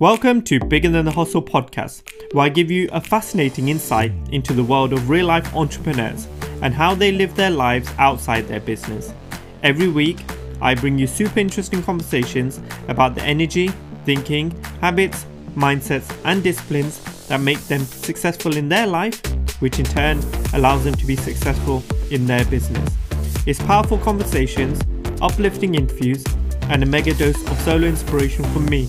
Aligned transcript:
Welcome 0.00 0.42
to 0.42 0.58
Bigger 0.58 0.88
Than 0.88 1.04
the 1.04 1.12
Hustle 1.12 1.40
podcast, 1.40 2.02
where 2.32 2.46
I 2.46 2.48
give 2.48 2.68
you 2.68 2.88
a 2.90 3.00
fascinating 3.00 3.68
insight 3.68 4.10
into 4.32 4.52
the 4.52 4.64
world 4.64 4.92
of 4.92 5.08
real 5.08 5.26
life 5.26 5.54
entrepreneurs 5.54 6.26
and 6.62 6.74
how 6.74 6.96
they 6.96 7.12
live 7.12 7.36
their 7.36 7.52
lives 7.52 7.88
outside 7.96 8.48
their 8.48 8.58
business. 8.58 9.14
Every 9.62 9.86
week, 9.86 10.18
I 10.60 10.74
bring 10.74 10.98
you 10.98 11.06
super 11.06 11.38
interesting 11.38 11.80
conversations 11.80 12.60
about 12.88 13.14
the 13.14 13.22
energy, 13.22 13.68
thinking, 14.04 14.50
habits, 14.80 15.26
mindsets, 15.54 16.12
and 16.24 16.42
disciplines 16.42 17.00
that 17.28 17.40
make 17.40 17.60
them 17.68 17.84
successful 17.84 18.56
in 18.56 18.68
their 18.68 18.88
life, 18.88 19.22
which 19.60 19.78
in 19.78 19.84
turn 19.84 20.18
allows 20.54 20.82
them 20.82 20.96
to 20.96 21.06
be 21.06 21.14
successful 21.14 21.84
in 22.10 22.26
their 22.26 22.44
business. 22.46 22.92
It's 23.46 23.62
powerful 23.62 23.98
conversations, 23.98 24.80
uplifting 25.22 25.76
interviews, 25.76 26.24
and 26.62 26.82
a 26.82 26.86
mega 26.86 27.14
dose 27.14 27.40
of 27.48 27.60
solo 27.60 27.86
inspiration 27.86 28.42
from 28.46 28.66
me 28.66 28.88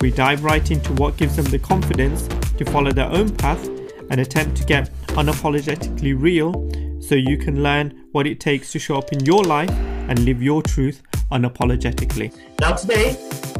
we 0.00 0.10
dive 0.10 0.42
right 0.44 0.70
into 0.70 0.92
what 0.94 1.16
gives 1.18 1.36
them 1.36 1.44
the 1.46 1.58
confidence 1.58 2.26
to 2.56 2.64
follow 2.64 2.90
their 2.90 3.10
own 3.10 3.28
path 3.36 3.68
and 4.10 4.18
attempt 4.20 4.56
to 4.56 4.64
get 4.64 4.90
unapologetically 5.08 6.14
real 6.18 6.52
so 7.02 7.14
you 7.14 7.36
can 7.36 7.62
learn 7.62 8.06
what 8.12 8.26
it 8.26 8.40
takes 8.40 8.72
to 8.72 8.78
show 8.78 8.96
up 8.96 9.12
in 9.12 9.20
your 9.26 9.44
life 9.44 9.70
and 9.70 10.18
live 10.20 10.42
your 10.42 10.62
truth 10.62 11.02
unapologetically. 11.30 12.34
Now, 12.60 12.72
today 12.72 13.10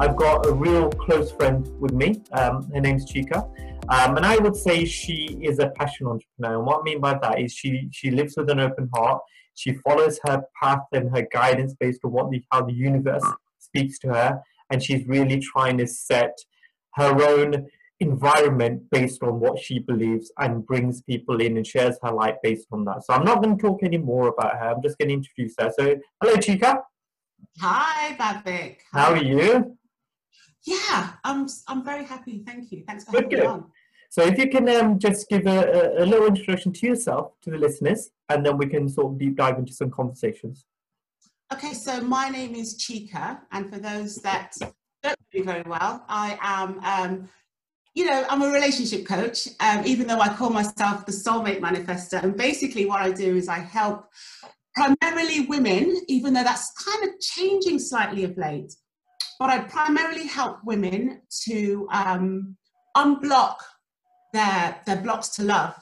I've 0.00 0.16
got 0.16 0.46
a 0.46 0.52
real 0.52 0.90
close 0.90 1.30
friend 1.30 1.68
with 1.78 1.92
me. 1.92 2.22
Um, 2.32 2.70
her 2.72 2.80
name's 2.80 3.10
Chika. 3.10 3.48
Um, 3.90 4.16
and 4.16 4.24
I 4.24 4.38
would 4.38 4.56
say 4.56 4.84
she 4.86 5.38
is 5.42 5.58
a 5.58 5.68
passion 5.70 6.06
entrepreneur. 6.06 6.56
And 6.56 6.66
what 6.66 6.80
I 6.80 6.82
mean 6.84 7.00
by 7.00 7.18
that 7.18 7.38
is 7.38 7.52
she, 7.52 7.88
she 7.92 8.10
lives 8.10 8.34
with 8.36 8.48
an 8.48 8.60
open 8.60 8.88
heart. 8.94 9.20
She 9.56 9.74
follows 9.74 10.18
her 10.24 10.42
path 10.60 10.86
and 10.92 11.14
her 11.14 11.26
guidance 11.30 11.74
based 11.74 12.00
on 12.04 12.12
what 12.12 12.30
the, 12.30 12.42
how 12.50 12.62
the 12.62 12.72
universe 12.72 13.24
speaks 13.58 13.98
to 14.00 14.08
her 14.08 14.42
and 14.70 14.82
she's 14.82 15.06
really 15.06 15.40
trying 15.40 15.78
to 15.78 15.86
set 15.86 16.36
her 16.94 17.22
own 17.22 17.66
environment 18.00 18.82
based 18.90 19.22
on 19.22 19.38
what 19.38 19.58
she 19.58 19.78
believes 19.78 20.32
and 20.38 20.66
brings 20.66 21.02
people 21.02 21.40
in 21.40 21.56
and 21.56 21.66
shares 21.66 21.96
her 22.02 22.10
light 22.10 22.36
based 22.42 22.66
on 22.72 22.84
that. 22.86 23.04
So 23.04 23.12
I'm 23.12 23.24
not 23.24 23.42
going 23.42 23.56
to 23.56 23.62
talk 23.62 23.82
any 23.82 23.98
more 23.98 24.28
about 24.28 24.58
her. 24.58 24.70
I'm 24.70 24.82
just 24.82 24.98
going 24.98 25.08
to 25.08 25.14
introduce 25.14 25.54
her. 25.60 25.70
So 25.78 25.96
hello, 26.22 26.36
Chika. 26.36 26.80
Hi, 27.60 28.16
Bhavik. 28.16 28.78
How 28.92 29.12
are 29.12 29.22
you? 29.22 29.76
Yeah, 30.64 31.12
I'm. 31.24 31.46
I'm 31.68 31.84
very 31.84 32.04
happy. 32.04 32.42
Thank 32.46 32.70
you. 32.70 32.84
Thanks 32.86 33.04
for 33.04 33.12
having 33.12 33.28
me 33.28 33.40
on. 33.46 33.64
So 34.10 34.22
if 34.22 34.36
you 34.38 34.50
can 34.50 34.68
um, 34.68 34.98
just 34.98 35.28
give 35.28 35.46
a, 35.46 35.98
a, 35.98 36.04
a 36.04 36.06
little 36.06 36.26
introduction 36.26 36.72
to 36.72 36.86
yourself 36.86 37.32
to 37.42 37.50
the 37.50 37.56
listeners, 37.56 38.10
and 38.28 38.44
then 38.44 38.58
we 38.58 38.66
can 38.66 38.88
sort 38.88 39.12
of 39.12 39.18
deep 39.18 39.36
dive 39.36 39.58
into 39.58 39.72
some 39.72 39.90
conversations. 39.90 40.66
Okay, 41.52 41.74
so 41.74 42.00
my 42.00 42.28
name 42.28 42.54
is 42.54 42.78
Chika, 42.78 43.40
and 43.50 43.68
for 43.68 43.80
those 43.80 44.16
that 44.18 44.52
don't 44.60 44.72
know 45.02 45.14
me 45.34 45.42
very 45.42 45.64
well, 45.66 46.04
I 46.08 46.38
am, 46.40 46.78
um, 46.84 47.28
you 47.92 48.04
know, 48.04 48.24
I'm 48.30 48.42
a 48.42 48.52
relationship 48.52 49.04
coach, 49.04 49.48
um, 49.58 49.84
even 49.84 50.06
though 50.06 50.20
I 50.20 50.28
call 50.28 50.50
myself 50.50 51.06
the 51.06 51.12
Soulmate 51.12 51.60
Manifester. 51.60 52.22
And 52.22 52.36
basically, 52.36 52.86
what 52.86 53.00
I 53.00 53.10
do 53.10 53.34
is 53.34 53.48
I 53.48 53.58
help 53.58 54.06
primarily 54.76 55.46
women, 55.46 56.00
even 56.06 56.34
though 56.34 56.44
that's 56.44 56.70
kind 56.72 57.08
of 57.08 57.18
changing 57.18 57.80
slightly 57.80 58.22
of 58.22 58.38
late. 58.38 58.72
But 59.40 59.50
I 59.50 59.58
primarily 59.58 60.28
help 60.28 60.58
women 60.62 61.22
to 61.46 61.88
um, 61.90 62.56
unblock 62.96 63.56
their 64.32 64.80
their 64.86 65.02
blocks 65.02 65.30
to 65.30 65.42
love, 65.42 65.74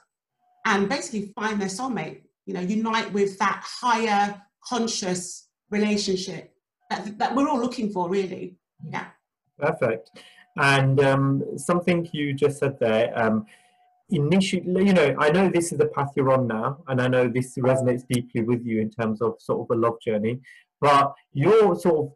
and 0.64 0.88
basically 0.88 1.30
find 1.38 1.60
their 1.60 1.68
soulmate. 1.68 2.22
You 2.46 2.54
know, 2.54 2.60
unite 2.60 3.12
with 3.12 3.38
that 3.38 3.62
higher 3.62 4.40
conscious 4.64 5.47
relationship 5.70 6.52
that, 6.90 7.18
that 7.18 7.34
we're 7.34 7.48
all 7.48 7.60
looking 7.60 7.90
for, 7.90 8.08
really. 8.08 8.56
Yeah. 8.84 9.06
Perfect. 9.58 10.10
And 10.56 11.00
um, 11.00 11.44
something 11.56 12.08
you 12.12 12.32
just 12.32 12.58
said 12.58 12.78
there, 12.80 13.12
um, 13.18 13.46
initially, 14.10 14.86
you 14.86 14.92
know, 14.92 15.14
I 15.18 15.30
know 15.30 15.48
this 15.48 15.72
is 15.72 15.78
the 15.78 15.86
path 15.86 16.12
you're 16.16 16.32
on 16.32 16.46
now, 16.46 16.78
and 16.88 17.00
I 17.00 17.08
know 17.08 17.28
this 17.28 17.56
resonates 17.56 18.04
deeply 18.08 18.42
with 18.42 18.64
you 18.64 18.80
in 18.80 18.90
terms 18.90 19.20
of 19.20 19.34
sort 19.38 19.60
of 19.60 19.76
a 19.76 19.80
love 19.80 20.00
journey. 20.00 20.40
But 20.80 21.12
you're 21.32 21.76
sort 21.76 22.06
of, 22.06 22.12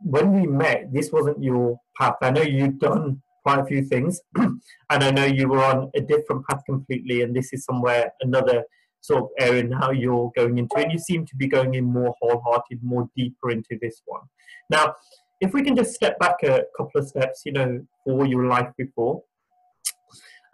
when 0.00 0.32
we 0.32 0.46
met, 0.46 0.92
this 0.92 1.12
wasn't 1.12 1.42
your 1.42 1.78
path. 1.98 2.16
I 2.20 2.30
know 2.30 2.42
you've 2.42 2.78
done 2.78 3.22
quite 3.42 3.58
a 3.58 3.64
few 3.66 3.84
things, 3.84 4.20
and 4.36 4.60
I 4.90 5.10
know 5.10 5.24
you 5.24 5.48
were 5.48 5.62
on 5.62 5.90
a 5.94 6.00
different 6.00 6.46
path 6.46 6.62
completely, 6.64 7.22
and 7.22 7.34
this 7.34 7.52
is 7.52 7.64
somewhere 7.64 8.12
another 8.22 8.64
sort 9.04 9.24
of 9.24 9.28
area 9.38 9.62
now 9.62 9.90
you're 9.90 10.32
going 10.34 10.56
into, 10.56 10.74
and 10.76 10.90
you 10.90 10.98
seem 10.98 11.26
to 11.26 11.36
be 11.36 11.46
going 11.46 11.74
in 11.74 11.84
more 11.84 12.14
wholehearted, 12.20 12.82
more 12.82 13.06
deeper 13.14 13.50
into 13.50 13.78
this 13.82 14.00
one. 14.06 14.22
Now, 14.70 14.94
if 15.40 15.52
we 15.52 15.62
can 15.62 15.76
just 15.76 15.94
step 15.94 16.18
back 16.18 16.42
a 16.42 16.64
couple 16.74 17.00
of 17.00 17.06
steps, 17.06 17.42
you 17.44 17.52
know, 17.52 17.86
for 18.04 18.24
your 18.26 18.46
life 18.46 18.70
before. 18.78 19.22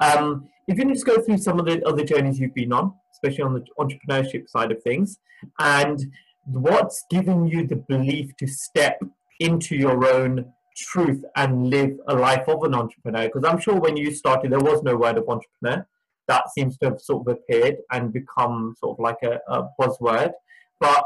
Um, 0.00 0.48
if 0.66 0.78
you 0.78 0.84
can 0.84 0.92
just 0.92 1.06
go 1.06 1.20
through 1.20 1.38
some 1.38 1.60
of 1.60 1.66
the 1.66 1.86
other 1.86 2.04
journeys 2.04 2.40
you've 2.40 2.54
been 2.54 2.72
on, 2.72 2.94
especially 3.12 3.44
on 3.44 3.54
the 3.54 3.64
entrepreneurship 3.78 4.48
side 4.48 4.72
of 4.72 4.82
things, 4.82 5.18
and 5.60 6.10
what's 6.46 7.04
given 7.08 7.46
you 7.46 7.66
the 7.66 7.76
belief 7.76 8.36
to 8.38 8.46
step 8.48 9.00
into 9.38 9.76
your 9.76 10.12
own 10.12 10.52
truth 10.76 11.22
and 11.36 11.70
live 11.70 11.96
a 12.08 12.14
life 12.14 12.48
of 12.48 12.64
an 12.64 12.74
entrepreneur? 12.74 13.26
Because 13.26 13.44
I'm 13.44 13.60
sure 13.60 13.78
when 13.78 13.96
you 13.96 14.10
started, 14.10 14.50
there 14.50 14.58
was 14.58 14.82
no 14.82 14.96
word 14.96 15.18
of 15.18 15.28
entrepreneur 15.28 15.86
that 16.28 16.50
seems 16.50 16.76
to 16.78 16.90
have 16.90 17.00
sort 17.00 17.26
of 17.26 17.36
appeared 17.36 17.78
and 17.92 18.12
become 18.12 18.74
sort 18.78 18.98
of 18.98 19.02
like 19.02 19.18
a, 19.22 19.40
a 19.52 19.68
buzzword. 19.80 20.32
But 20.78 21.04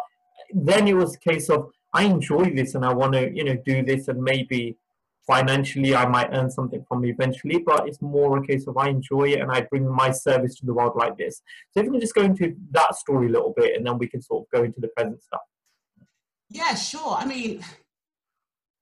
then 0.52 0.86
it 0.86 0.94
was 0.94 1.14
a 1.14 1.18
case 1.18 1.48
of 1.48 1.70
I 1.92 2.04
enjoy 2.04 2.54
this 2.54 2.74
and 2.74 2.84
I 2.84 2.92
want 2.92 3.12
to, 3.14 3.34
you 3.34 3.44
know, 3.44 3.56
do 3.64 3.84
this 3.84 4.08
and 4.08 4.22
maybe 4.22 4.76
financially 5.26 5.94
I 5.94 6.06
might 6.06 6.30
earn 6.32 6.50
something 6.50 6.84
from 6.86 7.04
it 7.04 7.10
eventually, 7.10 7.58
but 7.58 7.88
it's 7.88 8.02
more 8.02 8.36
a 8.38 8.46
case 8.46 8.66
of 8.66 8.76
I 8.76 8.88
enjoy 8.88 9.30
it 9.30 9.40
and 9.40 9.50
I 9.50 9.62
bring 9.62 9.88
my 9.88 10.10
service 10.10 10.56
to 10.56 10.66
the 10.66 10.74
world 10.74 10.92
like 10.96 11.16
this. 11.16 11.42
So 11.70 11.80
if 11.80 11.86
we 11.86 11.92
can 11.92 12.00
just 12.00 12.14
go 12.14 12.22
into 12.22 12.54
that 12.72 12.94
story 12.96 13.28
a 13.28 13.30
little 13.30 13.54
bit 13.56 13.76
and 13.76 13.86
then 13.86 13.98
we 13.98 14.08
can 14.08 14.20
sort 14.20 14.44
of 14.44 14.50
go 14.58 14.64
into 14.64 14.80
the 14.80 14.88
present 14.88 15.22
stuff. 15.22 15.40
Yeah, 16.50 16.74
sure. 16.74 17.16
I 17.16 17.24
mean, 17.24 17.64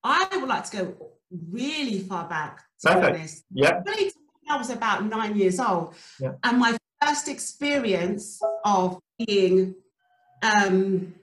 I 0.02 0.26
would 0.32 0.48
like 0.48 0.68
to 0.70 0.76
go 0.76 1.12
really 1.50 2.00
far 2.00 2.28
back. 2.28 2.62
To 2.80 2.92
Perfect. 2.92 3.42
Yeah. 3.52 3.80
Really 3.86 4.10
I 4.48 4.56
was 4.56 4.70
about 4.70 5.04
nine 5.04 5.36
years 5.36 5.60
old. 5.60 5.94
Yeah. 6.20 6.32
And 6.44 6.58
my 6.58 6.76
first 7.04 7.28
experience 7.28 8.40
of 8.64 8.98
being 9.26 9.74
um, 10.42 11.14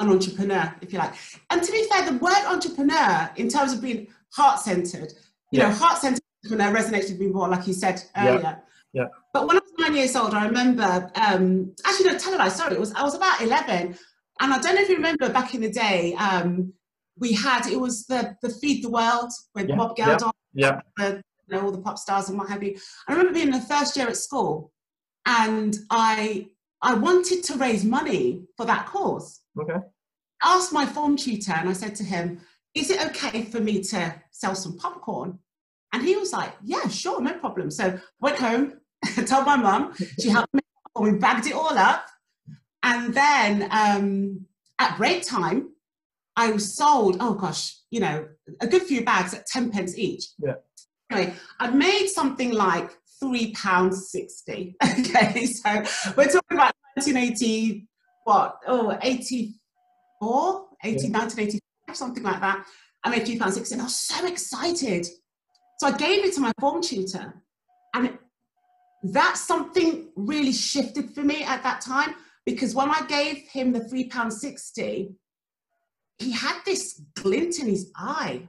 an 0.00 0.08
entrepreneur, 0.08 0.74
if 0.80 0.92
you 0.92 0.98
like. 0.98 1.14
And 1.50 1.62
to 1.62 1.72
be 1.72 1.84
fair, 1.84 2.10
the 2.10 2.18
word 2.18 2.44
entrepreneur, 2.46 3.30
in 3.36 3.48
terms 3.48 3.72
of 3.72 3.80
being 3.80 4.08
heart 4.32 4.60
centered, 4.60 5.12
you 5.50 5.60
yeah. 5.60 5.68
know, 5.68 5.74
heart 5.74 5.98
centered 5.98 6.22
entrepreneur 6.44 6.80
resonates 6.80 7.10
with 7.10 7.20
me 7.20 7.28
more, 7.28 7.48
like 7.48 7.66
you 7.66 7.72
said 7.72 8.02
earlier. 8.16 8.62
Yeah. 8.92 9.02
yeah. 9.02 9.06
But 9.32 9.46
when 9.46 9.56
I 9.56 9.60
was 9.60 9.72
nine 9.78 9.94
years 9.94 10.16
old, 10.16 10.34
I 10.34 10.46
remember, 10.46 11.10
um, 11.14 11.74
actually, 11.84 12.10
no, 12.10 12.18
tell 12.18 12.34
a 12.34 12.36
lie, 12.36 12.48
sorry, 12.48 12.74
it 12.74 12.80
was, 12.80 12.92
I 12.94 13.02
was 13.02 13.14
about 13.14 13.40
11. 13.40 13.96
And 14.40 14.52
I 14.52 14.58
don't 14.58 14.74
know 14.74 14.82
if 14.82 14.88
you 14.88 14.96
remember 14.96 15.28
back 15.30 15.54
in 15.54 15.60
the 15.60 15.70
day, 15.70 16.14
um, 16.14 16.72
we 17.18 17.32
had, 17.32 17.66
it 17.66 17.80
was 17.80 18.06
the, 18.06 18.36
the 18.42 18.50
Feed 18.50 18.82
the 18.82 18.90
World 18.90 19.30
with 19.54 19.68
yeah. 19.68 19.76
Bob 19.76 19.96
Geldof. 19.96 20.32
Yeah. 20.52 20.80
The, 20.96 21.22
you 21.48 21.56
know, 21.56 21.64
all 21.64 21.72
the 21.72 21.80
pop 21.80 21.98
stars 21.98 22.28
and 22.28 22.38
what 22.38 22.48
have 22.48 22.62
you. 22.62 22.78
I 23.08 23.12
remember 23.12 23.34
being 23.34 23.48
in 23.48 23.52
the 23.54 23.60
first 23.60 23.96
year 23.96 24.08
at 24.08 24.16
school 24.16 24.72
and 25.26 25.76
I 25.90 26.48
I 26.82 26.94
wanted 26.94 27.42
to 27.44 27.56
raise 27.56 27.84
money 27.84 28.42
for 28.56 28.66
that 28.66 28.86
cause. 28.86 29.40
Okay. 29.58 29.78
I 30.42 30.56
asked 30.56 30.72
my 30.72 30.84
form 30.84 31.16
tutor 31.16 31.52
and 31.52 31.68
I 31.68 31.72
said 31.72 31.94
to 31.96 32.04
him, 32.04 32.40
is 32.74 32.90
it 32.90 33.04
okay 33.06 33.44
for 33.44 33.60
me 33.60 33.82
to 33.84 34.14
sell 34.30 34.54
some 34.54 34.76
popcorn? 34.76 35.38
And 35.92 36.02
he 36.02 36.16
was 36.16 36.32
like, 36.32 36.52
yeah, 36.62 36.86
sure, 36.88 37.22
no 37.22 37.34
problem. 37.38 37.70
So 37.70 37.98
went 38.20 38.36
home, 38.36 38.74
told 39.26 39.46
my 39.46 39.56
mum, 39.56 39.94
she 40.20 40.28
helped 40.28 40.52
me, 40.52 40.60
we 40.98 41.12
bagged 41.12 41.46
it 41.46 41.54
all 41.54 41.78
up. 41.78 42.06
And 42.82 43.14
then 43.14 43.68
um, 43.70 44.46
at 44.78 44.98
break 44.98 45.26
time, 45.26 45.70
I 46.36 46.50
was 46.50 46.74
sold, 46.76 47.16
oh 47.20 47.34
gosh, 47.34 47.76
you 47.90 48.00
know, 48.00 48.26
a 48.60 48.66
good 48.66 48.82
few 48.82 49.04
bags 49.04 49.32
at 49.32 49.46
10 49.46 49.70
pence 49.70 49.96
each. 49.96 50.24
Yeah. 50.38 50.54
Anyway, 51.10 51.34
I 51.60 51.70
made 51.70 52.08
something 52.08 52.52
like 52.52 52.90
three 53.20 53.52
pounds 53.52 54.10
sixty. 54.10 54.76
Okay, 54.82 55.46
so 55.46 55.70
we're 56.16 56.26
talking 56.26 56.56
about 56.56 56.74
1980, 56.96 57.86
what? 58.24 58.58
Oh, 58.66 58.96
84, 59.02 60.66
80, 60.82 61.06
yeah. 61.06 61.18
1985, 61.18 61.60
something 61.96 62.22
like 62.22 62.40
that. 62.40 62.64
I 63.04 63.10
made 63.10 63.26
three 63.26 63.38
pounds 63.38 63.54
sixty, 63.54 63.74
and 63.74 63.82
I 63.82 63.84
was 63.84 63.98
so 63.98 64.26
excited. 64.26 65.06
So 65.78 65.88
I 65.88 65.92
gave 65.92 66.24
it 66.24 66.34
to 66.34 66.40
my 66.40 66.52
form 66.60 66.82
tutor, 66.82 67.42
and 67.94 68.18
that 69.02 69.36
something 69.36 70.08
really 70.16 70.52
shifted 70.52 71.10
for 71.10 71.22
me 71.22 71.44
at 71.44 71.62
that 71.62 71.82
time 71.82 72.14
because 72.46 72.74
when 72.74 72.90
I 72.90 73.02
gave 73.06 73.38
him 73.48 73.72
the 73.72 73.84
three 73.84 74.08
pounds 74.08 74.40
sixty, 74.40 75.14
he 76.18 76.32
had 76.32 76.60
this 76.64 77.02
glint 77.14 77.58
in 77.58 77.66
his 77.66 77.90
eye 77.96 78.48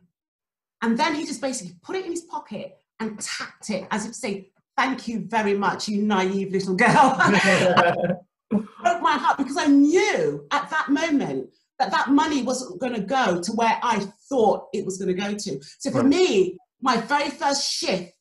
and 0.81 0.98
then 0.98 1.16
he 1.16 1.25
just 1.25 1.42
basically 1.42 1.75
put 1.81 1.95
it 1.95 2.06
in 2.06 2.12
his 2.12 2.22
pocket 2.22 2.77
and 3.00 3.19
tapped 3.19 3.69
it 3.69 3.88
as 3.92 4.06
if 4.06 4.12
to 4.12 4.18
say, 4.18 4.51
Thank 4.77 5.07
you 5.07 5.25
very 5.25 5.54
much, 5.54 5.88
you 5.88 6.01
naive 6.01 6.51
little 6.51 6.75
girl. 6.75 7.18
broke 8.50 9.01
my 9.01 9.13
heart 9.13 9.38
because 9.38 9.57
I 9.57 9.66
knew 9.68 10.45
at 10.51 10.69
that 10.69 10.89
moment 10.89 11.50
that 11.80 11.92
that 11.92 12.10
money 12.10 12.44
wasn't 12.44 12.80
going 12.80 12.94
to 12.94 13.01
go 13.01 13.42
to 13.42 13.51
where 13.54 13.77
I 13.83 14.06
thought 14.30 14.68
it 14.74 14.86
was 14.86 14.98
going 14.98 15.16
to 15.16 15.22
go 15.22 15.33
to. 15.33 15.62
So 15.80 15.92
for 15.92 16.00
right. 16.00 16.07
me, 16.07 16.57
my 16.81 16.98
very 16.98 17.30
first 17.30 17.69
shift 17.69 18.13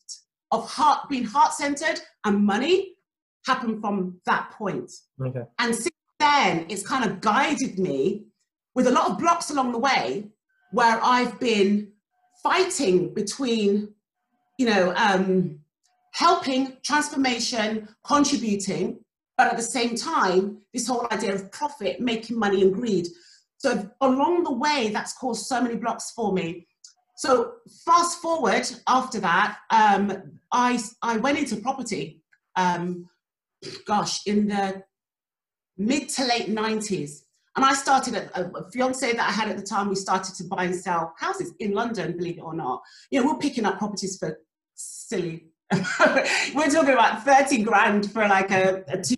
of 0.50 0.68
heart 0.68 1.08
being 1.08 1.24
heart 1.24 1.52
centered 1.52 2.00
and 2.24 2.44
money 2.44 2.94
happened 3.46 3.80
from 3.80 4.20
that 4.26 4.50
point. 4.52 4.90
Okay. 5.20 5.42
And 5.58 5.74
since 5.74 5.94
then, 6.18 6.66
it's 6.68 6.86
kind 6.86 7.04
of 7.04 7.20
guided 7.20 7.78
me 7.78 8.24
with 8.74 8.86
a 8.86 8.90
lot 8.90 9.10
of 9.10 9.18
blocks 9.18 9.50
along 9.50 9.72
the 9.72 9.78
way 9.78 10.30
where 10.72 10.98
I've 11.02 11.38
been 11.38 11.92
fighting 12.44 13.12
between, 13.14 13.88
you 14.58 14.66
know, 14.66 14.94
um, 14.96 15.58
helping, 16.12 16.76
transformation, 16.84 17.88
contributing, 18.04 19.00
but 19.36 19.48
at 19.48 19.56
the 19.56 19.62
same 19.62 19.96
time, 19.96 20.58
this 20.72 20.86
whole 20.86 21.08
idea 21.10 21.34
of 21.34 21.50
profit, 21.50 22.00
making 22.00 22.38
money, 22.38 22.62
and 22.62 22.72
greed. 22.72 23.08
So 23.58 23.90
along 24.00 24.44
the 24.44 24.52
way, 24.52 24.90
that's 24.92 25.14
caused 25.14 25.46
so 25.46 25.60
many 25.60 25.76
blocks 25.76 26.12
for 26.12 26.32
me. 26.32 26.68
So 27.16 27.54
fast 27.86 28.20
forward 28.20 28.66
after 28.86 29.18
that, 29.20 29.58
um, 29.70 30.38
I 30.52 30.78
I 31.02 31.16
went 31.16 31.38
into 31.38 31.56
property. 31.56 32.22
Um, 32.56 33.08
gosh, 33.86 34.26
in 34.26 34.48
the 34.48 34.84
mid 35.78 36.10
to 36.10 36.24
late 36.26 36.48
nineties, 36.48 37.23
and 37.56 37.64
I 37.64 37.74
started 37.74 38.14
a, 38.14 38.50
a, 38.56 38.70
fiance 38.70 39.12
that 39.12 39.28
I 39.28 39.30
had 39.30 39.48
at 39.48 39.56
the 39.56 39.62
time. 39.62 39.88
We 39.88 39.94
started 39.94 40.34
to 40.36 40.44
buy 40.44 40.64
and 40.64 40.74
sell 40.74 41.14
houses 41.18 41.52
in 41.60 41.72
London, 41.72 42.16
believe 42.16 42.38
it 42.38 42.42
or 42.42 42.54
not. 42.54 42.82
You 43.10 43.20
know, 43.20 43.32
we're 43.32 43.38
picking 43.38 43.64
up 43.64 43.78
properties 43.78 44.18
for 44.18 44.40
silly. 44.74 45.46
we're 45.72 46.70
talking 46.70 46.94
about 46.94 47.24
thirty 47.24 47.62
grand 47.62 48.10
for 48.10 48.26
like 48.26 48.50
a, 48.50 48.84
a 48.88 49.00
two 49.00 49.16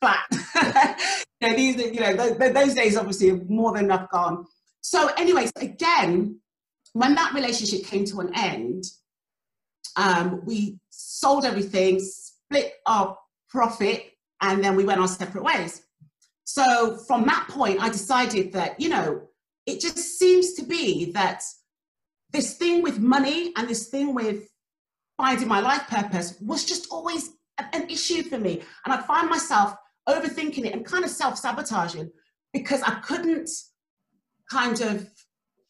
flat. 0.00 0.26
you 1.40 1.48
know, 1.48 1.56
these, 1.56 1.76
you 1.76 2.00
know, 2.00 2.14
those, 2.14 2.52
those 2.52 2.74
days 2.74 2.96
obviously 2.96 3.32
more 3.48 3.72
than 3.72 3.86
enough 3.86 4.10
gone. 4.10 4.44
So, 4.82 5.08
anyways, 5.16 5.52
again, 5.56 6.40
when 6.92 7.14
that 7.14 7.32
relationship 7.32 7.86
came 7.86 8.04
to 8.06 8.20
an 8.20 8.30
end, 8.34 8.84
um, 9.96 10.42
we 10.44 10.78
sold 10.90 11.44
everything, 11.44 12.00
split 12.00 12.74
our 12.86 13.16
profit, 13.48 14.12
and 14.40 14.62
then 14.62 14.76
we 14.76 14.84
went 14.84 15.00
our 15.00 15.08
separate 15.08 15.44
ways. 15.44 15.83
So 16.44 16.98
from 17.06 17.24
that 17.24 17.48
point, 17.48 17.80
I 17.80 17.88
decided 17.88 18.52
that, 18.52 18.78
you 18.78 18.88
know, 18.88 19.28
it 19.66 19.80
just 19.80 20.18
seems 20.18 20.52
to 20.54 20.62
be 20.62 21.10
that 21.12 21.42
this 22.30 22.56
thing 22.56 22.82
with 22.82 22.98
money 22.98 23.52
and 23.56 23.68
this 23.68 23.88
thing 23.88 24.14
with 24.14 24.48
finding 25.16 25.48
my 25.48 25.60
life 25.60 25.86
purpose 25.88 26.38
was 26.40 26.64
just 26.64 26.88
always 26.90 27.30
an 27.72 27.88
issue 27.88 28.22
for 28.24 28.38
me. 28.38 28.62
And 28.84 28.92
I'd 28.92 29.04
find 29.04 29.30
myself 29.30 29.74
overthinking 30.08 30.66
it 30.66 30.74
and 30.74 30.84
kind 30.84 31.04
of 31.04 31.10
self 31.10 31.38
sabotaging 31.38 32.10
because 32.52 32.82
I 32.82 32.96
couldn't 33.00 33.48
kind 34.50 34.80
of 34.80 35.08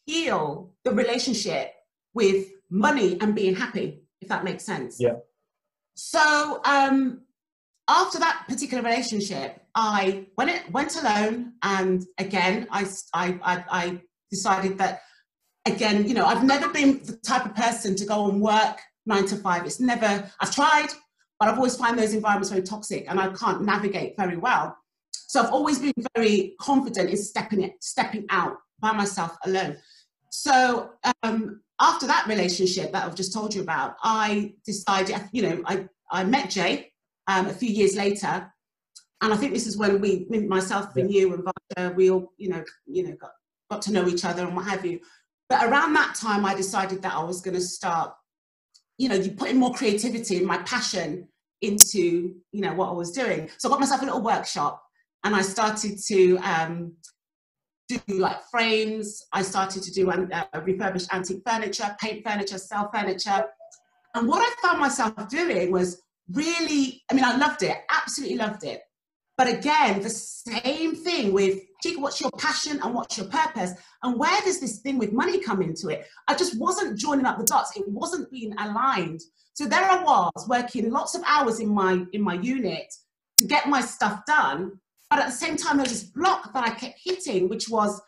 heal 0.05 0.73
the 0.83 0.91
relationship 0.91 1.71
with 2.13 2.47
money 2.69 3.17
and 3.21 3.33
being 3.35 3.55
happy, 3.55 4.01
if 4.21 4.27
that 4.27 4.43
makes 4.43 4.63
sense. 4.63 4.97
Yeah. 4.99 5.15
So 5.95 6.61
um, 6.65 7.21
after 7.87 8.19
that 8.19 8.45
particular 8.47 8.83
relationship, 8.83 9.61
I 9.75 10.25
went 10.37 10.49
it 10.49 10.71
went 10.71 10.95
alone, 10.95 11.53
and 11.61 12.03
again, 12.17 12.67
I, 12.71 12.85
I 13.13 13.39
I 13.69 14.01
decided 14.31 14.77
that 14.79 15.01
again, 15.65 16.07
you 16.07 16.13
know, 16.13 16.25
I've 16.25 16.43
never 16.43 16.69
been 16.69 17.03
the 17.03 17.17
type 17.17 17.45
of 17.45 17.55
person 17.55 17.95
to 17.95 18.05
go 18.05 18.29
and 18.29 18.41
work 18.41 18.79
nine 19.05 19.25
to 19.27 19.35
five. 19.35 19.65
It's 19.65 19.79
never. 19.79 20.29
I've 20.39 20.53
tried, 20.53 20.87
but 21.39 21.49
I've 21.49 21.57
always 21.57 21.75
found 21.75 21.99
those 21.99 22.13
environments 22.13 22.49
very 22.49 22.63
toxic, 22.63 23.05
and 23.09 23.19
I 23.19 23.27
can't 23.33 23.61
navigate 23.63 24.15
very 24.17 24.37
well. 24.37 24.77
So 25.27 25.41
I've 25.41 25.51
always 25.51 25.79
been 25.79 25.93
very 26.15 26.55
confident 26.61 27.09
in 27.09 27.17
stepping 27.17 27.61
it, 27.61 27.73
stepping 27.81 28.25
out 28.29 28.57
by 28.79 28.93
myself 28.93 29.35
alone. 29.45 29.77
So 30.31 30.91
um, 31.23 31.61
after 31.79 32.07
that 32.07 32.27
relationship 32.27 32.91
that 32.91 33.05
I've 33.05 33.15
just 33.15 33.33
told 33.33 33.53
you 33.53 33.61
about, 33.61 33.95
I 34.03 34.53
decided, 34.65 35.15
you 35.31 35.43
know, 35.43 35.63
I, 35.65 35.87
I 36.11 36.23
met 36.23 36.49
Jay 36.49 36.91
um, 37.27 37.47
a 37.47 37.53
few 37.53 37.69
years 37.69 37.95
later. 37.95 38.51
And 39.21 39.33
I 39.33 39.37
think 39.37 39.53
this 39.53 39.67
is 39.67 39.77
when 39.77 40.01
we, 40.01 40.25
myself 40.29 40.95
and 40.95 41.11
you 41.11 41.33
and 41.33 41.43
Varsha, 41.43 41.95
we 41.95 42.11
all, 42.11 42.33
you 42.37 42.49
know, 42.49 42.63
you 42.85 43.07
know, 43.07 43.15
got, 43.15 43.31
got 43.69 43.81
to 43.83 43.93
know 43.93 44.07
each 44.07 44.25
other 44.25 44.45
and 44.45 44.55
what 44.55 44.65
have 44.65 44.85
you. 44.85 44.99
But 45.49 45.63
around 45.63 45.93
that 45.93 46.15
time, 46.15 46.45
I 46.45 46.53
decided 46.55 47.01
that 47.01 47.13
I 47.13 47.23
was 47.23 47.41
going 47.41 47.55
to 47.55 47.61
start, 47.61 48.13
you 48.97 49.09
know, 49.09 49.15
you 49.15 49.31
putting 49.31 49.57
more 49.57 49.73
creativity 49.73 50.37
and 50.37 50.45
my 50.45 50.57
passion 50.59 51.27
into, 51.61 52.35
you 52.51 52.61
know, 52.61 52.73
what 52.73 52.89
I 52.89 52.93
was 52.93 53.11
doing. 53.11 53.49
So 53.57 53.69
I 53.69 53.71
got 53.71 53.79
myself 53.79 54.01
a 54.01 54.05
little 54.05 54.21
workshop 54.21 54.83
and 55.23 55.35
I 55.35 55.41
started 55.41 55.97
to 56.07 56.37
um, 56.37 56.93
do 57.87 57.99
like 58.07 58.37
frames. 58.51 59.23
I 59.31 59.41
started 59.41 59.83
to 59.83 59.91
do 59.91 60.11
uh, 60.11 60.45
refurbished 60.63 61.13
antique 61.13 61.43
furniture, 61.47 61.95
paint 61.99 62.23
furniture, 62.27 62.57
sell 62.57 62.91
furniture. 62.93 63.45
And 64.13 64.27
what 64.27 64.41
I 64.41 64.67
found 64.67 64.79
myself 64.79 65.27
doing 65.29 65.71
was 65.71 66.01
really, 66.31 67.03
I 67.09 67.13
mean, 67.13 67.23
I 67.23 67.35
loved 67.37 67.63
it, 67.63 67.77
absolutely 67.91 68.37
loved 68.37 68.63
it. 68.63 68.81
But 69.37 69.47
again, 69.47 70.01
the 70.01 70.09
same 70.09 70.95
thing 70.95 71.33
with 71.33 71.59
what's 71.97 72.19
your 72.19 72.31
passion 72.39 72.79
and 72.83 72.95
what's 72.95 73.17
your 73.17 73.27
purpose? 73.27 73.71
And 74.01 74.17
where 74.17 74.41
does 74.41 74.59
this 74.59 74.79
thing 74.79 74.97
with 74.97 75.11
money 75.11 75.39
come 75.39 75.61
into 75.61 75.89
it? 75.89 76.07
I 76.27 76.33
just 76.33 76.57
wasn't 76.59 76.97
joining 76.97 77.25
up 77.25 77.37
the 77.37 77.43
dots. 77.43 77.77
It 77.77 77.87
wasn't 77.87 78.31
being 78.31 78.53
aligned. 78.57 79.21
So 79.53 79.65
there 79.65 79.83
I 79.83 80.01
was 80.03 80.47
working 80.49 80.89
lots 80.89 81.15
of 81.15 81.21
hours 81.27 81.59
in 81.59 81.69
my 81.69 82.03
in 82.11 82.21
my 82.21 82.33
unit 82.33 82.91
to 83.37 83.45
get 83.45 83.69
my 83.69 83.81
stuff 83.81 84.25
done. 84.25 84.79
But 85.09 85.19
at 85.19 85.27
the 85.27 85.31
same 85.31 85.57
time, 85.57 85.77
there 85.77 85.83
was 85.83 85.93
this 85.93 86.09
block 86.09 86.53
that 86.53 86.63
I 86.63 86.71
kept 86.71 86.99
hitting, 87.03 87.49
which 87.49 87.69
was 87.69 88.01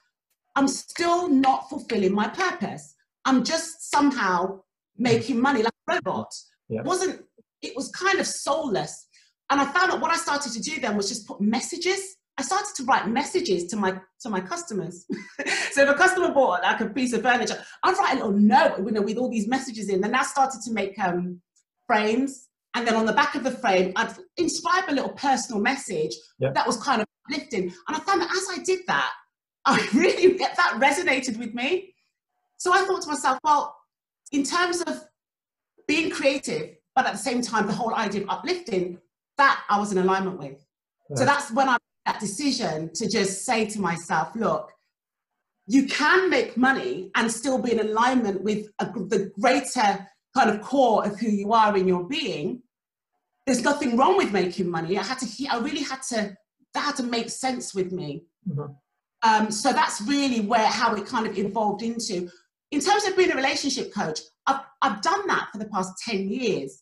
I'm 0.55 0.67
still 0.67 1.29
not 1.29 1.69
fulfilling 1.69 2.13
my 2.13 2.27
purpose. 2.27 2.95
I'm 3.25 3.43
just 3.43 3.91
somehow 3.91 4.61
making 4.97 5.39
money 5.39 5.61
like 5.61 5.73
a 5.87 5.93
robot. 5.93 6.33
It 6.69 6.83
wasn't 6.83 7.21
it 7.61 7.75
was 7.75 7.89
kind 7.89 8.19
of 8.19 8.27
soulless. 8.27 9.07
And 9.49 9.61
I 9.61 9.65
found 9.65 9.91
that 9.91 10.01
what 10.01 10.11
I 10.11 10.17
started 10.17 10.51
to 10.53 10.61
do 10.61 10.79
then 10.79 10.97
was 10.97 11.09
just 11.09 11.27
put 11.27 11.39
messages. 11.39 12.15
I 12.37 12.43
started 12.43 12.75
to 12.75 12.83
write 12.83 13.07
messages 13.07 13.65
to 13.67 13.77
my 13.77 13.99
to 14.21 14.29
my 14.29 14.41
customers. 14.41 15.05
so 15.71 15.83
if 15.83 15.89
a 15.89 15.93
customer 15.93 16.31
bought 16.33 16.61
like 16.61 16.81
a 16.81 16.89
piece 16.89 17.13
of 17.13 17.23
furniture, 17.23 17.57
I'd 17.83 17.97
write 17.97 18.13
a 18.13 18.15
little 18.15 18.31
note 18.31 18.77
you 18.79 18.91
know, 18.91 19.01
with 19.01 19.17
all 19.17 19.29
these 19.29 19.47
messages 19.47 19.89
in. 19.89 20.01
Then 20.01 20.13
I 20.13 20.23
started 20.23 20.61
to 20.65 20.73
make 20.73 20.99
um, 20.99 21.41
frames. 21.87 22.47
And 22.75 22.85
then 22.85 22.95
on 22.95 23.07
the 23.07 23.13
back 23.13 23.33
of 23.33 23.43
the 23.43 23.51
frame, 23.51 23.93
I'd 23.95 24.13
inscribe 24.35 24.83
a 24.87 24.93
little 24.93 25.13
personal 25.13 25.59
message 25.59 26.13
yep. 26.39 26.53
that 26.53 26.67
was 26.67 26.77
kind 26.77 27.01
of 27.01 27.07
uplifting. 27.25 27.63
And 27.87 27.97
I 27.97 27.99
found 28.01 28.21
that 28.21 28.29
as 28.29 28.59
I 28.59 28.61
did 28.61 28.81
that, 28.87 29.11
I 29.65 29.87
really 29.93 30.37
that 30.37 30.77
resonated 30.77 31.37
with 31.37 31.53
me. 31.53 31.95
So 32.57 32.73
I 32.73 32.85
thought 32.85 33.01
to 33.03 33.09
myself, 33.09 33.39
well, 33.43 33.75
in 34.31 34.43
terms 34.43 34.81
of 34.81 35.03
being 35.87 36.09
creative, 36.09 36.76
but 36.97 37.05
at 37.05 37.11
the 37.11 37.19
same 37.19 37.43
time, 37.43 37.67
the 37.67 37.73
whole 37.73 37.93
idea 37.93 38.23
of 38.23 38.29
uplifting, 38.29 38.97
that 39.37 39.63
I 39.69 39.79
was 39.79 39.91
in 39.91 39.99
alignment 39.99 40.39
with. 40.39 40.65
So 41.13 41.25
that's 41.25 41.51
when 41.51 41.69
I 41.69 41.73
made 41.73 42.07
that 42.07 42.19
decision 42.19 42.89
to 42.95 43.07
just 43.07 43.45
say 43.45 43.67
to 43.67 43.79
myself, 43.79 44.35
look, 44.35 44.71
you 45.67 45.85
can 45.85 46.27
make 46.31 46.57
money 46.57 47.11
and 47.13 47.31
still 47.31 47.61
be 47.61 47.73
in 47.73 47.79
alignment 47.79 48.41
with 48.41 48.65
a, 48.79 48.85
the 48.85 49.31
greater 49.39 50.07
kind 50.35 50.49
of 50.49 50.59
core 50.61 51.05
of 51.05 51.19
who 51.19 51.27
you 51.27 51.53
are 51.53 51.77
in 51.77 51.87
your 51.87 52.03
being. 52.03 52.63
There's 53.45 53.61
nothing 53.61 53.95
wrong 53.95 54.17
with 54.17 54.31
making 54.31 54.67
money. 54.67 54.97
I 54.97 55.03
had 55.03 55.19
to, 55.19 55.47
I 55.51 55.59
really 55.59 55.83
had 55.83 56.01
to, 56.09 56.35
that 56.73 56.79
had 56.79 56.95
to 56.95 57.03
make 57.03 57.29
sense 57.29 57.75
with 57.75 57.91
me. 57.91 58.23
Mm-hmm. 58.49 58.73
Um, 59.21 59.51
so 59.51 59.71
that's 59.71 60.01
really 60.01 60.39
where 60.41 60.65
how 60.65 60.95
it 60.95 61.05
kind 61.05 61.27
of 61.27 61.37
evolved 61.37 61.83
into. 61.83 62.27
In 62.71 62.81
terms 62.81 63.05
of 63.05 63.15
being 63.15 63.31
a 63.31 63.35
relationship 63.35 63.93
coach, 63.93 64.19
I've, 64.47 64.61
I've 64.81 65.03
done 65.03 65.27
that 65.27 65.49
for 65.51 65.59
the 65.59 65.69
past 65.69 65.93
10 66.03 66.27
years 66.27 66.81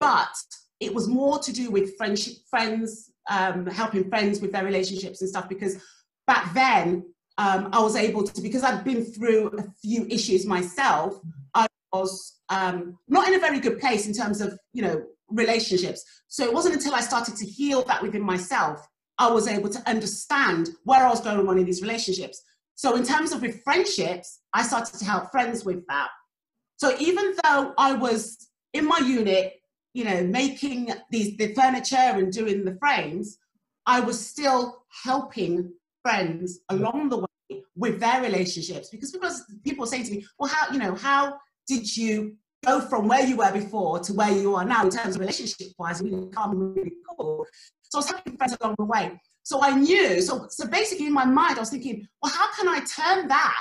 but 0.00 0.34
it 0.80 0.94
was 0.94 1.08
more 1.08 1.38
to 1.38 1.52
do 1.52 1.70
with 1.70 1.96
friendship, 1.96 2.34
friends, 2.48 3.10
um, 3.30 3.66
helping 3.66 4.08
friends 4.08 4.40
with 4.40 4.52
their 4.52 4.64
relationships 4.64 5.20
and 5.20 5.30
stuff. 5.30 5.48
Because 5.48 5.82
back 6.26 6.52
then, 6.54 7.04
um, 7.38 7.68
I 7.72 7.80
was 7.80 7.96
able 7.96 8.24
to, 8.24 8.40
because 8.42 8.62
I'd 8.62 8.84
been 8.84 9.04
through 9.04 9.48
a 9.58 9.64
few 9.82 10.06
issues 10.06 10.46
myself, 10.46 11.20
I 11.54 11.66
was 11.92 12.40
um, 12.48 12.98
not 13.08 13.28
in 13.28 13.34
a 13.34 13.38
very 13.38 13.60
good 13.60 13.80
place 13.80 14.06
in 14.06 14.12
terms 14.12 14.40
of, 14.40 14.58
you 14.72 14.82
know, 14.82 15.04
relationships. 15.28 16.04
So 16.28 16.44
it 16.44 16.52
wasn't 16.52 16.74
until 16.74 16.94
I 16.94 17.00
started 17.00 17.36
to 17.36 17.46
heal 17.46 17.82
that 17.84 18.02
within 18.02 18.22
myself, 18.22 18.86
I 19.18 19.30
was 19.30 19.46
able 19.46 19.68
to 19.70 19.88
understand 19.88 20.70
where 20.84 21.06
I 21.06 21.10
was 21.10 21.20
going 21.20 21.48
on 21.48 21.58
in 21.58 21.64
these 21.64 21.82
relationships. 21.82 22.42
So 22.74 22.96
in 22.96 23.04
terms 23.04 23.32
of 23.32 23.40
with 23.40 23.62
friendships, 23.62 24.40
I 24.52 24.62
started 24.62 24.98
to 24.98 25.04
help 25.04 25.30
friends 25.30 25.64
with 25.64 25.86
that. 25.86 26.08
So 26.76 26.96
even 26.98 27.34
though 27.42 27.72
I 27.78 27.92
was 27.92 28.48
in 28.72 28.86
my 28.86 28.98
unit 28.98 29.54
you 29.94 30.04
know, 30.04 30.24
making 30.24 30.92
these 31.10 31.36
the 31.36 31.54
furniture 31.54 31.96
and 31.96 32.32
doing 32.32 32.64
the 32.64 32.76
frames, 32.78 33.38
I 33.86 34.00
was 34.00 34.18
still 34.24 34.84
helping 35.04 35.72
friends 36.02 36.60
along 36.68 37.08
the 37.08 37.18
way 37.18 37.62
with 37.76 38.00
their 38.00 38.20
relationships 38.20 38.90
because 38.90 39.12
because 39.12 39.44
people 39.62 39.86
saying 39.86 40.04
to 40.04 40.10
me, 40.10 40.26
well, 40.38 40.50
how 40.52 40.72
you 40.72 40.78
know 40.78 40.94
how 40.94 41.38
did 41.66 41.96
you 41.96 42.36
go 42.64 42.80
from 42.80 43.08
where 43.08 43.24
you 43.24 43.36
were 43.36 43.52
before 43.52 44.00
to 44.00 44.12
where 44.12 44.32
you 44.32 44.54
are 44.54 44.64
now 44.64 44.84
in 44.84 44.90
terms 44.90 45.14
of 45.14 45.20
relationship 45.20 45.68
wise? 45.78 46.02
Really 46.02 46.28
calm, 46.30 46.74
really 46.74 46.96
cool. 47.16 47.46
So 47.82 47.98
I 47.98 48.00
was 48.00 48.10
helping 48.10 48.36
friends 48.36 48.56
along 48.60 48.74
the 48.78 48.84
way. 48.84 49.20
So 49.44 49.62
I 49.62 49.76
knew. 49.76 50.20
So 50.20 50.46
so 50.50 50.66
basically, 50.66 51.06
in 51.06 51.12
my 51.12 51.24
mind, 51.24 51.56
I 51.56 51.60
was 51.60 51.70
thinking, 51.70 52.06
well, 52.20 52.32
how 52.32 52.52
can 52.54 52.68
I 52.68 52.80
turn 52.80 53.28
that 53.28 53.60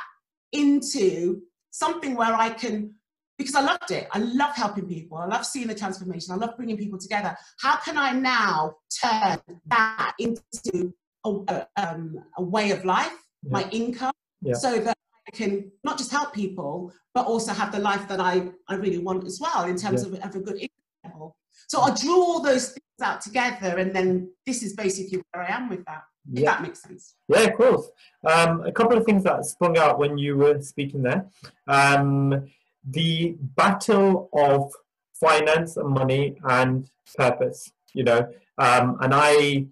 into 0.51 1.41
something 1.69 2.15
where 2.15 2.33
I 2.33 2.49
can 2.49 2.95
because 3.37 3.55
I 3.55 3.61
loved 3.61 3.91
it. 3.91 4.07
I 4.11 4.19
love 4.19 4.55
helping 4.55 4.87
people. 4.87 5.17
I 5.17 5.25
love 5.25 5.45
seeing 5.45 5.67
the 5.67 5.75
transformation. 5.75 6.33
I 6.33 6.37
love 6.37 6.55
bringing 6.55 6.77
people 6.77 6.99
together. 6.99 7.35
How 7.59 7.77
can 7.77 7.97
I 7.97 8.11
now 8.11 8.75
turn 9.01 9.39
that 9.67 10.13
into 10.19 10.93
a, 11.25 11.67
um, 11.77 12.23
a 12.37 12.43
way 12.43 12.71
of 12.71 12.85
life, 12.85 13.11
yeah. 13.43 13.51
my 13.51 13.69
income, 13.69 14.13
yeah. 14.41 14.53
so 14.53 14.79
that 14.79 14.97
I 15.27 15.31
can 15.31 15.71
not 15.83 15.97
just 15.97 16.11
help 16.11 16.33
people, 16.33 16.91
but 17.13 17.25
also 17.25 17.53
have 17.53 17.71
the 17.71 17.79
life 17.79 18.07
that 18.07 18.19
I, 18.19 18.49
I 18.67 18.75
really 18.75 18.99
want 18.99 19.25
as 19.25 19.39
well 19.39 19.65
in 19.65 19.77
terms 19.77 20.05
yeah. 20.05 20.17
of, 20.17 20.29
of 20.29 20.35
a 20.35 20.39
good 20.39 20.55
income 20.55 20.69
level. 21.03 21.37
So 21.67 21.81
I 21.81 21.95
drew 21.95 22.21
all 22.21 22.41
those 22.41 22.69
things 22.69 23.01
out 23.01 23.21
together, 23.21 23.77
and 23.77 23.95
then 23.95 24.31
this 24.45 24.63
is 24.63 24.73
basically 24.73 25.23
where 25.31 25.43
I 25.43 25.55
am 25.55 25.69
with 25.69 25.85
that. 25.85 26.03
If 26.33 26.45
that 26.45 26.61
makes 26.61 26.81
sense. 26.81 27.15
Yeah, 27.27 27.41
of 27.41 27.55
course. 27.55 27.89
Um, 28.25 28.63
a 28.63 28.71
couple 28.71 28.97
of 28.97 29.03
things 29.03 29.23
that 29.25 29.43
sprung 29.43 29.77
out 29.77 29.99
when 29.99 30.17
you 30.17 30.37
were 30.37 30.61
speaking 30.61 31.01
there. 31.01 31.25
Um, 31.67 32.47
the 32.89 33.37
battle 33.55 34.29
of 34.33 34.71
finance 35.13 35.77
and 35.77 35.89
money 35.89 36.37
and 36.43 36.89
purpose, 37.17 37.71
you 37.93 38.03
know, 38.03 38.27
um, 38.57 38.97
and 39.01 39.13
I, 39.13 39.65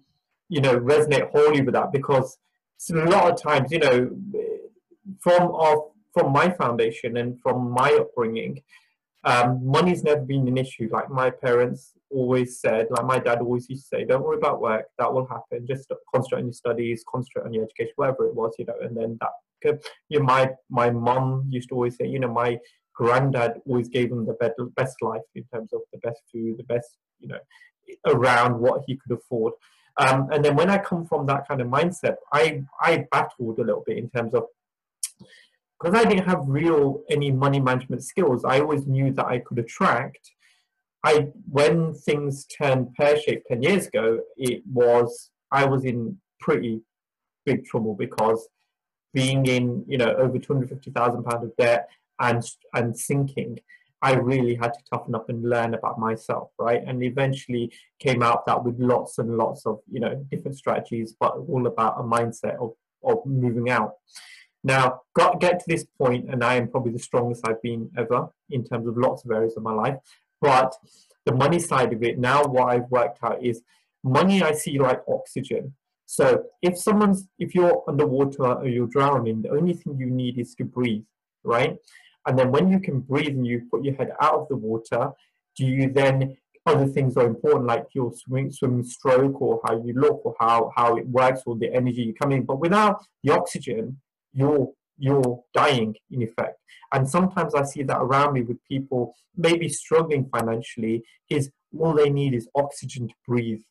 you 0.48 0.60
know, 0.60 0.78
resonate 0.78 1.30
wholly 1.30 1.62
with 1.62 1.74
that 1.74 1.92
because 1.92 2.38
a 2.90 2.94
lot 2.94 3.32
of 3.32 3.40
times, 3.40 3.70
you 3.70 3.78
know, 3.78 4.10
from 5.20 5.52
our, 5.52 5.84
from 6.12 6.32
my 6.32 6.50
foundation 6.50 7.16
and 7.16 7.40
from 7.40 7.70
my 7.70 7.90
upbringing, 8.00 8.62
um, 9.24 9.64
money's 9.64 10.02
never 10.02 10.20
been 10.20 10.48
an 10.48 10.58
issue. 10.58 10.88
Like 10.90 11.08
my 11.08 11.30
parents 11.30 11.92
always 12.10 12.60
said, 12.60 12.88
like 12.90 13.06
my 13.06 13.18
dad 13.18 13.38
always 13.38 13.68
used 13.70 13.84
to 13.84 13.96
say, 13.96 14.04
don't 14.04 14.24
worry 14.24 14.38
about 14.38 14.60
work, 14.60 14.86
that 14.98 15.12
will 15.12 15.26
happen. 15.26 15.66
Just 15.66 15.92
concentrate 16.12 16.40
on 16.40 16.46
your 16.46 16.52
studies, 16.52 17.04
concentrate 17.08 17.46
on 17.46 17.52
your 17.52 17.64
education, 17.64 17.92
whatever 17.96 18.26
it 18.26 18.34
was, 18.34 18.52
you 18.58 18.64
know, 18.64 18.74
and 18.80 18.96
then 18.96 19.18
that. 19.20 19.30
You 20.08 20.18
know, 20.18 20.24
my 20.24 20.50
my 20.70 20.90
mom 20.90 21.46
used 21.48 21.68
to 21.68 21.76
always 21.76 21.96
say, 21.96 22.08
you 22.08 22.18
know, 22.18 22.32
my 22.32 22.58
granddad 22.94 23.60
always 23.66 23.88
gave 23.88 24.10
him 24.10 24.26
the 24.26 24.70
best 24.76 25.02
life 25.02 25.22
in 25.34 25.44
terms 25.52 25.72
of 25.72 25.80
the 25.92 25.98
best 25.98 26.22
food, 26.30 26.58
the 26.58 26.64
best, 26.64 26.98
you 27.20 27.28
know, 27.28 27.38
around 28.06 28.58
what 28.58 28.82
he 28.86 28.96
could 28.96 29.12
afford. 29.12 29.52
Um, 29.98 30.28
and 30.32 30.44
then 30.44 30.56
when 30.56 30.70
I 30.70 30.78
come 30.78 31.06
from 31.06 31.26
that 31.26 31.46
kind 31.46 31.60
of 31.60 31.68
mindset, 31.68 32.16
I 32.32 32.62
I 32.80 33.06
battled 33.10 33.58
a 33.58 33.64
little 33.64 33.84
bit 33.86 33.98
in 33.98 34.08
terms 34.08 34.34
of 34.34 34.44
because 35.80 35.98
I 35.98 36.08
didn't 36.08 36.26
have 36.26 36.44
real 36.46 37.02
any 37.10 37.30
money 37.30 37.60
management 37.60 38.02
skills. 38.04 38.44
I 38.44 38.60
always 38.60 38.86
knew 38.86 39.12
that 39.12 39.26
I 39.26 39.40
could 39.40 39.58
attract. 39.58 40.30
I 41.04 41.28
when 41.50 41.92
things 41.92 42.46
turned 42.46 42.94
pear 42.94 43.18
shaped 43.20 43.48
ten 43.48 43.62
years 43.62 43.86
ago, 43.86 44.20
it 44.36 44.62
was 44.72 45.30
I 45.50 45.66
was 45.66 45.84
in 45.84 46.18
pretty 46.40 46.80
big 47.44 47.66
trouble 47.66 47.94
because 47.94 48.48
being 49.12 49.44
in 49.46 49.84
you 49.86 49.98
know 49.98 50.14
over 50.14 50.38
two 50.38 50.54
hundred 50.54 50.70
fifty 50.70 50.90
thousand 50.90 51.24
pounds 51.24 51.44
of 51.44 51.56
debt 51.56 51.88
and 52.20 52.42
and 52.74 52.96
sinking. 52.98 53.58
I 54.04 54.14
really 54.14 54.56
had 54.56 54.74
to 54.74 54.80
toughen 54.90 55.14
up 55.14 55.28
and 55.28 55.48
learn 55.48 55.74
about 55.74 55.98
myself, 55.98 56.50
right? 56.58 56.82
And 56.84 57.04
eventually 57.04 57.72
came 58.00 58.20
out 58.20 58.44
that 58.46 58.64
with 58.64 58.80
lots 58.80 59.18
and 59.18 59.38
lots 59.38 59.64
of, 59.64 59.78
you 59.88 60.00
know, 60.00 60.26
different 60.28 60.56
strategies, 60.56 61.14
but 61.18 61.36
all 61.48 61.68
about 61.68 62.00
a 62.00 62.02
mindset 62.02 62.56
of, 62.56 62.72
of 63.04 63.24
moving 63.24 63.70
out. 63.70 63.92
Now, 64.64 65.02
got 65.14 65.40
get 65.40 65.60
to 65.60 65.64
this 65.68 65.84
point, 65.84 66.28
and 66.28 66.42
I 66.42 66.54
am 66.54 66.68
probably 66.68 66.92
the 66.92 66.98
strongest 66.98 67.46
I've 67.46 67.62
been 67.62 67.90
ever 67.96 68.28
in 68.50 68.64
terms 68.64 68.88
of 68.88 68.96
lots 68.96 69.24
of 69.24 69.30
areas 69.30 69.56
of 69.56 69.62
my 69.62 69.72
life. 69.72 69.98
But 70.40 70.74
the 71.24 71.34
money 71.34 71.60
side 71.60 71.92
of 71.92 72.02
it, 72.02 72.18
now 72.18 72.42
what 72.44 72.74
I've 72.74 72.90
worked 72.90 73.22
out 73.22 73.44
is 73.44 73.62
money 74.02 74.42
I 74.42 74.52
see 74.52 74.78
like 74.78 75.02
oxygen. 75.08 75.74
So 76.06 76.44
if 76.60 76.76
someone's 76.76 77.28
if 77.38 77.54
you're 77.54 77.82
underwater 77.88 78.44
or 78.44 78.68
you're 78.68 78.86
drowning, 78.86 79.42
the 79.42 79.50
only 79.50 79.72
thing 79.74 79.96
you 79.98 80.10
need 80.10 80.38
is 80.38 80.54
to 80.56 80.64
breathe, 80.64 81.04
right? 81.44 81.76
And 82.26 82.38
then 82.38 82.52
when 82.52 82.68
you 82.68 82.80
can 82.80 83.00
breathe 83.00 83.28
and 83.28 83.46
you 83.46 83.62
put 83.70 83.84
your 83.84 83.94
head 83.94 84.12
out 84.20 84.34
of 84.34 84.48
the 84.48 84.56
water, 84.56 85.10
do 85.56 85.66
you 85.66 85.90
then 85.90 86.36
other 86.64 86.86
things 86.86 87.16
are 87.16 87.26
important 87.26 87.66
like 87.66 87.86
your 87.92 88.12
swim, 88.12 88.50
swimming 88.52 88.84
stroke 88.84 89.40
or 89.42 89.60
how 89.66 89.82
you 89.84 89.94
look 89.94 90.24
or 90.24 90.34
how, 90.38 90.70
how 90.76 90.96
it 90.96 91.06
works 91.08 91.42
or 91.44 91.56
the 91.56 91.72
energy 91.74 92.02
you 92.02 92.14
come 92.14 92.32
in. 92.32 92.44
But 92.44 92.60
without 92.60 93.04
the 93.22 93.32
oxygen, 93.32 94.00
you're 94.32 94.70
you're 94.98 95.42
dying 95.52 95.96
in 96.10 96.22
effect. 96.22 96.58
And 96.92 97.08
sometimes 97.08 97.54
I 97.54 97.64
see 97.64 97.82
that 97.82 97.98
around 97.98 98.34
me 98.34 98.42
with 98.42 98.58
people 98.68 99.14
maybe 99.36 99.68
struggling 99.68 100.28
financially 100.28 101.02
is 101.28 101.50
all 101.76 101.94
they 101.94 102.10
need 102.10 102.34
is 102.34 102.48
oxygen 102.54 103.08
to 103.08 103.14
breathe. 103.26 103.62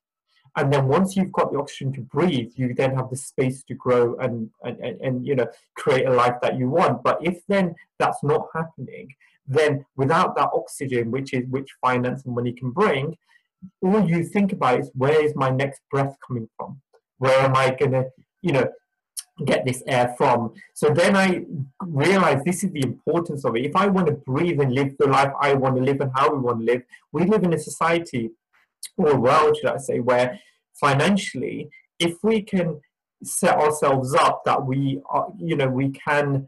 And 0.58 0.72
then 0.72 0.88
once 0.88 1.16
you've 1.16 1.32
got 1.32 1.52
the 1.52 1.60
oxygen 1.60 1.94
to 1.94 2.02
breathe, 2.02 2.52
you 2.56 2.74
then 2.74 2.96
have 2.96 3.10
the 3.10 3.16
space 3.16 3.64
to 3.64 3.74
grow 3.74 4.16
and, 4.18 4.50
and, 4.64 4.80
and, 4.80 5.02
and 5.02 5.26
you 5.26 5.36
know 5.36 5.48
create 5.76 6.06
a 6.06 6.12
life 6.12 6.36
that 6.42 6.58
you 6.58 6.70
want. 6.70 7.04
But 7.04 7.20
if 7.22 7.46
then 7.48 7.76
that's 8.00 8.22
not 8.24 8.48
happening, 8.54 9.14
then 9.48 9.86
without 9.96 10.36
that 10.36 10.50
oxygen, 10.54 11.12
which 11.12 11.34
is 11.34 11.48
which 11.50 11.70
finance 11.80 12.26
and 12.26 12.36
money 12.36 12.52
can 12.52 12.72
bring, 12.72 13.18
all 13.82 14.08
you 14.08 14.26
think 14.26 14.52
about 14.52 14.80
is 14.80 14.92
where 14.94 15.24
is 15.24 15.36
my 15.36 15.50
next 15.50 15.82
breath 15.90 16.16
coming 16.26 16.50
from? 16.58 16.82
Where 17.20 17.40
am 17.40 17.56
I 17.56 17.72
gonna, 17.72 18.06
you 18.42 18.52
know, 18.52 18.70
get 19.46 19.66
this 19.66 19.84
air 19.88 20.14
from. 20.18 20.54
So 20.74 20.90
then 20.90 21.16
I 21.16 21.46
realized 21.80 22.46
this 22.46 22.64
is 22.64 22.72
the 22.72 22.84
importance 22.84 23.46
of 23.46 23.56
it. 23.56 23.66
If 23.66 23.76
I 23.76 23.88
want 23.88 24.08
to 24.08 24.14
breathe 24.14 24.60
and 24.60 24.74
live 24.74 24.96
the 24.98 25.08
life 25.08 25.32
I 25.40 25.54
want 25.54 25.76
to 25.78 25.82
live 25.82 26.02
and 26.02 26.12
how 26.16 26.32
we 26.32 26.40
want 26.40 26.60
to 26.60 26.66
live, 26.66 26.84
we 27.12 27.26
live 27.26 27.44
in 27.44 27.54
a 27.54 27.60
society 27.60 28.32
or 28.98 29.20
world, 29.20 29.58
should 29.58 29.70
I 29.70 29.78
say, 29.78 30.00
where 30.00 30.40
financially, 30.80 31.70
if 32.00 32.16
we 32.24 32.42
can 32.42 32.82
set 33.24 33.56
ourselves 33.56 34.14
up 34.14 34.44
that 34.46 34.66
we 34.66 35.02
are, 35.10 35.28
you 35.38 35.56
know, 35.56 35.68
we 35.68 35.90
can 35.90 36.48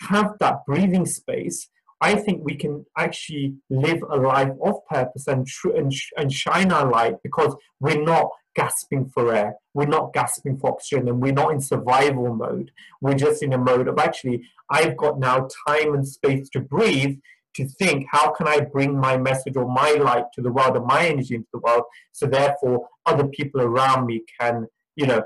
have 0.00 0.34
that 0.40 0.64
breathing 0.66 1.06
space, 1.06 1.68
I 2.00 2.14
think 2.14 2.42
we 2.44 2.56
can 2.56 2.84
actually 2.96 3.54
live 3.70 4.02
a 4.10 4.16
life 4.16 4.52
of 4.62 4.86
purpose 4.86 5.26
and, 5.26 5.46
and, 5.74 5.92
and 6.16 6.32
shine 6.32 6.70
our 6.70 6.90
light 6.90 7.16
because 7.22 7.56
we're 7.80 8.02
not 8.02 8.28
gasping 8.54 9.08
for 9.08 9.34
air. 9.34 9.56
We're 9.74 9.86
not 9.86 10.12
gasping 10.12 10.58
for 10.58 10.70
oxygen 10.70 11.08
and 11.08 11.20
we're 11.20 11.32
not 11.32 11.52
in 11.52 11.60
survival 11.60 12.34
mode. 12.34 12.70
We're 13.00 13.14
just 13.14 13.42
in 13.42 13.52
a 13.52 13.58
mode 13.58 13.88
of 13.88 13.98
actually, 13.98 14.42
I've 14.70 14.96
got 14.96 15.18
now 15.18 15.48
time 15.68 15.94
and 15.94 16.06
space 16.06 16.48
to 16.50 16.60
breathe, 16.60 17.18
to 17.56 17.68
think, 17.68 18.06
how 18.10 18.32
can 18.32 18.46
I 18.46 18.60
bring 18.60 18.98
my 18.98 19.16
message 19.16 19.56
or 19.56 19.66
my 19.66 19.92
light 19.92 20.24
to 20.34 20.42
the 20.42 20.52
world 20.52 20.76
and 20.76 20.86
my 20.86 21.06
energy 21.06 21.34
into 21.34 21.48
the 21.52 21.60
world 21.60 21.84
so 22.12 22.26
therefore 22.26 22.88
other 23.06 23.26
people 23.28 23.60
around 23.60 24.06
me 24.06 24.22
can, 24.40 24.66
you 24.94 25.06
know, 25.06 25.22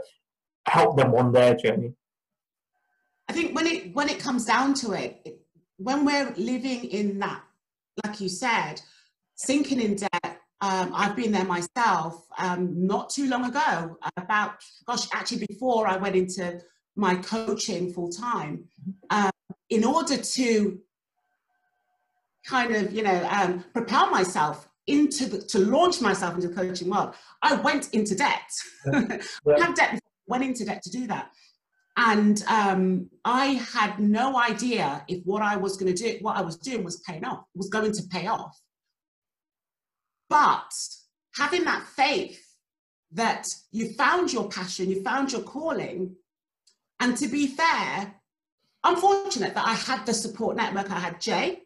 help 0.67 0.97
them 0.97 1.15
on 1.15 1.33
their 1.33 1.55
journey. 1.55 1.93
I 3.29 3.33
think 3.33 3.55
when 3.55 3.67
it 3.67 3.95
when 3.95 4.09
it 4.09 4.19
comes 4.19 4.45
down 4.45 4.75
to 4.75 4.93
it, 4.93 5.39
when 5.77 6.05
we're 6.05 6.33
living 6.37 6.85
in 6.85 7.21
that, 7.21 7.43
like 8.05 8.21
you 8.21 8.29
said, 8.29 8.83
sinking 9.37 9.81
in 9.81 9.97
debt 9.97 10.41
um, 10.63 10.93
I've 10.95 11.17
been 11.17 11.33
there 11.33 11.45
myself 11.45 12.27
um, 12.37 12.87
not 12.87 13.09
too 13.09 13.29
long 13.29 13.47
ago, 13.47 13.97
about, 14.17 14.57
gosh, 14.87 15.09
actually 15.13 15.47
before 15.47 15.89
I 15.89 15.97
went 15.97 16.17
into 16.17 16.61
my 16.97 17.15
coaching 17.17 17.93
full 17.93 18.11
time, 18.11 18.65
um, 19.09 19.31
in 19.71 19.85
order 19.85 20.19
to 20.19 20.79
kind 22.47 22.75
of, 22.75 22.93
you 22.93 23.03
know, 23.03 23.29
um, 23.31 23.65
propel 23.73 24.11
myself 24.11 24.69
into 24.87 25.27
the, 25.27 25.39
to 25.39 25.59
launch 25.59 26.01
myself 26.01 26.35
into 26.35 26.49
the 26.49 26.55
coaching 26.55 26.91
world, 26.91 27.15
I 27.43 27.55
went 27.55 27.93
into 27.93 28.15
debt. 28.15 28.51
Yeah. 28.93 29.19
Yeah. 29.47 29.55
I 29.57 29.61
had 29.67 29.75
debt, 29.75 30.01
went 30.27 30.45
into 30.45 30.65
debt 30.65 30.83
to 30.83 30.91
do 30.91 31.07
that. 31.09 31.31
And 31.97 32.43
um, 32.49 33.11
I 33.25 33.47
had 33.75 33.99
no 33.99 34.39
idea 34.39 35.05
if 35.09 35.25
what 35.25 35.43
I 35.43 35.57
was 35.57 35.77
going 35.77 35.95
to 35.95 36.03
do, 36.03 36.19
what 36.23 36.37
I 36.37 36.41
was 36.41 36.57
doing 36.57 36.83
was 36.83 37.01
paying 37.01 37.25
off, 37.25 37.45
was 37.55 37.69
going 37.69 37.93
to 37.93 38.03
pay 38.11 38.27
off. 38.27 38.59
But 40.31 40.73
having 41.35 41.65
that 41.65 41.85
faith 41.85 42.41
that 43.13 43.49
you 43.73 43.93
found 43.95 44.33
your 44.33 44.49
passion, 44.49 44.89
you 44.89 45.03
found 45.03 45.33
your 45.33 45.43
calling, 45.43 46.17
and 47.01 47.17
to 47.17 47.29
be 47.29 47.49
fair, 47.49 48.15
I'm 48.83 48.97
fortunate 48.97 49.55
that 49.55 49.67
I 49.67 49.75
had 49.75 50.07
the 50.07 50.15
support 50.15 50.57
network. 50.57 50.91
I 50.91 51.01
had 51.01 51.21
Jay, 51.21 51.60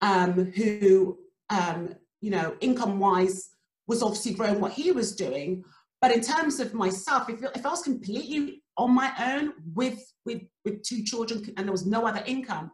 um, 0.00 0.52
who, 0.52 1.18
um, 1.50 1.94
you 2.20 2.30
know, 2.30 2.54
income 2.60 2.98
wise 2.98 3.50
was 3.86 4.02
obviously 4.02 4.34
growing 4.34 4.60
what 4.60 4.72
he 4.72 4.92
was 4.92 5.14
doing. 5.14 5.64
But 6.00 6.12
in 6.12 6.22
terms 6.22 6.60
of 6.60 6.72
myself, 6.72 7.28
if, 7.28 7.42
if 7.54 7.66
I 7.66 7.70
was 7.70 7.82
completely 7.82 8.62
on 8.76 8.92
my 8.94 9.12
own 9.20 9.52
with, 9.74 10.00
with, 10.24 10.42
with 10.64 10.82
two 10.82 11.02
children 11.04 11.44
and 11.56 11.66
there 11.66 11.72
was 11.72 11.86
no 11.86 12.06
other 12.06 12.22
income, 12.26 12.70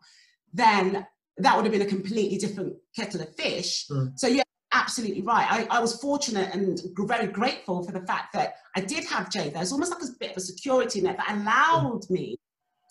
then 0.52 1.06
that 1.38 1.56
would 1.56 1.64
have 1.64 1.72
been 1.72 1.82
a 1.82 1.86
completely 1.86 2.38
different 2.38 2.74
kettle 2.94 3.20
of 3.20 3.34
fish. 3.34 3.86
Mm. 3.90 4.12
So 4.16 4.28
yeah, 4.28 4.42
absolutely 4.72 5.22
right. 5.22 5.46
I, 5.50 5.76
I, 5.76 5.80
was 5.80 6.00
fortunate 6.00 6.54
and 6.54 6.80
very 6.96 7.26
grateful 7.26 7.82
for 7.82 7.92
the 7.92 8.06
fact 8.06 8.32
that 8.34 8.54
I 8.74 8.80
did 8.80 9.04
have 9.04 9.30
Jay 9.30 9.48
there. 9.50 9.62
It's 9.62 9.72
almost 9.72 9.90
like 9.90 10.02
a 10.02 10.06
bit 10.18 10.32
of 10.32 10.36
a 10.36 10.40
security 10.40 11.00
net 11.00 11.16
that 11.18 11.36
allowed 11.36 12.02
me 12.08 12.38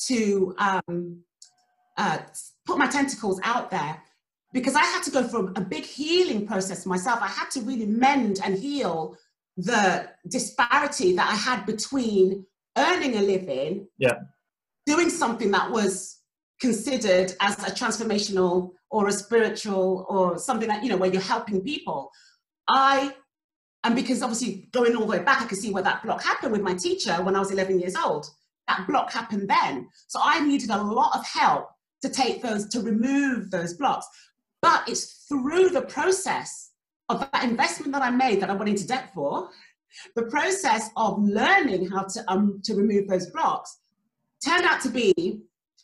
to 0.07 0.55
um, 0.57 1.21
uh, 1.97 2.19
put 2.65 2.77
my 2.77 2.87
tentacles 2.87 3.39
out 3.43 3.71
there 3.71 4.01
because 4.55 4.73
I 4.73 4.85
had 4.85 5.03
to 5.03 5.11
go 5.11 5.21
through 5.21 5.51
a 5.57 5.61
big 5.61 5.83
healing 5.83 6.47
process 6.47 6.85
myself. 6.85 7.19
I 7.21 7.27
had 7.27 7.51
to 7.51 7.61
really 7.61 7.85
mend 7.85 8.39
and 8.41 8.57
heal 8.57 9.17
the 9.57 10.07
disparity 10.29 11.13
that 11.17 11.29
I 11.29 11.35
had 11.35 11.65
between 11.65 12.45
earning 12.77 13.17
a 13.17 13.21
living, 13.21 13.89
yeah. 13.97 14.13
doing 14.85 15.09
something 15.09 15.51
that 15.51 15.71
was 15.71 16.21
considered 16.61 17.33
as 17.41 17.59
a 17.67 17.71
transformational 17.71 18.71
or 18.89 19.09
a 19.09 19.11
spiritual 19.11 20.05
or 20.07 20.37
something 20.37 20.69
that, 20.69 20.83
you 20.83 20.89
know, 20.89 20.95
where 20.95 21.11
you're 21.11 21.21
helping 21.21 21.59
people. 21.59 22.09
I, 22.69 23.13
and 23.83 23.93
because 23.93 24.23
obviously 24.23 24.69
going 24.71 24.95
all 24.95 25.01
the 25.01 25.17
way 25.17 25.19
back, 25.19 25.41
I 25.41 25.47
can 25.47 25.57
see 25.57 25.73
where 25.73 25.83
that 25.83 26.01
block 26.01 26.23
happened 26.23 26.53
with 26.53 26.61
my 26.61 26.75
teacher 26.75 27.15
when 27.23 27.35
I 27.35 27.39
was 27.39 27.51
11 27.51 27.81
years 27.81 27.97
old. 27.97 28.25
That 28.69 28.87
block 28.87 29.11
happened 29.11 29.49
then. 29.49 29.89
So 30.07 30.17
I 30.23 30.39
needed 30.39 30.69
a 30.69 30.81
lot 30.81 31.13
of 31.13 31.25
help 31.25 31.71
to 32.03 32.07
take 32.07 32.41
those, 32.41 32.69
to 32.69 32.79
remove 32.79 33.51
those 33.51 33.73
blocks. 33.73 34.07
But 34.65 34.89
it's 34.89 35.27
through 35.29 35.69
the 35.69 35.83
process 35.83 36.71
of 37.07 37.19
that 37.19 37.43
investment 37.43 37.91
that 37.93 38.01
I 38.01 38.09
made 38.09 38.41
that 38.41 38.49
I 38.49 38.53
went 38.53 38.69
into 38.69 38.87
debt 38.87 39.11
for, 39.13 39.49
the 40.15 40.23
process 40.23 40.89
of 40.97 41.21
learning 41.21 41.91
how 41.91 42.05
to, 42.05 42.23
um, 42.27 42.61
to 42.63 42.73
remove 42.73 43.07
those 43.07 43.27
blocks 43.27 43.77
turned 44.43 44.65
out 44.65 44.81
to 44.81 44.89
be 44.89 45.13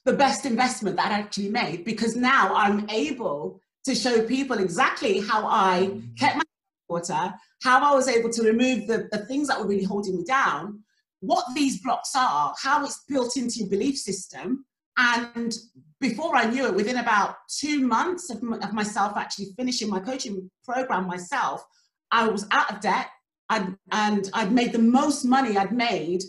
the 0.04 0.14
best 0.14 0.48
investment 0.48 0.96
that 0.96 1.12
I 1.12 1.20
actually 1.20 1.50
made 1.50 1.86
because 1.86 2.16
now 2.16 2.56
I'm 2.56 2.90
able 2.90 3.62
to 3.86 3.94
show 3.94 4.26
people 4.26 4.58
exactly 4.58 5.20
how 5.20 5.46
I 5.46 6.02
kept 6.18 6.38
my 6.38 6.44
water, 6.90 7.36
how 7.62 7.84
I 7.84 7.96
was 7.96 8.08
able 8.08 8.32
to 8.32 8.42
remove 8.42 8.88
the, 8.88 9.08
the 9.12 9.28
things 9.28 9.48
that 9.48 9.60
were 9.60 9.68
really 9.68 9.84
holding 9.84 10.18
me 10.18 10.24
down, 10.24 10.82
what 11.20 11.46
these 11.54 11.80
blocks 11.84 12.16
are, 12.16 12.56
how 12.60 12.84
it's 12.84 13.04
built 13.08 13.38
into 13.38 13.60
your 13.60 13.70
belief 13.70 14.00
system. 14.00 14.66
And 14.98 15.56
before 16.02 16.36
I 16.36 16.46
knew 16.46 16.66
it, 16.66 16.74
within 16.74 16.98
about 16.98 17.36
two 17.48 17.88
months 17.88 18.30
of, 18.32 18.44
of 18.44 18.74
myself 18.74 19.16
actually 19.16 19.54
finishing 19.56 19.90
my 19.90 20.00
coaching 20.00 20.50
program 20.66 21.08
myself, 21.08 21.64
I 22.12 22.28
was 22.28 22.46
out 22.52 22.74
of 22.74 22.82
debt 22.82 23.08
I'd, 23.50 23.76
and 23.92 24.30
I'd 24.34 24.52
made 24.52 24.74
the 24.74 24.80
most 24.80 25.24
money 25.24 25.58
I'd 25.58 25.72
made 25.72 26.24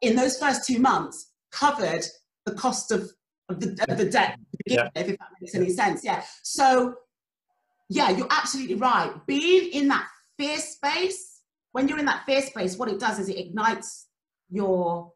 in 0.00 0.16
those 0.16 0.38
first 0.38 0.66
two 0.66 0.80
months 0.80 1.32
covered 1.52 2.04
the 2.44 2.54
cost 2.54 2.90
of, 2.90 3.10
of, 3.48 3.60
the, 3.60 3.86
of 3.88 3.96
the 3.96 4.10
debt 4.10 4.38
yeah. 4.66 4.88
if 4.96 5.06
that 5.06 5.28
makes 5.40 5.54
any 5.54 5.70
sense. 5.70 6.04
Yeah. 6.04 6.24
So, 6.42 6.96
yeah, 7.88 8.10
you're 8.10 8.26
absolutely 8.30 8.74
right. 8.74 9.12
Being 9.26 9.70
in 9.72 9.88
that 9.88 10.08
fear 10.36 10.58
space, 10.58 11.42
when 11.70 11.86
you're 11.86 11.98
in 11.98 12.06
that 12.06 12.24
fear 12.26 12.42
space, 12.42 12.76
what 12.76 12.88
it 12.88 12.98
does 12.98 13.18
is 13.20 13.28
it 13.28 13.38
ignites 13.38 14.08
your 14.50 15.12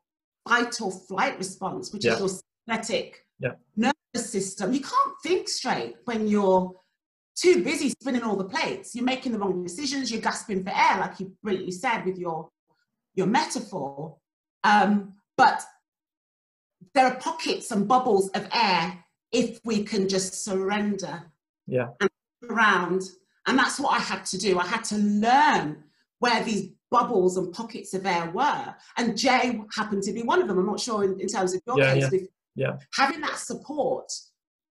fight 0.48 0.80
or 0.80 0.92
flight 0.92 1.36
response, 1.38 1.92
which 1.92 2.04
yeah. 2.04 2.12
is 2.12 2.20
your 2.20 2.28
sympathetic 2.68 3.25
yeah. 3.38 3.52
nervous 3.76 4.30
system. 4.30 4.72
You 4.72 4.80
can't 4.80 5.14
think 5.22 5.48
straight 5.48 5.96
when 6.04 6.26
you're 6.26 6.72
too 7.36 7.62
busy 7.62 7.90
spinning 7.90 8.22
all 8.22 8.36
the 8.36 8.44
plates. 8.44 8.94
You're 8.94 9.04
making 9.04 9.32
the 9.32 9.38
wrong 9.38 9.62
decisions. 9.62 10.10
You're 10.10 10.22
gasping 10.22 10.64
for 10.64 10.70
air, 10.70 10.98
like 11.00 11.20
you 11.20 11.32
brilliantly 11.42 11.72
said 11.72 12.04
with 12.04 12.18
your 12.18 12.48
your 13.14 13.26
metaphor. 13.26 14.16
Um, 14.64 15.14
but 15.36 15.62
there 16.94 17.06
are 17.06 17.16
pockets 17.16 17.70
and 17.70 17.86
bubbles 17.86 18.28
of 18.30 18.48
air 18.52 19.04
if 19.32 19.60
we 19.64 19.84
can 19.84 20.08
just 20.08 20.44
surrender 20.44 21.22
yeah 21.66 21.88
and 22.00 22.10
around 22.50 23.02
and 23.46 23.58
that's 23.58 23.78
what 23.78 23.92
i 23.92 23.98
had 23.98 24.24
to 24.24 24.38
do 24.38 24.58
i 24.58 24.66
had 24.66 24.84
to 24.84 24.96
learn 24.96 25.82
where 26.20 26.42
these 26.44 26.70
bubbles 26.90 27.36
and 27.36 27.52
pockets 27.52 27.92
of 27.92 28.06
air 28.06 28.30
were 28.30 28.74
and 28.96 29.16
jay 29.16 29.60
happened 29.74 30.02
to 30.02 30.12
be 30.12 30.22
one 30.22 30.40
of 30.40 30.48
them 30.48 30.58
i'm 30.58 30.66
not 30.66 30.80
sure 30.80 31.04
in, 31.04 31.18
in 31.20 31.26
terms 31.26 31.54
of 31.54 31.60
your 31.66 31.78
yeah, 31.78 31.94
case 31.94 32.08
yeah. 32.12 32.18
Yeah. 32.56 32.76
having 32.94 33.20
that 33.20 33.36
support 33.36 34.10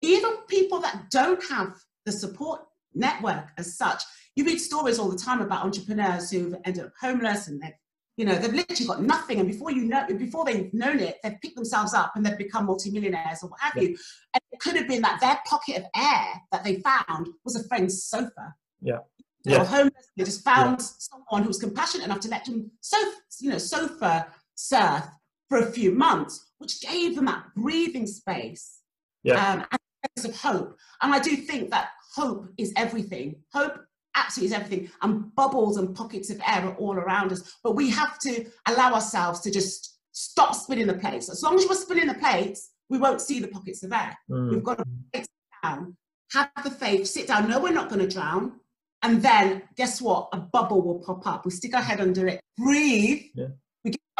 even 0.01 0.37
people 0.47 0.79
that 0.79 1.05
don't 1.11 1.43
have 1.49 1.73
the 2.05 2.11
support 2.11 2.61
network 2.93 3.49
as 3.57 3.77
such 3.77 4.03
you 4.35 4.45
read 4.45 4.59
stories 4.59 4.99
all 4.99 5.09
the 5.09 5.17
time 5.17 5.41
about 5.41 5.63
entrepreneurs 5.63 6.29
who've 6.29 6.55
ended 6.65 6.85
up 6.85 6.93
homeless 7.01 7.47
and 7.47 7.61
they've 7.61 7.73
you 8.19 8.25
know, 8.25 8.35
they've 8.35 8.53
literally 8.53 8.85
got 8.85 9.01
nothing, 9.01 9.39
and 9.39 9.47
before 9.47 9.71
you 9.71 9.85
know, 9.85 10.05
before 10.05 10.43
they've 10.43 10.73
known 10.73 10.99
it, 10.99 11.19
they've 11.23 11.39
picked 11.41 11.55
themselves 11.55 11.93
up 11.93 12.11
and 12.17 12.25
they've 12.25 12.37
become 12.37 12.65
multimillionaires 12.65 13.41
or 13.41 13.49
what 13.49 13.61
have 13.61 13.71
yeah. 13.77 13.83
you. 13.83 13.87
And 14.33 14.41
it 14.51 14.59
could 14.59 14.75
have 14.75 14.89
been 14.89 15.01
that 15.03 15.21
their 15.21 15.39
pocket 15.47 15.77
of 15.77 15.83
air 15.95 16.25
that 16.51 16.65
they 16.65 16.81
found 16.81 17.29
was 17.45 17.55
a 17.55 17.65
friend's 17.69 18.03
sofa. 18.03 18.55
Yeah. 18.81 18.97
They 19.45 19.53
yeah. 19.53 19.59
were 19.59 19.65
homeless. 19.65 20.11
They 20.17 20.25
just 20.25 20.43
found 20.43 20.81
yeah. 20.81 20.85
someone 20.97 21.43
who 21.43 21.47
was 21.47 21.59
compassionate 21.59 22.07
enough 22.07 22.19
to 22.19 22.27
let 22.27 22.43
them, 22.43 22.69
sofa, 22.81 23.17
you 23.39 23.51
know, 23.51 23.57
sofa 23.57 24.27
surf 24.55 25.05
for 25.49 25.57
a 25.57 25.71
few 25.71 25.91
months, 25.91 26.51
which 26.59 26.81
gave 26.81 27.15
them 27.15 27.25
that 27.25 27.43
breathing 27.55 28.07
space 28.07 28.79
yeah. 29.23 29.53
um, 29.53 29.65
and 29.71 29.79
a 30.03 30.21
sense 30.21 30.33
of 30.33 30.41
hope. 30.41 30.77
And 31.01 31.13
I 31.13 31.19
do 31.19 31.35
think 31.35 31.71
that 31.71 31.89
hope 32.15 32.47
is 32.57 32.71
everything. 32.77 33.35
Hope 33.51 33.77
absolutely 34.15 34.55
is 34.55 34.61
everything. 34.61 34.91
And 35.01 35.33
bubbles 35.35 35.77
and 35.77 35.95
pockets 35.95 36.29
of 36.29 36.39
air 36.47 36.65
are 36.65 36.75
all 36.75 36.95
around 36.95 37.31
us. 37.31 37.57
But 37.63 37.75
we 37.75 37.89
have 37.89 38.19
to 38.19 38.45
allow 38.67 38.93
ourselves 38.93 39.39
to 39.41 39.51
just 39.51 39.97
stop 40.11 40.55
spinning 40.55 40.87
the 40.87 40.93
plates. 40.93 41.29
As 41.29 41.43
long 41.43 41.55
as 41.55 41.65
we're 41.67 41.75
spinning 41.75 42.07
the 42.07 42.13
plates, 42.15 42.71
we 42.89 42.97
won't 42.97 43.21
see 43.21 43.39
the 43.39 43.47
pockets 43.47 43.83
of 43.83 43.91
air. 43.91 44.17
Mm. 44.29 44.51
We've 44.51 44.63
got 44.63 44.79
to 44.79 44.85
sit 45.15 45.27
down, 45.63 45.95
have 46.33 46.49
the 46.63 46.71
faith, 46.71 47.07
sit 47.07 47.27
down, 47.27 47.49
know 47.49 47.59
we're 47.59 47.73
not 47.73 47.89
going 47.89 48.01
to 48.01 48.07
drown. 48.07 48.59
And 49.01 49.21
then 49.21 49.63
guess 49.77 50.01
what? 50.01 50.29
A 50.33 50.37
bubble 50.37 50.81
will 50.81 50.99
pop 50.99 51.25
up. 51.25 51.45
We 51.45 51.51
stick 51.51 51.73
our 51.73 51.81
head 51.81 52.01
under 52.01 52.27
it, 52.27 52.41
breathe, 52.57 53.23
yeah. 53.33 53.47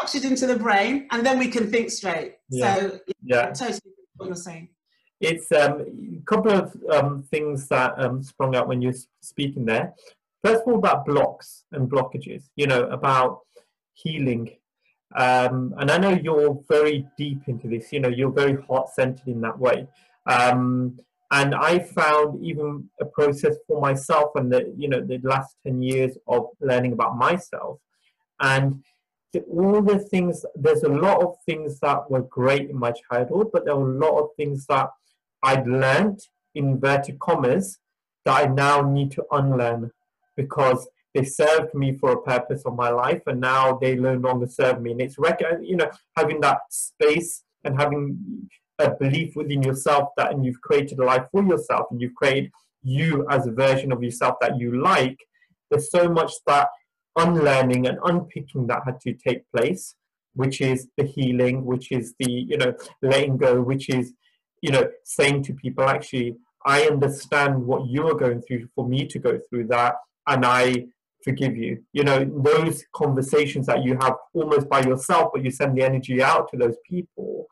Oxygen 0.02 0.34
to 0.36 0.46
the 0.46 0.56
brain, 0.56 1.06
and 1.10 1.24
then 1.24 1.38
we 1.38 1.48
can 1.48 1.70
think 1.70 1.90
straight. 1.90 2.36
Yeah. 2.48 2.74
So, 2.74 3.00
yeah, 3.22 3.46
totally 3.52 3.80
what 4.16 4.26
you're 4.26 4.36
saying 4.36 4.68
it's 5.20 5.52
um, 5.52 5.84
a 6.18 6.24
couple 6.24 6.50
of 6.50 6.74
um, 6.90 7.22
things 7.24 7.68
that 7.68 7.92
um, 7.98 8.22
sprung 8.22 8.56
up 8.56 8.66
when 8.66 8.80
you're 8.80 8.94
speaking 9.20 9.66
there. 9.66 9.94
First 10.42 10.62
of 10.62 10.68
all, 10.68 10.78
about 10.78 11.04
blocks 11.04 11.64
and 11.72 11.90
blockages, 11.90 12.44
you 12.56 12.66
know, 12.66 12.84
about 12.84 13.40
healing. 13.92 14.56
Um, 15.14 15.74
and 15.78 15.90
I 15.90 15.98
know 15.98 16.10
you're 16.10 16.58
very 16.68 17.06
deep 17.18 17.42
into 17.48 17.68
this, 17.68 17.92
you 17.92 18.00
know, 18.00 18.08
you're 18.08 18.32
very 18.32 18.60
heart 18.62 18.88
centered 18.88 19.28
in 19.28 19.42
that 19.42 19.58
way. 19.58 19.86
Um, 20.26 20.98
and 21.32 21.54
I 21.54 21.80
found 21.80 22.42
even 22.42 22.88
a 23.00 23.04
process 23.04 23.56
for 23.66 23.80
myself 23.80 24.30
and 24.36 24.50
the, 24.50 24.72
you 24.76 24.88
know, 24.88 25.00
the 25.00 25.18
last 25.22 25.56
10 25.64 25.82
years 25.82 26.16
of 26.26 26.46
learning 26.60 26.92
about 26.92 27.16
myself. 27.16 27.78
And 28.40 28.82
all 29.50 29.80
the 29.82 29.98
things, 29.98 30.44
there's 30.54 30.82
a 30.82 30.88
lot 30.88 31.22
of 31.22 31.36
things 31.46 31.78
that 31.80 32.10
were 32.10 32.22
great 32.22 32.70
in 32.70 32.78
my 32.78 32.92
childhood, 32.92 33.48
but 33.52 33.64
there 33.64 33.76
were 33.76 33.90
a 33.90 33.98
lot 33.98 34.18
of 34.18 34.28
things 34.36 34.66
that 34.66 34.90
I'd 35.42 35.66
learned 35.66 36.20
in 36.54 36.68
inverted 36.68 37.18
commas 37.18 37.78
that 38.24 38.44
I 38.44 38.52
now 38.52 38.82
need 38.82 39.12
to 39.12 39.24
unlearn 39.30 39.90
because 40.36 40.88
they 41.14 41.24
served 41.24 41.74
me 41.74 41.96
for 41.96 42.12
a 42.12 42.22
purpose 42.22 42.62
of 42.64 42.76
my 42.76 42.90
life 42.90 43.22
and 43.26 43.40
now 43.40 43.78
they 43.80 43.96
no 43.96 44.14
longer 44.14 44.46
serve 44.46 44.80
me. 44.80 44.92
And 44.92 45.00
it's, 45.00 45.16
you 45.62 45.76
know, 45.76 45.90
having 46.16 46.40
that 46.40 46.60
space 46.70 47.42
and 47.64 47.78
having 47.78 48.48
a 48.78 48.90
belief 48.90 49.36
within 49.36 49.62
yourself 49.62 50.10
that 50.16 50.32
and 50.32 50.44
you've 50.44 50.60
created 50.60 50.98
a 50.98 51.04
life 51.04 51.24
for 51.30 51.42
yourself 51.42 51.86
and 51.90 52.00
you've 52.00 52.14
created 52.14 52.50
you 52.82 53.26
as 53.28 53.46
a 53.46 53.52
version 53.52 53.92
of 53.92 54.02
yourself 54.02 54.36
that 54.40 54.58
you 54.58 54.80
like. 54.80 55.18
There's 55.70 55.90
so 55.90 56.08
much 56.08 56.32
that 56.46 56.68
unlearning 57.16 57.86
and 57.86 57.98
unpicking 58.04 58.66
that 58.68 58.82
had 58.84 59.00
to 59.00 59.12
take 59.14 59.42
place, 59.54 59.94
which 60.34 60.60
is 60.60 60.88
the 60.96 61.04
healing, 61.04 61.64
which 61.64 61.90
is 61.92 62.14
the, 62.18 62.30
you 62.30 62.56
know, 62.56 62.74
letting 63.02 63.36
go, 63.36 63.60
which 63.60 63.88
is 63.88 64.12
you 64.60 64.70
know, 64.70 64.88
saying 65.04 65.42
to 65.44 65.54
people, 65.54 65.88
actually, 65.88 66.36
I 66.64 66.82
understand 66.82 67.64
what 67.64 67.88
you're 67.88 68.14
going 68.14 68.42
through 68.42 68.68
for 68.74 68.86
me 68.86 69.06
to 69.06 69.18
go 69.18 69.38
through 69.38 69.68
that, 69.68 69.94
and 70.26 70.44
I 70.44 70.86
forgive 71.24 71.56
you. 71.56 71.82
You 71.92 72.04
know, 72.04 72.24
those 72.24 72.84
conversations 72.94 73.66
that 73.66 73.82
you 73.82 73.96
have 74.00 74.16
almost 74.34 74.68
by 74.68 74.82
yourself, 74.82 75.30
but 75.32 75.42
you 75.42 75.50
send 75.50 75.76
the 75.76 75.82
energy 75.82 76.22
out 76.22 76.50
to 76.50 76.58
those 76.58 76.76
people. 76.88 77.46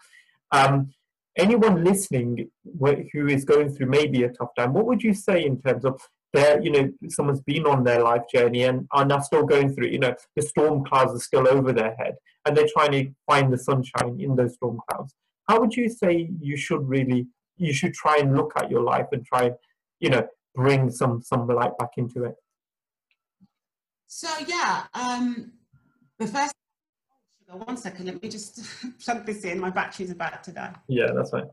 Um, 0.52 0.92
anyone 1.36 1.84
listening 1.84 2.50
who 3.12 3.26
is 3.26 3.44
going 3.44 3.70
through 3.70 3.88
maybe 3.88 4.24
a 4.24 4.32
tough 4.32 4.50
time, 4.56 4.74
what 4.74 4.86
would 4.86 5.02
you 5.02 5.14
say 5.14 5.44
in 5.44 5.60
terms 5.60 5.84
of 5.84 6.00
their, 6.32 6.60
you 6.60 6.70
know, 6.70 6.92
someone's 7.08 7.40
been 7.40 7.66
on 7.66 7.84
their 7.84 8.02
life 8.02 8.22
journey 8.32 8.64
and 8.64 8.86
are 8.92 9.04
now 9.04 9.20
still 9.20 9.44
going 9.44 9.74
through, 9.74 9.88
you 9.88 9.98
know, 9.98 10.14
the 10.36 10.42
storm 10.42 10.84
clouds 10.84 11.14
are 11.14 11.20
still 11.20 11.48
over 11.48 11.72
their 11.72 11.94
head 11.96 12.16
and 12.44 12.56
they're 12.56 12.68
trying 12.72 12.92
to 12.92 13.10
find 13.26 13.52
the 13.52 13.58
sunshine 13.58 14.18
in 14.20 14.36
those 14.36 14.54
storm 14.54 14.80
clouds. 14.88 15.14
How 15.48 15.60
would 15.60 15.74
you 15.74 15.88
say 15.88 16.30
you 16.40 16.56
should 16.56 16.86
really 16.88 17.26
you 17.56 17.72
should 17.72 17.94
try 17.94 18.18
and 18.18 18.36
look 18.36 18.52
at 18.56 18.70
your 18.70 18.82
life 18.82 19.06
and 19.12 19.24
try 19.24 19.44
and 19.44 19.54
you 20.00 20.10
know 20.10 20.26
bring 20.54 20.90
some 20.90 21.22
some 21.22 21.46
light 21.46 21.76
back 21.78 21.90
into 21.96 22.24
it? 22.24 22.34
So 24.06 24.28
yeah 24.46 24.84
um 24.94 25.52
the 26.18 26.26
first 26.26 26.54
one 27.50 27.76
second 27.78 28.06
let 28.06 28.22
me 28.22 28.28
just 28.28 28.60
plug 29.04 29.24
this 29.24 29.44
in. 29.44 29.58
My 29.58 29.70
battery's 29.70 30.10
about 30.10 30.44
to 30.44 30.52
die. 30.52 30.74
Yeah 30.88 31.12
that's 31.14 31.30
fine 31.30 31.48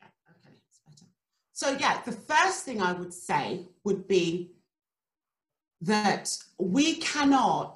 yeah 0.00 0.08
okay 0.30 0.56
it's 0.68 0.80
better 0.86 1.10
so 1.60 1.76
yeah 1.78 2.00
the 2.06 2.16
first 2.32 2.64
thing 2.64 2.80
i 2.80 2.92
would 2.92 3.12
say 3.12 3.44
would 3.84 4.08
be 4.08 4.50
that 5.82 6.26
we 6.58 6.96
cannot 6.96 7.74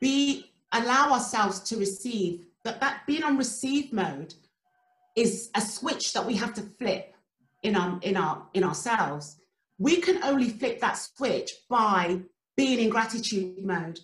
be 0.00 0.46
allow 0.72 1.12
ourselves 1.12 1.58
to 1.60 1.76
receive 1.76 2.46
that 2.64 2.80
that 2.80 3.00
being 3.06 3.24
on 3.24 3.36
receive 3.36 3.92
mode 3.92 4.32
is 5.16 5.50
a 5.54 5.60
switch 5.60 6.12
that 6.12 6.24
we 6.24 6.34
have 6.34 6.54
to 6.54 6.62
flip 6.78 7.14
in 7.64 7.74
our 7.74 7.98
in 8.02 8.16
our 8.16 8.46
in 8.54 8.62
ourselves 8.62 9.36
we 9.78 9.96
can 9.96 10.22
only 10.22 10.48
flip 10.48 10.80
that 10.80 10.96
switch 10.96 11.50
by 11.68 12.20
being 12.56 12.78
in 12.78 12.88
gratitude 12.88 13.64
mode 13.64 13.98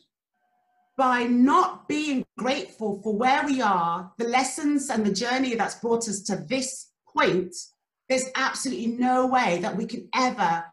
by 0.96 1.24
not 1.24 1.88
being 1.88 2.24
grateful 2.36 3.00
for 3.02 3.16
where 3.16 3.44
we 3.46 3.62
are, 3.62 4.12
the 4.18 4.28
lessons 4.28 4.90
and 4.90 5.06
the 5.06 5.12
journey 5.12 5.54
that's 5.54 5.76
brought 5.76 6.06
us 6.06 6.20
to 6.20 6.36
this 6.36 6.90
point. 7.16 7.54
There's 8.12 8.30
absolutely 8.34 8.88
no 8.88 9.26
way 9.26 9.60
that 9.62 9.74
we 9.74 9.86
can 9.86 10.06
ever 10.14 10.66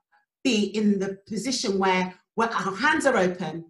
be 0.43 0.65
in 0.75 0.99
the 0.99 1.19
position 1.25 1.79
where, 1.79 2.13
where 2.35 2.49
our 2.49 2.75
hands 2.75 3.05
are 3.05 3.15
open 3.15 3.63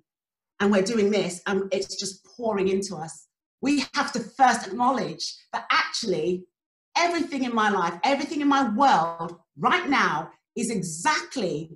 and 0.59 0.71
we're 0.71 0.81
doing 0.81 1.11
this 1.11 1.39
and 1.45 1.71
it's 1.71 1.95
just 1.95 2.25
pouring 2.25 2.69
into 2.69 2.95
us. 2.95 3.27
We 3.61 3.83
have 3.93 4.11
to 4.13 4.21
first 4.21 4.65
acknowledge 4.65 5.35
that 5.53 5.67
actually 5.71 6.45
everything 6.97 7.43
in 7.43 7.53
my 7.53 7.69
life, 7.69 7.93
everything 8.03 8.41
in 8.41 8.47
my 8.47 8.67
world 8.69 9.37
right 9.55 9.87
now 9.87 10.31
is 10.55 10.71
exactly 10.71 11.69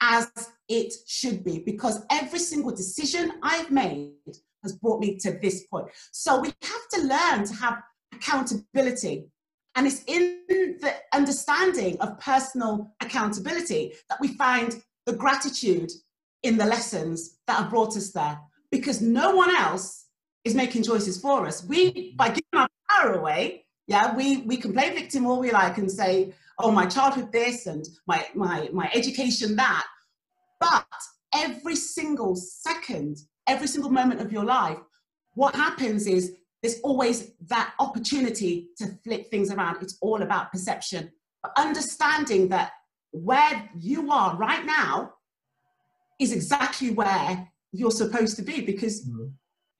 as 0.00 0.30
it 0.68 0.94
should 1.08 1.42
be 1.42 1.58
because 1.58 2.04
every 2.08 2.38
single 2.38 2.70
decision 2.70 3.32
I've 3.42 3.72
made 3.72 4.12
has 4.62 4.76
brought 4.76 5.00
me 5.00 5.16
to 5.16 5.32
this 5.42 5.66
point. 5.66 5.88
So 6.12 6.40
we 6.40 6.52
have 6.62 6.88
to 6.92 7.00
learn 7.00 7.44
to 7.46 7.54
have 7.54 7.82
accountability. 8.14 9.24
And 9.74 9.86
it's 9.86 10.02
in 10.06 10.40
the 10.48 10.94
understanding 11.14 11.96
of 12.00 12.18
personal 12.18 12.94
accountability 13.00 13.94
that 14.08 14.20
we 14.20 14.28
find 14.28 14.82
the 15.06 15.14
gratitude 15.14 15.90
in 16.42 16.58
the 16.58 16.66
lessons 16.66 17.38
that 17.46 17.56
have 17.56 17.70
brought 17.70 17.96
us 17.96 18.10
there 18.10 18.38
because 18.70 19.00
no 19.00 19.34
one 19.34 19.50
else 19.50 20.06
is 20.44 20.54
making 20.54 20.82
choices 20.82 21.20
for 21.20 21.46
us. 21.46 21.64
We, 21.64 22.14
by 22.16 22.28
giving 22.28 22.42
our 22.54 22.68
power 22.90 23.14
away, 23.14 23.64
yeah, 23.86 24.14
we, 24.14 24.38
we 24.38 24.56
can 24.56 24.72
play 24.72 24.90
victim 24.90 25.26
all 25.26 25.40
we 25.40 25.50
like 25.50 25.78
and 25.78 25.90
say, 25.90 26.34
oh, 26.58 26.70
my 26.70 26.86
childhood 26.86 27.32
this 27.32 27.66
and 27.66 27.86
my, 28.06 28.26
my, 28.34 28.68
my 28.72 28.90
education 28.94 29.56
that. 29.56 29.86
But 30.60 30.86
every 31.34 31.76
single 31.76 32.36
second, 32.36 33.18
every 33.46 33.66
single 33.66 33.90
moment 33.90 34.20
of 34.20 34.32
your 34.32 34.44
life, 34.44 34.78
what 35.34 35.54
happens 35.54 36.06
is 36.06 36.36
there's 36.62 36.80
always 36.80 37.32
that 37.48 37.74
opportunity 37.80 38.68
to 38.78 38.86
flip 39.04 39.30
things 39.30 39.50
around. 39.50 39.82
It's 39.82 39.98
all 40.00 40.22
about 40.22 40.52
perception. 40.52 41.10
But 41.42 41.52
understanding 41.56 42.48
that 42.48 42.72
where 43.10 43.68
you 43.78 44.10
are 44.10 44.36
right 44.36 44.64
now 44.64 45.14
is 46.20 46.32
exactly 46.32 46.90
where 46.90 47.48
you're 47.72 47.90
supposed 47.90 48.36
to 48.36 48.42
be 48.42 48.60
because 48.60 49.04
mm-hmm. 49.04 49.26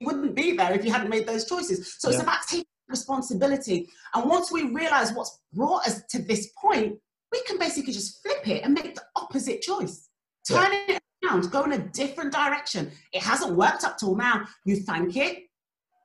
you 0.01 0.07
wouldn't 0.07 0.35
be 0.35 0.57
there 0.57 0.73
if 0.73 0.85
you 0.85 0.90
hadn't 0.90 1.11
made 1.11 1.27
those 1.27 1.45
choices. 1.45 1.97
So 1.99 2.09
yeah. 2.09 2.14
it's 2.14 2.23
about 2.23 2.38
taking 2.49 2.64
responsibility. 2.88 3.88
And 4.14 4.29
once 4.29 4.51
we 4.51 4.64
realize 4.73 5.12
what's 5.12 5.38
brought 5.53 5.87
us 5.87 6.03
to 6.11 6.21
this 6.21 6.51
point, 6.61 6.99
we 7.31 7.42
can 7.45 7.59
basically 7.59 7.92
just 7.92 8.23
flip 8.23 8.47
it 8.49 8.64
and 8.64 8.75
make 8.75 8.95
the 8.95 9.03
opposite 9.16 9.62
choice. 9.62 10.09
Turn 10.49 10.73
yeah. 10.73 10.97
it 10.97 11.03
around, 11.25 11.51
go 11.51 11.62
in 11.62 11.73
a 11.73 11.79
different 11.79 12.33
direction. 12.33 12.90
It 13.12 13.23
hasn't 13.23 13.57
worked 13.57 13.85
up 13.85 13.99
till 13.99 14.16
now. 14.16 14.47
You 14.64 14.77
thank 14.77 15.16
it, 15.16 15.45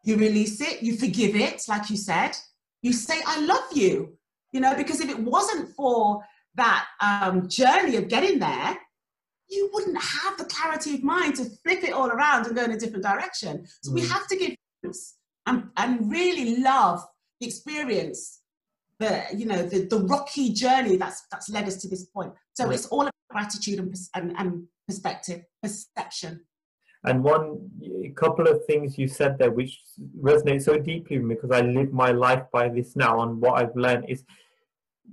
you 0.08 0.16
release 0.16 0.62
it, 0.62 0.82
you 0.82 0.96
forgive 0.96 1.36
it, 1.36 1.64
like 1.68 1.90
you 1.90 1.98
said. 1.98 2.32
You 2.82 2.94
say, 2.94 3.20
I 3.28 3.42
love 3.42 3.66
you. 3.74 4.18
You 4.54 4.62
know, 4.62 4.74
because 4.74 5.02
if 5.02 5.10
it 5.10 5.20
wasn't 5.20 5.76
for 5.76 6.24
that 6.56 6.86
um, 7.02 7.50
journey 7.50 7.98
of 7.98 8.08
getting 8.08 8.40
there, 8.40 8.78
you 9.50 9.70
wouldn't 9.74 10.02
have 10.02 10.38
the 10.38 10.46
clarity 10.46 10.96
of 10.96 11.04
mind 11.04 11.36
to 11.36 11.46
flip 11.46 11.84
it 11.84 11.92
all 11.92 12.08
around 12.08 12.48
and 12.48 12.56
go 12.56 12.64
in 12.64 12.72
a 12.72 12.80
different 12.80 13.04
direction. 13.04 13.66
So 13.84 13.92
mm. 13.92 13.96
we 13.96 14.08
have 14.08 14.28
to 14.28 14.38
give 14.38 14.56
and, 15.46 15.70
and 15.76 16.10
really 16.10 16.58
love 16.58 17.06
the 17.42 17.48
experience, 17.48 18.42
the 19.00 19.24
you 19.36 19.46
know 19.46 19.64
the, 19.64 19.86
the 19.86 20.00
rocky 20.00 20.54
journey 20.54 20.96
that's 20.96 21.24
that's 21.32 21.50
led 21.50 21.68
us 21.68 21.78
to 21.78 21.88
this 21.88 22.06
point. 22.06 22.34
So 22.54 22.70
it's 22.72 22.88
all 22.88 23.02
about 23.02 23.14
gratitude 23.30 23.80
and, 23.80 23.96
and, 24.16 24.34
and 24.38 24.68
perspective, 24.88 25.44
perception. 25.62 26.47
And 27.08 27.24
one 27.24 27.72
a 28.04 28.10
couple 28.10 28.48
of 28.48 28.66
things 28.66 28.98
you 28.98 29.08
said 29.08 29.38
there 29.38 29.52
which 29.52 29.80
resonate 30.22 30.62
so 30.62 30.78
deeply 30.78 31.18
with 31.18 31.28
me 31.28 31.36
because 31.36 31.52
I 31.52 31.62
live 31.62 31.94
my 31.94 32.12
life 32.12 32.44
by 32.52 32.68
this 32.68 32.96
now 32.96 33.22
and 33.22 33.40
what 33.40 33.62
I've 33.62 33.76
learned 33.76 34.06
is 34.10 34.24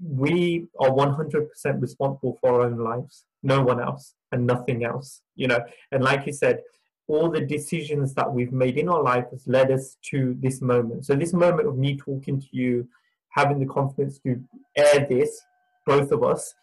we 0.03 0.67
are 0.81 0.91
100% 0.91 1.49
responsible 1.81 2.37
for 2.41 2.55
our 2.55 2.61
own 2.63 2.79
lives. 2.79 3.27
No 3.45 3.63
one 3.63 3.81
else 3.81 4.15
and 4.33 4.45
nothing 4.45 4.85
else 4.85 5.23
you 5.37 5.47
know? 5.47 5.61
And 5.93 6.03
like 6.03 6.27
you 6.27 6.33
said 6.33 6.63
all 7.07 7.31
the 7.31 7.41
decisions 7.41 8.15
that 8.15 8.33
we've 8.33 8.53
made 8.53 8.77
in 8.77 8.89
our 8.89 9.03
life 9.03 9.27
has 9.31 9.47
led 9.47 9.71
us 9.71 9.97
to 10.11 10.37
this 10.41 10.61
moment. 10.61 11.05
So 11.07 11.15
this 11.15 11.33
moment 11.33 11.69
of 11.69 11.77
me 11.77 11.97
talking 11.97 12.41
to 12.41 12.47
you 12.51 12.89
having 13.29 13.61
the 13.61 13.67
confidence 13.67 14.19
to 14.21 14.43
air 14.77 15.07
this 15.09 15.41
both 15.87 16.11
of 16.11 16.25
us 16.25 16.55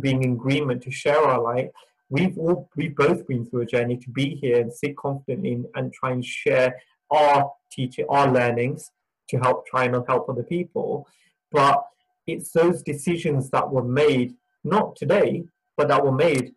being 0.00 0.22
in 0.22 0.32
agreement 0.32 0.82
to 0.82 0.90
share 0.90 1.18
our 1.18 1.40
light 1.40 1.70
we've 2.10 2.38
all 2.38 2.68
we've 2.76 2.96
both 2.96 3.26
been 3.26 3.46
through 3.46 3.62
a 3.62 3.66
journey 3.66 3.96
to 3.96 4.10
be 4.10 4.34
here 4.36 4.60
and 4.60 4.72
sit 4.72 4.96
confidently 4.96 5.64
and 5.74 5.92
try 5.92 6.12
and 6.12 6.24
share 6.24 6.76
our 7.10 7.50
teaching 7.70 8.06
our 8.08 8.30
learnings 8.30 8.90
to 9.28 9.38
help 9.38 9.66
try 9.66 9.84
and 9.84 9.94
help 10.06 10.28
other 10.28 10.42
people. 10.42 11.06
But 11.52 11.84
it's 12.26 12.50
those 12.52 12.82
decisions 12.82 13.50
that 13.50 13.70
were 13.70 13.84
made 13.84 14.34
not 14.64 14.96
today 14.96 15.44
but 15.76 15.88
that 15.88 16.04
were 16.04 16.12
made 16.12 16.52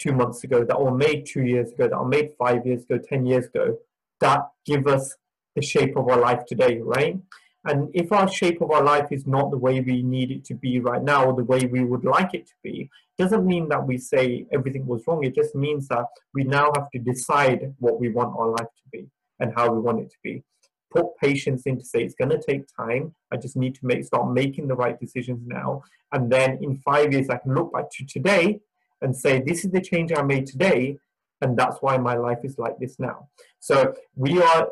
two 0.00 0.12
months 0.12 0.44
ago 0.44 0.64
that 0.64 0.80
were 0.80 0.94
made 0.94 1.24
two 1.24 1.42
years 1.42 1.70
ago 1.72 1.88
that 1.88 1.98
were 1.98 2.08
made 2.08 2.30
five 2.38 2.66
years 2.66 2.82
ago 2.82 2.98
ten 2.98 3.24
years 3.24 3.46
ago 3.46 3.78
that 4.20 4.40
give 4.66 4.86
us 4.86 5.14
the 5.56 5.62
shape 5.62 5.96
of 5.96 6.08
our 6.08 6.18
life 6.18 6.44
today 6.44 6.80
right 6.80 7.18
and 7.64 7.90
if 7.94 8.10
our 8.10 8.28
shape 8.28 8.60
of 8.60 8.70
our 8.70 8.82
life 8.82 9.12
is 9.12 9.26
not 9.26 9.50
the 9.50 9.58
way 9.58 9.80
we 9.80 10.02
need 10.02 10.30
it 10.32 10.44
to 10.46 10.54
be 10.54 10.80
right 10.80 11.02
now 11.02 11.26
or 11.26 11.34
the 11.34 11.44
way 11.44 11.66
we 11.66 11.84
would 11.84 12.04
like 12.04 12.34
it 12.34 12.46
to 12.46 12.54
be 12.62 12.90
doesn't 13.18 13.46
mean 13.46 13.68
that 13.68 13.86
we 13.86 13.98
say 13.98 14.46
everything 14.52 14.86
was 14.86 15.06
wrong. 15.06 15.22
It 15.22 15.34
just 15.34 15.54
means 15.54 15.86
that 15.88 16.06
we 16.34 16.42
now 16.44 16.72
have 16.74 16.90
to 16.90 16.98
decide 16.98 17.72
what 17.78 18.00
we 18.00 18.08
want 18.08 18.36
our 18.36 18.48
life 18.48 18.66
to 18.66 18.88
be 18.90 19.08
and 19.38 19.52
how 19.54 19.70
we 19.72 19.80
want 19.80 20.00
it 20.00 20.10
to 20.10 20.16
be. 20.24 20.42
Put 20.90 21.16
patience 21.18 21.62
in 21.66 21.78
to 21.78 21.84
say 21.84 22.02
it's 22.02 22.16
going 22.16 22.30
to 22.30 22.42
take 22.42 22.64
time. 22.76 23.14
I 23.30 23.36
just 23.36 23.56
need 23.56 23.76
to 23.76 23.86
make 23.86 24.04
start 24.04 24.32
making 24.32 24.66
the 24.66 24.74
right 24.74 24.98
decisions 24.98 25.40
now, 25.46 25.82
and 26.10 26.30
then 26.30 26.58
in 26.62 26.78
five 26.78 27.12
years 27.12 27.30
I 27.30 27.38
can 27.38 27.54
look 27.54 27.72
back 27.72 27.90
to 27.92 28.04
today 28.04 28.60
and 29.00 29.16
say 29.16 29.40
this 29.40 29.64
is 29.64 29.70
the 29.70 29.80
change 29.80 30.12
I 30.12 30.22
made 30.22 30.46
today, 30.46 30.98
and 31.42 31.56
that's 31.56 31.78
why 31.80 31.96
my 31.98 32.14
life 32.14 32.38
is 32.44 32.58
like 32.58 32.78
this 32.78 32.98
now. 32.98 33.28
So 33.60 33.94
we 34.16 34.40
are 34.40 34.62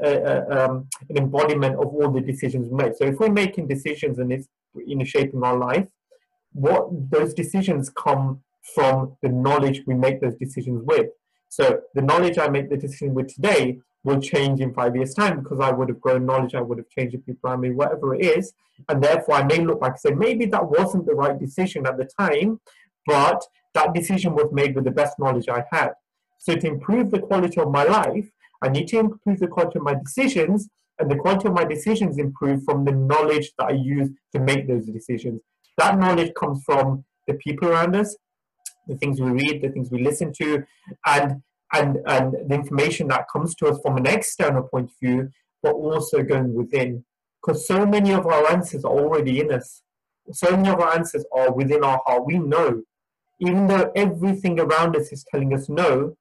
um, 0.53 0.89
an 1.09 1.17
embodiment 1.17 1.75
of 1.75 1.89
all 1.89 2.11
the 2.11 2.21
decisions 2.21 2.69
we 2.69 2.77
make. 2.83 2.95
So 2.97 3.05
if 3.05 3.19
we're 3.19 3.31
making 3.45 3.67
decisions 3.67 4.19
and 4.19 4.33
it's 4.33 4.49
know 4.75 5.05
shaping 5.05 5.43
our 5.43 5.57
life, 5.57 5.89
what 6.53 6.89
those 7.11 7.35
decisions 7.35 7.91
come 7.91 8.41
from 8.75 9.17
the 9.23 9.29
knowledge 9.29 9.83
we 9.87 9.95
make 9.95 10.21
those 10.21 10.37
decisions 10.37 10.83
with. 10.85 11.09
So 11.49 11.81
the 11.95 12.03
knowledge 12.03 12.39
I 12.39 12.49
make 12.49 12.71
the 12.71 12.77
decision 12.77 13.15
with 13.15 13.35
today 13.35 13.81
will 14.05 14.21
change 14.21 14.61
in 14.61 14.73
five 14.73 14.95
years' 14.97 15.15
time 15.15 15.41
because 15.41 15.61
I 15.61 15.73
would 15.73 15.89
have 15.89 16.01
grown 16.01 16.25
knowledge, 16.25 16.55
I 16.55 16.61
would 16.61 16.79
have 16.79 16.89
changed 16.89 17.15
the 17.15 17.19
people 17.19 17.51
around 17.51 17.61
me, 17.61 17.71
whatever 17.71 18.15
it 18.15 18.25
is. 18.25 18.53
And 18.89 19.03
therefore, 19.03 19.35
I 19.37 19.45
may 19.45 19.59
look 19.59 19.81
back 19.81 19.93
and 19.93 20.01
say, 20.01 20.11
maybe 20.13 20.47
that 20.47 20.71
wasn't 20.71 21.07
the 21.07 21.15
right 21.15 21.39
decision 21.39 21.87
at 21.87 21.99
the 21.99 22.09
time, 22.19 22.61
but 23.07 23.45
that 23.75 23.93
decision 23.93 24.35
was 24.35 24.51
made 24.53 24.75
with 24.75 24.85
the 24.85 24.91
best 24.91 25.19
knowledge 25.19 25.49
I 25.49 25.65
had. 25.71 25.93
So, 26.41 26.57
to 26.57 26.67
improve 26.67 27.11
the 27.11 27.21
quality 27.21 27.61
of 27.61 27.71
my 27.71 27.85
life, 27.85 28.29
I 28.63 28.69
need 28.69 28.89
to 28.89 28.99
improve 28.99 29.39
the 29.39 29.47
quality 29.47 29.79
of 29.79 29.85
my 29.85 29.95
decisions, 29.95 30.69
and 30.99 31.11
the 31.11 31.17
quality 31.17 31.49
of 31.49 31.55
my 31.55 31.65
decisions 31.65 32.19
improve 32.19 32.65
from 32.65 32.85
the 32.85 32.93
knowledge 32.93 33.53
that 33.59 33.69
I 33.69 33.73
use 33.73 34.09
to 34.33 34.41
make 34.41 34.67
those 34.67 34.87
decisions. 34.87 35.43
That 35.77 35.99
knowledge 35.99 36.33
comes 36.35 36.65
from 36.65 37.05
the 37.27 37.35
people 37.35 37.69
around 37.69 37.95
us, 37.95 38.17
the 38.87 38.97
things 38.97 39.21
we 39.21 39.31
read, 39.31 39.61
the 39.63 39.69
things 39.69 39.91
we 39.91 40.03
listen 40.03 40.33
to, 40.39 40.65
and 41.07 41.43
and, 41.73 41.99
and 42.07 42.35
the 42.49 42.55
information 42.55 43.09
that 43.09 43.27
comes 43.33 43.55
to 43.57 43.69
us 43.69 43.79
from 43.83 43.97
an 43.97 44.07
external 44.07 44.63
point 44.65 44.91
of 44.91 44.97
view, 45.01 45.31
but 45.63 45.75
also 45.75 46.23
going 46.23 46.55
within. 46.55 47.05
Because 47.41 47.67
so 47.67 47.87
many 47.87 48.13
of 48.13 48.27
our 48.27 48.51
answers 48.51 48.85
are 48.85 48.93
already 48.93 49.41
in 49.41 49.53
us. 49.53 49.83
So 50.33 50.51
many 50.51 50.69
of 50.69 50.81
our 50.81 50.95
answers 50.95 51.25
are 51.33 51.53
within 51.53 51.85
our 51.85 52.01
heart. 52.05 52.27
We 52.27 52.39
know. 52.39 52.83
Even 53.41 53.69
though 53.69 53.93
everything 53.95 54.59
around 54.59 54.97
us 54.97 55.13
is 55.13 55.25
telling 55.31 55.55
us 55.55 55.69
no, 55.69 56.17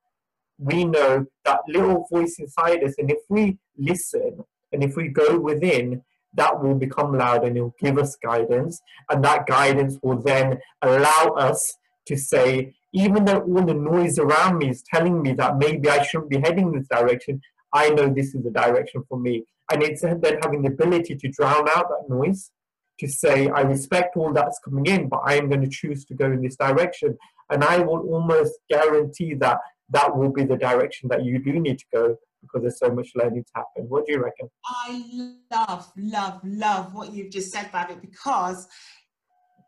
we 0.60 0.84
know 0.84 1.26
that 1.46 1.62
little 1.68 2.06
voice 2.12 2.36
inside 2.38 2.84
us. 2.84 2.94
And 2.98 3.10
if 3.10 3.20
we 3.30 3.58
listen 3.78 4.44
and 4.72 4.84
if 4.84 4.96
we 4.96 5.08
go 5.08 5.40
within, 5.40 6.04
that 6.34 6.62
will 6.62 6.76
become 6.76 7.18
loud 7.18 7.44
and 7.44 7.58
it 7.58 7.62
will 7.62 7.76
give 7.80 7.98
us 7.98 8.16
guidance. 8.18 8.80
And 9.10 9.24
that 9.24 9.48
guidance 9.48 9.98
will 10.04 10.22
then 10.22 10.60
allow 10.82 11.34
us 11.38 11.74
to 12.08 12.18
say, 12.18 12.76
even 12.94 13.26
though 13.26 13.40
all 13.40 13.66
the 13.66 13.74
noise 13.74 14.20
around 14.20 14.58
me 14.58 14.70
is 14.70 14.84
telling 14.84 15.22
me 15.22 15.34
that 15.34 15.58
maybe 15.58 15.90
I 15.90 16.04
shouldn't 16.04 16.30
be 16.30 16.40
heading 16.40 16.72
this 16.72 16.88
direction, 16.88 17.42
I 17.74 17.90
know 17.90 18.10
this 18.10 18.36
is 18.36 18.44
the 18.44 18.52
direction 18.52 19.04
for 19.08 19.18
me. 19.20 19.46
And 19.72 19.84
it's 19.84 20.02
then 20.02 20.40
having 20.42 20.64
the 20.64 20.70
ability 20.70 21.16
to 21.16 21.30
drown 21.30 21.70
out 21.70 21.88
that 21.90 22.10
noise, 22.10 22.52
to 23.00 23.08
say, 23.08 23.48
I 23.50 23.62
respect 23.62 24.18
all 24.18 24.34
that's 24.34 24.60
coming 24.60 24.86
in, 24.88 25.08
but 25.08 25.22
I 25.24 25.36
am 25.36 25.48
going 25.48 25.62
to 25.62 25.70
choose 25.70 26.04
to 26.06 26.14
go 26.14 26.26
in 26.26 26.42
this 26.42 26.58
direction. 26.58 27.18
And 27.50 27.64
I 27.64 27.80
will 27.80 28.02
almost 28.02 28.54
guarantee 28.70 29.36
that 29.36 29.60
that 29.92 30.16
will 30.16 30.32
be 30.32 30.44
the 30.44 30.58
direction 30.58 31.10
that 31.10 31.24
you 31.24 31.40
do 31.40 31.54
need 31.54 31.80
to 31.80 31.86
go 31.94 32.18
because 32.42 32.62
there's 32.62 32.80
so 32.80 32.90
much 32.90 33.10
learning 33.16 33.44
to 33.44 33.52
happen. 33.56 33.90
What 33.90 34.06
do 34.06 34.14
you 34.14 34.24
reckon? 34.24 34.50
I 34.66 35.36
love, 35.52 35.92
love, 35.98 36.40
love 36.44 36.94
what 36.94 37.12
you've 37.12 37.32
just 37.32 37.52
said 37.52 37.70
it 37.74 38.02
because 38.02 38.68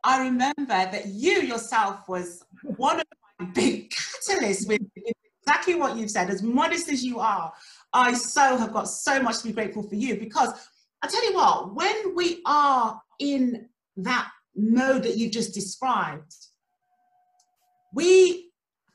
I 0.03 0.23
remember 0.23 0.67
that 0.67 1.07
you 1.07 1.41
yourself 1.41 2.07
was 2.07 2.43
one 2.63 2.99
of 2.99 3.05
my 3.39 3.45
big 3.47 3.91
catalysts 3.91 4.67
with 4.67 4.81
exactly 5.41 5.75
what 5.75 5.97
you've 5.97 6.11
said. 6.11 6.29
As 6.29 6.41
modest 6.41 6.89
as 6.89 7.03
you 7.03 7.19
are, 7.19 7.51
I 7.93 8.13
so 8.13 8.57
have 8.57 8.73
got 8.73 8.87
so 8.87 9.21
much 9.21 9.39
to 9.39 9.47
be 9.47 9.53
grateful 9.53 9.83
for 9.83 9.95
you 9.95 10.17
because 10.17 10.53
I 11.01 11.07
tell 11.07 11.23
you 11.29 11.35
what, 11.35 11.75
when 11.75 12.15
we 12.15 12.41
are 12.45 13.01
in 13.19 13.67
that 13.97 14.29
mode 14.55 15.03
that 15.03 15.17
you 15.17 15.29
just 15.29 15.53
described, 15.53 16.33
we 17.93 18.51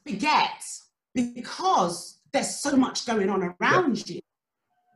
forget 0.06 0.62
because 1.16 2.20
there's 2.32 2.56
so 2.56 2.76
much 2.76 3.06
going 3.06 3.30
on 3.30 3.42
around 3.42 4.08
yeah. 4.08 4.16
you. 4.16 4.20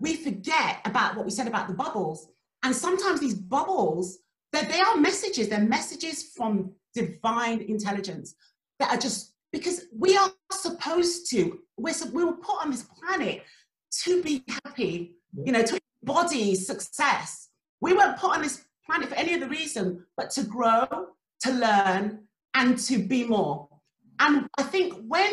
We 0.00 0.16
forget 0.16 0.80
about 0.84 1.16
what 1.16 1.24
we 1.24 1.30
said 1.30 1.48
about 1.48 1.66
the 1.66 1.74
bubbles. 1.74 2.28
And 2.62 2.76
sometimes 2.76 3.20
these 3.20 3.34
bubbles, 3.34 4.18
they, 4.52 4.62
they 4.64 4.80
are 4.80 4.96
messages, 4.96 5.48
they're 5.48 5.60
messages 5.60 6.32
from 6.36 6.72
divine 6.94 7.62
intelligence 7.62 8.34
that 8.78 8.90
are 8.90 8.98
just 8.98 9.32
because 9.52 9.86
we 9.96 10.16
are 10.16 10.30
supposed 10.52 11.30
to, 11.30 11.58
we're, 11.76 11.94
we 12.12 12.24
were 12.24 12.36
put 12.36 12.62
on 12.62 12.70
this 12.70 12.82
planet 12.84 13.42
to 14.02 14.22
be 14.22 14.44
happy, 14.64 15.16
you 15.44 15.52
know, 15.52 15.62
to 15.62 15.80
embody 16.02 16.54
success. 16.54 17.48
We 17.80 17.94
weren't 17.94 18.18
put 18.18 18.36
on 18.36 18.42
this 18.42 18.64
planet 18.86 19.08
for 19.08 19.14
any 19.16 19.34
other 19.34 19.48
reason 19.48 20.04
but 20.16 20.30
to 20.32 20.44
grow, 20.44 20.86
to 21.40 21.52
learn, 21.52 22.24
and 22.54 22.78
to 22.78 22.98
be 22.98 23.24
more. 23.24 23.68
And 24.18 24.46
I 24.58 24.62
think 24.62 24.94
when, 25.08 25.32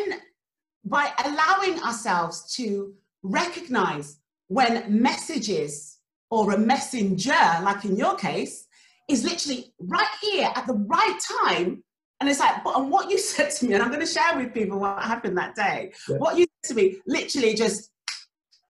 by 0.88 1.10
allowing 1.24 1.82
ourselves 1.82 2.54
to 2.56 2.94
recognize 3.22 4.18
when 4.48 5.02
messages 5.02 5.98
or 6.30 6.52
a 6.52 6.58
messenger, 6.58 7.38
like 7.62 7.84
in 7.84 7.96
your 7.96 8.16
case, 8.16 8.66
is 9.08 9.24
literally 9.24 9.72
right 9.80 10.06
here 10.20 10.50
at 10.54 10.66
the 10.66 10.74
right 10.74 11.18
time. 11.44 11.82
And 12.20 12.28
it's 12.28 12.40
like, 12.40 12.62
but 12.64 12.76
and 12.76 12.90
what 12.90 13.10
you 13.10 13.18
said 13.34 13.50
to 13.50 13.66
me, 13.66 13.74
and 13.74 13.82
I'm 13.82 13.88
going 13.88 14.00
to 14.00 14.06
share 14.06 14.36
with 14.36 14.54
people 14.54 14.80
what 14.80 15.02
happened 15.02 15.38
that 15.38 15.54
day. 15.54 15.92
Yeah. 16.08 16.16
What 16.16 16.36
you 16.36 16.46
said 16.62 16.76
to 16.76 16.82
me, 16.82 16.96
literally 17.06 17.54
just, 17.54 17.90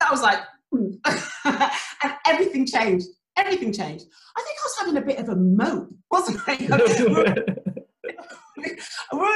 I 0.00 0.10
was 0.10 0.22
like, 0.22 0.38
and 0.72 2.14
everything 2.26 2.66
changed. 2.66 3.06
Everything 3.36 3.72
changed. 3.72 4.04
I 4.36 4.42
think 4.42 4.58
I 4.58 4.64
was 4.64 4.78
having 4.78 4.96
a 4.96 5.00
bit 5.00 5.18
of 5.18 5.28
a 5.28 5.36
mope, 5.36 5.92
wasn't 6.10 6.40
I? 6.46 6.56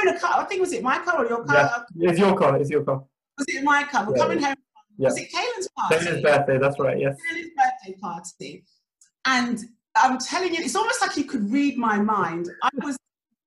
in 0.03 0.15
a 0.15 0.19
car. 0.19 0.41
I 0.41 0.43
think 0.45 0.61
was 0.61 0.73
it 0.73 0.83
my 0.83 0.99
car 0.99 1.25
or 1.25 1.27
your 1.27 1.43
car? 1.43 1.85
Yeah, 1.95 2.09
it's 2.09 2.19
your 2.19 2.37
car. 2.37 2.57
It's 2.57 2.69
your 2.69 2.83
car. 2.83 3.03
Was 3.37 3.47
it 3.47 3.63
my 3.63 3.83
car? 3.83 4.05
We're 4.07 4.17
yeah, 4.17 4.23
coming 4.23 4.41
home. 4.41 4.55
Yeah. 4.97 5.07
Was 5.07 5.17
it 5.17 5.31
Kaylin's 5.31 5.67
party? 5.75 5.95
Kaylin's 5.95 6.21
birthday. 6.21 6.57
That's 6.59 6.79
right. 6.79 6.99
Yes. 6.99 7.17
Kaylin's 7.29 7.51
birthday 7.57 7.99
party, 7.99 8.65
and 9.25 9.59
I'm 9.95 10.17
telling 10.19 10.53
you, 10.53 10.61
it's 10.61 10.75
almost 10.75 11.01
like 11.01 11.17
you 11.17 11.25
could 11.25 11.51
read 11.51 11.77
my 11.77 11.97
mind. 11.99 12.49
I 12.61 12.69
was 12.83 12.97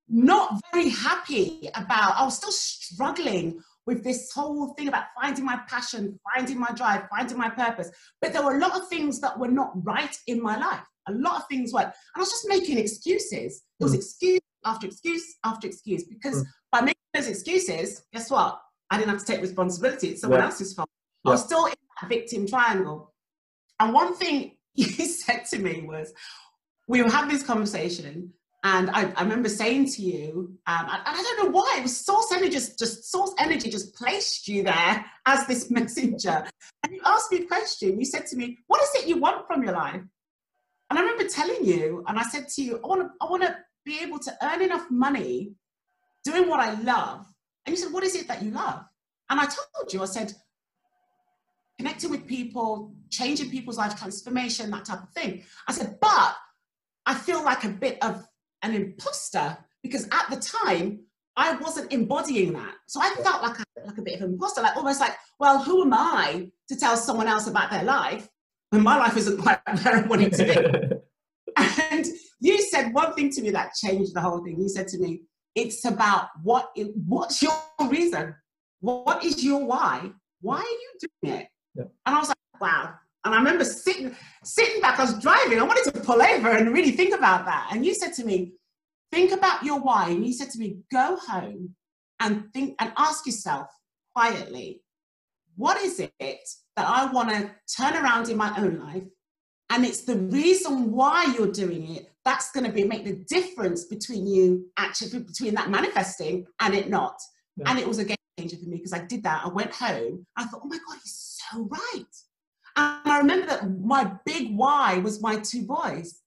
not 0.09 0.59
very 0.73 0.89
happy 0.89 1.69
about. 1.75 2.15
I 2.15 2.25
was 2.25 2.37
still 2.37 2.51
struggling 2.51 3.61
with 3.85 4.03
this 4.03 4.31
whole 4.33 4.73
thing 4.73 4.89
about 4.89 5.05
finding 5.19 5.45
my 5.45 5.57
passion, 5.69 6.19
finding 6.35 6.59
my 6.59 6.71
drive, 6.75 7.07
finding 7.09 7.37
my 7.37 7.49
purpose. 7.49 7.89
But 8.21 8.33
there 8.33 8.43
were 8.43 8.57
a 8.57 8.59
lot 8.59 8.79
of 8.79 8.87
things 8.89 9.21
that 9.21 9.39
were 9.39 9.47
not 9.47 9.71
right 9.85 10.15
in 10.27 10.41
my 10.41 10.57
life. 10.57 10.85
A 11.07 11.13
lot 11.13 11.37
of 11.37 11.47
things 11.47 11.71
were, 11.73 11.79
and 11.79 11.93
I 12.15 12.19
was 12.19 12.29
just 12.29 12.47
making 12.49 12.77
excuses. 12.77 13.63
It 13.79 13.83
was 13.83 13.93
mm. 13.93 13.99
After 14.67 14.87
excuse 14.87 15.35
after 15.43 15.67
excuse 15.67 16.03
because 16.03 16.43
mm. 16.43 16.47
by 16.71 16.81
making 16.81 16.95
those 17.13 17.27
excuses, 17.27 18.03
guess 18.13 18.29
what? 18.29 18.59
I 18.89 18.97
didn't 18.97 19.09
have 19.09 19.19
to 19.19 19.25
take 19.25 19.41
responsibility. 19.41 20.09
It's 20.09 20.21
someone 20.21 20.39
yeah. 20.39 20.45
else's 20.45 20.73
fault. 20.73 20.89
Yeah. 21.23 21.31
I 21.31 21.33
was 21.33 21.43
still 21.43 21.65
in 21.65 21.73
that 22.01 22.09
victim 22.09 22.47
triangle. 22.47 23.13
And 23.79 23.93
one 23.93 24.15
thing 24.15 24.57
you 24.75 24.85
said 24.85 25.45
to 25.51 25.59
me 25.59 25.81
was, 25.81 26.13
we 26.87 27.01
were 27.01 27.09
having 27.09 27.29
this 27.29 27.43
conversation, 27.43 28.33
and 28.63 28.89
I, 28.89 29.11
I 29.15 29.23
remember 29.23 29.49
saying 29.49 29.91
to 29.93 30.01
you, 30.01 30.57
um, 30.67 30.87
and 30.89 31.01
I, 31.05 31.13
I 31.13 31.23
don't 31.23 31.45
know 31.45 31.51
why, 31.51 31.75
it 31.77 31.83
was 31.83 32.05
source 32.05 32.31
energy 32.31 32.49
just, 32.49 32.79
just 32.79 33.11
source 33.11 33.33
energy 33.39 33.69
just 33.69 33.93
placed 33.95 34.47
you 34.47 34.63
there 34.63 35.05
as 35.25 35.45
this 35.47 35.69
messenger. 35.77 36.45
And 36.83 36.93
you 36.93 37.01
asked 37.05 37.31
me 37.31 37.39
a 37.39 37.45
question. 37.45 37.99
You 37.99 38.05
said 38.05 38.25
to 38.27 38.35
me, 38.35 38.57
"What 38.67 38.81
is 38.81 38.89
it 38.95 39.07
you 39.07 39.17
want 39.17 39.45
from 39.47 39.63
your 39.63 39.73
life?" 39.73 40.01
And 40.89 40.97
I 40.97 41.01
remember 41.01 41.27
telling 41.27 41.65
you, 41.65 42.03
and 42.07 42.17
I 42.17 42.23
said 42.23 42.47
to 42.49 42.63
you, 42.63 42.79
"I 42.83 42.87
want 42.87 43.01
to, 43.01 43.09
I 43.21 43.29
want 43.29 43.43
to 43.43 43.57
be 43.87 43.99
able 44.03 44.19
to 44.19 44.33
earn 44.43 44.61
enough 44.61 44.85
money 44.91 45.53
doing 46.23 46.49
what 46.49 46.59
I 46.59 46.79
love. 46.81 47.25
And 47.65 47.75
you 47.75 47.81
said, 47.81 47.93
What 47.93 48.03
is 48.03 48.15
it 48.15 48.27
that 48.27 48.43
you 48.43 48.51
love? 48.51 48.83
And 49.29 49.39
I 49.39 49.45
told 49.45 49.91
you, 49.91 50.01
I 50.03 50.05
said, 50.05 50.33
connecting 51.77 52.09
with 52.09 52.27
people, 52.27 52.93
changing 53.09 53.49
people's 53.49 53.77
life, 53.77 53.97
transformation, 53.97 54.69
that 54.71 54.85
type 54.85 55.03
of 55.03 55.09
thing. 55.09 55.43
I 55.67 55.71
said, 55.71 55.97
But 56.01 56.35
I 57.05 57.15
feel 57.15 57.43
like 57.43 57.63
a 57.63 57.69
bit 57.69 57.97
of 58.03 58.27
an 58.61 58.75
imposter 58.75 59.57
because 59.81 60.05
at 60.11 60.29
the 60.29 60.37
time, 60.37 60.99
I 61.37 61.55
wasn't 61.57 61.93
embodying 61.93 62.53
that. 62.53 62.73
So 62.87 62.99
I 62.99 63.11
felt 63.21 63.43
like 63.43 63.59
a, 63.59 63.85
like 63.85 63.97
a 63.99 64.01
bit 64.01 64.15
of 64.15 64.21
an 64.23 64.33
imposter, 64.33 64.61
like 64.61 64.75
almost 64.75 64.99
like, 64.99 65.15
well, 65.39 65.61
who 65.61 65.83
am 65.83 65.93
I 65.93 66.49
to 66.67 66.75
tell 66.75 66.97
someone 66.97 67.27
else 67.27 67.45
about 67.45 67.69
their 67.69 67.83
life 67.83 68.27
when 68.71 68.81
my 68.81 68.97
life 68.97 69.15
isn't 69.15 69.37
quite 69.37 69.59
where 69.83 69.95
I 69.97 70.01
want 70.07 70.23
it 70.23 70.33
to 70.33 70.43
be? 70.43 70.95
you 72.39 72.61
said 72.61 72.93
one 72.93 73.13
thing 73.13 73.31
to 73.31 73.41
me 73.41 73.49
that 73.51 73.73
changed 73.73 74.13
the 74.13 74.21
whole 74.21 74.43
thing. 74.43 74.61
You 74.61 74.69
said 74.69 74.87
to 74.89 74.99
me, 74.99 75.21
it's 75.55 75.83
about 75.85 76.29
what 76.43 76.69
what's 77.07 77.41
your 77.41 77.53
reason? 77.89 78.35
What 78.79 79.23
is 79.23 79.43
your 79.43 79.65
why? 79.65 80.11
Why 80.41 80.57
are 80.57 80.61
you 80.61 81.09
doing 81.23 81.39
it? 81.39 81.47
Yeah. 81.73 81.83
And 82.05 82.15
I 82.15 82.19
was 82.19 82.29
like, 82.29 82.37
wow. 82.61 82.93
And 83.25 83.33
I 83.33 83.37
remember 83.37 83.65
sitting 83.65 84.15
sitting 84.43 84.81
back, 84.81 84.99
I 84.99 85.05
was 85.05 85.19
driving, 85.19 85.59
I 85.59 85.63
wanted 85.63 85.91
to 85.93 85.99
pull 86.01 86.21
over 86.21 86.49
and 86.49 86.73
really 86.73 86.91
think 86.91 87.13
about 87.13 87.45
that. 87.45 87.69
And 87.71 87.85
you 87.85 87.95
said 87.95 88.13
to 88.13 88.25
me, 88.25 88.53
think 89.11 89.31
about 89.31 89.63
your 89.63 89.79
why. 89.79 90.09
And 90.09 90.25
you 90.25 90.33
said 90.33 90.51
to 90.51 90.59
me, 90.59 90.77
go 90.91 91.17
home 91.17 91.75
and 92.19 92.53
think 92.53 92.75
and 92.79 92.93
ask 92.97 93.25
yourself 93.25 93.67
quietly, 94.15 94.81
what 95.55 95.81
is 95.81 95.99
it 95.99 96.11
that 96.19 96.87
I 96.87 97.11
want 97.11 97.29
to 97.29 97.51
turn 97.75 97.95
around 97.95 98.29
in 98.29 98.37
my 98.37 98.53
own 98.57 98.79
life 98.79 99.03
and 99.69 99.85
it's 99.85 100.03
the 100.03 100.15
reason 100.15 100.91
why 100.91 101.33
you're 101.37 101.51
doing 101.51 101.95
it 101.95 102.09
that's 102.27 102.51
going 102.51 102.65
to 102.65 102.71
be 102.71 102.83
make 102.83 103.05
the 103.05 103.23
difference 103.29 103.85
between 103.85 104.27
you 104.27 104.69
actually 104.75 105.19
between 105.19 105.55
that 105.55 105.69
manifesting 105.69 106.45
and 106.59 106.75
it 106.75 106.89
not. 106.89 107.17
Yeah. 107.55 107.69
and 107.69 107.79
it 107.79 107.87
was 107.87 107.99
a 107.99 108.03
game 108.03 108.17
changer 108.37 108.57
for 108.57 108.65
me 108.65 108.75
because 108.77 108.93
i 108.93 108.99
did 108.99 109.23
that. 109.23 109.43
I 109.45 109.47
went 109.47 109.73
home 109.73 110.27
i 110.35 110.43
thought 110.43 110.61
oh 110.63 110.67
my 110.67 110.77
god 110.77 110.97
he's 111.01 111.39
so 111.41 111.69
right. 111.71 112.13
And 112.75 113.11
i 113.13 113.17
remember 113.19 113.47
that 113.47 113.79
my 113.79 114.11
big 114.25 114.55
why 114.55 114.97
was 114.97 115.21
my 115.21 115.37
two 115.37 115.63
boys 115.63 116.19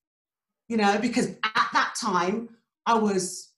you 0.69 0.79
know 0.79 0.99
because 0.99 1.27
at 1.45 1.69
that 1.75 1.95
time 2.01 2.49
i 2.87 2.95
was 2.95 3.53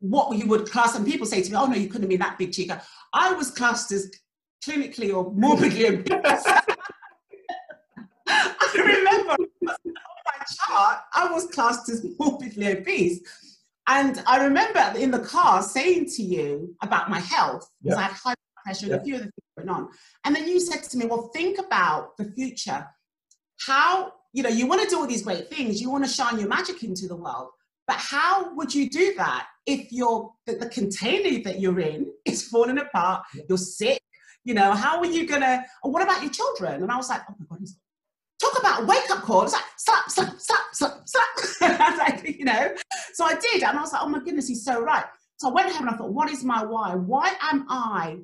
what 0.00 0.36
you 0.36 0.46
would 0.48 0.68
class 0.70 0.96
and 0.96 1.06
people 1.06 1.26
say 1.26 1.42
to 1.42 1.50
me 1.50 1.56
oh 1.56 1.66
no 1.66 1.76
you 1.76 1.88
couldn't 1.88 2.08
be 2.08 2.16
that 2.16 2.36
big 2.38 2.50
Chika. 2.50 2.82
I 3.12 3.32
was 3.34 3.52
classed 3.52 3.92
as 3.92 4.10
clinically 4.66 5.14
or 5.14 5.32
morbidly 5.32 5.86
obese. 5.86 6.44
I 8.26 8.72
remember 8.74 9.36
I 10.68 11.28
was 11.30 11.46
classed 11.46 11.88
as 11.88 12.04
morbidly 12.18 12.68
obese. 12.68 13.20
And 13.86 14.22
I 14.26 14.44
remember 14.44 14.98
in 14.98 15.10
the 15.10 15.18
car 15.18 15.62
saying 15.62 16.06
to 16.16 16.22
you 16.22 16.74
about 16.82 17.10
my 17.10 17.20
health, 17.20 17.68
because 17.82 17.98
yeah. 17.98 18.04
I 18.04 18.08
had 18.08 18.12
high 18.12 18.34
blood 18.34 18.64
pressure 18.64 18.86
and 18.86 18.94
yeah. 18.94 19.00
a 19.00 19.04
few 19.04 19.14
other 19.16 19.24
things 19.24 19.32
going 19.58 19.68
on. 19.68 19.88
And 20.24 20.34
then 20.34 20.48
you 20.48 20.58
said 20.58 20.82
to 20.84 20.96
me, 20.96 21.06
well, 21.06 21.30
think 21.34 21.58
about 21.58 22.16
the 22.16 22.24
future. 22.32 22.86
How, 23.66 24.12
you 24.32 24.42
know, 24.42 24.48
you 24.48 24.66
want 24.66 24.82
to 24.82 24.88
do 24.88 24.98
all 24.98 25.06
these 25.06 25.22
great 25.22 25.50
things, 25.50 25.80
you 25.80 25.90
want 25.90 26.04
to 26.04 26.10
shine 26.10 26.38
your 26.38 26.48
magic 26.48 26.82
into 26.82 27.06
the 27.06 27.16
world. 27.16 27.50
But 27.86 27.96
how 27.96 28.54
would 28.54 28.74
you 28.74 28.88
do 28.88 29.14
that 29.16 29.46
if 29.66 29.92
you're 29.92 30.32
the, 30.46 30.54
the 30.54 30.68
container 30.68 31.42
that 31.44 31.60
you're 31.60 31.80
in 31.80 32.06
is 32.24 32.48
falling 32.48 32.78
apart, 32.78 33.24
you're 33.48 33.58
sick, 33.58 34.00
you 34.44 34.54
know, 34.54 34.72
how 34.72 34.98
are 34.98 35.06
you 35.06 35.26
gonna, 35.26 35.64
or 35.82 35.90
what 35.90 36.02
about 36.02 36.22
your 36.22 36.30
children? 36.30 36.82
And 36.82 36.90
I 36.90 36.96
was 36.96 37.08
like, 37.08 37.22
oh 37.28 37.34
my 37.38 37.46
God, 37.48 37.58
he's 37.60 37.76
talk 38.40 38.58
about 38.58 38.86
wake 38.86 39.10
up 39.10 39.22
call. 39.22 39.42
It's 39.42 39.52
like 39.52 39.62
slap, 39.76 40.10
slap, 40.10 40.34
slap, 40.38 40.60
slap, 40.72 41.02
slap. 41.04 41.28
Like, 41.98 42.38
you 42.38 42.44
know. 42.44 42.74
So 43.14 43.24
I 43.24 43.34
did, 43.34 43.62
and 43.62 43.78
I 43.78 43.80
was 43.80 43.92
like, 43.92 44.02
oh 44.02 44.08
my 44.08 44.18
goodness, 44.18 44.48
he's 44.48 44.64
so 44.64 44.82
right. 44.82 45.04
So 45.36 45.48
I 45.48 45.52
went 45.52 45.72
home 45.72 45.86
and 45.86 45.94
I 45.94 45.98
thought, 45.98 46.12
what 46.12 46.30
is 46.30 46.44
my 46.44 46.64
why? 46.64 46.94
Why 46.94 47.34
am 47.42 47.66
I 47.68 48.18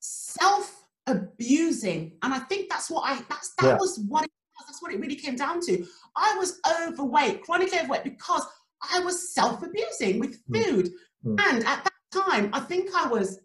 self 0.00 0.84
abusing? 1.06 2.12
And 2.22 2.34
I 2.34 2.40
think 2.40 2.68
that's 2.68 2.90
what 2.90 3.08
I 3.08 3.16
that's 3.28 3.54
that 3.60 3.66
yeah. 3.66 3.76
was 3.76 3.98
what 4.08 4.24
it 4.24 4.30
was. 4.58 4.66
That's 4.66 4.82
what 4.82 4.92
it 4.92 5.00
really 5.00 5.16
came 5.16 5.36
down 5.36 5.60
to. 5.62 5.86
I 6.16 6.36
was 6.38 6.60
overweight, 6.82 7.42
chronically 7.42 7.78
overweight, 7.78 8.04
because 8.04 8.46
I 8.92 9.00
was 9.00 9.34
self 9.34 9.62
abusing 9.62 10.18
with 10.18 10.40
hmm. 10.46 10.54
food. 10.54 10.90
Mm. 11.24 11.40
And 11.48 11.66
at 11.66 11.84
that 11.84 11.92
time, 12.12 12.50
I 12.52 12.60
think 12.60 12.90
I 12.94 13.06
was 13.08 13.40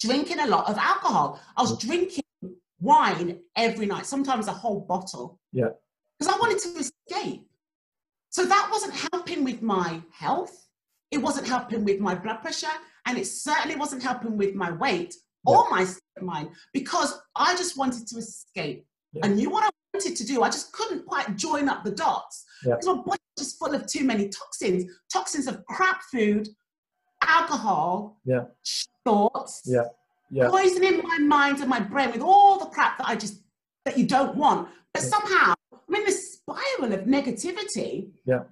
drinking 0.00 0.40
a 0.40 0.46
lot 0.46 0.68
of 0.68 0.76
alcohol. 0.78 1.40
I 1.56 1.62
was 1.62 1.76
mm. 1.76 1.80
drinking 1.80 2.21
wine 2.82 3.38
every 3.56 3.86
night, 3.86 4.06
sometimes 4.06 4.48
a 4.48 4.52
whole 4.52 4.80
bottle. 4.80 5.40
Yeah. 5.52 5.68
Because 6.18 6.34
I 6.34 6.38
wanted 6.38 6.58
to 6.58 6.68
escape. 6.78 7.46
So 8.30 8.44
that 8.44 8.68
wasn't 8.70 8.94
helping 8.94 9.44
with 9.44 9.62
my 9.62 10.02
health. 10.12 10.68
It 11.10 11.18
wasn't 11.18 11.46
helping 11.46 11.84
with 11.84 12.00
my 12.00 12.14
blood 12.14 12.42
pressure. 12.42 12.66
And 13.06 13.16
it 13.18 13.26
certainly 13.26 13.76
wasn't 13.76 14.02
helping 14.02 14.36
with 14.36 14.54
my 14.54 14.72
weight 14.72 15.14
yeah. 15.46 15.54
or 15.54 15.70
my 15.70 15.86
mind 16.20 16.50
because 16.72 17.20
I 17.36 17.56
just 17.56 17.76
wanted 17.78 18.06
to 18.08 18.18
escape. 18.18 18.86
Yeah. 19.12 19.26
I 19.26 19.28
knew 19.28 19.50
what 19.50 19.64
I 19.64 19.70
wanted 19.94 20.16
to 20.16 20.24
do. 20.24 20.42
I 20.42 20.48
just 20.48 20.72
couldn't 20.72 21.06
quite 21.06 21.36
join 21.36 21.68
up 21.68 21.84
the 21.84 21.90
dots 21.90 22.44
yeah. 22.64 22.74
because 22.74 22.86
my 22.86 22.94
body 22.94 23.08
was 23.36 23.46
just 23.46 23.58
full 23.58 23.74
of 23.74 23.86
too 23.86 24.04
many 24.04 24.28
toxins, 24.28 24.90
toxins 25.12 25.46
of 25.46 25.64
crap 25.66 26.02
food, 26.10 26.48
alcohol, 27.22 28.20
yeah. 28.24 28.44
thoughts, 29.04 29.62
yeah 29.66 29.84
Yeah. 30.32 30.48
poisoning 30.48 31.02
my 31.02 31.18
mind 31.18 31.60
and 31.60 31.68
my 31.68 31.78
brain 31.80 32.10
with 32.10 32.22
all 32.22 32.58
the 32.58 32.66
crap 32.66 32.98
that 32.98 33.06
I 33.06 33.14
just 33.16 33.40
that 33.84 33.98
you 33.98 34.06
don't 34.06 34.34
want. 34.34 34.68
But 34.94 35.02
Yeah. 35.02 35.08
somehow 35.10 35.54
I'm 35.72 35.94
in 35.94 36.04
this 36.04 36.34
spiral 36.34 36.92
of 36.92 37.00
negativity. 37.06 38.10
Yeah. 38.24 38.44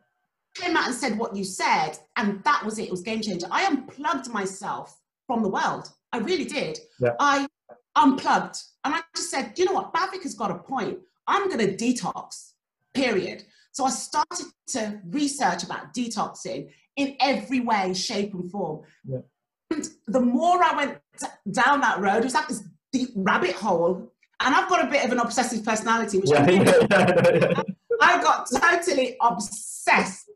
Came 0.55 0.77
out 0.77 0.87
and 0.89 0.95
said 0.95 1.17
what 1.19 1.35
you 1.35 1.45
said, 1.45 1.93
and 2.17 2.43
that 2.45 2.65
was 2.65 2.79
it. 2.79 2.85
It 2.85 2.91
was 2.91 3.03
game 3.03 3.23
changer. 3.23 3.47
I 3.51 3.65
unplugged 3.67 4.29
myself 4.31 5.01
from 5.27 5.43
the 5.43 5.49
world. 5.49 5.91
I 6.13 6.19
really 6.19 6.45
did. 6.45 6.79
Yeah. 6.99 7.15
I 7.21 7.47
unplugged, 7.97 8.57
and 8.85 8.95
I 8.95 9.01
just 9.17 9.31
said, 9.31 9.53
you 9.57 9.65
know 9.65 9.73
what, 9.73 9.93
Bhavik 9.95 10.23
has 10.25 10.35
got 10.35 10.51
a 10.51 10.57
point. 10.59 10.99
I'm 11.27 11.49
going 11.49 11.65
to 11.65 11.77
detox. 11.77 12.53
Period. 12.95 13.45
So 13.73 13.85
I 13.85 13.91
started 13.91 14.47
to 14.69 15.01
research 15.07 15.63
about 15.63 15.95
detoxing 15.95 16.71
in 16.97 17.17
every 17.21 17.61
way, 17.61 17.95
shape, 17.95 18.35
and 18.35 18.51
form. 18.51 18.81
Yeah. 19.05 19.19
And 19.71 19.89
the 20.07 20.21
more 20.21 20.63
I 20.63 20.75
went 20.77 20.99
down 21.51 21.81
that 21.81 22.01
road, 22.01 22.19
it 22.19 22.25
was 22.25 22.35
like 22.35 22.49
this 22.49 22.65
deep 22.93 23.11
rabbit 23.15 23.53
hole. 23.55 24.13
And 24.43 24.55
I've 24.55 24.69
got 24.69 24.85
a 24.85 24.91
bit 24.91 25.05
of 25.05 25.13
an 25.13 25.19
obsessive 25.19 25.65
personality, 25.65 26.19
which 26.19 26.31
Yeah, 26.31 26.45
I. 26.91 27.63
I 28.03 28.23
got 28.23 28.49
totally 28.51 29.17
obsessed 29.21 30.27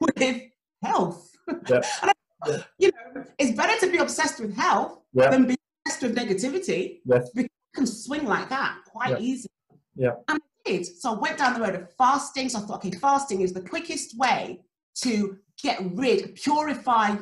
with 0.00 0.42
health. 0.82 1.28
And 1.48 2.10
I, 2.44 2.64
you 2.78 2.90
know, 2.90 3.24
it's 3.38 3.56
better 3.56 3.78
to 3.86 3.92
be 3.92 3.98
obsessed 3.98 4.40
with 4.40 4.56
health 4.56 4.98
Yeah. 5.12 5.30
than 5.30 5.46
be 5.46 5.56
obsessed 5.86 6.02
with 6.02 6.16
negativity. 6.16 6.98
Yes. 7.04 7.30
You 7.34 7.46
can 7.74 7.86
swing 7.86 8.24
like 8.26 8.48
that 8.48 8.78
quite 8.90 9.10
Yeah. 9.10 9.18
easily. 9.20 9.52
Yeah. 9.94 10.10
And 10.28 10.40
I 10.42 10.70
did. 10.70 10.86
So 10.86 11.14
I 11.14 11.18
went 11.20 11.38
down 11.38 11.54
the 11.54 11.60
road 11.60 11.76
of 11.76 11.92
fasting. 11.96 12.48
So 12.48 12.58
I 12.58 12.62
thought, 12.62 12.84
okay, 12.84 12.90
fasting 12.90 13.42
is 13.42 13.52
the 13.52 13.60
quickest 13.60 14.18
way 14.18 14.60
to 15.02 15.38
get 15.62 15.78
rid, 15.94 16.34
purify 16.34 17.16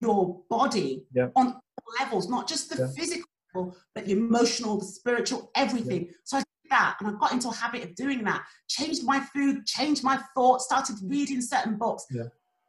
your 0.00 0.42
body 0.50 1.06
Yeah. 1.12 1.28
on 1.34 1.46
all 1.54 1.94
levels, 2.00 2.28
not 2.28 2.46
just 2.46 2.68
the 2.70 2.82
Yeah. 2.82 2.88
physical 2.96 3.30
level, 3.54 3.76
but 3.94 4.04
the 4.04 4.12
emotional, 4.12 4.78
the 4.78 4.84
spiritual, 4.84 5.50
everything. 5.54 6.12
So 6.24 6.36
I 6.36 6.40
did 6.40 6.70
that 6.70 6.96
and 7.00 7.08
I 7.08 7.12
got 7.18 7.32
into 7.32 7.48
a 7.48 7.54
habit 7.54 7.84
of 7.84 7.94
doing 7.94 8.22
that. 8.24 8.44
Changed 8.68 9.04
my 9.04 9.20
food, 9.20 9.66
changed 9.66 10.04
my 10.04 10.22
thoughts, 10.34 10.66
started 10.66 10.96
reading 11.02 11.40
certain 11.40 11.76
books. 11.76 12.04
Yeah. 12.10 12.24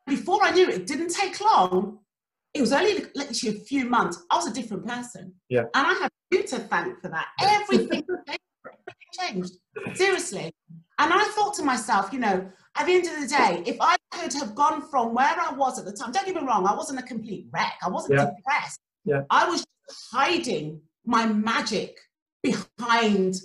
Before 0.08 0.42
I 0.44 0.52
knew 0.52 0.70
it, 0.70 0.76
it 0.76 0.88
didn't 0.88 1.10
take 1.10 1.40
long. 1.42 2.00
It 2.54 2.62
was 2.62 2.72
only 2.72 3.06
literally 3.14 3.58
a 3.58 3.60
few 3.66 3.86
months. 3.86 4.24
I 4.32 4.38
was 4.38 4.48
a 4.48 4.54
different 4.54 4.86
person. 4.88 5.36
Yeah. 5.50 5.64
And 5.76 5.88
I 5.88 5.94
have 5.94 6.12
you 6.32 6.44
to 6.44 6.60
thank 6.60 7.02
for 7.02 7.10
that. 7.10 7.28
Everything 7.42 8.04
changed. 9.20 9.54
Seriously. 9.96 10.54
And 11.00 11.14
I 11.14 11.24
thought 11.36 11.54
to 11.56 11.64
myself, 11.64 12.12
you 12.12 12.20
know, 12.20 12.50
at 12.78 12.86
the 12.86 12.94
end 12.94 13.06
of 13.08 13.22
the 13.22 13.28
day, 13.28 13.64
if 13.66 13.78
I 13.82 13.96
could 14.12 14.34
have 14.34 14.54
gone 14.56 14.82
from 14.90 15.14
where 15.14 15.36
I 15.40 15.52
was 15.54 15.80
at 15.80 15.86
the 15.86 15.92
time, 15.92 16.12
don't 16.12 16.26
get 16.26 16.36
me 16.36 16.42
wrong, 16.48 16.68
I 16.68 16.76
wasn't 16.76 17.00
a 17.00 17.04
complete 17.04 17.48
wreck. 17.52 17.74
I 17.84 17.90
wasn't 17.90 18.20
Yeah. 18.20 18.32
depressed. 18.36 18.80
Yeah. 19.06 19.22
I 19.30 19.50
was 19.50 19.66
hiding 20.12 20.82
my 21.06 21.26
magic 21.26 21.98
behind, 22.44 23.36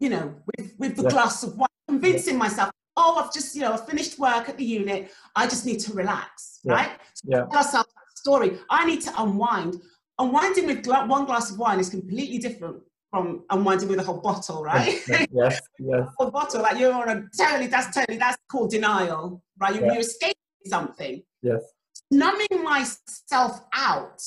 you 0.00 0.10
know, 0.10 0.34
with, 0.56 0.74
with 0.78 0.96
the 0.96 1.04
Yeah. 1.04 1.10
glass 1.10 1.42
of 1.42 1.56
wine, 1.56 1.68
convincing 1.88 2.36
myself, 2.36 2.70
oh, 2.96 3.16
I've 3.16 3.32
just, 3.32 3.54
you 3.54 3.62
know, 3.62 3.72
I 3.72 3.78
finished 3.78 4.18
work 4.18 4.48
at 4.48 4.58
the 4.58 4.64
unit. 4.64 5.10
I 5.34 5.46
just 5.46 5.64
need 5.64 5.80
to 5.80 5.92
relax, 5.94 6.60
Yeah. 6.64 6.72
right? 6.74 6.90
Yeah. 7.24 7.44
tell 7.44 7.56
ourselves 7.58 7.88
that 7.94 8.18
story. 8.18 8.58
I 8.68 8.84
need 8.84 9.00
to 9.02 9.22
unwind. 9.22 9.80
Unwinding 10.18 10.66
with 10.66 10.86
one 10.86 11.24
glass 11.24 11.50
of 11.50 11.58
wine 11.58 11.80
is 11.80 11.88
completely 11.88 12.38
different 12.38 12.82
from 13.12 13.44
unwinding 13.50 13.88
with 13.90 13.98
a 14.00 14.02
whole 14.02 14.20
bottle, 14.22 14.64
right? 14.64 14.98
yes, 15.30 15.60
yes, 15.78 16.08
whole 16.18 16.30
bottle, 16.30 16.62
like 16.62 16.78
you're 16.78 16.94
on 16.94 17.08
a 17.10 17.22
totally, 17.38 17.66
that's 17.66 17.94
totally, 17.94 18.16
that's 18.16 18.38
called 18.50 18.70
denial, 18.70 19.44
right? 19.60 19.74
You're, 19.74 19.84
Yeah. 19.84 19.92
you're 19.92 20.00
escaping 20.00 20.34
something. 20.66 21.22
yes, 21.42 21.62
Numbing 22.10 22.64
myself 22.64 23.60
out 23.74 24.22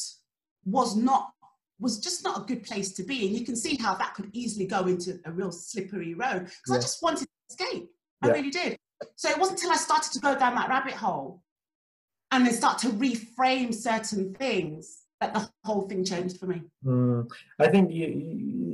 was 0.65 0.95
not, 0.95 1.31
was 1.79 1.99
just 1.99 2.23
not 2.23 2.37
a 2.37 2.45
good 2.45 2.63
place 2.63 2.91
to 2.93 3.03
be. 3.03 3.27
And 3.27 3.35
you 3.37 3.43
can 3.45 3.55
see 3.55 3.75
how 3.75 3.95
that 3.95 4.13
could 4.13 4.29
easily 4.33 4.65
go 4.67 4.85
into 4.85 5.19
a 5.25 5.31
real 5.31 5.51
slippery 5.51 6.13
road 6.13 6.41
because 6.45 6.69
Yeah. 6.69 6.75
I 6.75 6.79
just 6.79 7.01
wanted 7.03 7.27
to 7.27 7.27
escape. 7.49 7.89
I 8.21 8.27
Yeah. 8.27 8.33
really 8.33 8.49
did. 8.51 8.77
So 9.15 9.29
it 9.29 9.37
wasn't 9.39 9.59
until 9.59 9.71
I 9.71 9.77
started 9.77 10.11
to 10.13 10.19
go 10.19 10.37
down 10.37 10.53
that 10.55 10.69
rabbit 10.69 10.93
hole 10.93 11.41
and 12.31 12.45
then 12.45 12.53
start 12.53 12.77
to 12.79 12.87
reframe 12.89 13.73
certain 13.73 14.33
things 14.35 15.01
that 15.21 15.33
the 15.33 15.49
whole 15.63 15.87
thing 15.87 16.03
changed 16.03 16.37
for 16.39 16.47
me. 16.47 16.61
Mm, 16.83 17.27
I 17.59 17.67
think 17.69 17.91
you, 17.91 18.07
you, 18.07 18.64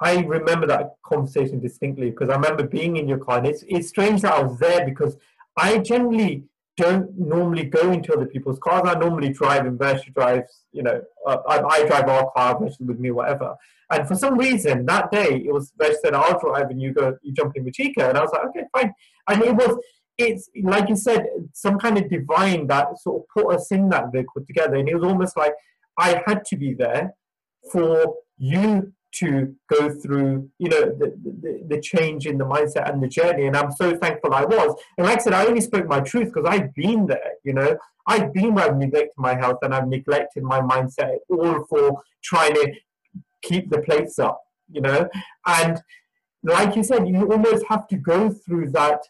I 0.00 0.18
remember 0.20 0.66
that 0.66 0.96
conversation 1.04 1.60
distinctly 1.60 2.10
because 2.10 2.28
I 2.28 2.34
remember 2.34 2.66
being 2.66 2.96
in 2.96 3.08
your 3.08 3.18
car, 3.18 3.38
and 3.38 3.46
it's 3.46 3.64
it's 3.66 3.88
strange 3.88 4.22
that 4.22 4.34
I 4.34 4.42
was 4.42 4.58
there 4.58 4.84
because 4.84 5.16
I 5.56 5.78
generally 5.78 6.44
don't 6.76 7.18
normally 7.18 7.64
go 7.64 7.90
into 7.90 8.12
other 8.12 8.26
people's 8.26 8.58
cars. 8.58 8.82
I 8.84 8.98
normally 8.98 9.30
drive, 9.30 9.64
and 9.64 9.78
Versha 9.78 10.12
drives. 10.12 10.64
You 10.72 10.82
know, 10.82 11.02
uh, 11.26 11.38
I, 11.48 11.62
I 11.62 11.86
drive 11.86 12.08
our 12.08 12.30
car, 12.32 12.60
Versha 12.60 12.80
with 12.80 12.98
me, 12.98 13.10
whatever. 13.10 13.56
And 13.90 14.06
for 14.06 14.14
some 14.16 14.36
reason 14.36 14.84
that 14.86 15.10
day, 15.10 15.42
it 15.46 15.52
was 15.52 15.72
Versha 15.80 15.96
said, 16.02 16.14
"I'll 16.14 16.38
drive," 16.38 16.70
and 16.70 16.80
you 16.80 16.92
go, 16.92 17.16
you 17.22 17.32
jump 17.32 17.56
in 17.56 17.64
with 17.64 17.74
Chika, 17.74 18.08
and 18.08 18.18
I 18.18 18.22
was 18.22 18.30
like, 18.32 18.46
"Okay, 18.48 18.64
fine." 18.72 18.92
And 19.28 19.42
it 19.42 19.54
was. 19.54 19.78
It's 20.18 20.48
like 20.62 20.88
you 20.88 20.96
said, 20.96 21.26
some 21.52 21.78
kind 21.78 21.98
of 21.98 22.08
divine 22.08 22.66
that 22.68 22.98
sort 22.98 23.22
of 23.22 23.28
put 23.28 23.54
us 23.54 23.70
in 23.70 23.90
that 23.90 24.12
vehicle 24.12 24.44
together, 24.46 24.76
and 24.76 24.88
it 24.88 24.94
was 24.94 25.04
almost 25.04 25.36
like 25.36 25.52
I 25.98 26.22
had 26.26 26.44
to 26.46 26.56
be 26.56 26.72
there 26.72 27.14
for 27.70 28.14
you 28.38 28.92
to 29.18 29.54
go 29.72 29.90
through, 29.90 30.50
you 30.58 30.68
know, 30.68 30.82
the, 30.82 31.16
the, 31.22 31.62
the 31.68 31.80
change 31.80 32.26
in 32.26 32.36
the 32.38 32.44
mindset 32.44 32.90
and 32.90 33.02
the 33.02 33.08
journey. 33.08 33.46
And 33.46 33.56
I'm 33.56 33.72
so 33.72 33.96
thankful 33.96 34.34
I 34.34 34.44
was. 34.44 34.78
And 34.98 35.06
like 35.06 35.18
I 35.18 35.22
said, 35.22 35.32
I 35.32 35.46
only 35.46 35.60
spoke 35.60 35.86
my 35.86 36.00
truth 36.00 36.32
because 36.32 36.48
I've 36.48 36.74
been 36.74 37.06
there, 37.06 37.32
you 37.44 37.54
know. 37.54 37.76
I've 38.06 38.32
been 38.32 38.54
where 38.54 38.66
I've 38.66 38.76
neglected 38.76 39.14
my 39.16 39.34
health 39.34 39.58
and 39.62 39.74
I've 39.74 39.88
neglected 39.88 40.42
my 40.42 40.60
mindset 40.60 41.16
all 41.28 41.64
for 41.64 42.02
trying 42.22 42.54
to 42.54 42.72
keep 43.42 43.70
the 43.70 43.80
plates 43.80 44.18
up, 44.18 44.40
you 44.70 44.80
know. 44.80 45.08
And 45.46 45.80
like 46.42 46.76
you 46.76 46.84
said, 46.84 47.08
you 47.08 47.30
almost 47.30 47.64
have 47.68 47.88
to 47.88 47.96
go 47.96 48.30
through 48.30 48.70
that 48.72 49.00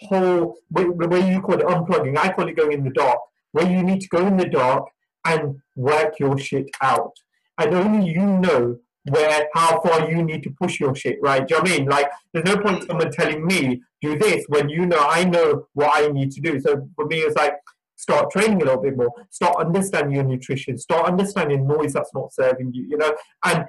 whole, 0.00 0.56
where 0.70 1.30
you 1.30 1.40
call 1.40 1.60
it 1.60 1.66
unplugging, 1.66 2.18
I 2.18 2.32
call 2.32 2.48
it 2.48 2.56
going 2.56 2.72
in 2.72 2.84
the 2.84 2.90
dark, 2.90 3.18
where 3.52 3.70
you 3.70 3.82
need 3.82 4.00
to 4.00 4.08
go 4.08 4.26
in 4.26 4.36
the 4.36 4.48
dark 4.48 4.88
and 5.24 5.60
work 5.76 6.18
your 6.18 6.36
shit 6.38 6.68
out. 6.80 7.12
And 7.58 7.74
only 7.74 8.10
you 8.10 8.26
know 8.26 8.78
where 9.08 9.48
how 9.54 9.80
far 9.80 10.10
you 10.10 10.22
need 10.22 10.42
to 10.44 10.50
push 10.50 10.78
your 10.78 10.94
shit, 10.94 11.18
right? 11.22 11.46
Do 11.46 11.54
you 11.54 11.58
know 11.58 11.62
what 11.62 11.72
I 11.72 11.78
mean? 11.78 11.88
Like 11.88 12.10
there's 12.32 12.44
no 12.44 12.58
point 12.58 12.84
someone 12.86 13.10
telling 13.10 13.44
me 13.44 13.82
do 14.00 14.18
this 14.18 14.44
when 14.48 14.68
you 14.68 14.86
know 14.86 15.00
I 15.00 15.24
know 15.24 15.66
what 15.74 15.90
I 15.94 16.08
need 16.08 16.30
to 16.32 16.40
do. 16.40 16.60
So 16.60 16.88
for 16.94 17.06
me 17.06 17.18
it's 17.18 17.36
like 17.36 17.54
start 17.96 18.30
training 18.30 18.60
a 18.62 18.64
little 18.64 18.82
bit 18.82 18.96
more, 18.96 19.12
start 19.30 19.56
understanding 19.64 20.14
your 20.16 20.24
nutrition, 20.24 20.78
start 20.78 21.08
understanding 21.08 21.66
noise 21.66 21.92
that's 21.92 22.14
not 22.14 22.32
serving 22.32 22.72
you, 22.74 22.84
you 22.88 22.96
know, 22.96 23.14
and 23.44 23.64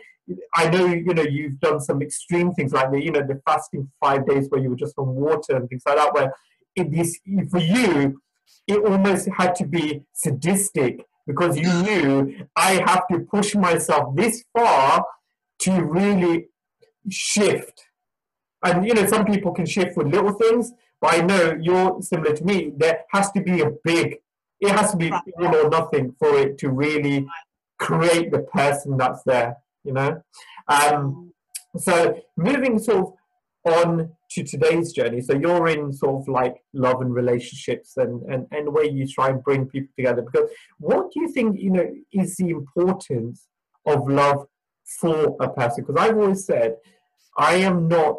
I 0.56 0.70
know 0.70 0.86
you 0.86 1.14
know 1.14 1.24
you've 1.24 1.60
done 1.60 1.82
some 1.82 2.02
extreme 2.02 2.54
things 2.54 2.72
like 2.72 2.92
the 2.92 3.04
you 3.04 3.12
know 3.12 3.22
the 3.22 3.42
fasting 3.46 3.92
five 4.00 4.26
days 4.28 4.48
where 4.50 4.62
you 4.62 4.70
were 4.70 4.76
just 4.76 4.98
on 4.98 5.08
water 5.08 5.56
and 5.56 5.68
things 5.68 5.84
like 5.86 5.98
that 5.98 6.14
where 6.14 6.34
it 6.76 6.94
is 6.94 7.20
for 7.52 7.60
you 7.60 8.22
it 8.68 8.84
almost 8.86 9.28
had 9.38 9.54
to 9.56 9.66
be 9.66 10.04
sadistic 10.14 11.06
because 11.28 11.58
you 11.58 11.68
mm. 11.68 11.84
knew 11.84 12.48
I 12.56 12.84
have 12.86 13.08
to 13.12 13.20
push 13.20 13.56
myself 13.56 14.16
this 14.16 14.44
far 14.56 15.04
to 15.60 15.84
really 15.84 16.48
shift. 17.10 17.86
And 18.64 18.86
you 18.88 18.94
know, 18.94 19.06
some 19.06 19.26
people 19.26 19.52
can 19.54 19.66
shift 19.66 19.98
with 19.98 20.08
little 20.08 20.34
things, 20.34 20.72
but 21.02 21.14
I 21.16 21.22
know 21.22 21.58
you're 21.62 22.02
similar 22.02 22.36
to 22.36 22.44
me. 22.46 22.72
There 22.76 23.02
has 23.12 23.32
to 23.32 23.42
be 23.42 23.62
a 23.62 23.72
big, 23.84 24.18
it 24.60 24.70
has 24.72 24.92
to 24.92 24.98
be 24.98 25.10
Right. 25.12 25.22
all 25.40 25.56
or 25.56 25.70
nothing 25.70 26.16
for 26.18 26.38
it 26.38 26.58
to 26.60 26.70
really 26.70 27.28
create 27.80 28.32
the 28.32 28.40
person 28.40 28.98
that's 28.98 29.24
there, 29.24 29.58
you 29.84 29.94
know? 29.94 30.22
Um, 30.70 31.34
so 31.78 32.18
moving 32.38 32.80
sort 32.80 33.00
of 33.00 33.14
on 33.66 34.10
to 34.30 34.44
today's 34.44 34.92
journey 34.92 35.22
so 35.22 35.34
you're 35.34 35.68
in 35.70 35.94
sort 35.94 36.22
of 36.22 36.28
like 36.28 36.56
love 36.74 37.02
and 37.02 37.14
relationships 37.14 37.98
and 37.98 38.22
and 38.24 38.46
and 38.52 38.74
where 38.74 38.84
you 38.84 39.08
try 39.08 39.30
and 39.30 39.44
bring 39.44 39.66
people 39.66 39.90
together 39.96 40.22
because 40.22 40.50
what 40.80 41.12
do 41.12 41.22
you 41.22 41.32
think 41.32 41.58
you 41.60 41.70
know 41.70 41.90
is 42.12 42.36
the 42.36 42.50
importance 42.50 43.48
of 43.86 44.08
love 44.10 44.46
for 44.86 45.36
a 45.40 45.50
person 45.50 45.84
because 45.84 46.02
i've 46.02 46.18
always 46.18 46.46
said 46.46 46.76
i 47.38 47.56
am 47.56 47.88
not 47.88 48.18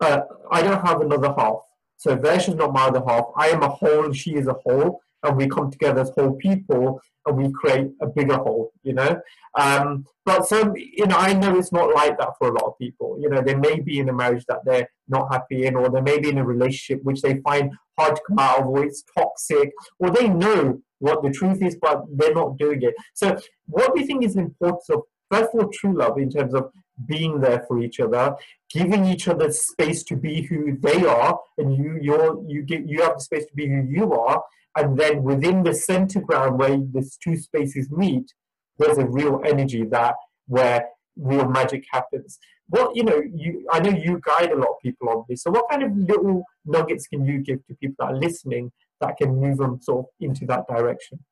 uh, 0.00 0.20
i 0.50 0.62
don't 0.62 0.86
have 0.86 1.00
another 1.00 1.34
half 1.36 1.60
so 1.96 2.16
Versha's 2.16 2.54
not 2.54 2.72
my 2.72 2.86
other 2.86 3.02
half 3.06 3.26
i 3.36 3.48
am 3.48 3.62
a 3.62 3.68
whole 3.68 4.12
she 4.12 4.34
is 4.34 4.46
a 4.46 4.54
whole 4.64 5.00
and 5.24 5.36
we 5.36 5.48
come 5.48 5.70
together 5.70 6.00
as 6.00 6.10
whole 6.10 6.34
people 6.34 7.00
and 7.26 7.36
we 7.36 7.50
create 7.52 7.88
a 8.00 8.06
bigger 8.06 8.36
whole 8.36 8.72
you 8.82 8.92
know 8.92 9.20
um, 9.58 10.04
but 10.24 10.46
some, 10.46 10.74
you 10.76 11.06
know, 11.06 11.16
I 11.16 11.32
know 11.32 11.58
it's 11.58 11.72
not 11.72 11.94
like 11.94 12.18
that 12.18 12.34
for 12.38 12.48
a 12.48 12.52
lot 12.52 12.64
of 12.64 12.78
people. 12.78 13.18
You 13.20 13.30
know, 13.30 13.40
they 13.40 13.54
may 13.54 13.80
be 13.80 13.98
in 13.98 14.08
a 14.08 14.12
marriage 14.12 14.44
that 14.46 14.60
they're 14.64 14.88
not 15.08 15.32
happy 15.32 15.64
in, 15.66 15.74
or 15.74 15.88
they 15.88 16.00
may 16.02 16.18
be 16.18 16.28
in 16.28 16.38
a 16.38 16.44
relationship 16.44 17.02
which 17.02 17.22
they 17.22 17.38
find 17.38 17.72
hard 17.98 18.16
to 18.16 18.22
come 18.28 18.38
out 18.38 18.60
of, 18.60 18.66
or 18.66 18.84
it's 18.84 19.02
toxic, 19.16 19.72
or 19.98 20.10
they 20.10 20.28
know 20.28 20.80
what 20.98 21.22
the 21.22 21.30
truth 21.30 21.62
is, 21.62 21.76
but 21.80 22.04
they're 22.12 22.34
not 22.34 22.58
doing 22.58 22.82
it. 22.82 22.94
So, 23.14 23.38
what 23.66 23.94
do 23.94 24.00
you 24.00 24.06
think 24.06 24.22
is 24.22 24.34
the 24.34 24.42
importance 24.42 24.90
of, 24.90 25.02
of 25.30 25.72
true 25.72 25.96
love 25.96 26.18
in 26.18 26.30
terms 26.30 26.54
of 26.54 26.70
being 27.06 27.40
there 27.40 27.64
for 27.68 27.80
each 27.80 28.00
other, 28.00 28.34
giving 28.72 29.04
each 29.04 29.28
other 29.28 29.52
space 29.52 30.02
to 30.04 30.16
be 30.16 30.42
who 30.42 30.76
they 30.80 31.04
are, 31.04 31.38
and 31.56 31.76
you, 31.76 31.98
you're, 32.00 32.42
you 32.46 32.62
get, 32.62 32.88
you 32.88 33.02
have 33.02 33.14
the 33.14 33.20
space 33.20 33.46
to 33.46 33.54
be 33.54 33.68
who 33.68 33.86
you 33.88 34.12
are, 34.12 34.42
and 34.76 34.98
then 34.98 35.22
within 35.22 35.62
the 35.62 35.74
center 35.74 36.20
ground 36.20 36.58
where 36.58 36.76
these 36.76 37.16
two 37.16 37.36
spaces 37.36 37.90
meet, 37.90 38.32
there's 38.78 38.98
a 38.98 39.06
real 39.06 39.40
energy 39.44 39.84
that 39.84 40.14
where 40.46 40.88
real 41.16 41.48
magic 41.48 41.84
happens. 41.90 42.38
What 42.68 42.94
you 42.94 43.02
know, 43.02 43.20
you 43.34 43.66
I 43.72 43.80
know 43.80 43.90
you 43.90 44.20
guide 44.24 44.52
a 44.52 44.56
lot 44.56 44.68
of 44.68 44.80
people 44.82 45.08
on 45.08 45.24
this. 45.28 45.42
So 45.42 45.50
what 45.50 45.70
kind 45.70 45.82
of 45.82 45.96
little 45.96 46.44
nuggets 46.66 47.06
can 47.08 47.24
you 47.24 47.38
give 47.38 47.66
to 47.66 47.74
people 47.74 47.96
that 47.98 48.12
are 48.12 48.16
listening 48.16 48.70
that 49.00 49.16
can 49.16 49.40
move 49.40 49.58
them 49.58 49.80
sort 49.80 50.00
of 50.00 50.06
into 50.20 50.44
that 50.46 50.68
direction? 50.68 51.24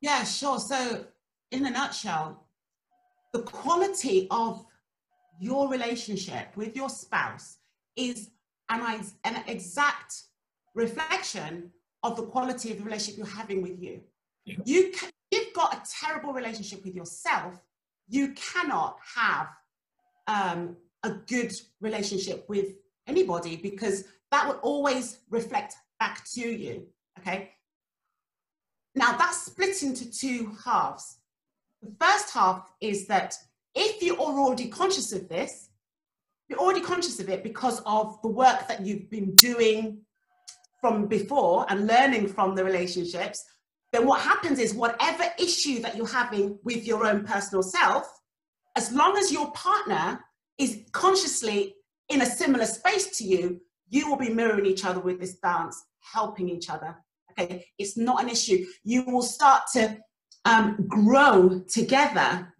Yeah, 0.00 0.24
sure. 0.24 0.58
So 0.58 1.04
in 1.50 1.64
a 1.64 1.70
nutshell, 1.70 2.47
the 3.32 3.42
quality 3.42 4.26
of 4.30 4.64
your 5.40 5.68
relationship 5.68 6.56
with 6.56 6.74
your 6.74 6.88
spouse 6.88 7.58
is 7.96 8.30
an, 8.68 9.04
an 9.24 9.42
exact 9.46 10.22
reflection 10.74 11.70
of 12.02 12.16
the 12.16 12.22
quality 12.22 12.70
of 12.70 12.78
the 12.78 12.84
relationship 12.84 13.18
you're 13.18 13.26
having 13.26 13.62
with 13.62 13.80
you. 13.80 14.00
Yeah. 14.44 14.56
You 14.64 14.92
can, 14.92 15.10
you've 15.30 15.52
got 15.54 15.74
a 15.74 15.82
terrible 16.00 16.32
relationship 16.32 16.84
with 16.84 16.94
yourself, 16.94 17.60
you 18.08 18.32
cannot 18.34 18.98
have 19.14 19.48
um, 20.26 20.76
a 21.02 21.10
good 21.10 21.52
relationship 21.80 22.44
with 22.48 22.74
anybody 23.06 23.56
because 23.56 24.04
that 24.30 24.46
will 24.46 24.56
always 24.56 25.18
reflect 25.30 25.74
back 25.98 26.24
to 26.34 26.40
you. 26.40 26.86
Okay. 27.18 27.50
Now 28.94 29.16
that's 29.16 29.42
split 29.44 29.82
into 29.82 30.10
two 30.10 30.56
halves. 30.64 31.16
The 31.82 31.94
first 32.00 32.32
half 32.34 32.70
is 32.80 33.06
that 33.06 33.34
if 33.74 34.02
you 34.02 34.14
are 34.14 34.38
already 34.38 34.68
conscious 34.68 35.12
of 35.12 35.28
this, 35.28 35.70
you're 36.48 36.58
already 36.58 36.80
conscious 36.80 37.20
of 37.20 37.28
it 37.28 37.42
because 37.42 37.80
of 37.86 38.20
the 38.22 38.28
work 38.28 38.66
that 38.68 38.84
you've 38.84 39.10
been 39.10 39.36
doing 39.36 40.00
from 40.80 41.06
before 41.06 41.66
and 41.68 41.86
learning 41.86 42.28
from 42.28 42.54
the 42.54 42.64
relationships, 42.64 43.44
then 43.92 44.06
what 44.06 44.20
happens 44.20 44.58
is 44.58 44.74
whatever 44.74 45.24
issue 45.38 45.80
that 45.80 45.96
you're 45.96 46.06
having 46.06 46.58
with 46.62 46.86
your 46.86 47.06
own 47.06 47.24
personal 47.24 47.62
self, 47.62 48.06
as 48.76 48.92
long 48.92 49.16
as 49.16 49.32
your 49.32 49.50
partner 49.52 50.20
is 50.58 50.82
consciously 50.92 51.74
in 52.08 52.22
a 52.22 52.26
similar 52.26 52.66
space 52.66 53.16
to 53.18 53.24
you, 53.24 53.60
you 53.88 54.08
will 54.08 54.16
be 54.16 54.28
mirroring 54.28 54.66
each 54.66 54.84
other 54.84 55.00
with 55.00 55.20
this 55.20 55.38
dance, 55.38 55.82
helping 56.00 56.48
each 56.48 56.70
other. 56.70 56.96
Okay, 57.32 57.64
it's 57.78 57.96
not 57.96 58.22
an 58.22 58.28
issue. 58.28 58.64
You 58.84 59.04
will 59.04 59.22
start 59.22 59.62
to 59.74 59.98
um, 60.44 60.76
grow 60.88 61.60
together 61.68 62.52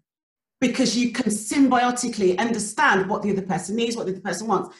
because 0.60 0.96
you 0.96 1.12
can 1.12 1.26
symbiotically 1.26 2.36
understand 2.38 3.08
what 3.08 3.22
the 3.22 3.30
other 3.30 3.42
person 3.42 3.76
needs, 3.76 3.96
what 3.96 4.06
the 4.06 4.12
other 4.12 4.20
person 4.20 4.48
wants. 4.48 4.76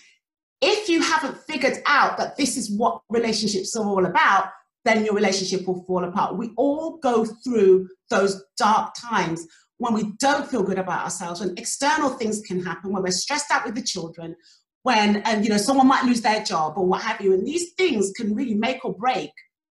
If 0.61 0.88
you 0.88 1.03
haven't 1.03 1.38
figured 1.38 1.78
out 1.86 2.18
that 2.18 2.36
this 2.36 2.57
is 2.57 2.70
what 2.70 3.03
relationships 3.09 3.76
are 3.76 3.86
all 3.86 4.07
about, 4.07 4.51
then 4.84 5.05
your 5.05 5.14
relationship 5.14 5.66
will 5.66 5.84
fall 5.84 6.05
apart. 6.05 6.36
We 6.36 6.51
all 6.57 6.99
go 6.99 7.24
through 7.24 7.88
those 8.11 8.42
dark 8.57 8.94
times 8.99 9.46
when 9.78 9.94
we 9.94 10.12
don't 10.18 10.49
feel 10.49 10.62
good 10.62 10.78
about 10.78 11.05
ourselves, 11.05 11.40
when 11.40 11.57
external 11.57 12.11
things 12.11 12.40
can 12.40 12.64
happen, 12.64 12.92
when 12.92 13.03
we're 13.03 13.11
stressed 13.11 13.51
out 13.51 13.64
with 13.64 13.76
the 13.76 13.82
children, 13.82 14.34
when 14.82 15.16
and 15.18 15.44
you 15.44 15.51
know 15.51 15.57
someone 15.57 15.86
might 15.86 16.05
lose 16.05 16.20
their 16.20 16.42
job 16.42 16.74
or 16.76 16.86
what 16.86 17.03
have 17.03 17.20
you. 17.20 17.32
And 17.32 17.46
these 17.46 17.72
things 17.74 18.12
can 18.16 18.34
really 18.34 18.55
make 18.55 18.84
or 18.84 18.94
break 18.94 19.30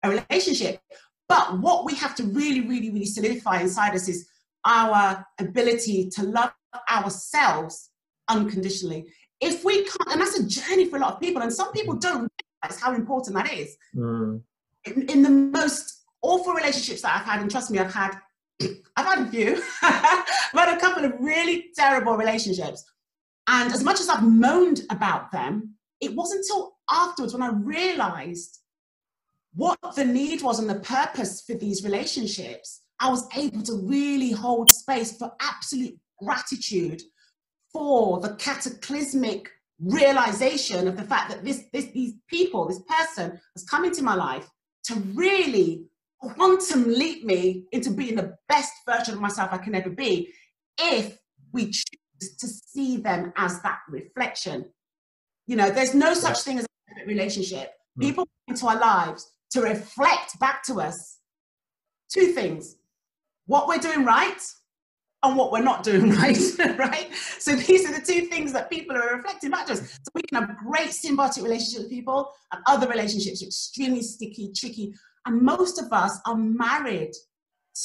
a 0.03 0.09
relationship. 0.09 0.79
But 1.29 1.59
what 1.59 1.85
we 1.85 1.93
have 1.95 2.15
to 2.15 2.23
really, 2.23 2.61
really, 2.61 2.89
really 2.89 3.05
solidify 3.05 3.61
inside 3.61 3.93
us 3.93 4.09
is 4.09 4.27
our 4.65 5.25
ability 5.39 6.09
to 6.09 6.23
love 6.23 6.51
ourselves 6.89 7.91
unconditionally. 8.27 9.05
If 9.39 9.63
we 9.63 9.83
can't, 9.83 10.11
and 10.11 10.21
that's 10.21 10.39
a 10.39 10.45
journey 10.45 10.85
for 10.85 10.97
a 10.97 10.99
lot 10.99 11.13
of 11.13 11.21
people, 11.21 11.41
and 11.41 11.53
some 11.53 11.71
people 11.71 11.95
don't 11.95 12.29
realize 12.63 12.81
how 12.81 12.93
important 12.93 13.35
that 13.37 13.53
is. 13.53 13.77
Mm. 13.95 14.41
In, 14.85 15.09
in, 15.09 15.21
the 15.21 15.29
most 15.29 16.03
awful 16.21 16.53
relationships 16.53 17.03
that 17.03 17.15
I've 17.15 17.25
had, 17.25 17.41
and 17.41 17.49
trust 17.49 17.71
me, 17.71 17.79
I've 17.79 17.93
had, 17.93 18.17
I've 18.97 19.05
had 19.05 19.27
a 19.27 19.31
few, 19.31 19.61
I've 19.81 20.25
had 20.53 20.77
a 20.77 20.79
couple 20.79 21.05
of 21.05 21.13
really 21.19 21.67
terrible 21.75 22.17
relationships. 22.17 22.83
And 23.47 23.71
as 23.71 23.83
much 23.83 23.99
as 23.99 24.09
I've 24.09 24.23
moaned 24.23 24.81
about 24.89 25.31
them, 25.31 25.75
it 26.01 26.15
wasn't 26.15 26.39
until 26.39 26.73
afterwards 26.91 27.33
when 27.33 27.43
I 27.43 27.51
realized 27.51 28.58
what 29.55 29.79
the 29.95 30.05
need 30.05 30.41
was 30.41 30.59
and 30.59 30.69
the 30.69 30.79
purpose 30.79 31.41
for 31.41 31.55
these 31.55 31.83
relationships 31.83 32.81
I 32.99 33.09
was 33.09 33.27
able 33.35 33.61
to 33.63 33.73
really 33.83 34.31
hold 34.31 34.69
space 34.69 35.17
for 35.17 35.31
absolute 35.41 35.97
gratitude 36.21 37.01
for 37.71 38.19
the 38.19 38.35
cataclysmic 38.35 39.49
realization 39.79 40.87
of 40.87 40.97
the 40.97 41.03
fact 41.03 41.29
that 41.29 41.45
this, 41.45 41.63
this 41.71 41.85
these 41.93 42.15
people, 42.27 42.67
this 42.67 42.81
person 42.81 43.39
has 43.55 43.63
come 43.63 43.85
into 43.85 44.03
my 44.03 44.15
life 44.15 44.49
to 44.83 44.95
really 45.13 45.85
quantum 46.19 46.85
leap 46.89 47.23
me 47.23 47.65
into 47.71 47.89
being 47.91 48.15
the 48.15 48.35
best 48.49 48.73
version 48.85 49.13
of 49.13 49.21
myself 49.21 49.49
I 49.53 49.57
can 49.57 49.75
ever 49.75 49.89
be 49.89 50.33
if 50.77 51.17
we 51.53 51.67
choose 51.67 52.35
to 52.39 52.47
see 52.47 52.97
them 52.97 53.31
as 53.37 53.61
that 53.61 53.79
reflection. 53.87 54.65
You 55.47 55.55
know, 55.55 55.69
there's 55.69 55.95
no 55.95 56.13
such 56.13 56.41
thing 56.41 56.59
as 56.59 56.65
a 56.65 57.05
relationship. 57.07 57.71
Mm. 57.97 58.01
People 58.01 58.27
into 58.49 58.67
our 58.67 58.77
lives 58.77 59.31
to 59.51 59.61
reflect 59.61 60.39
back 60.39 60.63
to 60.63 60.81
us 60.81 61.19
two 62.11 62.27
things 62.27 62.75
what 63.45 63.67
we're 63.67 63.79
doing 63.79 64.05
right 64.05 64.39
and 65.23 65.35
what 65.35 65.51
we're 65.51 65.61
not 65.61 65.83
doing 65.83 66.11
right, 66.15 66.37
right? 66.77 67.09
So 67.39 67.55
these 67.55 67.89
are 67.89 67.99
the 67.99 68.05
two 68.05 68.27
things 68.27 68.53
that 68.53 68.69
people 68.69 68.95
are 68.95 69.15
reflecting 69.15 69.49
back 69.49 69.65
to 69.67 69.73
us. 69.73 69.81
So 69.81 70.11
we 70.13 70.21
can 70.21 70.43
have 70.43 70.57
great 70.57 70.89
symbiotic 70.89 71.43
relationships 71.43 71.79
with 71.79 71.89
people, 71.89 72.31
and 72.53 72.61
other 72.67 72.87
relationships 72.87 73.41
are 73.43 73.47
extremely 73.47 74.01
sticky, 74.01 74.53
tricky. 74.55 74.93
And 75.25 75.41
most 75.41 75.81
of 75.81 75.91
us 75.91 76.19
are 76.25 76.35
married 76.35 77.11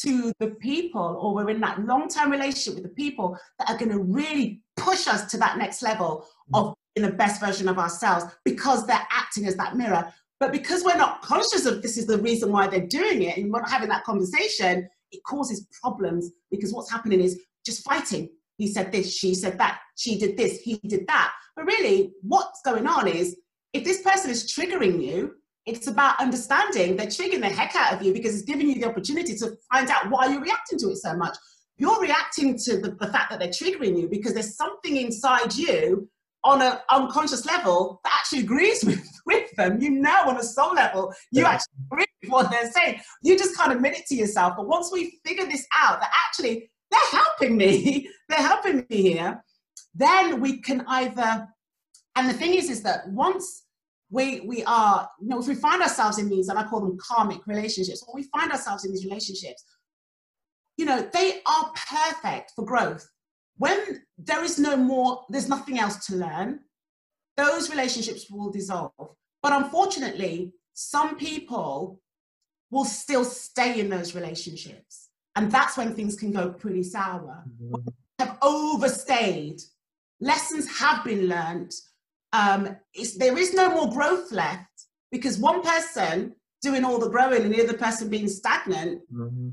to 0.03 0.33
the 0.39 0.49
people, 0.61 1.19
or 1.21 1.35
we're 1.35 1.51
in 1.51 1.61
that 1.61 1.85
long-term 1.85 2.31
relationship 2.31 2.75
with 2.75 2.85
the 2.85 2.95
people 2.95 3.39
that 3.59 3.71
are 3.71 3.79
going 3.79 3.91
to 3.91 3.99
really 3.99 4.62
push 4.77 5.07
us 5.09 5.31
to 5.31 5.39
that 5.39 5.59
next 5.59 5.83
level 5.83 6.27
of 6.53 6.75
being 6.95 7.09
the 7.09 7.17
best 7.17 7.41
version 7.41 7.69
of 7.69 7.79
ourselves 7.79 8.25
because 8.45 8.87
they're 8.87 9.07
acting 9.11 9.47
as 9.47 9.57
that 9.57 9.77
mirror. 9.77 10.12
But 10.45 10.53
because 10.53 10.85
we're 10.85 10.99
not 10.99 11.23
conscious 11.23 11.65
of 11.65 11.81
this 11.81 11.97
is 11.97 12.05
the 12.05 12.19
reason 12.19 12.53
why 12.53 12.67
they're 12.67 12.87
doing 12.87 13.23
it, 13.23 13.39
and 13.39 13.51
we're 13.51 13.63
not 13.63 13.71
having 13.71 13.89
that 13.89 14.05
conversation, 14.05 14.87
it 15.11 15.23
causes 15.25 15.67
problems 15.81 16.33
because 16.51 16.71
what's 16.71 16.91
happening 16.91 17.23
is 17.23 17.41
just 17.65 17.83
fighting. 17.83 18.29
He 18.59 18.67
said 18.67 18.93
this, 18.93 19.11
she 19.11 19.35
said 19.35 19.57
that, 19.57 19.81
she 19.97 20.19
did 20.19 20.37
this, 20.37 20.61
he 20.61 20.79
did 20.87 21.07
that. 21.07 21.33
But 21.57 21.65
really, 21.65 22.13
what's 22.21 22.61
going 22.63 22.87
on 22.87 23.09
is 23.09 23.39
if 23.73 23.85
this 23.85 24.03
person 24.03 24.31
is 24.31 24.53
triggering 24.53 25.03
you, 25.03 25.33
it's 25.65 25.87
about 25.87 26.21
understanding 26.21 26.95
they're 26.97 27.07
triggering 27.07 27.41
the 27.41 27.49
heck 27.49 27.75
out 27.75 27.95
of 27.95 28.03
you 28.03 28.13
because 28.13 28.35
it's 28.35 28.45
giving 28.45 28.69
you 28.69 28.75
the 28.75 28.85
opportunity 28.85 29.35
to 29.37 29.57
find 29.73 29.89
out 29.89 30.11
why 30.11 30.27
you're 30.27 30.43
reacting 30.43 30.79
to 30.81 30.91
it 30.91 30.97
so 30.97 31.17
much. 31.17 31.39
You're 31.79 32.03
reacting 32.03 32.59
to 32.65 32.83
the, 32.83 32.91
the 32.91 33.07
fact 33.07 33.31
that 33.31 33.39
they're 33.39 33.49
triggering 33.49 33.99
you 33.99 34.11
because 34.11 34.35
there's 34.35 34.59
something 34.59 34.99
inside 34.99 35.55
you 35.55 36.07
on 36.45 36.61
an 36.61 36.77
unconscious 36.91 37.47
level 37.47 38.03
that 38.05 38.13
actually 38.13 38.41
agrees 38.41 38.85
with, 38.85 39.09
with 39.27 39.51
them. 39.57 39.81
You 39.81 39.91
know, 39.91 40.29
on 40.29 40.37
a 40.37 40.43
soul 40.43 40.75
level, 40.75 41.12
you 41.31 41.43
yeah. 41.43 41.51
actually 41.51 41.75
agree 41.91 42.07
with 42.22 42.31
what 42.31 42.51
they're 42.51 42.70
saying. 42.70 43.01
You 43.22 43.37
just 43.39 43.57
can't 43.57 43.72
admit 43.72 43.99
it 43.99 44.07
to 44.07 44.14
yourself. 44.14 44.55
But 44.57 44.66
once 44.66 44.91
we 44.93 45.18
figure 45.25 45.47
this 45.47 45.66
out, 45.77 46.01
that 46.01 46.11
actually 46.27 46.70
they're 46.91 47.01
helping 47.20 47.57
me, 47.57 48.09
they're 48.29 48.47
helping 48.47 48.87
me 48.89 49.03
here, 49.03 49.43
then 49.95 50.41
we 50.41 50.61
can 50.61 50.85
either, 50.89 51.49
and 52.16 52.29
the 52.29 52.35
thing 52.35 52.55
is, 52.55 52.70
is 52.70 52.83
that 52.83 53.09
once 53.09 53.64
we, 54.11 54.41
we 54.41 54.64
are, 54.64 55.09
you 55.20 55.29
know, 55.29 55.41
if 55.41 55.49
we 55.49 55.55
find 55.55 55.83
ourselves 55.83 56.18
in 56.18 56.29
these, 56.29 56.49
and 56.49 56.59
I 56.59 56.64
call 56.64 56.81
them 56.81 56.99
karmic 57.01 57.47
relationships, 57.47 58.05
when 58.07 58.22
we 58.22 58.29
find 58.37 58.53
ourselves 58.53 58.85
in 58.85 58.93
these 58.93 59.05
relationships, 59.05 59.64
you 60.77 60.85
know, 60.85 61.09
they 61.12 61.41
are 61.47 61.72
perfect 61.89 62.53
for 62.57 62.64
growth 62.64 63.09
when 63.57 64.03
there 64.18 64.43
is 64.43 64.59
no 64.59 64.77
more, 64.77 65.25
there's 65.29 65.49
nothing 65.49 65.79
else 65.79 66.07
to 66.07 66.16
learn, 66.16 66.61
those 67.37 67.70
relationships 67.70 68.30
will 68.30 68.51
dissolve. 68.51 68.93
But 69.43 69.53
unfortunately, 69.53 70.53
some 70.72 71.16
people 71.16 72.01
will 72.70 72.85
still 72.85 73.24
stay 73.24 73.78
in 73.80 73.89
those 73.89 74.14
relationships. 74.14 75.11
And 75.37 75.51
that's 75.51 75.76
when 75.76 75.95
things 75.95 76.16
can 76.16 76.32
go 76.32 76.51
pretty 76.51 76.82
sour. 76.82 77.45
Mm-hmm. 77.49 77.89
Have 78.20 78.39
overstayed, 78.43 79.61
lessons 80.20 80.78
have 80.78 81.05
been 81.05 81.28
learned. 81.28 81.72
Um, 82.32 82.76
there 83.16 83.37
is 83.37 83.53
no 83.55 83.70
more 83.70 83.93
growth 83.93 84.32
left 84.32 84.87
because 85.11 85.39
one 85.39 85.62
person 85.62 86.35
doing 86.62 86.85
all 86.85 86.99
the 86.99 87.11
growing 87.11 87.43
and 87.43 87.53
the 87.53 87.62
other 87.62 87.76
person 87.76 88.09
being 88.09 88.28
stagnant. 88.28 89.03
Mm-hmm. 89.12 89.51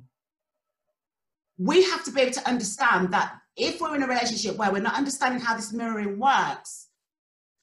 We 1.58 1.84
have 1.84 2.04
to 2.06 2.12
be 2.12 2.22
able 2.22 2.34
to 2.34 2.48
understand 2.48 3.12
that 3.14 3.34
if 3.56 3.82
we're 3.82 3.96
in 3.96 4.04
a 4.04 4.08
relationship 4.08 4.56
where 4.56 4.72
we're 4.72 4.82
not 4.82 4.96
understanding 4.96 5.42
how 5.42 5.56
this 5.56 5.74
mirroring 5.74 6.18
works, 6.18 6.88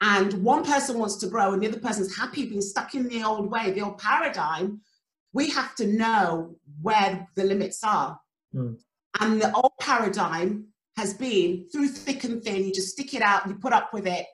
and 0.01 0.33
one 0.45 0.65
person 0.65 0.99
wants 0.99 1.17
to 1.17 1.27
grow 1.27 1.53
and 1.53 1.63
the 1.63 1.69
other 1.69 1.81
person's 1.81 2.17
happy 2.17 2.47
being 2.47 2.61
stuck 2.61 2.95
in 2.95 3.09
the 3.09 3.25
old 3.25 3.51
way, 3.51 3.71
the 3.71 3.81
old 3.81 3.99
paradigm, 3.99 4.81
we 5.33 5.51
have 5.51 5.75
to 5.77 5.87
know 5.87 6.57
where 6.81 7.27
the 7.35 7.45
limits 7.45 7.83
are. 7.83 8.21
Mm. 8.55 8.79
And 9.21 9.43
the 9.43 9.53
old 9.53 9.73
paradigm 9.81 10.69
has 10.97 11.15
been 11.15 11.69
through 11.73 11.89
thick 11.89 12.25
and 12.25 12.43
thin, 12.43 12.65
you 12.65 12.73
just 12.73 12.91
stick 12.91 13.15
it 13.15 13.23
out, 13.23 13.47
you 13.47 13.55
put 13.55 13.73
up 13.73 13.93
with 13.93 14.07
it. 14.07 14.27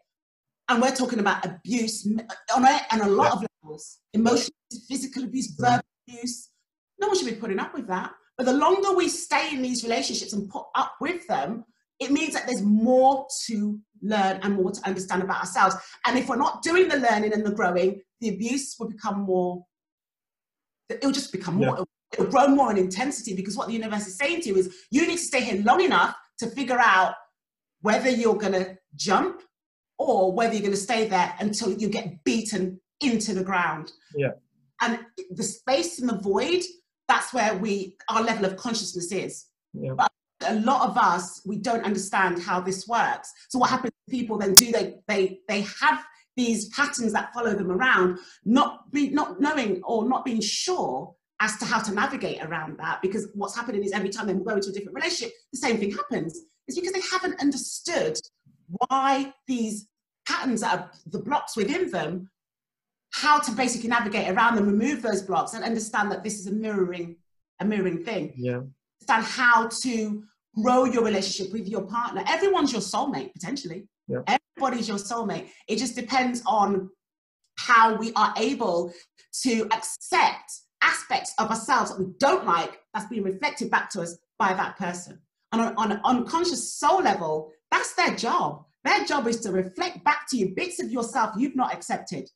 And 0.69 0.81
we're 0.81 0.95
talking 0.95 1.19
about 1.19 1.45
abuse 1.45 2.07
on 2.55 2.65
a, 2.65 2.81
on 2.91 3.01
a 3.01 3.09
lot 3.09 3.25
yeah. 3.25 3.33
of 3.33 3.47
levels 3.62 3.99
emotional, 4.12 4.57
physical 4.89 5.25
abuse, 5.25 5.55
verbal 5.59 5.85
abuse. 6.09 6.51
No 6.99 7.09
one 7.09 7.17
should 7.17 7.27
be 7.27 7.35
putting 7.35 7.59
up 7.59 7.75
with 7.75 7.87
that. 7.89 8.12
But 8.37 8.47
the 8.47 8.53
longer 8.53 8.95
we 8.95 9.09
stay 9.09 9.51
in 9.53 9.62
these 9.62 9.83
relationships 9.83 10.33
and 10.33 10.49
put 10.49 10.65
up 10.75 10.95
with 11.01 11.27
them, 11.27 11.65
it 12.01 12.11
means 12.11 12.35
that 12.35 12.47
there's 12.47 12.62
more 12.62 13.27
to 13.47 13.79
learn 14.05 14.39
and 14.43 14.55
more 14.55 14.71
to 14.71 14.87
understand 14.87 15.23
about 15.23 15.41
ourselves. 15.41 15.75
And 16.07 16.19
if 16.19 16.29
we're 16.29 16.37
not 16.37 16.63
doing 16.63 16.89
the 16.89 16.99
learning 16.99 17.33
and 17.33 17.45
the 17.45 17.51
growing, 17.51 18.03
the 18.21 18.29
abuse 18.29 18.77
will 18.79 18.89
become 18.89 19.23
more, 19.23 19.65
it'll 20.89 21.11
just 21.11 21.33
become 21.33 21.57
more, 21.57 21.79
yeah. 21.79 21.85
it'll 22.13 22.31
grow 22.31 22.49
more 22.49 22.71
in 22.71 22.77
intensity 22.77 23.35
because 23.35 23.57
what 23.57 23.69
the 23.69 23.73
universe 23.73 24.07
is 24.07 24.17
saying 24.17 24.43
to 24.43 24.51
you 24.51 24.57
is 24.57 24.75
you 24.91 25.07
need 25.07 25.17
to 25.17 25.25
stay 25.25 25.41
here 25.41 25.63
long 25.63 25.81
enough 25.81 26.15
to 26.39 26.47
figure 26.49 26.79
out 26.79 27.15
whether 27.81 28.11
you're 28.11 28.37
going 28.37 28.53
to 28.53 28.77
jump 28.95 29.43
or 29.99 30.33
whether 30.33 30.53
you're 30.53 30.63
going 30.63 30.73
to 30.73 30.77
stay 30.77 31.09
there 31.09 31.35
until 31.41 31.73
you 31.73 31.89
get 31.89 32.23
beaten 32.25 32.81
into 33.01 33.35
the 33.35 33.45
ground. 33.45 33.93
Yeah. 34.15 34.33
And 34.81 35.01
the 35.31 35.43
space 35.43 36.01
and 36.01 36.09
the 36.09 36.19
void, 36.19 36.63
that's 37.09 37.33
where 37.33 37.57
we 37.57 37.97
our 38.09 38.23
level 38.23 38.45
of 38.45 38.57
consciousness 38.57 39.13
is. 39.13 39.47
Yeah. 39.73 39.93
But 39.97 40.11
a 40.49 40.61
lot 40.61 40.89
of 40.89 40.97
us 40.97 41.43
we 41.45 41.57
don't 41.57 41.85
understand 41.85 42.43
how 42.43 42.61
this 42.61 42.87
works. 42.87 43.33
So 43.49 43.59
what 43.59 43.71
happens 43.71 43.93
to 43.93 44.17
people 44.17 44.39
then 44.39 44.55
do 44.55 44.73
they 44.73 44.97
they 45.09 45.41
they 45.49 45.63
have 45.81 46.05
these 46.37 46.69
patterns 46.71 47.13
that 47.13 47.33
follow 47.33 47.55
them 47.55 47.71
around, 47.71 48.19
not 48.45 48.91
be 48.91 49.11
not 49.11 49.41
knowing 49.41 49.83
or 49.85 50.09
not 50.09 50.25
being 50.25 50.41
sure 50.41 51.15
as 51.41 51.57
to 51.59 51.65
how 51.65 51.81
to 51.81 51.93
navigate 51.93 52.43
around 52.43 52.79
that 52.79 53.03
because 53.03 53.29
what's 53.35 53.57
happening 53.57 53.83
is 53.83 53.93
every 53.93 54.09
time 54.09 54.27
they 54.27 54.35
go 54.35 54.55
into 54.55 54.71
a 54.71 54.73
different 54.73 54.95
relationship, 54.95 55.35
the 55.53 55.59
same 55.59 55.79
thing 55.79 55.91
happens. 55.91 56.41
It's 56.67 56.79
because 56.79 56.93
they 56.93 57.03
haven't 57.13 57.41
understood 57.41 58.19
why 58.69 59.33
these 59.47 59.89
patterns 60.27 60.63
that 60.63 60.79
are 60.79 60.91
the 61.07 61.19
blocks 61.19 61.57
within 61.57 61.91
them, 61.91 62.31
how 63.13 63.39
to 63.41 63.53
basically 63.53 63.89
navigate 63.89 64.31
around 64.31 64.57
them, 64.57 64.67
remove 64.67 65.03
those 65.03 65.23
blocks, 65.23 65.55
and 65.55 65.65
understand 65.65 66.11
that 66.11 66.25
this 66.25 66.39
is 66.39 66.47
a 66.47 66.53
mirroring, 66.53 67.17
a 67.61 67.65
mirroring 67.65 68.03
thing. 68.05 68.33
Yeah. 68.37 68.61
Understand 69.01 69.25
how 69.25 69.69
to 69.83 70.25
grow 70.61 70.85
your 70.85 71.05
relationship 71.05 71.53
with 71.53 71.69
your 71.69 71.83
partner. 71.83 72.23
Everyone's 72.27 72.73
your 72.73 72.81
soulmate, 72.81 73.33
potentially. 73.33 73.89
Yeah. 74.09 74.21
Everybody's 74.57 74.89
your 74.89 74.99
soulmate. 74.99 75.49
It 75.69 75.79
just 75.79 75.97
depends 75.97 76.43
on 76.47 76.91
how 77.59 77.97
we 77.97 78.13
are 78.15 78.35
able 78.37 78.93
to 79.43 79.67
accept 79.73 80.53
aspects 80.83 81.33
of 81.39 81.51
ourselves 81.51 81.91
that 81.91 81.99
we 81.99 82.13
don't 82.19 82.47
like 82.47 82.81
that's 82.93 83.07
being 83.07 83.23
reflected 83.23 83.71
back 83.71 83.91
to 83.91 84.03
us 84.03 84.17
by 84.39 84.53
that 84.53 84.77
person. 84.77 85.19
And 85.53 85.61
on, 85.61 85.77
on 85.77 85.93
an 85.93 86.01
unconscious 86.05 86.75
soul 86.75 87.03
level, 87.03 87.51
that's 87.71 87.95
their 87.95 88.15
job. 88.15 88.65
Their 88.85 89.05
job 89.05 89.27
is 89.27 89.41
to 89.41 89.53
reflect 89.53 90.05
back 90.05 90.29
to 90.31 90.37
you 90.37 90.53
bits 90.55 90.81
of 90.83 90.91
yourself 90.91 91.35
you've 91.37 91.57
not 91.57 91.73
accepted. 91.73 92.29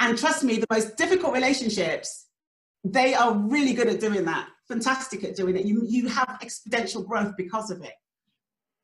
And 0.00 0.18
trust 0.18 0.44
me, 0.44 0.58
the 0.58 0.66
most 0.70 0.96
difficult 0.96 1.32
relationships, 1.32 2.26
they 2.84 3.14
are 3.14 3.34
really 3.34 3.72
good 3.72 3.88
at 3.88 4.00
doing 4.00 4.24
that. 4.26 4.48
Fantastic 4.68 5.24
at 5.24 5.36
doing 5.36 5.56
it. 5.56 5.64
You, 5.64 5.82
you 5.86 6.08
have 6.08 6.38
exponential 6.42 7.06
growth 7.06 7.34
because 7.36 7.70
of 7.70 7.82
it. 7.82 7.94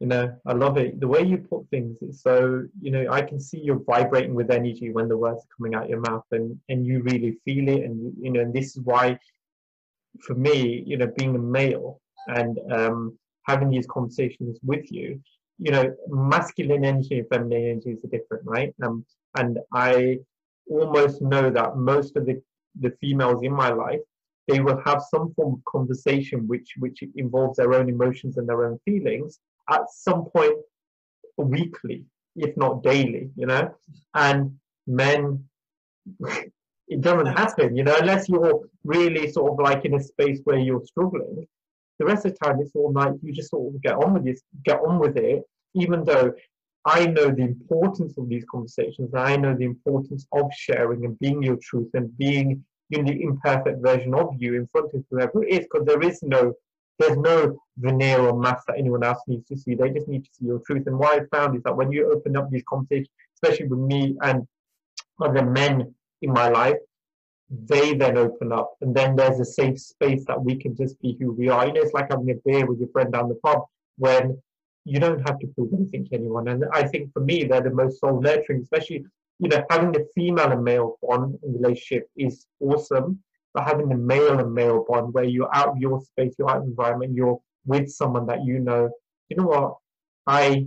You 0.01 0.09
know, 0.09 0.35
I 0.47 0.53
love 0.53 0.79
it. 0.79 0.99
The 0.99 1.07
way 1.07 1.23
you 1.23 1.39
put 1.39 1.69
things 1.71 1.97
so, 2.11 2.65
you 2.81 2.91
know, 2.91 3.07
I 3.11 3.23
can 3.23 3.39
see 3.39 3.59
you're 3.59 3.85
vibrating 3.85 4.35
with 4.35 4.51
energy 4.51 4.91
when 4.91 5.09
the 5.09 5.17
words 5.17 5.41
are 5.43 5.57
coming 5.57 5.75
out 5.77 5.89
your 5.89 6.01
mouth 6.01 6.25
and, 6.33 6.59
and 6.69 6.85
you 6.85 7.03
really 7.03 7.39
feel 7.45 7.69
it. 7.69 7.85
And, 7.85 8.13
you 8.21 8.33
know, 8.33 8.41
and 8.41 8.53
this 8.53 8.77
is 8.77 8.83
why, 8.83 9.19
for 10.21 10.35
me, 10.35 10.83
you 10.85 10.97
know, 10.97 11.07
being 11.17 11.37
a 11.37 11.39
male 11.39 12.01
and 12.27 12.59
um, 12.73 13.19
having 13.47 13.71
these 13.71 13.87
conversations 13.87 14.59
with 14.65 14.91
you, 14.91 15.21
you 15.59 15.71
know, 15.71 15.95
masculine 16.09 16.85
energy 16.85 17.21
and 17.21 17.29
feminine 17.29 17.71
energy 17.71 17.91
is 17.91 18.03
different, 18.11 18.45
right? 18.45 18.75
Um, 18.83 19.05
and 19.37 19.59
I 19.73 20.19
almost 20.69 21.23
know 21.23 21.49
that 21.51 21.77
most 21.77 22.17
of 22.17 22.27
the, 22.27 22.43
the 22.81 22.91
females 23.01 23.43
in 23.45 23.53
my 23.53 23.71
life, 23.71 24.01
they 24.49 24.61
will 24.61 24.81
have 24.85 25.03
some 25.11 25.33
form 25.35 25.55
of 25.55 25.65
conversation 25.65 26.49
which 26.49 26.75
which 26.79 27.03
involves 27.17 27.57
their 27.57 27.75
own 27.75 27.89
emotions 27.89 28.37
and 28.37 28.49
their 28.49 28.67
own 28.67 28.79
feelings 28.85 29.39
at 29.71 29.83
some 29.91 30.25
point 30.27 30.57
weekly, 31.37 32.05
if 32.37 32.57
not 32.57 32.83
daily, 32.83 33.31
you 33.37 33.47
know. 33.47 33.75
And 34.15 34.57
men, 34.87 35.45
it 36.89 37.01
doesn't 37.01 37.27
happen, 37.27 37.77
you 37.77 37.85
know, 37.85 37.97
unless 37.99 38.29
you're 38.29 38.61
really 38.85 39.31
sort 39.31 39.53
of 39.53 39.59
like 39.59 39.85
in 39.85 39.95
a 39.95 40.03
space 40.03 40.41
where 40.45 40.59
you're 40.59 40.85
struggling. 40.85 41.47
The 41.99 42.07
rest 42.07 42.27
of 42.27 42.33
the 42.33 42.39
time, 42.45 42.61
it's 42.61 42.73
all 42.75 42.93
like 42.93 43.13
you 43.23 43.33
just 43.33 43.51
sort 43.51 43.75
of 43.75 43.81
get 43.83 43.95
on 43.95 44.15
with 44.15 44.27
it, 44.27 44.41
get 44.65 44.81
on 44.81 44.99
with 44.99 45.17
it, 45.17 45.43
even 45.75 46.05
though 46.05 46.33
I 46.85 47.07
know 47.07 47.31
the 47.31 47.43
importance 47.43 48.19
of 48.19 48.29
these 48.29 48.45
conversations. 48.51 49.15
I 49.15 49.37
know 49.37 49.55
the 49.55 49.65
importance 49.65 50.27
of 50.33 50.51
sharing 50.53 51.05
and 51.05 51.19
being 51.21 51.43
your 51.43 51.59
truth 51.63 51.91
and 51.95 52.17
being 52.19 52.65
the 52.99 53.23
imperfect 53.23 53.83
version 53.83 54.15
of 54.15 54.35
you 54.39 54.55
in 54.55 54.69
front 54.69 54.93
of 54.95 55.05
whoever 55.11 55.45
it 55.45 55.51
is, 55.51 55.61
because 55.61 55.87
there 55.87 56.03
is 56.03 56.23
no 56.23 56.55
there's 56.99 57.19
no 57.19 57.59
veneer 57.79 58.21
or 58.21 58.39
mask 58.39 58.67
that 58.67 58.79
anyone 58.79 59.03
else 59.03 59.19
needs 59.27 59.47
to 59.49 59.57
see. 59.57 59.75
They 59.75 59.91
just 59.91 60.09
need 60.09 60.25
to 60.25 60.31
see 60.33 60.47
your 60.47 60.61
truth. 60.61 60.87
And 60.87 60.99
what 60.99 61.21
I 61.21 61.25
found 61.37 61.57
is 61.57 61.63
that 61.65 61.77
when 61.77 61.91
you 61.91 62.13
open 62.13 62.37
up 62.37 62.51
these 62.51 62.63
conversations, 62.69 63.09
especially 63.35 63.67
with 63.67 63.81
me 63.81 64.17
and 64.21 64.47
other 65.21 65.45
men 65.45 65.95
in 66.21 66.33
my 66.33 66.49
life, 66.49 66.77
they 67.51 67.95
then 67.95 68.17
open 68.17 68.51
up, 68.53 68.77
and 68.81 68.95
then 68.95 69.15
there's 69.15 69.39
a 69.39 69.45
safe 69.45 69.79
space 69.79 70.25
that 70.27 70.43
we 70.43 70.57
can 70.57 70.75
just 70.75 71.01
be 71.03 71.17
who 71.21 71.33
we 71.33 71.49
are. 71.49 71.67
You 71.67 71.75
know, 71.75 71.83
it's 71.83 71.93
like 71.93 72.11
having 72.11 72.31
a 72.31 72.35
beer 72.47 72.65
with 72.65 72.79
your 72.79 72.89
friend 72.89 73.13
down 73.13 73.29
the 73.29 73.35
pub 73.37 73.65
when 73.99 74.41
you 74.85 74.99
don't 74.99 75.21
have 75.27 75.39
to 75.41 75.47
prove 75.49 75.73
anything 75.75 76.07
to 76.07 76.15
anyone. 76.15 76.49
And 76.49 76.65
I 76.73 76.85
think 76.85 77.13
for 77.13 77.21
me, 77.21 77.45
they're 77.45 77.61
the 77.61 77.71
most 77.71 78.01
soul 78.01 78.21
nurturing, 78.21 78.63
especially, 78.63 79.05
you 79.39 79.49
know, 79.49 79.65
having 79.71 79.95
a 79.97 80.05
female 80.15 80.53
and 80.53 80.65
male 80.65 80.99
bond 81.03 81.39
in 81.43 81.55
relationship 81.55 82.09
is 82.17 82.47
awesome. 82.61 83.23
But 83.55 83.65
having 83.65 83.93
a 83.93 83.97
male 83.97 84.39
and 84.39 84.55
male 84.55 84.85
bond 84.89 85.13
where 85.13 85.25
you're 85.25 85.55
out 85.55 85.69
of 85.69 85.79
your 85.79 86.01
space, 86.01 86.35
you're 86.39 86.51
out 86.51 86.59
of 86.59 86.65
environment, 86.65 87.15
you're 87.15 87.41
with 87.67 87.91
someone 87.91 88.27
that 88.27 88.45
you 88.45 88.61
know, 88.61 88.91
you 89.29 89.37
know 89.37 89.47
what, 89.47 89.77
I 90.27 90.67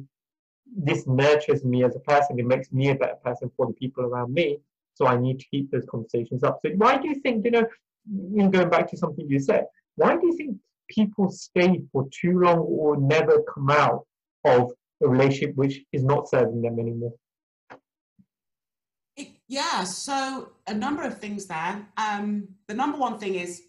this 0.76 1.08
nurtures 1.08 1.64
me 1.64 1.84
as 1.84 1.96
a 1.96 2.00
person, 2.00 2.40
it 2.40 2.46
makes 2.46 2.72
me 2.72 2.90
a 2.90 2.96
better 2.96 3.16
person 3.24 3.52
for 3.56 3.68
the 3.68 3.74
people 3.74 4.04
around 4.04 4.34
me. 4.34 4.60
So 4.96 5.06
I 5.06 5.18
need 5.18 5.40
to 5.40 5.46
keep 5.50 5.72
those 5.72 5.86
conversations 5.90 6.44
up. 6.44 6.60
So 6.62 6.70
why 6.76 6.98
do 6.98 7.08
you 7.08 7.16
think, 7.16 7.46
you 7.46 7.52
know, 7.52 7.68
you 8.10 8.44
know, 8.44 8.50
going 8.50 8.70
back 8.70 8.90
to 8.92 8.98
something 8.98 9.28
you 9.30 9.40
said, 9.40 9.66
why 9.96 10.16
do 10.18 10.28
you 10.28 10.36
think 10.36 10.58
people 10.90 11.30
stay 11.30 11.82
for 11.92 12.08
too 12.12 12.40
long 12.40 12.60
or 12.60 12.98
never 12.98 13.44
come 13.54 13.70
out 13.70 14.06
of 14.46 14.72
a 15.04 15.08
relationship 15.08 15.56
which 15.56 15.82
is 15.92 16.04
not 16.04 16.30
serving 16.30 16.62
them 16.62 16.80
anymore? 16.80 17.14
Yeah, 19.48 19.84
so 19.84 20.50
a 20.68 20.74
number 20.74 21.04
of 21.04 21.20
things 21.20 21.46
there. 21.46 21.86
Um, 21.98 22.48
the 22.68 22.74
number 22.74 22.98
one 22.98 23.20
thing 23.20 23.36
is 23.36 23.62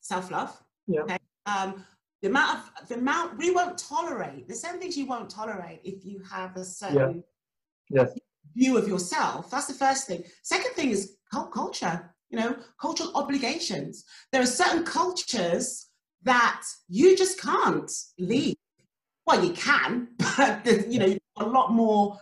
self 0.00 0.30
love. 0.30 0.56
Yeah. 0.86 1.02
Okay? 1.02 1.18
Um, 1.46 1.84
the 2.22 2.28
amount 2.28 2.60
of 2.80 2.88
the 2.88 2.96
amount 2.96 3.38
we 3.38 3.50
won't 3.50 3.78
tolerate 3.78 4.46
the 4.46 4.54
same 4.54 4.78
things 4.78 4.96
you 4.96 5.06
won't 5.06 5.30
tolerate 5.30 5.80
if 5.84 6.04
you 6.04 6.20
have 6.30 6.56
a 6.56 6.64
certain 6.64 7.24
yeah. 7.88 8.02
yes. 8.02 8.18
view 8.54 8.76
of 8.76 8.86
yourself. 8.86 9.50
That's 9.50 9.66
the 9.66 9.74
first 9.74 10.06
thing. 10.06 10.24
Second 10.42 10.72
thing 10.74 10.90
is 10.90 11.16
culture. 11.32 12.14
You 12.28 12.38
know, 12.38 12.56
cultural 12.80 13.10
obligations. 13.16 14.04
There 14.30 14.40
are 14.40 14.46
certain 14.46 14.84
cultures 14.84 15.88
that 16.22 16.62
you 16.88 17.16
just 17.16 17.40
can't 17.40 17.90
leave. 18.20 18.54
Well, 19.26 19.44
you 19.44 19.52
can, 19.52 20.08
but 20.36 20.64
you 20.88 20.98
know, 21.00 21.16
a 21.38 21.44
lot 21.44 21.72
more 21.72 22.20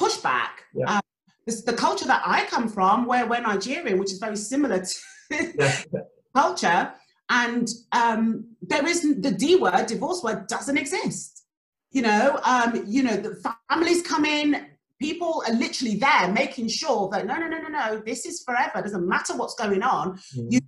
pushback. 0.00 0.50
Yeah. 0.72 0.96
Um, 0.96 1.00
this, 1.46 1.62
the 1.62 1.72
culture 1.72 2.06
that 2.06 2.22
I 2.24 2.46
come 2.46 2.68
from, 2.68 3.06
where 3.06 3.26
we're 3.26 3.40
Nigerian, 3.40 3.98
which 3.98 4.12
is 4.12 4.18
very 4.18 4.36
similar 4.36 4.84
to 4.84 5.54
yeah. 5.58 5.76
culture, 6.34 6.92
and 7.28 7.68
um, 7.92 8.56
there 8.62 8.86
isn't 8.86 9.22
the 9.22 9.30
D 9.30 9.56
word, 9.56 9.86
divorce 9.86 10.22
word 10.22 10.46
doesn't 10.46 10.76
exist. 10.76 11.44
You 11.92 12.02
know, 12.02 12.38
um, 12.44 12.84
you 12.86 13.02
know, 13.02 13.16
the 13.16 13.42
families 13.68 14.02
come 14.02 14.24
in, 14.24 14.66
people 15.00 15.42
are 15.46 15.54
literally 15.54 15.96
there 15.96 16.28
making 16.28 16.68
sure 16.68 17.08
that 17.10 17.26
no, 17.26 17.34
no, 17.36 17.48
no, 17.48 17.58
no, 17.58 17.68
no, 17.68 18.02
this 18.04 18.26
is 18.26 18.42
forever. 18.44 18.82
Doesn't 18.82 19.08
matter 19.08 19.36
what's 19.36 19.54
going 19.54 19.82
on. 19.82 20.18
Mm. 20.36 20.52
You 20.52 20.60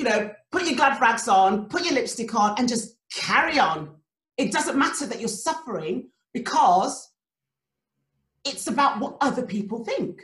you 0.00 0.04
know, 0.04 0.30
put 0.50 0.64
your 0.64 0.76
glad 0.76 0.98
rags 0.98 1.28
on, 1.28 1.66
put 1.66 1.84
your 1.84 1.92
lipstick 1.92 2.34
on, 2.34 2.54
and 2.56 2.66
just 2.66 2.96
carry 3.12 3.58
on. 3.58 3.96
It 4.38 4.50
doesn't 4.50 4.78
matter 4.78 5.04
that 5.04 5.20
you're 5.20 5.28
suffering 5.28 6.08
because 6.32 7.09
it's 8.44 8.66
about 8.66 9.00
what 9.00 9.16
other 9.20 9.42
people 9.42 9.84
think. 9.84 10.22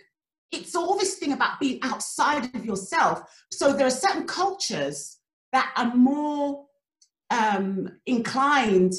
It's 0.52 0.74
all 0.74 0.96
this 0.96 1.16
thing 1.16 1.32
about 1.32 1.60
being 1.60 1.80
outside 1.82 2.54
of 2.54 2.64
yourself. 2.64 3.22
So 3.50 3.72
there 3.72 3.86
are 3.86 3.90
certain 3.90 4.26
cultures 4.26 5.18
that 5.52 5.72
are 5.76 5.94
more 5.94 6.66
um, 7.30 7.88
inclined 8.06 8.92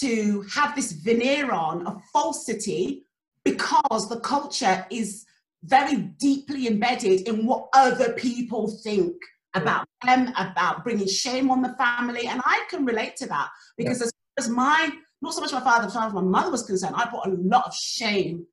to 0.00 0.44
have 0.52 0.74
this 0.74 0.92
veneer 0.92 1.52
on 1.52 1.86
of 1.86 2.02
falsity 2.12 3.06
because 3.44 4.08
the 4.08 4.20
culture 4.20 4.86
is 4.90 5.24
very 5.64 5.96
deeply 5.96 6.66
embedded 6.66 7.26
in 7.28 7.46
what 7.46 7.68
other 7.72 8.12
people 8.12 8.68
think 8.68 9.14
about 9.54 9.86
them, 10.04 10.32
about 10.36 10.84
bringing 10.84 11.06
shame 11.06 11.50
on 11.50 11.62
the 11.62 11.74
family. 11.76 12.26
And 12.26 12.42
I 12.44 12.64
can 12.68 12.84
relate 12.84 13.16
to 13.16 13.26
that 13.28 13.48
because 13.76 14.00
yeah. 14.00 14.06
as 14.06 14.12
far 14.12 14.44
as 14.44 14.48
my, 14.48 14.90
not 15.24 15.34
so 15.34 15.40
much 15.40 15.52
my 15.52 15.60
father, 15.60 15.86
as 15.86 15.94
far 15.94 16.06
as 16.06 16.12
my 16.12 16.20
mother 16.20 16.50
was 16.50 16.62
concerned, 16.62 16.94
I 16.96 17.08
brought 17.10 17.26
a 17.26 17.30
lot 17.30 17.66
of 17.66 17.74
shame 17.74 18.46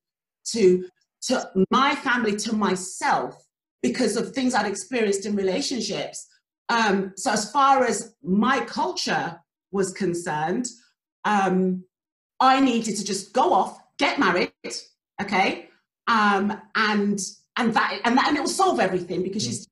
to, 0.46 0.88
to 1.22 1.50
my 1.70 1.94
family, 1.94 2.36
to 2.36 2.54
myself, 2.54 3.46
because 3.82 4.16
of 4.16 4.32
things 4.32 4.54
I'd 4.54 4.66
experienced 4.66 5.26
in 5.26 5.36
relationships. 5.36 6.26
Um, 6.68 7.12
so 7.16 7.32
as 7.32 7.50
far 7.50 7.84
as 7.84 8.14
my 8.22 8.60
culture 8.60 9.40
was 9.72 9.92
concerned, 9.92 10.68
um, 11.24 11.84
I 12.40 12.60
needed 12.60 12.96
to 12.96 13.04
just 13.04 13.32
go 13.32 13.52
off, 13.52 13.78
get 13.98 14.18
married, 14.18 14.52
okay, 15.20 15.68
um, 16.06 16.60
and 16.74 17.20
and 17.56 17.74
that 17.74 18.00
and 18.04 18.16
that 18.16 18.28
and 18.28 18.36
it 18.36 18.40
will 18.40 18.48
solve 18.48 18.80
everything 18.80 19.22
because 19.22 19.44
she's 19.44 19.68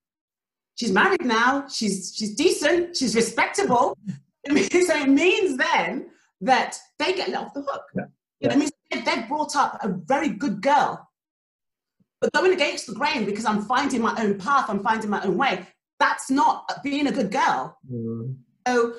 she's 0.75 0.93
married 0.93 1.25
now, 1.25 1.67
she's 1.69 2.13
she's 2.15 2.35
decent, 2.35 2.97
she's 2.97 3.15
respectable. 3.15 3.97
so 4.49 4.55
it 4.55 5.09
means 5.09 5.57
then 5.57 6.11
that 6.41 6.78
they 6.99 7.14
get 7.14 7.28
let 7.28 7.47
off 7.47 7.55
the 7.55 7.62
hook. 7.62 7.82
Yeah. 7.95 8.05
You 8.41 8.49
know, 8.49 8.55
it 8.55 8.59
means 8.59 8.72
they've 8.91 9.28
brought 9.28 9.55
up 9.57 9.78
a 9.82 9.88
very 9.88 10.30
good 10.30 10.62
girl. 10.62 11.07
But 12.20 12.32
going 12.32 12.53
against 12.53 12.86
the 12.86 12.95
grain 12.95 13.24
because 13.24 13.45
I'm 13.45 13.62
finding 13.62 14.03
my 14.03 14.14
own 14.18 14.38
path, 14.38 14.68
I'm 14.68 14.82
finding 14.82 15.11
my 15.11 15.22
own 15.22 15.36
way, 15.36 15.66
that's 15.99 16.30
not 16.30 16.70
being 16.82 17.07
a 17.07 17.12
good 17.12 17.30
girl. 17.30 17.78
Mm. 17.91 18.36
So 18.66 18.95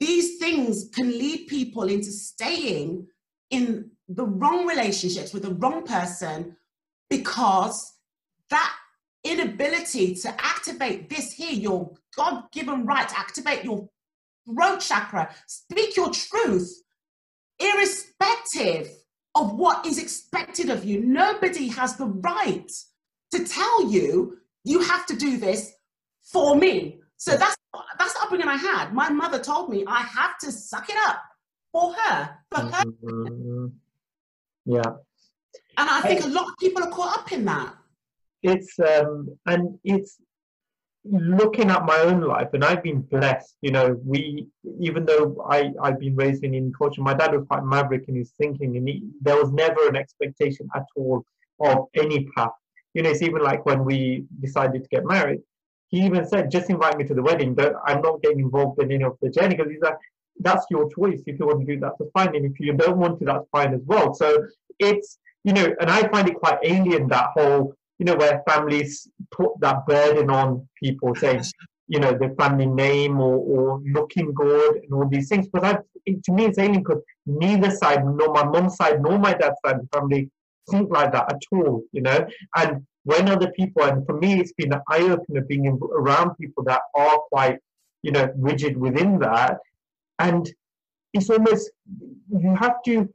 these 0.00 0.38
things 0.38 0.90
can 0.94 1.10
lead 1.10 1.46
people 1.46 1.84
into 1.84 2.10
staying 2.10 3.06
in 3.50 3.90
the 4.08 4.24
wrong 4.24 4.66
relationships 4.66 5.32
with 5.32 5.42
the 5.42 5.54
wrong 5.54 5.84
person 5.84 6.56
because 7.08 7.94
that 8.50 8.74
inability 9.24 10.14
to 10.14 10.28
activate 10.38 11.08
this 11.08 11.32
here, 11.32 11.52
your 11.52 11.92
God 12.16 12.44
given 12.52 12.86
right 12.86 13.08
to 13.08 13.18
activate 13.18 13.64
your 13.64 13.88
throat 14.46 14.80
chakra, 14.80 15.34
speak 15.46 15.96
your 15.96 16.10
truth, 16.10 16.82
irrespective 17.58 18.90
of 19.34 19.54
what 19.54 19.86
is 19.86 19.98
expected 19.98 20.70
of 20.70 20.84
you. 20.84 21.00
Nobody 21.00 21.68
has 21.68 21.96
the 21.96 22.06
right 22.06 22.70
to 23.32 23.44
tell 23.44 23.90
you 23.90 24.38
you 24.64 24.82
have 24.82 25.06
to 25.06 25.16
do 25.16 25.38
this 25.38 25.74
for 26.22 26.56
me. 26.56 27.00
So 27.16 27.36
that's 27.36 27.56
that's 27.98 28.14
the 28.14 28.20
upbringing 28.22 28.48
I 28.48 28.56
had. 28.56 28.92
My 28.92 29.10
mother 29.10 29.38
told 29.38 29.70
me 29.70 29.84
I 29.86 30.00
have 30.00 30.38
to 30.38 30.50
suck 30.52 30.88
it 30.88 30.96
up 31.06 31.22
for 31.72 31.92
her, 31.92 32.38
for 32.50 32.60
her. 32.62 32.84
Mm-hmm. 32.84 33.66
Yeah. 34.64 34.92
And 35.78 35.90
I 35.90 36.00
think 36.00 36.24
a 36.24 36.28
lot 36.28 36.48
of 36.48 36.54
people 36.58 36.82
are 36.82 36.90
caught 36.90 37.18
up 37.18 37.32
in 37.32 37.44
that. 37.44 37.74
It's 38.42 38.78
um 38.78 39.28
and 39.46 39.78
it's 39.84 40.18
looking 41.10 41.70
at 41.70 41.84
my 41.84 41.98
own 41.98 42.20
life 42.20 42.48
and 42.52 42.64
I've 42.64 42.82
been 42.82 43.00
blessed, 43.02 43.56
you 43.60 43.70
know, 43.70 43.98
we 44.04 44.46
even 44.80 45.04
though 45.04 45.44
I, 45.48 45.72
I've 45.82 46.00
been 46.00 46.16
raised 46.16 46.44
in 46.44 46.72
culture, 46.72 47.02
my 47.02 47.14
dad 47.14 47.32
was 47.32 47.46
quite 47.48 47.64
maverick 47.64 48.04
in 48.08 48.16
his 48.16 48.32
thinking 48.38 48.76
and 48.76 48.88
he, 48.88 49.02
there 49.20 49.36
was 49.36 49.52
never 49.52 49.88
an 49.88 49.96
expectation 49.96 50.68
at 50.74 50.84
all 50.96 51.24
of 51.60 51.86
any 51.94 52.28
path. 52.36 52.50
You 52.94 53.02
know, 53.02 53.10
it's 53.10 53.22
even 53.22 53.42
like 53.42 53.66
when 53.66 53.84
we 53.84 54.24
decided 54.40 54.82
to 54.82 54.88
get 54.88 55.04
married, 55.04 55.40
he 55.88 56.04
even 56.04 56.26
said, 56.26 56.50
just 56.50 56.70
invite 56.70 56.98
me 56.98 57.04
to 57.04 57.14
the 57.14 57.22
wedding, 57.22 57.54
but 57.54 57.74
I'm 57.84 58.00
not 58.00 58.22
getting 58.22 58.40
involved 58.40 58.82
in 58.82 58.90
any 58.90 59.04
of 59.04 59.16
the 59.22 59.30
journey 59.30 59.54
because 59.54 59.70
he's 59.70 59.82
like, 59.82 59.96
that's 60.40 60.66
your 60.70 60.90
choice. 60.92 61.22
If 61.26 61.38
you 61.38 61.46
want 61.46 61.60
to 61.60 61.66
do 61.66 61.80
that, 61.80 61.92
that's 61.98 62.10
fine. 62.12 62.34
And 62.34 62.44
if 62.44 62.58
you 62.58 62.72
don't 62.72 62.98
want 62.98 63.18
to, 63.20 63.24
that's 63.24 63.48
fine 63.50 63.72
as 63.74 63.82
well. 63.86 64.14
So 64.14 64.46
it's, 64.78 65.18
you 65.44 65.52
know, 65.52 65.74
and 65.80 65.90
I 65.90 66.08
find 66.08 66.28
it 66.28 66.34
quite 66.34 66.58
alien 66.62 67.08
that 67.08 67.30
whole, 67.34 67.74
you 67.98 68.04
know, 68.06 68.16
where 68.16 68.42
families 68.48 69.08
put 69.30 69.52
that 69.60 69.86
burden 69.86 70.30
on 70.30 70.68
people 70.82 71.14
saying, 71.14 71.42
you 71.88 72.00
know, 72.00 72.12
their 72.12 72.34
family 72.34 72.66
name 72.66 73.20
or, 73.20 73.36
or 73.36 73.80
looking 73.86 74.32
good 74.34 74.76
and 74.76 74.92
all 74.92 75.08
these 75.08 75.28
things. 75.28 75.48
But 75.48 75.62
that, 75.62 75.84
it, 76.04 76.22
to 76.24 76.32
me, 76.32 76.46
it's 76.46 76.58
alien 76.58 76.82
because 76.82 77.02
neither 77.26 77.70
side, 77.70 78.04
nor 78.04 78.32
my 78.32 78.44
mom's 78.44 78.76
side, 78.76 79.00
nor 79.00 79.18
my 79.18 79.34
dad's 79.34 79.56
side 79.64 79.76
of 79.76 79.82
the 79.82 79.96
family 79.96 80.30
think 80.70 80.90
like 80.90 81.12
that 81.12 81.32
at 81.32 81.40
all, 81.52 81.82
you 81.92 82.02
know. 82.02 82.26
And 82.56 82.84
when 83.04 83.28
other 83.28 83.52
people, 83.52 83.84
and 83.84 84.04
for 84.04 84.14
me, 84.18 84.40
it's 84.40 84.52
been 84.52 84.72
an 84.72 84.80
eye 84.90 85.02
opener 85.02 85.42
being 85.42 85.66
around 85.68 86.34
people 86.36 86.64
that 86.64 86.82
are 86.94 87.18
quite, 87.30 87.58
you 88.02 88.10
know, 88.10 88.32
rigid 88.36 88.76
within 88.76 89.18
that. 89.20 89.58
And 90.18 90.52
it's 91.12 91.30
almost, 91.30 91.70
you 92.28 92.56
have 92.56 92.82
to 92.86 93.08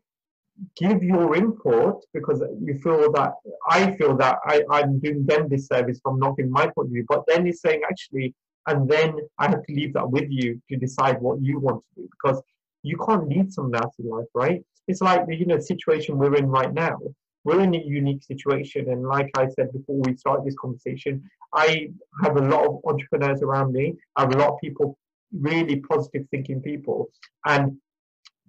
give 0.76 1.04
your 1.04 1.36
input 1.36 2.04
because 2.14 2.44
you 2.62 2.80
feel 2.80 3.12
that, 3.14 3.34
I 3.68 3.92
feel 3.94 4.16
that 4.18 4.38
I, 4.46 4.64
I'm 4.70 5.00
doing 5.00 5.26
them 5.26 5.50
this 5.50 5.68
service 5.68 6.00
from 6.02 6.20
not 6.20 6.38
giving 6.38 6.52
my 6.52 6.68
point 6.68 6.88
of 6.88 6.92
view. 6.92 7.06
But 7.08 7.24
then 7.28 7.48
it's 7.48 7.62
saying, 7.62 7.82
actually, 7.90 8.34
and 8.68 8.90
then 8.90 9.16
I 9.40 9.50
have 9.50 9.64
to 9.64 9.74
leave 9.74 9.94
that 9.94 10.10
with 10.10 10.30
you 10.30 10.62
to 10.70 10.78
decide 10.78 11.20
what 11.22 11.42
you 11.42 11.60
want 11.60 11.84
to 11.84 12.02
do 12.02 12.10
because 12.12 12.42
you 12.84 12.98
can't 12.98 13.28
lead 13.28 13.52
someone 13.52 13.76
else 13.76 13.96
in 14.00 14.10
life, 14.10 14.28
right? 14.34 14.64
It's 14.88 15.02
like 15.02 15.26
the 15.26 15.36
you 15.36 15.46
know 15.46 15.60
situation 15.60 16.18
we're 16.18 16.36
in 16.36 16.48
right 16.48 16.74
now 16.74 16.98
we're 17.44 17.62
in 17.62 17.76
a 17.76 17.84
unique 17.84 18.24
situation. 18.24 18.90
And 18.90 19.04
like 19.04 19.30
I 19.36 19.48
said 19.48 19.72
before 19.74 20.02
we 20.02 20.16
started 20.16 20.46
this 20.46 20.56
conversation, 20.56 21.24
I 21.54 21.90
have 22.24 22.38
a 22.38 22.42
lot 22.42 22.66
of 22.66 22.80
entrepreneurs 22.86 23.42
around 23.42 23.74
me. 23.74 23.96
I 24.16 24.22
have 24.22 24.34
a 24.34 24.38
lot 24.38 24.54
of 24.54 24.60
people, 24.62 24.98
really 25.34 25.78
positive 25.78 26.28
thinking 26.30 26.62
people. 26.62 27.10
And 27.46 27.78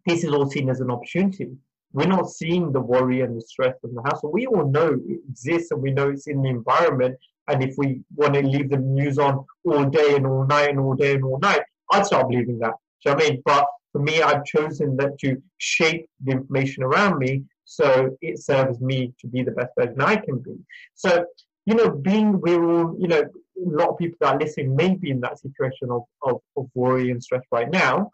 this 0.07 0.25
is 0.25 0.33
all 0.33 0.51
seen 0.51 0.69
as 0.69 0.81
an 0.81 0.91
opportunity. 0.91 1.51
We're 1.93 2.07
not 2.07 2.31
seeing 2.31 2.73
the 2.73 2.81
worry 2.81 3.21
and 3.21 3.37
the 3.37 3.43
stress 3.43 3.75
in 3.85 3.95
the 3.95 4.03
house. 4.03 4.21
We 4.23 4.47
all 4.47 4.67
know 4.67 4.99
it 5.07 5.21
exists 5.29 5.71
and 5.71 5.83
we 5.83 5.91
know 5.91 6.11
it's 6.11 6.27
in 6.27 6.43
the 6.43 6.49
environment. 6.49 7.17
And 7.49 7.63
if 7.63 7.75
we 7.77 8.01
want 8.15 8.35
to 8.35 8.43
leave 8.43 8.71
the 8.71 8.79
news 8.79 9.19
on 9.19 9.45
all 9.65 9.85
day 9.85 10.17
and 10.17 10.27
all 10.27 10.47
night 10.47 10.71
and 10.71 10.81
all 10.81 10.95
day 10.95 11.15
and 11.15 11.25
all 11.25 11.39
night, 11.39 11.63
I'd 11.91 12.07
start 12.07 12.29
believing 12.29 12.59
that. 12.61 12.75
Do 13.05 13.11
you 13.11 13.17
know 13.17 13.25
I 13.25 13.29
mean? 13.31 13.43
But 13.45 13.67
for 13.93 13.99
me, 14.01 14.23
I've 14.23 14.45
chosen 14.45 14.97
that 14.97 15.19
to 15.21 15.43
shape 15.59 16.09
the 16.25 16.33
information 16.33 16.83
around 16.83 17.19
me 17.19 17.45
so 17.65 18.17
it 18.21 18.39
serves 18.39 18.81
me 18.81 19.13
to 19.21 19.27
be 19.27 19.43
the 19.43 19.51
best 19.53 19.73
version 19.79 20.01
I 20.01 20.17
can 20.17 20.39
be. 20.39 20.57
So, 20.95 21.25
you 21.67 21.75
know, 21.75 21.91
being 21.91 22.41
we're 22.41 22.63
all, 22.63 22.97
you 22.99 23.09
know, 23.09 23.23
a 23.23 23.71
lot 23.71 23.91
of 23.91 23.99
people 23.99 24.17
that 24.21 24.35
are 24.35 24.39
listening 24.39 24.75
may 24.75 24.95
be 24.95 25.11
in 25.11 25.21
that 25.21 25.39
situation 25.39 25.91
of, 25.91 26.03
of, 26.23 26.41
of 26.57 26.69
worry 26.75 27.11
and 27.11 27.23
stress 27.23 27.43
right 27.51 27.71
now. 27.71 28.11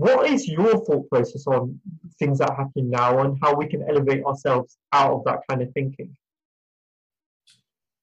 What 0.00 0.30
is 0.30 0.48
your 0.48 0.82
thought 0.86 1.10
process 1.10 1.46
on 1.46 1.78
things 2.18 2.38
that 2.38 2.48
are 2.48 2.56
happening 2.56 2.88
now 2.88 3.18
and 3.18 3.38
how 3.42 3.54
we 3.54 3.66
can 3.66 3.86
elevate 3.86 4.24
ourselves 4.24 4.78
out 4.94 5.12
of 5.12 5.24
that 5.24 5.40
kind 5.46 5.60
of 5.60 5.70
thinking? 5.74 6.16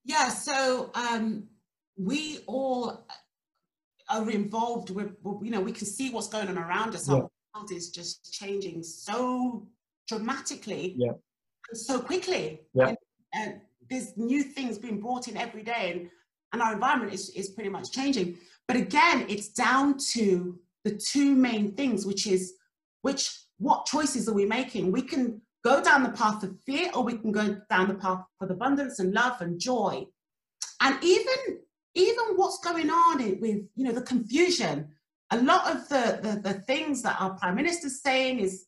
Yeah, 0.06 0.30
so 0.30 0.92
um, 0.94 1.46
we 1.98 2.42
all 2.46 3.08
are 4.10 4.30
involved 4.30 4.92
with, 4.92 5.14
you 5.42 5.50
know, 5.50 5.60
we 5.60 5.72
can 5.72 5.88
see 5.88 6.12
what's 6.12 6.28
going 6.28 6.50
on 6.50 6.60
around 6.60 6.94
us. 6.94 7.10
Yeah. 7.10 7.16
Our 7.16 7.30
world 7.56 7.72
is 7.72 7.90
just 7.90 8.32
changing 8.32 8.84
so 8.84 9.68
dramatically 10.08 10.94
yeah. 11.00 11.14
so 11.74 12.00
quickly. 12.00 12.62
Yeah. 12.76 12.90
And, 12.90 12.98
and, 13.34 13.62
there's 13.90 14.18
new 14.18 14.44
things 14.44 14.78
being 14.78 15.00
brought 15.00 15.30
in 15.30 15.38
every 15.38 15.64
day 15.64 15.94
and, 15.94 16.10
and 16.52 16.62
our 16.62 16.74
environment 16.74 17.14
is, 17.14 17.30
is 17.30 17.48
pretty 17.48 17.70
much 17.70 17.90
changing. 17.94 18.38
But 18.68 18.76
again, 18.76 19.26
it's 19.30 19.48
down 19.48 19.98
to 20.12 20.60
the 20.88 20.96
two 20.96 21.36
main 21.36 21.74
things, 21.74 22.06
which 22.06 22.28
is 22.28 22.54
which 23.02 23.30
what 23.58 23.86
choices 23.86 24.28
are 24.28 24.34
we 24.34 24.46
making? 24.46 24.92
We 24.92 25.02
can 25.02 25.42
go 25.64 25.84
down 25.84 26.04
the 26.04 26.10
path 26.10 26.44
of 26.44 26.60
fear 26.66 26.90
or 26.94 27.04
we 27.04 27.18
can 27.18 27.32
go 27.32 27.58
down 27.70 27.88
the 27.88 27.96
path 27.96 28.24
of 28.42 28.52
abundance 28.52 29.00
and 29.00 29.14
love 29.14 29.42
and 29.42 29.60
joy. 29.60 30.06
And 30.82 30.98
even 31.04 31.60
even 31.96 32.26
what's 32.36 32.60
going 32.60 32.90
on 32.90 33.18
with 33.40 33.62
you 33.76 33.86
know 33.86 33.92
the 33.92 34.02
confusion 34.02 34.90
a 35.32 35.42
lot 35.42 35.70
of 35.70 35.90
the, 35.90 36.20
the, 36.22 36.54
the 36.54 36.60
things 36.62 37.02
that 37.02 37.20
our 37.20 37.32
prime 37.32 37.56
minister 37.56 37.88
is 37.88 38.02
saying 38.02 38.40
is 38.40 38.66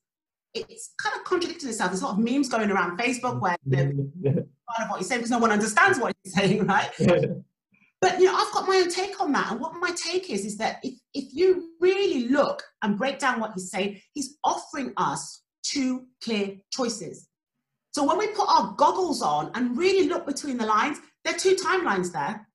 it's 0.54 0.94
kind 1.02 1.16
of 1.16 1.24
contradicting 1.24 1.70
itself. 1.70 1.92
There's 1.92 2.02
a 2.02 2.06
lot 2.06 2.14
of 2.14 2.20
memes 2.20 2.50
going 2.50 2.70
around 2.70 3.00
Facebook 3.00 3.40
where 3.40 3.56
you 3.66 4.12
know, 4.22 4.32
part 4.34 4.84
of 4.84 4.90
what 4.90 4.98
he's 4.98 5.08
saying 5.08 5.20
because 5.20 5.32
no 5.32 5.40
one 5.40 5.52
understands 5.52 6.00
what 6.00 6.14
he's 6.24 6.34
saying, 6.34 6.66
right? 6.68 6.90
but 8.02 8.20
you 8.20 8.26
know, 8.26 8.36
I've 8.36 8.54
got 8.54 8.68
my 8.68 8.78
own 8.78 8.90
take 8.90 9.22
on 9.22 9.32
that. 9.34 9.52
And 9.52 9.62
what 9.62 9.74
my 9.80 9.92
take 9.92 10.30
is 10.30 10.46
is 10.46 10.58
that 10.58 10.80
if, 10.84 10.99
if 11.14 11.34
you 11.34 11.72
really 11.80 12.28
look 12.28 12.64
and 12.82 12.98
break 12.98 13.20
down 13.20 13.40
what 13.40 13.54
he's 13.54 13.72
saying, 13.72 14.02
he's 14.14 14.38
offering 14.44 14.94
us 14.98 15.44
two 15.64 16.06
clear 16.24 16.58
choices. 16.72 17.28
So 17.92 18.04
when 18.04 18.18
we 18.18 18.28
put 18.28 18.48
our 18.48 18.74
goggles 18.78 19.22
on 19.22 19.52
and 19.56 19.78
really 19.78 20.08
look 20.08 20.26
between 20.26 20.58
the 20.58 20.66
lines, 20.66 21.00
there 21.24 21.36
are 21.36 21.40
two 21.40 21.56
timelines 21.56 22.12
there. 22.12 22.48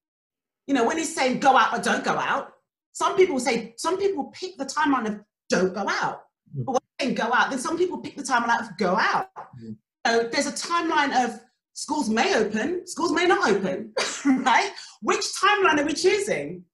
You 0.67 0.75
know, 0.75 0.87
when 0.87 0.99
he's 0.99 1.15
saying 1.15 1.41
go 1.41 1.57
out 1.57 1.77
or 1.77 1.83
don't 1.83 2.05
go 2.05 2.13
out, 2.13 2.53
some 2.93 3.17
people 3.17 3.41
say 3.41 3.75
some 3.77 3.99
people 3.99 4.33
pick 4.33 4.57
the 4.57 4.65
timeline 4.65 5.07
of 5.07 5.21
don't 5.51 5.75
go 5.75 5.87
out. 5.89 6.23
Mm. 6.57 6.65
But 6.65 6.83
when 7.01 7.15
go 7.15 7.33
out, 7.33 7.51
then 7.51 7.59
some 7.59 7.77
people 7.77 7.99
pick 7.99 8.17
the 8.17 8.23
timeline 8.23 8.61
of 8.61 8.77
go 8.79 8.97
out. 8.97 9.29
Mm. 9.61 9.77
So 10.07 10.29
there's 10.31 10.47
a 10.47 10.53
timeline 10.53 11.25
of 11.25 11.41
schools 11.73 12.09
may 12.09 12.37
open, 12.37 12.87
schools 12.87 13.13
may 13.13 13.27
not 13.27 13.51
open, 13.51 13.93
right? 14.25 14.71
Which 15.03 15.25
timeline 15.43 15.81
are 15.81 15.85
we 15.85 15.93
choosing? 15.93 16.65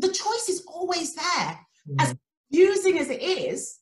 The 0.00 0.08
choice 0.08 0.48
is 0.48 0.64
always 0.66 1.14
there. 1.14 1.60
Mm. 1.88 1.96
As 1.98 2.14
confusing 2.50 2.98
as 2.98 3.10
it 3.10 3.22
is, 3.22 3.78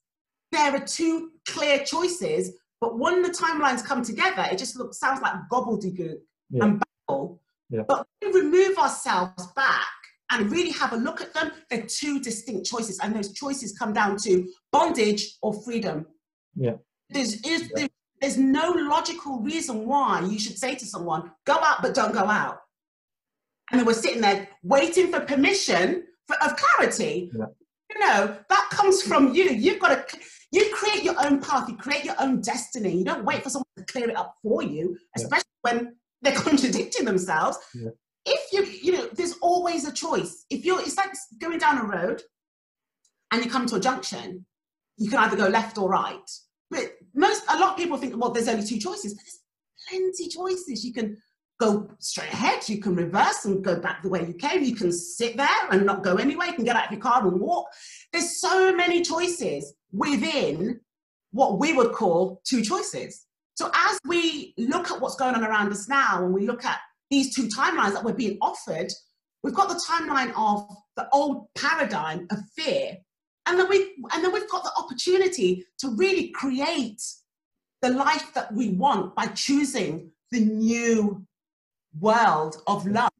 there 0.52 0.74
are 0.74 0.84
two 0.84 1.30
clear 1.46 1.84
choices, 1.84 2.52
but 2.80 2.98
when 2.98 3.22
the 3.22 3.28
timelines 3.30 3.84
come 3.84 4.02
together, 4.02 4.46
it 4.50 4.58
just 4.58 4.76
looks 4.76 4.98
sounds 4.98 5.20
like 5.20 5.34
gobbledygook 5.50 6.18
yeah. 6.50 6.64
and 6.64 6.82
babble. 7.08 7.40
Yeah. 7.70 7.82
But 7.86 8.06
we 8.22 8.32
remove 8.32 8.78
ourselves 8.78 9.46
back 9.54 9.88
and 10.30 10.50
really 10.50 10.70
have 10.72 10.92
a 10.92 10.96
look 10.96 11.20
at 11.20 11.32
them, 11.34 11.52
they're 11.70 11.86
two 11.86 12.20
distinct 12.20 12.66
choices. 12.66 12.98
And 13.02 13.14
those 13.14 13.32
choices 13.32 13.76
come 13.76 13.92
down 13.92 14.16
to 14.18 14.46
bondage 14.72 15.38
or 15.42 15.54
freedom. 15.62 16.06
Yeah. 16.54 16.74
There's, 17.10 17.40
is, 17.42 17.70
yeah. 17.74 17.86
there's 18.20 18.36
no 18.36 18.70
logical 18.70 19.40
reason 19.40 19.86
why 19.86 20.20
you 20.20 20.38
should 20.38 20.58
say 20.58 20.74
to 20.74 20.84
someone, 20.84 21.30
go 21.46 21.54
out, 21.54 21.80
but 21.82 21.94
don't 21.94 22.12
go 22.12 22.26
out. 22.26 22.58
and 23.72 23.86
were 23.86 23.94
sitting 23.94 24.20
there 24.20 24.48
waiting 24.62 25.10
for 25.10 25.20
permission 25.20 26.04
of 26.36 26.56
clarity. 26.56 27.30
Yeah. 27.36 27.46
You 27.90 28.00
know, 28.00 28.36
that 28.48 28.68
comes 28.70 29.02
from 29.02 29.34
you. 29.34 29.44
You've 29.44 29.80
got 29.80 30.08
to, 30.08 30.18
you 30.52 30.70
create 30.74 31.04
your 31.04 31.14
own 31.24 31.40
path, 31.40 31.68
you 31.68 31.76
create 31.76 32.04
your 32.04 32.16
own 32.20 32.40
destiny. 32.40 32.96
You 32.96 33.04
don't 33.04 33.24
wait 33.24 33.42
for 33.42 33.50
someone 33.50 33.66
to 33.76 33.84
clear 33.84 34.10
it 34.10 34.16
up 34.16 34.36
for 34.42 34.62
you, 34.62 34.96
especially 35.16 35.44
yeah. 35.64 35.72
when 35.72 35.96
they're 36.22 36.34
contradicting 36.42 37.04
themselves. 37.04 37.58
Yeah. 37.74 37.90
If 38.26 38.52
you, 38.52 38.64
you 38.64 38.92
know, 38.92 39.08
there's 39.14 39.34
always 39.40 39.86
a 39.86 39.92
choice. 39.92 40.44
If 40.50 40.64
you're, 40.64 40.80
it's 40.80 40.96
like 40.96 41.12
going 41.40 41.58
down 41.58 41.78
a 41.78 41.84
road 41.84 42.22
and 43.30 43.42
you 43.42 43.50
come 43.50 43.66
to 43.66 43.76
a 43.76 43.80
junction, 43.80 44.44
you 44.98 45.08
can 45.08 45.20
either 45.20 45.36
go 45.36 45.48
left 45.48 45.78
or 45.78 45.88
right. 45.88 46.30
But 46.70 46.92
most, 47.14 47.44
a 47.48 47.58
lot 47.58 47.70
of 47.70 47.76
people 47.78 47.96
think, 47.96 48.16
well, 48.16 48.30
there's 48.30 48.48
only 48.48 48.66
two 48.66 48.78
choices, 48.78 49.14
but 49.14 49.22
there's 49.24 49.40
plenty 49.88 50.28
choices. 50.28 50.84
You 50.84 50.92
can 50.92 51.16
go 51.58 51.90
straight 51.98 52.32
ahead, 52.32 52.68
you 52.68 52.78
can 52.78 52.94
reverse 52.94 53.44
and 53.44 53.64
go 53.64 53.78
back 53.80 54.02
the 54.02 54.08
way 54.08 54.24
you 54.26 54.34
came, 54.34 54.62
you 54.62 54.76
can 54.76 54.92
sit 54.92 55.36
there 55.36 55.48
and 55.70 55.84
not 55.84 56.04
go 56.04 56.16
anywhere, 56.16 56.46
you 56.46 56.54
can 56.54 56.64
get 56.64 56.76
out 56.76 56.86
of 56.86 56.92
your 56.92 57.00
car 57.00 57.26
and 57.26 57.40
walk. 57.40 57.66
There's 58.12 58.40
so 58.40 58.74
many 58.74 59.02
choices 59.02 59.74
within 59.92 60.80
what 61.32 61.58
we 61.58 61.72
would 61.72 61.92
call 61.92 62.40
two 62.44 62.62
choices. 62.62 63.26
So 63.54 63.70
as 63.74 63.98
we 64.06 64.54
look 64.56 64.90
at 64.90 65.00
what's 65.00 65.16
going 65.16 65.34
on 65.34 65.44
around 65.44 65.72
us 65.72 65.88
now, 65.88 66.24
and 66.24 66.32
we 66.32 66.46
look 66.46 66.64
at 66.64 66.78
these 67.10 67.34
two 67.34 67.48
timelines 67.48 67.92
that 67.92 68.04
we're 68.04 68.12
being 68.12 68.38
offered, 68.40 68.92
we've 69.42 69.54
got 69.54 69.68
the 69.68 69.82
timeline 69.88 70.32
of 70.36 70.68
the 70.96 71.08
old 71.12 71.46
paradigm 71.56 72.28
of 72.30 72.38
fear, 72.54 72.96
and 73.46 73.58
then 73.58 73.68
we 73.68 73.94
and 74.12 74.22
then 74.22 74.32
we've 74.32 74.48
got 74.48 74.62
the 74.62 74.72
opportunity 74.78 75.64
to 75.78 75.88
really 75.96 76.28
create 76.28 77.02
the 77.82 77.90
life 77.90 78.32
that 78.34 78.52
we 78.52 78.70
want 78.70 79.14
by 79.16 79.26
choosing 79.28 80.10
the 80.30 80.40
new 80.40 81.26
world 81.98 82.62
of 82.66 82.86
love. 82.86 83.10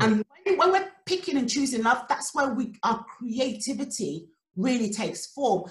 And 0.00 0.24
when, 0.44 0.56
when 0.56 0.72
we're 0.72 0.88
picking 1.06 1.36
and 1.36 1.48
choosing 1.48 1.82
love, 1.82 2.04
that's 2.08 2.34
where 2.34 2.54
we 2.54 2.74
our 2.82 3.04
creativity 3.04 4.28
really 4.56 4.90
takes 4.90 5.26
form. 5.26 5.70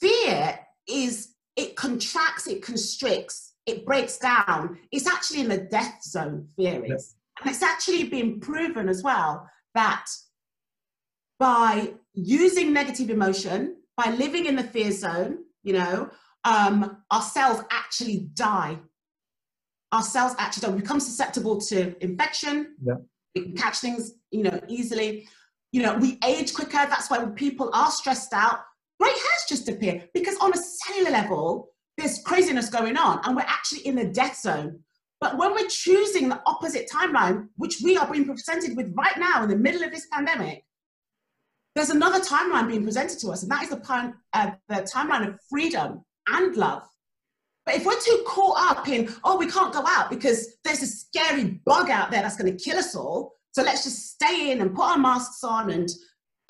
Fear 0.00 0.58
is 0.88 1.34
it 1.56 1.76
contracts, 1.76 2.46
it 2.46 2.62
constricts, 2.62 3.54
it 3.66 3.84
breaks 3.86 4.18
down. 4.18 4.78
It's 4.92 5.06
actually 5.06 5.40
in 5.40 5.48
the 5.48 5.58
death 5.58 6.02
zone, 6.02 6.48
fear 6.56 6.84
is. 6.84 7.14
And 7.40 7.50
it's 7.50 7.62
actually 7.62 8.04
been 8.04 8.40
proven 8.40 8.88
as 8.88 9.02
well 9.02 9.48
that 9.74 10.06
by 11.38 11.94
using 12.12 12.72
negative 12.72 13.10
emotion, 13.10 13.76
by 13.96 14.10
living 14.10 14.46
in 14.46 14.56
the 14.56 14.62
fear 14.62 14.92
zone, 14.92 15.38
you 15.62 15.72
know, 15.72 16.10
um, 16.44 16.98
our 17.10 17.22
cells 17.22 17.62
actually 17.70 18.28
die. 18.34 18.78
Our 19.94 20.02
cells 20.02 20.34
actually 20.38 20.66
don't 20.66 20.80
become 20.80 20.98
susceptible 20.98 21.60
to 21.68 21.94
infection. 22.02 22.74
Yeah. 22.84 22.94
We 23.36 23.42
can 23.42 23.56
catch 23.56 23.78
things, 23.78 24.14
you 24.32 24.42
know, 24.42 24.60
easily. 24.66 25.28
You 25.70 25.82
know, 25.82 25.94
we 25.94 26.18
age 26.26 26.52
quicker. 26.52 26.72
That's 26.72 27.08
why 27.08 27.18
when 27.18 27.32
people 27.34 27.70
are 27.72 27.92
stressed 27.92 28.32
out, 28.32 28.58
grey 28.98 29.10
hairs 29.10 29.44
just 29.48 29.68
appear 29.68 30.02
because 30.12 30.36
on 30.38 30.52
a 30.52 30.56
cellular 30.56 31.12
level, 31.12 31.68
there's 31.96 32.18
craziness 32.24 32.70
going 32.70 32.96
on, 32.96 33.20
and 33.22 33.36
we're 33.36 33.42
actually 33.42 33.86
in 33.86 33.94
the 33.94 34.06
death 34.06 34.36
zone. 34.36 34.80
But 35.20 35.38
when 35.38 35.52
we're 35.52 35.68
choosing 35.68 36.28
the 36.28 36.42
opposite 36.44 36.90
timeline, 36.92 37.46
which 37.56 37.80
we 37.84 37.96
are 37.96 38.10
being 38.10 38.24
presented 38.24 38.76
with 38.76 38.92
right 38.96 39.16
now 39.16 39.44
in 39.44 39.48
the 39.48 39.56
middle 39.56 39.84
of 39.84 39.92
this 39.92 40.08
pandemic, 40.12 40.64
there's 41.76 41.90
another 41.90 42.18
timeline 42.18 42.66
being 42.66 42.82
presented 42.82 43.20
to 43.20 43.28
us, 43.30 43.44
and 43.44 43.52
that 43.52 43.62
is 43.62 43.70
the, 43.70 44.12
uh, 44.32 44.50
the 44.68 44.88
timeline 44.92 45.28
of 45.28 45.38
freedom 45.48 46.04
and 46.26 46.56
love. 46.56 46.82
But 47.66 47.76
if 47.76 47.86
we're 47.86 48.00
too 48.00 48.24
caught 48.26 48.76
up 48.76 48.88
in, 48.88 49.14
oh, 49.24 49.38
we 49.38 49.46
can't 49.46 49.72
go 49.72 49.84
out 49.88 50.10
because 50.10 50.56
there's 50.64 50.82
a 50.82 50.86
scary 50.86 51.60
bug 51.64 51.88
out 51.90 52.10
there 52.10 52.22
that's 52.22 52.36
going 52.36 52.54
to 52.54 52.62
kill 52.62 52.76
us 52.76 52.94
all, 52.94 53.32
so 53.52 53.62
let's 53.62 53.84
just 53.84 54.10
stay 54.10 54.50
in 54.50 54.60
and 54.60 54.74
put 54.74 54.84
our 54.84 54.98
masks 54.98 55.44
on 55.44 55.70
and 55.70 55.88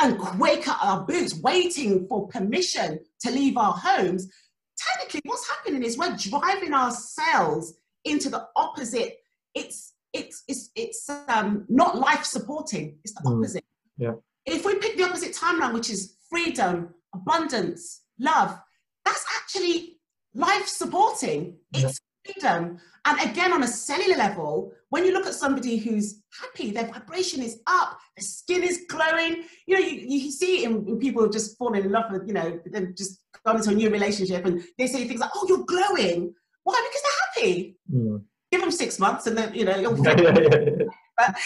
and 0.00 0.18
quake 0.18 0.66
at 0.66 0.78
our 0.82 1.04
boots, 1.06 1.40
waiting 1.40 2.06
for 2.08 2.26
permission 2.28 2.98
to 3.20 3.30
leave 3.30 3.56
our 3.56 3.72
homes. 3.72 4.28
Technically, 4.76 5.20
what's 5.24 5.48
happening 5.48 5.84
is 5.84 5.96
we're 5.96 6.16
driving 6.16 6.74
ourselves 6.74 7.74
into 8.04 8.28
the 8.28 8.46
opposite. 8.56 9.18
It's 9.54 9.94
it's 10.12 10.42
it's 10.48 10.70
it's 10.74 11.08
um, 11.28 11.64
not 11.68 11.96
life 11.96 12.24
supporting. 12.24 12.98
It's 13.04 13.14
the 13.14 13.28
mm. 13.28 13.38
opposite. 13.38 13.64
Yeah. 13.96 14.12
If 14.46 14.64
we 14.64 14.74
pick 14.76 14.96
the 14.96 15.04
opposite 15.04 15.34
timeline, 15.34 15.74
which 15.74 15.90
is 15.90 16.16
freedom, 16.28 16.94
abundance, 17.14 18.02
love, 18.18 18.58
that's 19.04 19.24
actually 19.40 19.98
life 20.35 20.66
supporting. 20.66 21.57
It's 21.72 22.01
freedom. 22.24 22.78
And 23.07 23.30
again, 23.30 23.53
on 23.53 23.62
a 23.62 23.66
cellular 23.66 24.16
level, 24.16 24.72
when 24.89 25.05
you 25.05 25.12
look 25.12 25.26
at 25.26 25.35
somebody 25.35 25.76
who's 25.76 26.22
happy, 26.41 26.70
their 26.70 26.87
vibration 26.87 27.43
is 27.43 27.61
up, 27.66 27.99
their 28.16 28.24
skin 28.24 28.62
is 28.62 28.85
glowing. 28.89 29.45
You 29.66 29.74
know, 29.74 29.87
you, 29.87 30.07
you 30.07 30.30
see 30.30 30.62
it 30.62 30.70
in, 30.70 30.89
in 30.89 30.99
people 30.99 31.28
just 31.28 31.59
fall 31.59 31.74
in 31.74 31.91
love 31.91 32.11
with, 32.11 32.26
you 32.26 32.32
know, 32.32 32.61
they've 32.66 32.95
just 32.97 33.20
gone 33.45 33.57
into 33.57 33.70
a 33.70 33.74
new 33.74 33.91
relationship 33.91 34.45
and 34.47 34.62
they 34.78 34.87
say 34.87 35.07
things 35.07 35.20
like, 35.20 35.30
oh, 35.35 35.47
you're 35.49 35.64
glowing. 35.64 36.35
Why? 36.62 36.89
Because 36.89 37.03
they're 37.03 37.45
happy. 37.53 37.76
Mm. 37.93 38.22
Give 38.51 38.61
them 38.61 38.70
six 38.70 38.99
months 38.99 39.26
and 39.26 39.37
then, 39.37 39.55
you 39.55 39.64
know, 39.64 39.76
you'll. 39.76 39.97
but, 41.16 41.37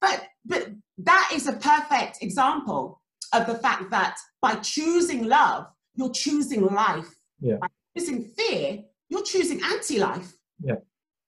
but, 0.00 0.24
but 0.44 0.68
that 0.98 1.30
is 1.34 1.48
a 1.48 1.52
perfect 1.54 2.18
example 2.22 3.00
of 3.32 3.46
the 3.46 3.54
fact 3.56 3.90
that 3.90 4.16
by 4.40 4.54
choosing 4.56 5.26
love, 5.26 5.66
you're 5.94 6.12
choosing 6.12 6.64
life. 6.64 7.08
Yeah. 7.40 7.56
By 7.60 7.68
choosing 7.98 8.24
fear, 8.24 8.84
you're 9.08 9.24
choosing 9.24 9.60
anti-life. 9.62 10.32
Yeah. 10.62 10.76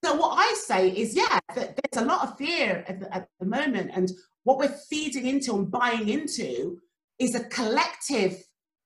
So 0.03 0.15
what 0.15 0.37
I 0.37 0.53
say 0.55 0.89
is, 0.89 1.15
yeah, 1.15 1.39
that 1.55 1.77
there's 1.77 2.03
a 2.03 2.07
lot 2.07 2.27
of 2.27 2.37
fear 2.37 2.83
at 2.87 2.99
the, 2.99 3.13
at 3.13 3.27
the 3.39 3.45
moment, 3.45 3.91
and 3.93 4.11
what 4.43 4.57
we're 4.57 4.75
feeding 4.89 5.27
into 5.27 5.55
and 5.55 5.69
buying 5.69 6.09
into 6.09 6.79
is 7.19 7.35
a 7.35 7.43
collective. 7.45 8.43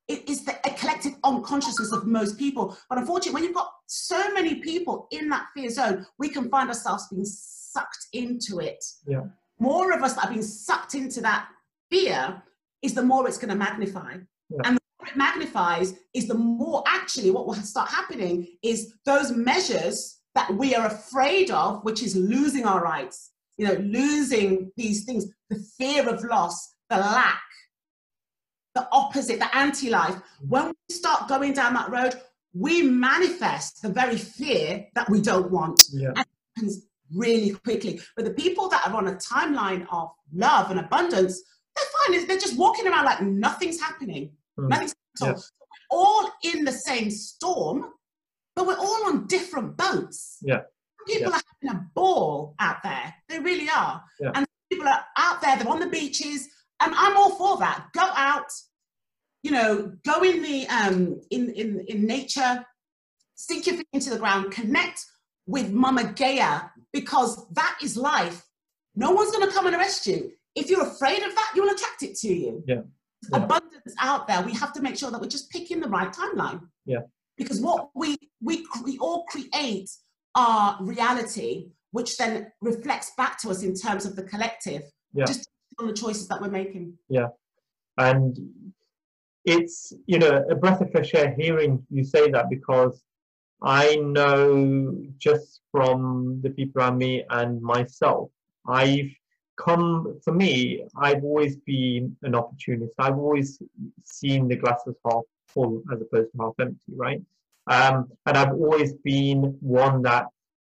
It 0.08 0.30
is 0.30 0.46
the, 0.46 0.56
a 0.66 0.74
collective 0.76 1.14
unconsciousness 1.24 1.92
of 1.94 2.06
most 2.06 2.38
people. 2.38 2.78
But 2.90 2.98
unfortunately, 3.00 3.34
when 3.34 3.44
you've 3.44 3.56
got 3.56 3.72
so 3.88 4.34
many 4.34 4.56
people 4.56 5.08
in 5.12 5.30
that 5.30 5.46
fear 5.56 5.70
zone, 5.70 6.06
we 6.20 6.30
can 6.30 6.50
find 6.50 6.70
ourselves 6.70 7.08
being 7.10 7.26
sucked 7.26 8.08
into 8.14 8.60
it. 8.60 8.84
Yeah. 9.08 9.24
More 9.58 9.94
of 9.94 10.04
us 10.04 10.14
that 10.14 10.26
are 10.26 10.32
being 10.32 10.44
sucked 10.44 10.96
into 10.96 11.22
that 11.22 11.48
fear 11.90 12.44
is 12.82 12.94
the 12.94 13.02
more 13.02 13.28
it's 13.28 13.38
going 13.38 13.50
to 13.50 13.56
magnify. 13.56 14.18
Yeah. 14.50 14.60
And 14.66 14.78
it 15.08 15.18
magnifies 15.18 15.94
is 16.14 16.28
the 16.28 16.36
more 16.36 16.84
actually 16.88 17.32
what 17.32 17.48
will 17.48 17.56
start 17.56 17.90
happening 17.90 18.48
is 18.64 18.94
those 19.06 19.32
measures 19.32 20.20
that 20.36 20.54
we 20.54 20.76
are 20.76 20.88
afraid 20.88 21.50
of, 21.50 21.84
which 21.84 22.04
is 22.04 22.16
losing 22.16 22.66
our 22.66 22.82
rights, 22.82 23.32
you 23.58 23.66
know, 23.66 23.76
losing 23.76 24.72
these 24.76 25.06
things, 25.06 25.26
the 25.50 25.64
fear 25.78 26.08
of 26.08 26.24
loss, 26.24 26.76
the 26.90 26.98
lack, 26.98 27.42
the 28.76 28.88
opposite, 28.92 29.40
the 29.40 29.56
anti 29.56 29.90
life. 29.90 30.16
Mm. 30.16 30.50
When 30.50 30.68
we 30.68 30.96
start 30.96 31.30
going 31.30 31.54
down 31.54 31.74
that 31.74 31.90
road, 31.90 32.16
we 32.54 32.84
manifest 32.84 33.82
the 33.82 33.90
very 33.90 34.18
fear 34.18 34.86
that 34.96 35.10
we 35.10 35.22
don't 35.22 35.52
want. 35.52 35.80
Yeah. 35.92 36.10
And 36.10 36.20
it 36.20 36.28
happens 36.56 36.86
really 37.14 37.52
quickly. 37.52 38.02
But 38.16 38.26
the 38.26 38.34
people 38.34 38.70
that 38.70 38.88
are 38.88 38.96
on 38.96 39.08
a 39.08 39.16
timeline 39.16 39.88
of 39.92 40.10
love 40.34 40.72
and 40.72 40.80
abundance, 40.80 41.42
they're 41.76 41.86
fine. 42.08 42.28
They're 42.28 42.38
just 42.38 42.58
walking 42.58 42.88
around 42.88 43.06
like 43.06 43.22
nothing's 43.22 43.80
happening. 43.80 44.32
Mm. 44.60 44.70
Nothing's 44.70 44.96
happening. 45.20 45.38
Yeah. 45.38 45.44
We're 45.92 45.98
all 45.98 46.32
in 46.44 46.66
the 46.66 46.72
same 46.72 47.12
storm, 47.12 47.86
but 48.56 48.68
we're 48.68 48.78
all 48.78 49.08
on 49.08 49.28
different 49.28 49.78
boats. 49.78 50.38
Yeah. 50.42 50.62
People 51.08 51.32
yeah. 51.32 51.38
are 51.38 51.42
having 51.62 51.80
a 51.80 51.86
ball 51.94 52.56
out 52.60 52.82
there. 52.84 53.14
They 53.30 53.40
really 53.40 53.70
are. 53.70 54.04
Yeah. 54.20 54.32
And 54.34 54.46
people 54.72 54.88
are 54.88 55.06
out 55.18 55.42
there, 55.42 55.58
they're 55.58 55.68
on 55.68 55.80
the 55.80 55.90
beaches, 55.90 56.48
and 56.82 56.94
I'm 56.96 57.16
all 57.18 57.36
for 57.36 57.58
that. 57.60 57.88
Go 57.94 58.02
out, 58.02 58.52
you 59.44 59.52
know, 59.52 59.94
go 60.06 60.24
in 60.24 60.42
the 60.42 60.68
um 60.68 61.22
in 61.30 61.50
in, 61.52 61.86
in 61.88 62.06
nature, 62.06 62.66
sink 63.36 63.68
your 63.68 63.78
feet 63.78 63.88
into 63.94 64.10
the 64.10 64.20
ground, 64.20 64.52
connect 64.52 65.06
with 65.46 65.72
Mama 65.72 66.14
Gaia, 66.16 66.62
because 66.92 67.48
that 67.54 67.78
is 67.84 67.96
life. 67.96 68.44
No 68.96 69.12
one's 69.12 69.32
gonna 69.32 69.52
come 69.52 69.68
and 69.68 69.76
arrest 69.76 70.08
you. 70.08 70.32
If 70.56 70.70
you're 70.70 70.88
afraid 70.88 71.22
of 71.22 71.36
that, 71.36 71.52
you'll 71.56 71.70
attract 71.70 72.02
it 72.02 72.16
to 72.20 72.34
you. 72.34 72.64
Yeah. 72.66 72.82
Yeah. 73.32 73.38
Abundance 73.44 73.96
out 74.00 74.28
there. 74.28 74.42
We 74.42 74.54
have 74.54 74.74
to 74.74 74.82
make 74.82 74.98
sure 74.98 75.12
that 75.12 75.20
we're 75.20 75.28
just 75.28 75.50
picking 75.50 75.80
the 75.80 75.90
right 75.90 76.12
timeline. 76.12 76.62
Yeah 76.86 77.02
because 77.38 77.60
what 77.62 77.90
we 77.96 78.18
we 78.42 78.66
we 78.84 78.98
all 79.00 79.26
create 79.26 79.90
our 80.36 80.78
reality 80.82 81.70
which 81.92 82.18
then 82.18 82.52
reflects 82.62 83.12
back 83.18 83.40
to 83.40 83.50
us 83.50 83.64
in 83.64 83.74
terms 83.74 84.06
of 84.06 84.16
the 84.16 84.24
collective 84.24 84.84
yeah. 85.14 85.26
just 85.26 85.48
on 85.80 85.88
the 85.88 85.94
choices 85.94 86.28
that 86.28 86.42
we're 86.42 86.50
making 86.50 86.94
yeah 87.10 87.28
and 87.98 88.38
it's 89.46 89.94
you 90.06 90.18
know 90.20 90.44
a 90.50 90.56
breath 90.56 90.82
of 90.82 90.92
fresh 90.92 91.14
air 91.14 91.34
hearing 91.38 91.86
you 91.90 92.04
say 92.04 92.30
that 92.30 92.50
because 92.50 93.04
i 93.62 93.96
know 93.98 94.96
just 95.18 95.62
from 95.72 96.40
the 96.44 96.50
people 96.50 96.82
around 96.82 96.98
me 96.98 97.24
and 97.30 97.62
myself 97.62 98.30
i've 98.68 99.12
come 99.58 100.20
for 100.24 100.34
me 100.34 100.86
i've 100.98 101.24
always 101.24 101.56
been 101.66 102.16
an 102.24 102.36
opportunist 102.36 102.94
i've 103.00 103.18
always 103.18 103.60
seen 104.04 104.48
the 104.48 104.56
glass 104.56 104.82
as 104.88 104.96
half 105.10 105.24
full 105.56 105.82
as 105.92 106.02
opposed 106.02 106.32
to 106.32 106.38
half 106.40 106.54
empty, 106.60 106.94
right? 106.96 107.22
Um, 107.68 108.12
and 108.28 108.38
I've 108.38 108.54
always 108.54 108.94
been 108.94 109.58
one 109.62 110.04
that 110.04 110.26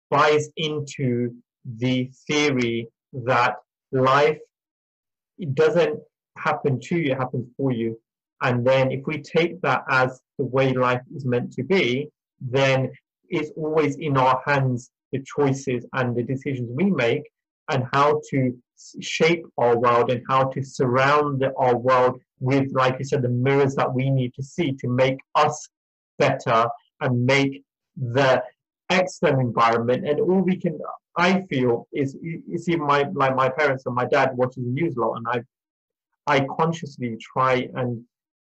buys 0.10 0.50
into 0.58 1.34
the 1.78 2.12
theory 2.28 2.90
that 3.14 3.56
life 3.94 4.40
it 5.38 5.56
doesn't 5.56 6.00
happen 6.38 6.80
to 6.80 6.98
you, 6.98 7.14
it 7.14 7.18
happens 7.18 7.48
for 7.56 7.72
you. 7.72 8.00
And 8.42 8.66
then 8.66 8.92
if 8.92 9.06
we 9.06 9.22
take 9.22 9.62
that 9.62 9.84
as 9.90 10.20
the 10.38 10.46
way 10.46 10.74
life 10.74 11.02
is 11.16 11.26
meant 11.26 11.54
to 11.54 11.64
be, 11.64 12.10
then 12.42 12.92
it's 13.30 13.52
always 13.56 13.96
in 13.98 14.18
our 14.18 14.42
hands 14.46 14.92
the 15.12 15.24
choices 15.24 15.86
and 15.94 16.16
the 16.16 16.24
decisions 16.24 16.70
we 16.74 16.86
make 16.86 17.24
and 17.70 17.86
how 17.94 18.22
to 18.32 18.58
shape 19.00 19.46
our 19.58 19.78
world 19.78 20.12
and 20.12 20.24
how 20.28 20.44
to 20.46 20.64
surround 20.64 21.46
our 21.58 21.78
world 21.78 22.20
with, 22.40 22.72
like 22.74 22.98
you 23.00 23.06
said, 23.06 23.22
the 23.22 23.30
mirrors 23.30 23.76
that 23.76 23.94
we 23.94 24.10
need 24.10 24.34
to 24.34 24.44
see 24.44 24.74
to 24.74 24.88
make 24.88 25.20
us 25.36 25.70
better 26.18 26.68
and 27.02 27.26
make 27.26 27.64
the 27.96 28.42
external 28.90 29.40
environment. 29.40 30.08
And 30.08 30.20
all 30.20 30.42
we 30.42 30.56
can, 30.56 30.80
I 31.18 31.42
feel, 31.42 31.88
is 31.94 32.18
you 32.22 32.58
see, 32.58 32.76
my 32.76 33.06
like 33.14 33.36
my 33.36 33.50
parents 33.50 33.86
and 33.86 33.96
my 33.96 34.06
dad 34.06 34.32
watches 34.36 34.64
the 34.64 34.70
news 34.70 34.96
a 34.96 35.02
lot, 35.02 35.16
and 35.16 35.28
I, 35.28 36.36
I 36.36 36.46
consciously 36.58 37.18
try 37.20 37.68
and 37.76 38.04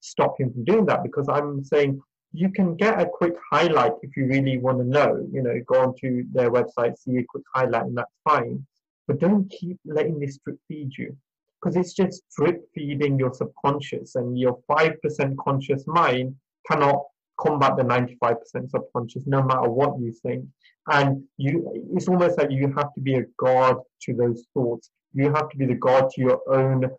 stop 0.02 0.40
him 0.40 0.52
from 0.52 0.66
doing 0.66 0.86
that 0.86 1.04
because 1.04 1.28
I'm 1.30 1.64
saying 1.64 2.02
you 2.34 2.50
can 2.52 2.76
get 2.76 3.00
a 3.00 3.06
quick 3.06 3.36
highlight 3.52 3.94
if 4.02 4.18
you 4.18 4.26
really 4.26 4.58
want 4.58 4.80
to 4.80 4.84
know. 4.84 5.26
You 5.32 5.44
know, 5.44 5.60
go 5.66 5.82
onto 5.82 6.26
their 6.34 6.52
website, 6.52 6.98
see 6.98 7.18
a 7.18 7.24
quick 7.28 7.44
highlight, 7.54 7.86
and 7.86 7.98
that's 7.98 8.12
fine. 8.28 8.66
But 9.08 9.20
don't 9.20 9.50
keep 9.50 9.78
letting 9.86 10.20
this 10.20 10.40
drip 10.44 10.58
feed 10.68 10.92
you 10.98 11.16
because 11.62 11.76
it's 11.78 11.94
just 11.94 12.24
drip 12.38 12.62
feeding 12.76 13.18
your 13.18 13.34
subconscious, 13.34 14.16
and 14.16 14.38
your 14.38 14.60
5% 14.70 15.38
conscious 15.38 15.86
mind 15.88 16.36
cannot 16.70 17.04
combat 17.40 17.78
the 17.78 17.84
95% 17.84 18.70
subconscious, 18.70 19.24
no 19.26 19.42
matter 19.44 19.70
what 19.70 20.00
you 20.00 20.14
think. 20.24 20.46
And 20.92 21.24
you, 21.38 21.72
it's 21.96 22.08
almost 22.08 22.38
like 22.38 22.52
you 22.52 22.74
have 22.76 22.94
to 22.94 23.02
be 23.02 23.16
a 23.16 23.24
guard 23.38 23.78
to 24.04 24.14
those 24.14 24.46
thoughts. 24.54 24.90
You 25.14 25.32
have 25.32 25.50
to 25.50 25.58
be 25.58 25.66
the 25.66 25.76
guard 25.76 26.10
to 26.12 26.22
your 26.22 26.42
own, 26.50 26.90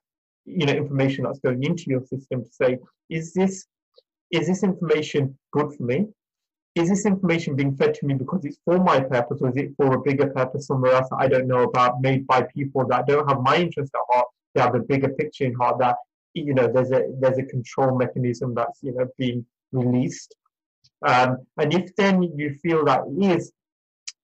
you 0.46 0.66
know, 0.66 0.72
information 0.72 1.24
that's 1.24 1.40
going 1.40 1.62
into 1.62 1.84
your 1.88 2.02
system 2.02 2.44
to 2.44 2.50
say, 2.50 2.78
is 3.10 3.34
this 3.34 3.66
is 4.30 4.48
this 4.48 4.64
information 4.64 5.38
good 5.52 5.74
for 5.74 5.82
me? 5.84 6.06
Is 6.74 6.88
this 6.88 7.06
information 7.06 7.54
being 7.54 7.76
fed 7.76 7.94
to 7.94 8.06
me 8.06 8.14
because 8.14 8.44
it's 8.44 8.58
for 8.64 8.78
my 8.78 8.98
purpose 9.00 9.38
or 9.40 9.50
is 9.50 9.56
it 9.56 9.74
for 9.76 9.94
a 9.94 10.00
bigger 10.00 10.26
purpose 10.30 10.66
somewhere 10.66 10.92
else 10.92 11.08
that 11.10 11.18
I 11.20 11.28
don't 11.28 11.46
know 11.46 11.62
about, 11.62 12.00
made 12.00 12.26
by 12.26 12.42
people 12.42 12.84
that 12.88 13.06
don't 13.06 13.28
have 13.28 13.42
my 13.42 13.56
interest 13.56 13.92
at 13.94 14.00
heart, 14.12 14.26
they 14.54 14.60
have 14.60 14.74
a 14.74 14.80
bigger 14.80 15.08
picture 15.10 15.44
in 15.44 15.54
heart 15.54 15.78
that, 15.78 15.96
you 16.34 16.52
know, 16.52 16.66
there's 16.66 16.90
a 16.90 17.02
there's 17.20 17.38
a 17.38 17.44
control 17.44 17.96
mechanism 17.96 18.54
that's, 18.54 18.80
you 18.82 18.92
know, 18.92 19.06
being 19.18 19.46
released. 19.70 20.34
Um, 21.06 21.38
and 21.58 21.72
if 21.72 21.94
then 21.96 22.22
you 22.22 22.56
feel 22.62 22.84
that 22.86 23.02
is 23.20 23.52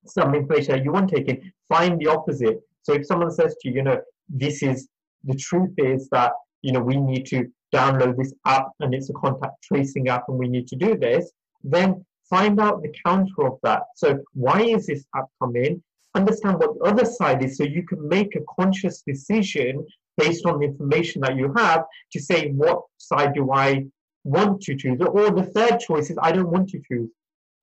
some 0.07 0.35
information 0.35 0.73
that 0.77 0.85
you 0.85 0.93
want 0.93 1.11
taken, 1.11 1.53
find 1.69 2.01
the 2.01 2.07
opposite. 2.09 2.61
So 2.83 2.95
if 2.95 3.07
someone 3.07 3.31
says 3.31 3.55
to 3.61 3.69
you, 3.69 3.77
you 3.77 3.83
know, 3.83 4.01
this 4.29 4.63
is 4.63 4.89
the 5.25 5.35
truth 5.35 5.73
is 5.77 6.09
that, 6.11 6.33
you 6.63 6.73
know, 6.73 6.81
we 6.81 6.97
need 6.97 7.27
to 7.27 7.47
download 7.75 8.17
this 8.17 8.33
app 8.47 8.69
and 8.81 8.95
it's 8.95 9.11
a 9.11 9.13
contact 9.13 9.63
tracing 9.63 10.09
app 10.09 10.25
and 10.29 10.39
we 10.39 10.49
need 10.49 10.67
to 10.69 10.77
do 10.77 10.97
this, 10.97 11.31
then 11.63 12.05
find 12.31 12.61
out 12.61 12.83
the 12.83 12.95
counter 13.05 13.47
of 13.47 13.59
that. 13.63 13.83
So 13.97 14.21
why 14.33 14.63
is 14.63 14.87
this 14.87 15.05
app 15.15 15.27
coming? 15.43 15.83
Understand 16.15 16.59
what 16.59 16.79
the 16.79 16.85
other 16.85 17.05
side 17.05 17.43
is 17.45 17.57
so 17.57 17.65
you 17.65 17.85
can 17.87 18.09
make 18.09 18.35
a 18.37 18.41
conscious 18.59 19.03
decision 19.07 19.87
based 20.17 20.47
on 20.47 20.59
the 20.59 20.67
information 20.67 21.21
that 21.23 21.37
you 21.37 21.53
have 21.57 21.85
to 22.13 22.21
say 22.21 22.51
what 22.51 22.83
side 22.99 23.35
do 23.35 23.53
I 23.53 23.87
want 24.25 24.63
to 24.63 24.77
choose? 24.77 25.01
Or 25.01 25.31
the 25.31 25.51
third 25.55 25.81
choice 25.81 26.11
is 26.11 26.19
I 26.23 26.33
don't 26.33 26.51
want 26.51 26.69
to 26.71 26.81
choose. 26.89 27.11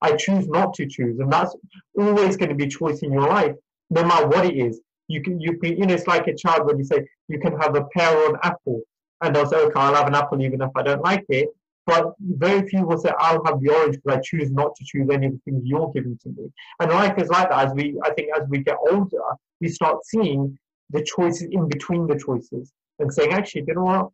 I 0.01 0.15
choose 0.15 0.47
not 0.47 0.74
to 0.76 0.86
choose. 0.86 1.20
And 1.20 1.32
that's 1.32 1.55
always 1.97 2.38
going 2.38 2.49
to 2.49 2.55
be 2.55 2.65
a 2.65 2.70
choice 2.70 2.99
in 2.99 3.11
your 3.11 3.28
life, 3.28 3.55
no 3.89 4.03
matter 4.03 4.28
what 4.28 4.45
it 4.45 4.55
is. 4.55 4.80
You 5.07 5.22
can, 5.22 5.39
you 5.39 5.57
can, 5.57 5.78
you 5.78 5.86
know, 5.86 5.93
it's 5.93 6.07
like 6.07 6.28
a 6.28 6.36
child 6.36 6.65
when 6.68 6.78
you 6.78 6.84
say 6.84 7.07
you 7.28 7.39
can 7.39 7.57
have 7.59 7.76
a 7.76 7.86
pear 7.86 8.15
or 8.18 8.32
an 8.32 8.39
apple 8.43 8.82
and 9.22 9.36
they'll 9.36 9.47
say, 9.47 9.57
okay, 9.57 9.80
I'll 9.80 9.95
have 9.95 10.07
an 10.07 10.15
apple 10.15 10.41
even 10.41 10.61
if 10.61 10.72
I 10.76 10.84
don't 10.84 11.01
like 11.01 11.26
it. 11.30 11.49
But 11.88 12.15
very 12.19 12.67
few 12.67 12.85
will 12.85 12.97
say, 12.97 13.13
I'll 13.17 13.43
have 13.45 13.61
the 13.61 13.69
orange 13.69 13.95
because 13.95 14.17
I 14.17 14.21
choose 14.21 14.51
not 14.51 14.75
to 14.75 14.83
choose 14.85 15.07
any 15.09 15.27
of 15.27 15.31
the 15.31 15.39
things 15.45 15.61
you're 15.63 15.89
giving 15.93 16.17
to 16.21 16.29
me. 16.29 16.51
And 16.81 16.91
life 16.91 17.17
is 17.17 17.29
like 17.29 17.49
that. 17.49 17.67
As 17.67 17.73
we, 17.73 17.97
I 18.03 18.11
think, 18.11 18.29
as 18.38 18.45
we 18.49 18.59
get 18.59 18.75
older, 18.91 19.23
we 19.61 19.69
start 19.69 20.05
seeing 20.05 20.59
the 20.89 21.01
choices 21.01 21.47
in 21.49 21.69
between 21.69 22.05
the 22.05 22.19
choices 22.19 22.73
and 22.99 23.11
saying, 23.11 23.31
actually, 23.31 23.63
you 23.65 23.73
know 23.73 23.83
what? 23.83 24.09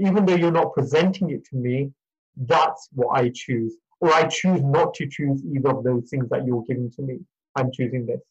Even 0.00 0.24
though 0.24 0.34
you're 0.34 0.50
not 0.50 0.72
presenting 0.72 1.30
it 1.30 1.44
to 1.50 1.56
me, 1.56 1.92
that's 2.36 2.88
what 2.92 3.20
I 3.20 3.30
choose. 3.34 3.76
Or 4.00 4.10
I 4.14 4.24
choose 4.24 4.62
not 4.62 4.94
to 4.94 5.06
choose 5.06 5.42
either 5.44 5.76
of 5.76 5.84
those 5.84 6.08
things 6.08 6.26
that 6.30 6.46
you're 6.46 6.64
giving 6.66 6.90
to 6.92 7.02
me. 7.02 7.18
I'm 7.54 7.70
choosing 7.70 8.06
this. 8.06 8.22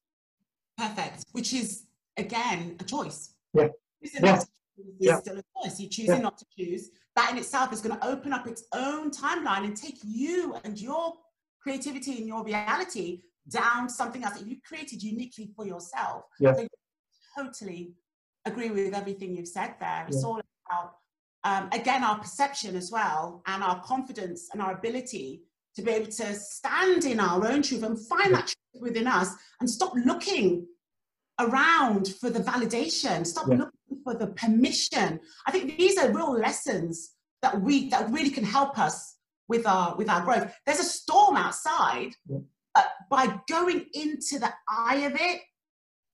Perfect. 0.79 1.25
Which 1.33 1.53
is, 1.53 1.83
again, 2.17 2.75
a 2.79 2.83
choice. 2.83 3.35
Yeah. 3.53 3.67
Yes 4.01 4.47
is 4.79 4.95
yeah. 4.99 5.17
still 5.17 5.37
a 5.37 5.43
choice. 5.63 5.79
You're 5.79 5.89
choosing 5.89 6.15
yeah. 6.15 6.21
not 6.21 6.37
to 6.37 6.45
choose. 6.57 6.91
That 7.15 7.31
in 7.31 7.37
itself 7.37 7.73
is 7.73 7.81
going 7.81 7.99
to 7.99 8.07
open 8.07 8.33
up 8.33 8.47
its 8.47 8.63
own 8.73 9.11
timeline 9.11 9.65
and 9.65 9.75
take 9.75 9.97
you 10.03 10.55
and 10.63 10.79
your 10.79 11.13
creativity 11.61 12.17
and 12.17 12.27
your 12.27 12.43
reality 12.43 13.21
down 13.49 13.89
something 13.89 14.23
else 14.23 14.37
that 14.39 14.47
you 14.47 14.57
created 14.65 15.01
uniquely 15.01 15.51
for 15.55 15.65
yourself. 15.65 16.23
Yeah. 16.39 16.53
So 16.53 16.67
totally 17.37 17.93
agree 18.45 18.69
with 18.69 18.93
everything 18.93 19.35
you've 19.35 19.47
said 19.47 19.75
there. 19.79 20.05
It's 20.07 20.23
all 20.23 20.39
about 20.69 20.93
um, 21.43 21.69
again 21.71 22.03
our 22.03 22.19
perception 22.19 22.75
as 22.75 22.91
well 22.91 23.41
and 23.47 23.63
our 23.63 23.81
confidence 23.81 24.49
and 24.51 24.61
our 24.61 24.73
ability 24.73 25.41
to 25.75 25.81
be 25.81 25.91
able 25.91 26.11
to 26.11 26.33
stand 26.35 27.05
in 27.05 27.19
our 27.19 27.47
own 27.47 27.61
truth 27.61 27.83
and 27.83 27.97
find 28.07 28.33
that 28.33 28.47
truth 28.47 28.81
within 28.81 29.07
us 29.07 29.29
and 29.59 29.69
stop 29.69 29.93
looking 30.05 30.67
around 31.39 32.09
for 32.19 32.29
the 32.29 32.39
validation 32.39 33.25
stop 33.25 33.47
looking 33.47 33.69
for 34.09 34.17
the 34.17 34.27
permission. 34.33 35.19
I 35.45 35.51
think 35.51 35.77
these 35.77 35.97
are 35.97 36.11
real 36.11 36.33
lessons 36.33 37.13
that 37.41 37.61
we 37.61 37.89
that 37.89 38.09
really 38.09 38.31
can 38.31 38.43
help 38.43 38.79
us 38.79 39.15
with 39.47 39.67
our 39.67 39.95
with 39.95 40.09
our 40.09 40.21
growth. 40.21 40.51
There's 40.65 40.79
a 40.79 40.83
storm 40.83 41.37
outside, 41.37 42.11
yeah. 42.27 42.39
but 42.73 42.87
by 43.09 43.39
going 43.47 43.85
into 43.93 44.39
the 44.39 44.51
eye 44.67 45.03
of 45.05 45.13
it, 45.15 45.41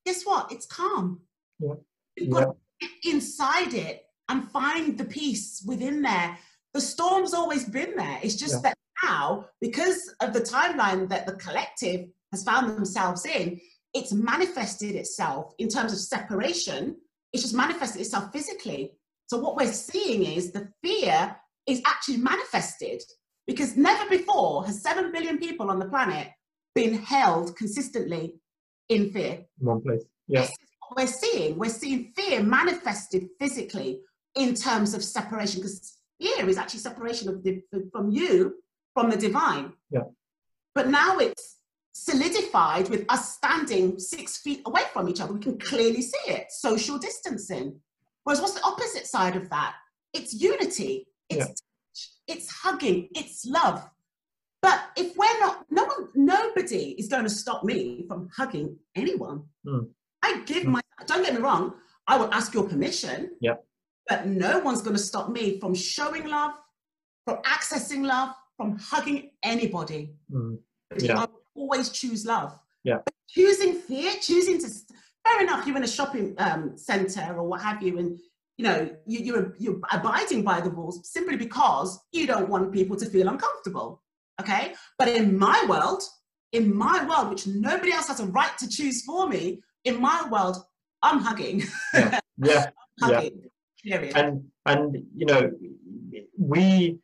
guess 0.04 0.24
what? 0.24 0.52
It's 0.52 0.66
calm. 0.66 1.22
Yeah. 1.58 1.74
You've 2.16 2.30
got 2.30 2.40
yeah. 2.40 2.46
to 2.46 2.54
get 2.80 3.14
inside 3.14 3.74
it 3.74 4.02
and 4.28 4.50
find 4.50 4.98
the 4.98 5.04
peace 5.04 5.64
within 5.66 6.02
there. 6.02 6.38
The 6.74 6.80
storm's 6.80 7.32
always 7.32 7.64
been 7.64 7.96
there. 7.96 8.18
It's 8.22 8.36
just 8.36 8.62
that 8.62 8.76
now, 9.02 9.46
because 9.60 10.14
of 10.20 10.34
the 10.34 10.40
timeline 10.40 11.08
that 11.08 11.26
the 11.26 11.34
collective 11.34 12.08
has 12.32 12.44
found 12.44 12.76
themselves 12.76 13.24
in, 13.24 13.58
it's 13.94 14.12
manifested 14.12 14.94
itself 14.94 15.54
in 15.58 15.68
terms 15.68 15.92
of 15.92 15.98
separation 15.98 16.96
it's 17.36 17.44
just 17.44 17.54
manifested 17.54 18.00
itself 18.00 18.32
physically. 18.32 18.92
So 19.26 19.38
what 19.38 19.56
we're 19.56 19.72
seeing 19.72 20.24
is 20.24 20.52
the 20.52 20.68
fear 20.82 21.36
is 21.66 21.82
actually 21.84 22.16
manifested 22.18 23.02
because 23.46 23.76
never 23.76 24.08
before 24.08 24.64
has 24.64 24.82
7 24.82 25.12
billion 25.12 25.38
people 25.38 25.70
on 25.70 25.78
the 25.78 25.86
planet 25.86 26.28
been 26.74 26.94
held 26.94 27.54
consistently 27.56 28.36
in 28.88 29.10
fear. 29.10 29.44
One 29.58 29.82
place. 29.82 30.04
Yes. 30.26 30.50
we're 30.96 31.06
seeing. 31.06 31.58
We're 31.58 31.68
seeing 31.68 32.12
fear 32.16 32.42
manifested 32.42 33.28
physically 33.38 34.00
in 34.34 34.54
terms 34.54 34.94
of 34.94 35.04
separation 35.04 35.60
because 35.60 35.98
fear 36.18 36.48
is 36.48 36.56
actually 36.56 36.80
separation 36.80 37.28
of 37.28 37.42
the, 37.42 37.62
from 37.92 38.10
you 38.10 38.56
from 38.94 39.10
the 39.10 39.16
divine. 39.16 39.74
Yeah. 39.90 40.04
But 40.74 40.88
now 40.88 41.18
it's 41.18 41.55
solidified 42.08 42.88
with 42.88 43.04
us 43.08 43.34
standing 43.34 43.98
six 43.98 44.38
feet 44.38 44.62
away 44.66 44.82
from 44.92 45.08
each 45.08 45.20
other. 45.20 45.32
We 45.32 45.40
can 45.40 45.58
clearly 45.58 46.02
see 46.02 46.30
it, 46.30 46.46
social 46.50 46.98
distancing. 46.98 47.80
Whereas 48.24 48.40
what's 48.40 48.54
the 48.54 48.64
opposite 48.64 49.06
side 49.06 49.36
of 49.36 49.50
that? 49.50 49.74
It's 50.12 50.32
unity, 50.32 51.08
it's 51.28 51.46
yeah. 51.46 52.34
it's 52.34 52.50
hugging, 52.50 53.08
it's 53.14 53.44
love. 53.44 53.88
But 54.62 54.80
if 54.96 55.16
we're 55.16 55.40
not, 55.40 55.66
no 55.70 55.84
one, 55.84 56.08
nobody 56.14 56.94
is 56.98 57.08
going 57.08 57.24
to 57.24 57.30
stop 57.30 57.64
me 57.64 58.04
from 58.08 58.28
hugging 58.36 58.76
anyone. 58.94 59.44
Mm. 59.66 59.88
I 60.22 60.40
give 60.46 60.64
mm. 60.64 60.72
my, 60.74 60.80
don't 61.06 61.24
get 61.24 61.34
me 61.34 61.40
wrong, 61.40 61.74
I 62.06 62.16
will 62.16 62.32
ask 62.32 62.54
your 62.54 62.68
permission. 62.68 63.32
Yeah. 63.40 63.56
But 64.08 64.26
no 64.26 64.60
one's 64.60 64.82
going 64.82 64.96
to 64.96 65.02
stop 65.02 65.28
me 65.28 65.58
from 65.60 65.74
showing 65.74 66.28
love, 66.28 66.52
from 67.24 67.38
accessing 67.42 68.06
love, 68.06 68.30
from 68.56 68.78
hugging 68.78 69.30
anybody. 69.42 70.14
Mm. 70.32 70.58
Yeah 70.98 71.26
always 71.56 71.90
choose 71.90 72.24
love. 72.26 72.58
Yeah. 72.84 72.98
But 73.04 73.14
choosing 73.28 73.74
fear, 73.74 74.12
choosing 74.20 74.60
to, 74.60 74.68
fair 75.26 75.42
enough, 75.42 75.66
you're 75.66 75.76
in 75.76 75.84
a 75.84 75.88
shopping 75.88 76.34
um, 76.38 76.76
center 76.76 77.36
or 77.36 77.44
what 77.44 77.60
have 77.62 77.82
you, 77.82 77.98
and 77.98 78.18
you 78.56 78.64
know, 78.64 78.90
you, 79.06 79.18
you're, 79.20 79.54
you're 79.58 79.80
abiding 79.92 80.42
by 80.42 80.60
the 80.60 80.70
rules 80.70 81.10
simply 81.10 81.36
because 81.36 81.98
you 82.12 82.26
don't 82.26 82.48
want 82.48 82.72
people 82.72 82.96
to 82.96 83.06
feel 83.06 83.28
uncomfortable. 83.28 84.02
Okay. 84.40 84.74
But 84.98 85.08
in 85.08 85.38
my 85.38 85.64
world, 85.68 86.02
in 86.52 86.74
my 86.74 87.04
world, 87.06 87.30
which 87.30 87.46
nobody 87.46 87.92
else 87.92 88.08
has 88.08 88.20
a 88.20 88.26
right 88.26 88.56
to 88.58 88.68
choose 88.68 89.02
for 89.04 89.28
me, 89.28 89.60
in 89.84 90.00
my 90.00 90.26
world, 90.30 90.56
I'm 91.02 91.20
hugging. 91.20 91.64
Yeah. 91.94 92.20
Yeah. 92.38 92.66
hugging, 93.00 93.44
yeah. 93.82 94.12
And, 94.14 94.44
and, 94.66 94.94
you 95.16 95.24
know, 95.24 95.50
we, 96.38 96.98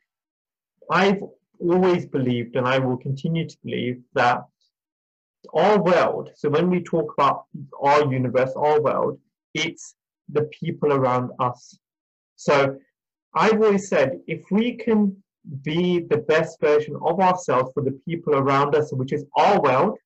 I've 0.91 1.23
always 1.63 2.07
believed, 2.07 2.57
and 2.57 2.67
I 2.67 2.79
will 2.79 2.97
continue 2.97 3.49
to 3.49 3.57
believe, 3.65 4.03
that 4.15 4.45
our 5.55 5.83
world, 5.83 6.31
so 6.35 6.49
when 6.49 6.71
we 6.71 6.83
talk 6.83 7.13
about 7.17 7.45
our 7.81 8.13
universe, 8.13 8.53
our 8.57 8.81
world, 8.81 9.19
it's 9.55 9.95
the 10.29 10.45
people 10.61 10.93
around 10.93 11.31
us. 11.39 11.77
So 12.37 12.79
I've 13.35 13.61
always 13.61 13.89
said 13.89 14.21
if 14.27 14.43
we 14.51 14.77
can 14.77 15.23
be 15.63 16.01
the 16.01 16.19
best 16.19 16.61
version 16.61 16.97
of 17.03 17.19
ourselves 17.21 17.71
for 17.75 17.83
the 17.83 17.99
people 18.07 18.35
around 18.35 18.75
us, 18.75 18.93
which 18.93 19.13
is 19.13 19.25
our 19.37 19.61
world, 19.61 19.99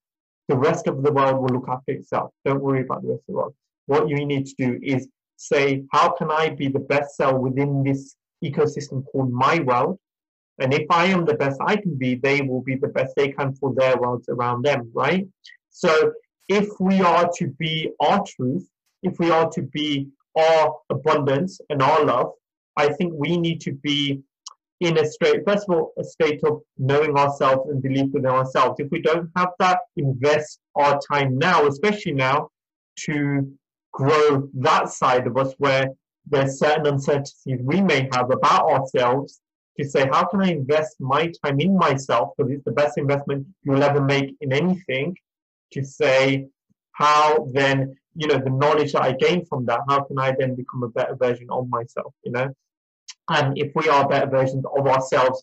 the 0.48 0.56
rest 0.56 0.86
of 0.86 1.02
the 1.02 1.12
world 1.12 1.40
will 1.40 1.58
look 1.58 1.68
after 1.68 1.92
itself. 1.92 2.30
Don't 2.44 2.62
worry 2.62 2.82
about 2.82 3.02
the 3.02 3.08
rest 3.08 3.22
of 3.22 3.26
the 3.26 3.38
world. 3.38 3.54
What 3.86 4.08
you 4.08 4.24
need 4.24 4.46
to 4.46 4.54
do 4.58 4.80
is 4.82 5.08
say, 5.36 5.84
how 5.92 6.10
can 6.12 6.30
I 6.30 6.50
be 6.50 6.68
the 6.68 6.78
best 6.78 7.16
self 7.16 7.38
within 7.40 7.82
this 7.84 8.16
ecosystem 8.42 9.04
called 9.06 9.30
my 9.30 9.60
world? 9.60 9.98
And 10.58 10.72
if 10.72 10.86
I 10.90 11.06
am 11.06 11.24
the 11.24 11.34
best 11.34 11.60
I 11.60 11.76
can 11.76 11.96
be, 11.96 12.14
they 12.14 12.40
will 12.40 12.62
be 12.62 12.76
the 12.76 12.88
best 12.88 13.14
they 13.16 13.28
can 13.28 13.54
for 13.56 13.74
their 13.74 13.96
worlds 13.96 14.28
around 14.28 14.64
them, 14.64 14.90
right? 14.94 15.26
So 15.70 16.12
if 16.48 16.68
we 16.80 17.00
are 17.00 17.28
to 17.36 17.48
be 17.48 17.90
our 18.00 18.24
truth, 18.24 18.66
if 19.02 19.18
we 19.18 19.30
are 19.30 19.50
to 19.50 19.62
be 19.62 20.08
our 20.36 20.76
abundance 20.90 21.60
and 21.68 21.82
our 21.82 22.04
love, 22.04 22.32
I 22.76 22.92
think 22.92 23.12
we 23.14 23.36
need 23.36 23.60
to 23.62 23.72
be 23.72 24.22
in 24.80 24.98
a 24.98 25.06
state, 25.06 25.42
first 25.46 25.66
of 25.68 25.74
all, 25.74 25.92
a 25.98 26.04
state 26.04 26.40
of 26.44 26.60
knowing 26.78 27.16
ourselves 27.16 27.70
and 27.70 27.82
belief 27.82 28.12
within 28.12 28.30
ourselves. 28.30 28.78
If 28.78 28.90
we 28.90 29.00
don't 29.00 29.30
have 29.36 29.50
that, 29.58 29.80
invest 29.96 30.60
our 30.74 31.00
time 31.10 31.38
now, 31.38 31.66
especially 31.66 32.12
now, 32.12 32.50
to 33.00 33.50
grow 33.92 34.48
that 34.54 34.90
side 34.90 35.26
of 35.26 35.36
us 35.38 35.54
where 35.58 35.88
there's 36.26 36.58
certain 36.58 36.86
uncertainties 36.86 37.60
we 37.62 37.80
may 37.80 38.08
have 38.12 38.30
about 38.30 38.68
ourselves 38.70 39.40
to 39.78 39.84
say, 39.84 40.08
how 40.12 40.24
can 40.26 40.40
I 40.42 40.50
invest 40.50 40.96
my 41.00 41.32
time 41.44 41.60
in 41.60 41.76
myself? 41.76 42.30
Because 42.36 42.52
it's 42.52 42.64
the 42.64 42.72
best 42.72 42.98
investment 42.98 43.46
you'll 43.62 43.82
ever 43.82 44.00
make 44.00 44.34
in 44.40 44.52
anything. 44.52 45.16
To 45.72 45.84
say, 45.84 46.46
how 46.92 47.48
then, 47.52 47.96
you 48.14 48.28
know, 48.28 48.38
the 48.38 48.50
knowledge 48.50 48.92
that 48.92 49.02
I 49.02 49.12
gain 49.12 49.44
from 49.44 49.66
that, 49.66 49.80
how 49.88 50.04
can 50.04 50.18
I 50.18 50.32
then 50.38 50.54
become 50.54 50.84
a 50.84 50.88
better 50.88 51.16
version 51.16 51.48
of 51.50 51.68
myself, 51.68 52.14
you 52.24 52.32
know? 52.32 52.48
And 53.28 53.58
if 53.58 53.72
we 53.74 53.88
are 53.88 54.08
better 54.08 54.30
versions 54.30 54.64
of 54.76 54.86
ourselves 54.86 55.42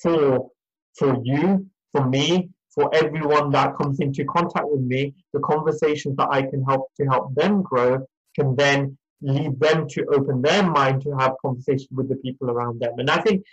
for 0.00 0.48
for 0.96 1.20
you, 1.24 1.66
for 1.92 2.08
me, 2.08 2.50
for 2.70 2.92
everyone 2.94 3.50
that 3.50 3.76
comes 3.76 4.00
into 4.00 4.24
contact 4.24 4.66
with 4.68 4.80
me, 4.80 5.14
the 5.32 5.40
conversations 5.40 6.16
that 6.16 6.28
I 6.30 6.42
can 6.42 6.64
help 6.64 6.88
to 6.96 7.04
help 7.04 7.34
them 7.34 7.62
grow 7.62 8.06
can 8.34 8.56
then 8.56 8.98
lead 9.22 9.58
them 9.60 9.88
to 9.88 10.04
open 10.06 10.42
their 10.42 10.62
mind 10.62 11.02
to 11.02 11.16
have 11.16 11.32
conversations 11.40 11.88
with 11.92 12.08
the 12.08 12.16
people 12.16 12.50
around 12.50 12.80
them. 12.80 12.98
And 12.98 13.10
I 13.10 13.20
think 13.20 13.44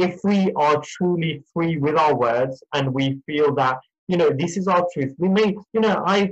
if 0.00 0.18
we 0.24 0.50
are 0.56 0.80
truly 0.82 1.42
free 1.52 1.76
with 1.76 1.96
our 1.96 2.14
words 2.16 2.62
and 2.72 2.92
we 2.92 3.20
feel 3.26 3.54
that, 3.54 3.76
you 4.08 4.16
know, 4.16 4.30
this 4.30 4.56
is 4.56 4.66
our 4.66 4.86
truth, 4.92 5.14
we 5.18 5.28
may, 5.28 5.54
you 5.74 5.80
know, 5.80 6.02
I 6.06 6.30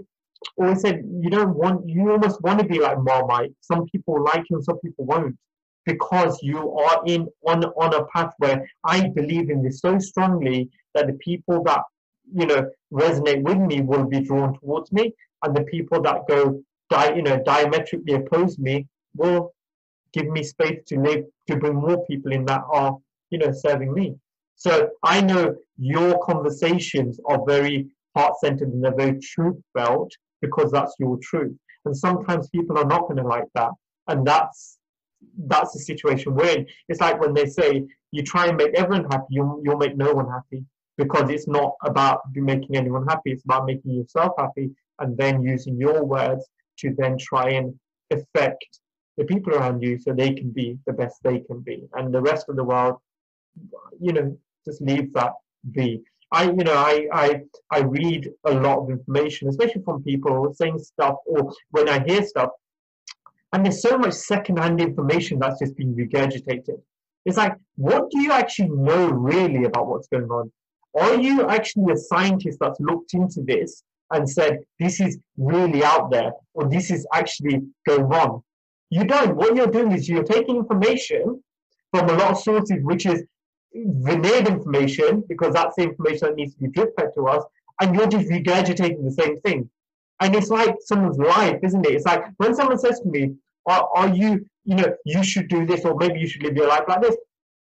always 0.56 0.80
said 0.80 1.02
you 1.20 1.30
don't 1.30 1.54
want 1.54 1.88
you 1.88 2.10
almost 2.10 2.40
want 2.42 2.60
to 2.60 2.66
be 2.66 2.80
like 2.80 2.98
Marmite. 3.02 3.52
Some 3.60 3.84
people 3.86 4.22
like 4.22 4.44
you, 4.50 4.62
some 4.62 4.78
people 4.78 5.04
won't. 5.04 5.36
Because 5.84 6.38
you 6.42 6.76
are 6.78 7.02
in 7.06 7.28
on 7.46 7.64
on 7.64 7.94
a 7.94 8.04
path 8.06 8.32
where 8.38 8.68
I 8.84 9.08
believe 9.08 9.48
in 9.48 9.62
this 9.62 9.80
so 9.80 9.98
strongly 9.98 10.68
that 10.94 11.06
the 11.06 11.14
people 11.14 11.62
that 11.64 11.82
you 12.40 12.46
know 12.46 12.68
resonate 12.92 13.42
with 13.42 13.58
me 13.58 13.80
will 13.80 14.04
be 14.04 14.20
drawn 14.20 14.58
towards 14.58 14.92
me, 14.92 15.14
and 15.42 15.56
the 15.56 15.64
people 15.64 16.02
that 16.02 16.26
go 16.28 16.62
di- 16.90 17.14
you 17.16 17.22
know 17.22 17.42
diametrically 17.42 18.14
oppose 18.14 18.58
me 18.58 18.86
will 19.16 19.54
give 20.12 20.26
me 20.26 20.42
space 20.42 20.80
to 20.88 21.00
live 21.00 21.24
to 21.46 21.56
bring 21.56 21.76
more 21.76 22.04
people 22.06 22.32
in 22.32 22.44
that 22.44 22.62
are 22.70 22.98
you 23.30 23.38
know 23.38 23.52
serving 23.52 23.92
me. 23.92 24.16
So 24.56 24.90
I 25.04 25.20
know 25.20 25.54
your 25.76 26.18
conversations 26.24 27.20
are 27.26 27.44
very 27.46 27.86
heart 28.16 28.34
centered 28.40 28.68
and 28.68 28.82
they're 28.82 28.94
very 28.94 29.18
truth 29.20 29.56
felt 29.76 30.10
because 30.40 30.72
that's 30.72 30.94
your 30.98 31.18
truth. 31.22 31.56
And 31.84 31.96
sometimes 31.96 32.48
people 32.48 32.76
are 32.78 32.84
not 32.84 33.02
going 33.02 33.16
to 33.16 33.22
like 33.22 33.48
that, 33.54 33.70
and 34.08 34.26
that's 34.26 34.78
that's 35.46 35.72
the 35.72 35.80
situation 35.80 36.34
we're 36.34 36.56
in. 36.58 36.66
It's 36.88 37.00
like 37.00 37.20
when 37.20 37.34
they 37.34 37.46
say 37.46 37.84
you 38.12 38.22
try 38.22 38.46
and 38.46 38.56
make 38.56 38.74
everyone 38.74 39.08
happy, 39.10 39.26
you 39.30 39.62
you'll 39.64 39.78
make 39.78 39.96
no 39.96 40.12
one 40.12 40.28
happy 40.28 40.64
because 40.96 41.30
it's 41.30 41.46
not 41.46 41.72
about 41.84 42.22
making 42.34 42.76
anyone 42.76 43.06
happy. 43.06 43.32
It's 43.32 43.44
about 43.44 43.66
making 43.66 43.92
yourself 43.92 44.32
happy, 44.38 44.70
and 44.98 45.16
then 45.16 45.42
using 45.42 45.76
your 45.76 46.04
words 46.04 46.46
to 46.80 46.94
then 46.98 47.16
try 47.18 47.50
and 47.50 47.74
affect 48.10 48.80
the 49.16 49.24
people 49.24 49.54
around 49.54 49.82
you 49.82 49.98
so 49.98 50.12
they 50.12 50.32
can 50.32 50.50
be 50.50 50.78
the 50.86 50.92
best 50.92 51.16
they 51.22 51.40
can 51.40 51.60
be, 51.60 51.88
and 51.94 52.12
the 52.12 52.20
rest 52.20 52.48
of 52.48 52.56
the 52.56 52.64
world, 52.64 52.96
you 54.00 54.12
know, 54.12 54.36
just 54.64 54.80
leave 54.80 55.12
that 55.14 55.32
be. 55.72 56.02
I, 56.30 56.44
you 56.44 56.64
know, 56.64 56.74
I, 56.74 57.08
I, 57.12 57.40
I 57.70 57.80
read 57.80 58.30
a 58.44 58.52
lot 58.52 58.78
of 58.78 58.90
information, 58.90 59.48
especially 59.48 59.82
from 59.82 60.02
people 60.02 60.52
saying 60.54 60.78
stuff, 60.78 61.16
or 61.26 61.52
when 61.70 61.88
I 61.88 62.04
hear 62.04 62.22
stuff, 62.22 62.50
and 63.52 63.64
there's 63.64 63.80
so 63.80 63.96
much 63.96 64.12
secondhand 64.12 64.80
information 64.80 65.38
that's 65.38 65.58
just 65.58 65.76
being 65.76 65.94
regurgitated. 65.94 66.80
It's 67.24 67.38
like, 67.38 67.54
what 67.76 68.10
do 68.10 68.20
you 68.20 68.32
actually 68.32 68.70
know 68.70 69.08
really 69.08 69.64
about 69.64 69.86
what's 69.86 70.08
going 70.08 70.28
on? 70.30 70.52
Are 70.98 71.16
you 71.16 71.46
actually 71.48 71.92
a 71.92 71.96
scientist 71.96 72.58
that's 72.60 72.80
looked 72.80 73.14
into 73.14 73.42
this 73.42 73.82
and 74.10 74.28
said 74.28 74.58
this 74.78 75.00
is 75.00 75.18
really 75.36 75.82
out 75.82 76.10
there, 76.10 76.32
or 76.54 76.68
this 76.68 76.90
is 76.90 77.06
actually 77.14 77.62
going 77.86 78.12
on? 78.12 78.42
You 78.90 79.04
don't. 79.04 79.36
What 79.36 79.56
you're 79.56 79.66
doing 79.66 79.92
is 79.92 80.08
you're 80.08 80.24
taking 80.24 80.56
information 80.56 81.42
from 81.90 82.08
a 82.10 82.14
lot 82.14 82.32
of 82.32 82.38
sources, 82.38 82.78
which 82.82 83.06
is 83.06 83.24
veneered 83.74 84.48
information 84.48 85.22
because 85.28 85.54
that's 85.54 85.76
the 85.76 85.82
information 85.82 86.28
that 86.28 86.36
needs 86.36 86.54
to 86.54 86.60
be 86.60 86.68
drip 86.68 86.94
fed 86.98 87.10
to 87.14 87.26
us, 87.28 87.44
and 87.80 87.94
you're 87.94 88.08
just 88.08 88.28
regurgitating 88.28 89.04
the 89.04 89.10
same 89.10 89.38
thing. 89.40 89.68
And 90.20 90.34
it's 90.34 90.50
like 90.50 90.76
someone's 90.80 91.18
life, 91.18 91.60
isn't 91.62 91.86
it? 91.86 91.92
It's 91.92 92.06
like 92.06 92.24
when 92.38 92.54
someone 92.54 92.78
says 92.78 93.00
to 93.00 93.08
me, 93.08 93.34
are, 93.66 93.88
are 93.94 94.08
you, 94.08 94.46
you 94.64 94.74
know, 94.74 94.94
you 95.04 95.22
should 95.22 95.48
do 95.48 95.66
this, 95.66 95.84
or 95.84 95.94
maybe 95.96 96.18
you 96.18 96.26
should 96.26 96.42
live 96.42 96.56
your 96.56 96.68
life 96.68 96.84
like 96.88 97.02
this. 97.02 97.16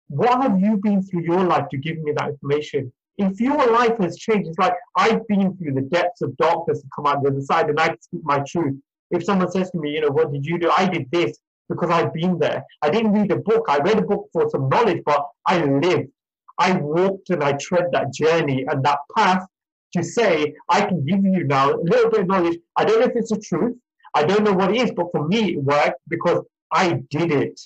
What 0.08 0.40
have 0.40 0.60
you 0.60 0.76
been 0.76 1.02
through 1.02 1.22
your 1.22 1.44
life 1.44 1.68
to 1.70 1.76
give 1.76 1.98
me 1.98 2.12
that 2.12 2.28
information? 2.30 2.92
If 3.18 3.40
your 3.40 3.72
life 3.72 3.98
has 3.98 4.16
changed, 4.16 4.48
it's 4.48 4.58
like 4.58 4.74
I've 4.96 5.26
been 5.26 5.56
through 5.56 5.74
the 5.74 5.82
depths 5.82 6.22
of 6.22 6.36
darkness 6.36 6.82
and 6.82 6.90
come 6.94 7.06
out 7.06 7.22
the 7.22 7.30
other 7.30 7.40
side, 7.40 7.68
and 7.68 7.80
I 7.80 7.88
can 7.88 8.00
speak 8.00 8.20
my 8.24 8.42
truth. 8.46 8.76
If 9.10 9.24
someone 9.24 9.50
says 9.50 9.70
to 9.72 9.78
me, 9.78 9.90
you 9.90 10.00
know, 10.00 10.10
what 10.10 10.32
did 10.32 10.46
you 10.46 10.58
do? 10.58 10.70
I 10.76 10.88
did 10.88 11.10
this 11.10 11.38
because 11.68 11.90
I've 11.90 12.12
been 12.12 12.38
there. 12.38 12.64
I 12.82 12.90
didn't 12.90 13.12
read 13.12 13.30
a 13.32 13.36
book. 13.36 13.66
I 13.68 13.78
read 13.78 13.98
a 13.98 14.02
book 14.02 14.28
for 14.32 14.48
some 14.50 14.68
knowledge, 14.68 15.02
but 15.04 15.26
I 15.46 15.64
lived. 15.64 16.10
I 16.58 16.72
walked 16.72 17.30
and 17.30 17.42
I 17.42 17.52
tread 17.52 17.88
that 17.92 18.12
journey 18.12 18.64
and 18.68 18.84
that 18.84 18.98
path 19.16 19.46
to 19.94 20.02
say, 20.02 20.54
I 20.68 20.82
can 20.82 21.04
give 21.04 21.24
you 21.24 21.44
now 21.44 21.72
a 21.72 21.76
little 21.82 22.10
bit 22.10 22.20
of 22.20 22.26
knowledge. 22.28 22.58
I 22.76 22.84
don't 22.84 23.00
know 23.00 23.06
if 23.06 23.16
it's 23.16 23.30
the 23.30 23.38
truth. 23.40 23.76
I 24.14 24.24
don't 24.24 24.44
know 24.44 24.52
what 24.52 24.74
it 24.74 24.80
is, 24.80 24.92
but 24.92 25.10
for 25.12 25.26
me, 25.28 25.52
it 25.52 25.62
worked 25.62 26.00
because 26.08 26.42
I 26.72 27.02
did 27.10 27.32
it. 27.32 27.60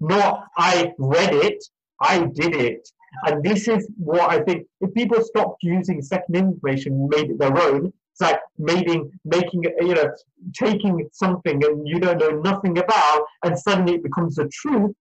Not 0.00 0.46
I 0.56 0.92
read 0.98 1.32
it, 1.32 1.64
I 2.00 2.26
did 2.26 2.54
it. 2.54 2.88
And 3.24 3.42
this 3.42 3.68
is 3.68 3.88
what 3.96 4.28
I 4.28 4.40
think 4.42 4.66
if 4.80 4.92
people 4.92 5.22
stopped 5.22 5.62
using 5.62 6.02
second 6.02 6.36
information, 6.36 7.08
made 7.08 7.30
it 7.30 7.38
their 7.38 7.56
own, 7.56 7.92
it's 8.14 8.20
like 8.20 8.40
making, 8.58 9.10
making, 9.24 9.64
you 9.64 9.94
know, 9.94 10.08
taking 10.54 11.08
something 11.12 11.64
and 11.64 11.88
you 11.88 11.98
don't 11.98 12.18
know 12.18 12.30
nothing 12.30 12.78
about, 12.78 13.24
and 13.44 13.58
suddenly 13.58 13.94
it 13.94 14.04
becomes 14.04 14.36
the 14.36 14.48
truth. 14.52 14.92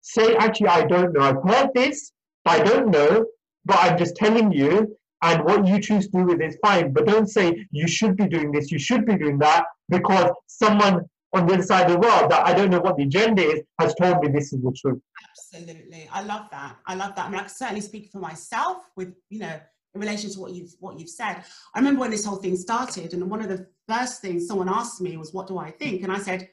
Say, 0.00 0.34
actually, 0.34 0.68
I 0.68 0.84
don't 0.84 1.12
know. 1.12 1.20
I've 1.20 1.42
heard 1.48 1.70
this, 1.76 2.10
I 2.44 2.58
don't 2.60 2.90
know, 2.90 3.24
but 3.64 3.76
I'm 3.78 3.96
just 3.96 4.16
telling 4.16 4.50
you. 4.52 4.96
And 5.22 5.44
what 5.44 5.66
you 5.66 5.80
choose 5.80 6.06
to 6.08 6.18
do 6.18 6.24
with 6.24 6.40
it 6.40 6.46
is 6.46 6.58
fine. 6.64 6.92
But 6.92 7.06
don't 7.06 7.28
say 7.28 7.66
you 7.70 7.88
should 7.88 8.16
be 8.16 8.26
doing 8.26 8.50
this, 8.52 8.70
you 8.72 8.78
should 8.78 9.04
be 9.06 9.16
doing 9.16 9.38
that, 9.38 9.64
because 9.88 10.30
someone 10.46 11.08
on 11.34 11.46
the 11.46 11.54
other 11.54 11.62
side 11.62 11.86
of 11.86 11.92
the 11.92 11.98
world 11.98 12.30
that 12.30 12.46
I 12.46 12.52
don't 12.54 12.70
know 12.70 12.80
what 12.80 12.96
the 12.96 13.02
agenda 13.04 13.42
is 13.42 13.60
has 13.78 13.94
told 13.94 14.20
me 14.20 14.28
this 14.28 14.52
is 14.52 14.60
the 14.60 14.72
truth. 14.80 15.00
Absolutely, 15.28 16.08
I 16.10 16.22
love 16.22 16.46
that. 16.50 16.76
I 16.86 16.94
love 16.94 17.14
that. 17.16 17.26
I 17.26 17.28
mean, 17.30 17.38
I 17.38 17.42
can 17.42 17.50
certainly 17.50 17.80
speak 17.80 18.10
for 18.10 18.18
myself 18.18 18.78
with 18.96 19.14
you 19.28 19.40
know 19.40 19.60
in 19.94 20.00
relation 20.00 20.30
to 20.30 20.40
what 20.40 20.52
you've 20.52 20.74
what 20.80 20.98
you've 20.98 21.08
said. 21.08 21.44
I 21.74 21.78
remember 21.78 22.00
when 22.00 22.10
this 22.10 22.24
whole 22.24 22.36
thing 22.36 22.56
started, 22.56 23.14
and 23.14 23.30
one 23.30 23.40
of 23.40 23.48
the 23.48 23.66
first 23.86 24.20
things 24.20 24.46
someone 24.46 24.68
asked 24.68 25.00
me 25.00 25.16
was, 25.16 25.32
"What 25.32 25.46
do 25.46 25.58
I 25.58 25.70
think?" 25.70 26.02
And 26.02 26.12
I 26.12 26.18
said, 26.18 26.50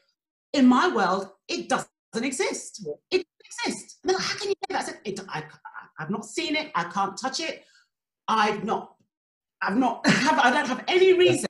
"In 0.53 0.67
my 0.67 0.87
world, 0.87 1.29
it 1.47 1.69
doesn't 1.69 1.89
exist. 2.15 2.87
It 3.11 3.25
exists." 3.43 3.99
And 4.01 4.09
they're 4.09 4.17
like, 4.17 4.25
"How 4.25 4.37
can 4.37 4.49
you 4.49 4.55
say 4.55 4.73
that?" 4.73 4.81
I 4.81 4.85
said, 4.85 4.99
it, 5.03 5.19
I, 5.29 5.43
"I've 5.99 6.09
not 6.09 6.25
seen 6.25 6.55
it. 6.55 6.71
I 6.75 6.85
can't 6.85 7.17
touch 7.17 7.39
it. 7.39 7.65
I've 8.27 8.63
not. 8.63 8.95
I've 9.61 9.77
not. 9.77 10.05
Have, 10.07 10.39
I 10.39 10.51
don't 10.51 10.67
have 10.67 10.83
any 10.87 11.13
reason." 11.13 11.47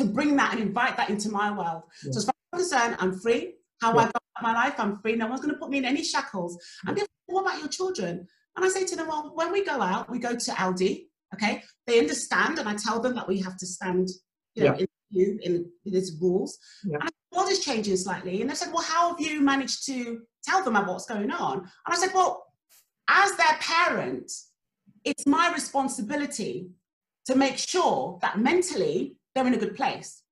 To 0.00 0.04
bring 0.04 0.36
that 0.36 0.52
and 0.52 0.62
invite 0.62 0.96
that 0.96 1.10
into 1.10 1.28
my 1.28 1.50
world. 1.50 1.82
Yeah. 2.04 2.12
So, 2.12 2.18
as 2.18 2.24
far 2.26 2.34
as 2.34 2.52
I'm 2.52 2.58
concerned, 2.60 2.96
I'm 3.00 3.18
free. 3.18 3.54
How 3.80 3.92
yeah. 3.92 4.02
I 4.02 4.04
go 4.04 4.18
my 4.42 4.54
life, 4.54 4.74
I'm 4.78 4.98
free. 4.98 5.16
No 5.16 5.26
one's 5.26 5.40
going 5.40 5.52
to 5.52 5.58
put 5.58 5.70
me 5.70 5.78
in 5.78 5.84
any 5.84 6.04
shackles. 6.04 6.58
And 6.86 6.96
people, 6.96 7.08
what 7.26 7.42
about 7.42 7.58
your 7.58 7.68
children? 7.68 8.26
And 8.56 8.64
I 8.64 8.68
say 8.68 8.84
to 8.84 8.96
them, 8.96 9.08
well, 9.08 9.32
when 9.34 9.52
we 9.52 9.64
go 9.64 9.80
out, 9.80 10.10
we 10.10 10.18
go 10.18 10.34
to 10.34 10.50
Aldi, 10.52 11.06
Okay, 11.34 11.62
they 11.86 11.98
understand, 11.98 12.58
and 12.58 12.68
I 12.68 12.74
tell 12.74 13.00
them 13.00 13.14
that 13.14 13.28
we 13.28 13.40
have 13.40 13.56
to 13.58 13.66
stand, 13.66 14.08
you 14.54 14.64
know, 14.64 14.76
yeah. 14.78 14.86
in, 15.12 15.38
in, 15.42 15.70
in 15.84 15.92
these 15.92 16.16
rules. 16.20 16.58
Yeah. 16.84 16.98
And 17.00 17.10
the 17.30 17.38
world 17.38 17.50
is 17.50 17.64
changing 17.64 17.96
slightly, 17.96 18.40
and 18.40 18.50
they 18.50 18.54
said, 18.54 18.72
"Well, 18.72 18.82
how 18.82 19.10
have 19.10 19.20
you 19.20 19.40
managed 19.40 19.84
to 19.86 20.22
tell 20.44 20.64
them 20.64 20.76
about 20.76 20.88
what's 20.88 21.06
going 21.06 21.30
on?" 21.30 21.58
And 21.58 21.68
I 21.86 21.96
said, 21.96 22.10
"Well, 22.14 22.46
as 23.08 23.36
their 23.36 23.58
parent, 23.60 24.30
it's 25.04 25.26
my 25.26 25.52
responsibility 25.52 26.70
to 27.26 27.34
make 27.34 27.58
sure 27.58 28.18
that 28.22 28.38
mentally 28.38 29.16
they're 29.34 29.46
in 29.46 29.54
a 29.54 29.58
good 29.58 29.76
place. 29.76 30.22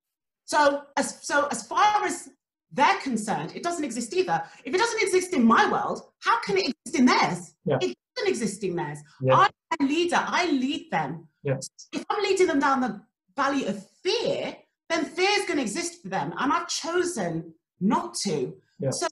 So 0.45 0.83
as 0.97 1.19
so 1.23 1.47
as 1.51 1.67
far 1.67 2.05
as 2.05 2.29
they're 2.73 3.01
concerned, 3.01 3.53
it 3.55 3.63
doesn't 3.63 3.85
exist 3.85 4.15
either. 4.15 4.43
If 4.65 4.75
it 4.75 4.79
doesn't 4.79 5.03
exist 5.03 5.33
in 5.33 5.45
my 5.45 5.71
world, 5.71 6.03
how 6.21 6.41
can 6.41 6.57
it 6.57 6.69
exist 6.71 6.99
in 6.99 7.07
theirs? 7.07 7.55
Yeah. 7.65 7.79
It 7.81 7.97
doesn't 8.17 8.31
exist 8.31 8.65
in 8.65 8.77
theirs. 8.77 8.99
Yeah. 9.23 9.35
I'm 9.35 9.51
leader, 9.81 10.19
I 10.19 10.51
lead 10.51 10.91
them. 10.91 11.29
Yeah. 11.43 11.59
If 11.93 12.05
I'm 12.11 12.23
leading 12.23 12.47
them 12.47 12.61
down 12.61 12.81
the 12.81 13.01
valley 13.37 13.67
of 13.67 13.85
fear, 14.03 14.57
then 14.89 15.05
fear 15.05 15.31
is 15.39 15.47
going 15.47 15.57
to 15.57 15.63
exist 15.63 16.03
for 16.03 16.09
them. 16.09 16.33
And 16.39 16.53
I've 16.53 16.69
chosen 16.69 17.55
not 17.81 18.15
to. 18.25 18.57
Yeah. 18.79 18.91
So, 18.91 19.07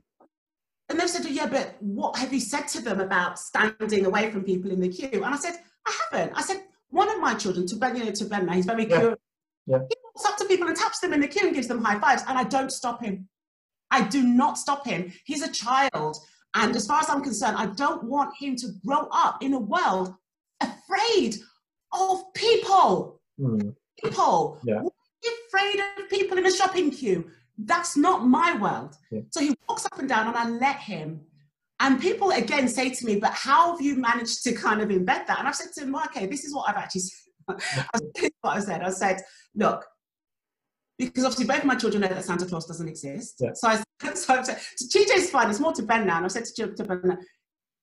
and 0.88 1.00
they've 1.00 1.08
said, 1.08 1.24
yeah, 1.26 1.46
but 1.46 1.76
what 1.80 2.18
have 2.18 2.32
you 2.32 2.40
said 2.40 2.68
to 2.68 2.82
them 2.82 3.00
about 3.00 3.38
standing 3.38 4.06
away 4.06 4.30
from 4.30 4.44
people 4.44 4.70
in 4.70 4.80
the 4.80 4.88
queue? 4.88 5.08
And 5.12 5.24
I 5.24 5.36
said, 5.36 5.54
I 5.86 5.92
haven't. 6.10 6.36
I 6.36 6.42
said, 6.42 6.62
one 6.90 7.08
of 7.08 7.20
my 7.20 7.34
children, 7.34 7.66
to 7.66 7.76
Ben, 7.76 7.96
you 7.96 8.04
know, 8.04 8.12
to 8.12 8.24
Ben, 8.26 8.48
he's 8.48 8.66
very 8.66 8.86
Yeah. 8.88 8.98
curious. 8.98 9.18
Yeah. 9.66 9.78
He 9.88 9.96
walks 10.04 10.26
up 10.26 10.36
to 10.38 10.44
people 10.44 10.68
and 10.68 10.76
taps 10.76 11.00
them 11.00 11.12
in 11.12 11.20
the 11.20 11.28
queue 11.28 11.46
and 11.46 11.54
gives 11.54 11.68
them 11.68 11.82
high 11.82 11.98
fives, 11.98 12.22
and 12.28 12.38
I 12.38 12.44
don't 12.44 12.70
stop 12.70 13.02
him. 13.02 13.28
I 13.90 14.02
do 14.02 14.22
not 14.22 14.58
stop 14.58 14.86
him. 14.86 15.12
He's 15.24 15.42
a 15.42 15.50
child. 15.50 16.16
And 16.54 16.76
as 16.76 16.86
far 16.86 17.00
as 17.00 17.08
I'm 17.08 17.22
concerned, 17.22 17.56
I 17.56 17.66
don't 17.66 18.04
want 18.04 18.34
him 18.38 18.54
to 18.56 18.68
grow 18.86 19.08
up 19.10 19.42
in 19.42 19.54
a 19.54 19.58
world 19.58 20.14
afraid 20.60 21.36
of 21.92 22.32
people. 22.34 23.20
Hmm. 23.38 23.70
People. 24.02 24.58
Yeah. 24.64 24.80
Why 24.80 24.88
are 24.88 25.24
you 25.24 25.36
afraid 25.48 25.80
of 26.02 26.10
people 26.10 26.38
in 26.38 26.46
a 26.46 26.52
shopping 26.52 26.90
queue? 26.90 27.30
That's 27.56 27.96
not 27.96 28.26
my 28.26 28.56
world. 28.60 28.96
Yeah. 29.10 29.20
So 29.30 29.40
he 29.40 29.54
walks 29.68 29.86
up 29.86 29.98
and 29.98 30.08
down, 30.08 30.26
and 30.28 30.36
I 30.36 30.48
let 30.48 30.76
him. 30.76 31.20
And 31.80 32.00
people 32.00 32.30
again 32.30 32.68
say 32.68 32.90
to 32.90 33.04
me, 33.04 33.16
but 33.16 33.32
how 33.32 33.72
have 33.72 33.80
you 33.80 33.96
managed 33.96 34.42
to 34.44 34.52
kind 34.52 34.80
of 34.80 34.88
embed 34.88 35.26
that? 35.26 35.38
And 35.38 35.48
I've 35.48 35.56
said 35.56 35.72
to 35.74 35.82
him, 35.82 35.92
well, 35.92 36.04
okay, 36.06 36.26
this 36.26 36.44
is 36.44 36.54
what 36.54 36.68
I've 36.68 36.76
actually 36.76 37.02
said. 37.02 37.18
I 37.48 37.98
said 38.16 38.30
what 38.40 38.56
I 38.56 38.60
said. 38.60 38.82
I 38.82 38.90
said, 38.90 39.20
look, 39.54 39.84
because 40.98 41.24
obviously 41.24 41.46
both 41.46 41.64
my 41.64 41.74
children 41.74 42.02
know 42.02 42.08
that 42.08 42.24
Santa 42.24 42.46
Claus 42.46 42.66
doesn't 42.66 42.88
exist. 42.88 43.36
Yeah. 43.40 43.50
So 43.54 43.68
I 43.68 43.76
so 44.14 44.42
to 44.42 44.52
TJ's 44.52 45.30
fine, 45.30 45.50
it's 45.50 45.60
more 45.60 45.72
to 45.72 45.82
Ben 45.82 46.06
now. 46.06 46.18
And 46.18 46.24
I 46.24 46.28
said 46.28 46.44
to, 46.56 46.74
to 46.74 46.84
Ben, 46.84 47.18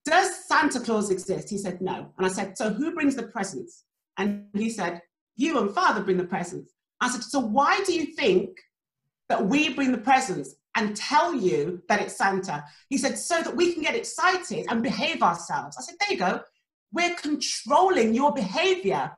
does 0.06 0.46
Santa 0.48 0.80
Claus 0.80 1.12
exist? 1.12 1.50
He 1.50 1.58
said, 1.58 1.82
no. 1.82 2.12
And 2.18 2.26
I 2.26 2.30
said, 2.30 2.58
so 2.58 2.72
who 2.72 2.94
brings 2.94 3.16
the 3.16 3.24
presents? 3.24 3.84
And 4.18 4.46
he 4.54 4.70
said, 4.70 5.02
you 5.36 5.60
and 5.60 5.74
father 5.74 6.02
bring 6.02 6.18
the 6.18 6.26
presents. 6.26 6.74
I 7.00 7.10
said, 7.10 7.24
so 7.24 7.40
why 7.40 7.82
do 7.86 7.94
you 7.94 8.08
think 8.16 8.60
that 9.30 9.46
we 9.46 9.74
bring 9.74 9.92
the 9.92 9.98
presents 9.98 10.56
and 10.76 10.96
tell 10.96 11.34
you 11.34 11.82
that 11.88 12.02
it's 12.02 12.18
Santa? 12.18 12.64
He 12.90 12.98
said, 12.98 13.18
so 13.18 13.42
that 13.42 13.56
we 13.56 13.74
can 13.74 13.84
get 13.84 13.96
excited 13.96 14.66
and 14.70 14.84
behave 14.84 15.22
ourselves. 15.22 15.78
I 15.78 15.82
said, 15.82 15.96
there 16.00 16.12
you 16.12 16.18
go. 16.18 16.42
We're 16.92 17.16
controlling 17.16 18.14
your 18.14 18.34
behavior 18.34 19.16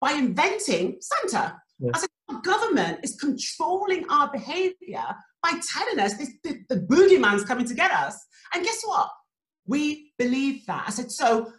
by 0.00 0.12
inventing 0.12 0.98
Santa. 1.00 1.60
Yeah. 1.78 1.90
I 1.94 1.98
said, 1.98 2.08
our 2.28 2.40
government 2.40 3.00
is 3.02 3.16
controlling 3.16 4.08
our 4.08 4.30
behavior 4.30 5.04
by 5.42 5.60
telling 5.72 5.98
us 5.98 6.14
this, 6.14 6.30
the, 6.42 6.58
the 6.68 6.80
boogeyman's 6.80 7.44
coming 7.44 7.66
to 7.66 7.74
get 7.74 7.90
us. 7.90 8.18
And 8.54 8.64
guess 8.64 8.82
what? 8.84 9.10
We 9.66 10.12
believe 10.18 10.66
that. 10.66 10.84
I 10.86 10.90
said, 10.90 11.10
so 11.10 11.52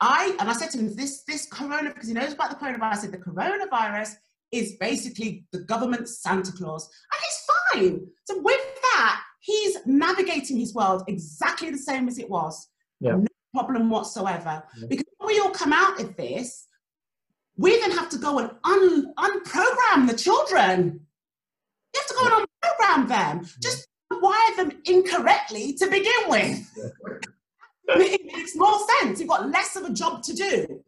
I, 0.00 0.36
and 0.40 0.48
I 0.48 0.52
said 0.54 0.70
to 0.70 0.78
him, 0.78 0.94
this, 0.96 1.22
this 1.24 1.46
corona, 1.46 1.90
because 1.92 2.08
he 2.08 2.14
knows 2.14 2.32
about 2.32 2.50
the 2.50 2.56
coronavirus, 2.56 2.92
I 2.92 2.96
said, 2.96 3.12
the 3.12 3.18
coronavirus 3.18 4.14
is 4.50 4.76
basically 4.80 5.44
the 5.52 5.60
government 5.60 6.08
Santa 6.08 6.52
Claus. 6.52 6.88
And 7.12 7.20
he's 7.22 7.90
fine. 7.98 8.06
So 8.24 8.40
with 8.40 8.60
that, 8.82 9.22
he's 9.40 9.76
navigating 9.86 10.58
his 10.58 10.74
world 10.74 11.04
exactly 11.06 11.70
the 11.70 11.78
same 11.78 12.08
as 12.08 12.18
it 12.18 12.28
was. 12.28 12.68
Yeah. 13.00 13.16
No 13.16 13.26
problem 13.54 13.90
whatsoever. 13.90 14.62
Yeah. 14.76 14.86
Because 14.88 15.06
when 15.18 15.28
we 15.28 15.40
all 15.40 15.50
come 15.50 15.72
out 15.72 16.00
of 16.00 16.16
this, 16.16 16.66
we 17.56 17.78
then 17.80 17.90
have 17.92 18.08
to 18.10 18.18
go 18.18 18.38
and 18.38 18.50
un- 18.64 19.12
unprogram 19.18 20.08
the 20.08 20.16
children. 20.16 21.00
You 21.94 22.00
have 22.00 22.06
to 22.08 22.14
go 22.14 22.36
and 22.36 22.46
unprogram 22.46 23.08
them. 23.08 23.48
Just 23.60 23.86
wire 24.10 24.56
them 24.56 24.72
incorrectly 24.86 25.74
to 25.74 25.86
begin 25.86 26.12
with. 26.28 27.20
It 27.96 28.24
makes 28.26 28.56
more 28.56 28.78
sense. 29.00 29.20
You've 29.20 29.28
got 29.28 29.50
less 29.50 29.76
of 29.76 29.84
a 29.84 29.92
job 29.92 30.22
to 30.24 30.34
do. 30.34 30.84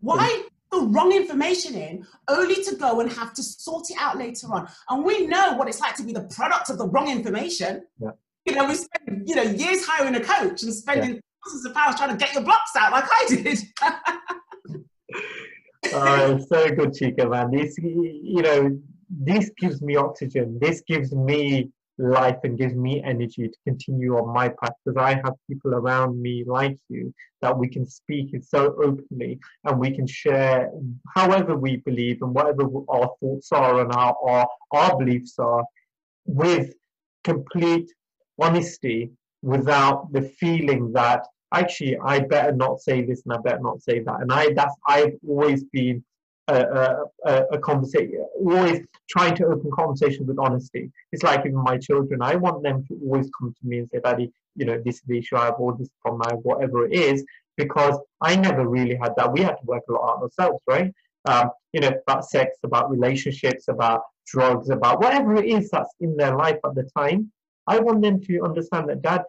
Why 0.00 0.44
hmm. 0.72 0.78
the 0.78 0.86
wrong 0.86 1.12
information 1.12 1.74
in 1.74 2.06
only 2.28 2.62
to 2.64 2.76
go 2.76 3.00
and 3.00 3.10
have 3.12 3.34
to 3.34 3.42
sort 3.42 3.90
it 3.90 3.96
out 3.98 4.18
later 4.18 4.46
on? 4.52 4.68
And 4.88 5.04
we 5.04 5.26
know 5.26 5.54
what 5.54 5.68
it's 5.68 5.80
like 5.80 5.96
to 5.96 6.02
be 6.02 6.12
the 6.12 6.24
product 6.24 6.70
of 6.70 6.78
the 6.78 6.86
wrong 6.88 7.10
information. 7.10 7.82
Yeah. 8.00 8.10
You 8.46 8.54
know, 8.54 8.66
we 8.66 8.74
spend 8.74 9.28
you 9.28 9.34
know 9.34 9.42
years 9.42 9.86
hiring 9.86 10.14
a 10.14 10.20
coach 10.20 10.62
and 10.62 10.74
spending 10.74 11.20
thousands 11.44 11.66
of 11.66 11.74
pounds 11.74 11.96
trying 11.96 12.10
to 12.10 12.16
get 12.16 12.34
your 12.34 12.42
blocks 12.42 12.76
out 12.76 12.92
like 12.92 13.04
I 13.10 13.26
did. 13.28 13.58
Oh, 15.92 16.38
so 16.38 16.70
good, 16.70 16.90
Chika, 16.90 17.30
man. 17.30 17.50
This, 17.50 17.76
you 17.78 18.42
know, 18.42 18.78
this 19.10 19.50
gives 19.58 19.82
me 19.82 19.96
oxygen. 19.96 20.58
This 20.60 20.80
gives 20.80 21.12
me 21.12 21.70
life 21.98 22.38
and 22.44 22.58
gives 22.58 22.74
me 22.74 23.02
energy 23.04 23.48
to 23.48 23.56
continue 23.64 24.16
on 24.16 24.32
my 24.32 24.48
path 24.48 24.72
because 24.84 24.96
I 24.96 25.14
have 25.24 25.34
people 25.48 25.74
around 25.74 26.20
me 26.20 26.44
like 26.46 26.76
you 26.88 27.14
that 27.40 27.56
we 27.56 27.68
can 27.68 27.86
speak 27.86 28.34
so 28.42 28.74
openly 28.82 29.38
and 29.64 29.78
we 29.78 29.90
can 29.90 30.06
share 30.06 30.70
however 31.14 31.56
we 31.56 31.76
believe 31.78 32.18
and 32.22 32.34
whatever 32.34 32.64
our 32.88 33.10
thoughts 33.20 33.52
are 33.52 33.80
and 33.82 33.92
our, 33.92 34.16
our, 34.26 34.48
our 34.72 34.98
beliefs 34.98 35.38
are 35.38 35.64
with 36.26 36.74
complete 37.22 37.90
honesty 38.40 39.12
without 39.42 40.12
the 40.12 40.22
feeling 40.22 40.92
that 40.92 41.24
actually 41.52 41.96
I 41.98 42.20
better 42.20 42.52
not 42.52 42.80
say 42.80 43.04
this 43.04 43.22
and 43.24 43.34
I 43.34 43.38
better 43.38 43.60
not 43.60 43.82
say 43.82 44.00
that. 44.00 44.20
And 44.20 44.32
I 44.32 44.52
that's 44.54 44.74
I've 44.88 45.14
always 45.26 45.64
been 45.64 46.04
a, 46.48 46.96
a, 47.24 47.42
a, 47.52 47.58
conversation, 47.58 48.26
always 48.38 48.82
trying 49.08 49.34
to 49.36 49.46
open 49.46 49.70
conversations 49.72 50.28
with 50.28 50.38
honesty. 50.38 50.90
It's 51.12 51.22
like 51.22 51.40
even 51.40 51.62
my 51.62 51.78
children, 51.78 52.20
I 52.22 52.36
want 52.36 52.62
them 52.62 52.84
to 52.88 53.00
always 53.02 53.30
come 53.38 53.54
to 53.58 53.66
me 53.66 53.78
and 53.78 53.88
say, 53.90 54.00
Daddy, 54.04 54.30
you 54.54 54.66
know, 54.66 54.80
this 54.84 54.96
is 54.96 55.02
the 55.06 55.18
issue 55.18 55.36
I 55.36 55.46
have, 55.46 55.54
or 55.58 55.76
this 55.76 55.88
problem 56.02 56.22
I 56.22 56.34
have, 56.34 56.40
whatever 56.42 56.86
it 56.86 56.92
is, 56.92 57.24
because 57.56 57.98
I 58.20 58.36
never 58.36 58.68
really 58.68 58.96
had 58.96 59.14
that. 59.16 59.32
We 59.32 59.40
had 59.40 59.56
to 59.56 59.64
work 59.64 59.84
a 59.88 59.92
lot 59.92 60.16
out 60.16 60.22
ourselves, 60.22 60.60
right? 60.66 60.92
Um, 61.24 61.50
you 61.72 61.80
know, 61.80 61.92
about 62.06 62.26
sex, 62.26 62.58
about 62.62 62.90
relationships, 62.90 63.68
about 63.68 64.02
drugs, 64.26 64.68
about 64.68 65.00
whatever 65.00 65.36
it 65.36 65.46
is 65.46 65.70
that's 65.70 65.94
in 66.00 66.16
their 66.16 66.36
life 66.36 66.58
at 66.64 66.74
the 66.74 66.88
time. 66.96 67.32
I 67.66 67.78
want 67.78 68.02
them 68.02 68.20
to 68.20 68.42
understand 68.42 68.90
that, 68.90 69.00
Dad, 69.00 69.22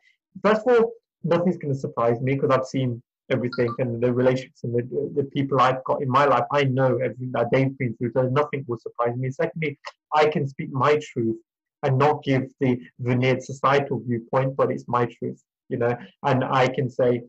first 0.44 0.68
of 0.68 0.76
all, 0.76 0.92
nothing's 1.24 1.58
going 1.58 1.74
to 1.74 1.80
surprise 1.80 2.20
me 2.20 2.36
because 2.36 2.52
I've 2.52 2.66
seen 2.66 3.02
everything 3.32 3.74
and 3.80 4.02
the 4.02 4.14
relationships 4.14 4.64
and 4.64 4.76
the, 4.76 5.12
the 5.16 5.24
people 5.26 5.60
I've 5.60 5.84
got 5.84 6.02
in 6.02 6.10
my 6.10 6.26
life. 6.26 6.46
I 6.52 6.64
know 6.64 6.98
everything 6.98 7.32
that 7.34 7.48
they've 7.52 7.78
been 7.78 7.96
through, 7.98 8.12
so 8.14 8.24
nothing 8.24 8.66
will 8.68 8.78
surprise 8.80 9.16
me. 9.18 9.32
Secondly, 9.32 9.80
I 10.14 10.28
can 10.28 10.48
speak 10.48 10.72
my 10.72 11.00
truth 11.02 11.38
and 11.84 11.98
not 11.98 12.24
give 12.24 12.44
the 12.60 12.80
veneered 13.00 13.44
societal 13.44 14.02
viewpoint, 14.06 14.56
but 14.56 14.72
it's 14.72 14.88
my 14.88 15.06
truth, 15.06 15.42
you 15.70 15.78
know, 15.78 15.96
and 16.24 16.44
I 16.44 16.68
can 16.68 16.90
say, 16.90 17.24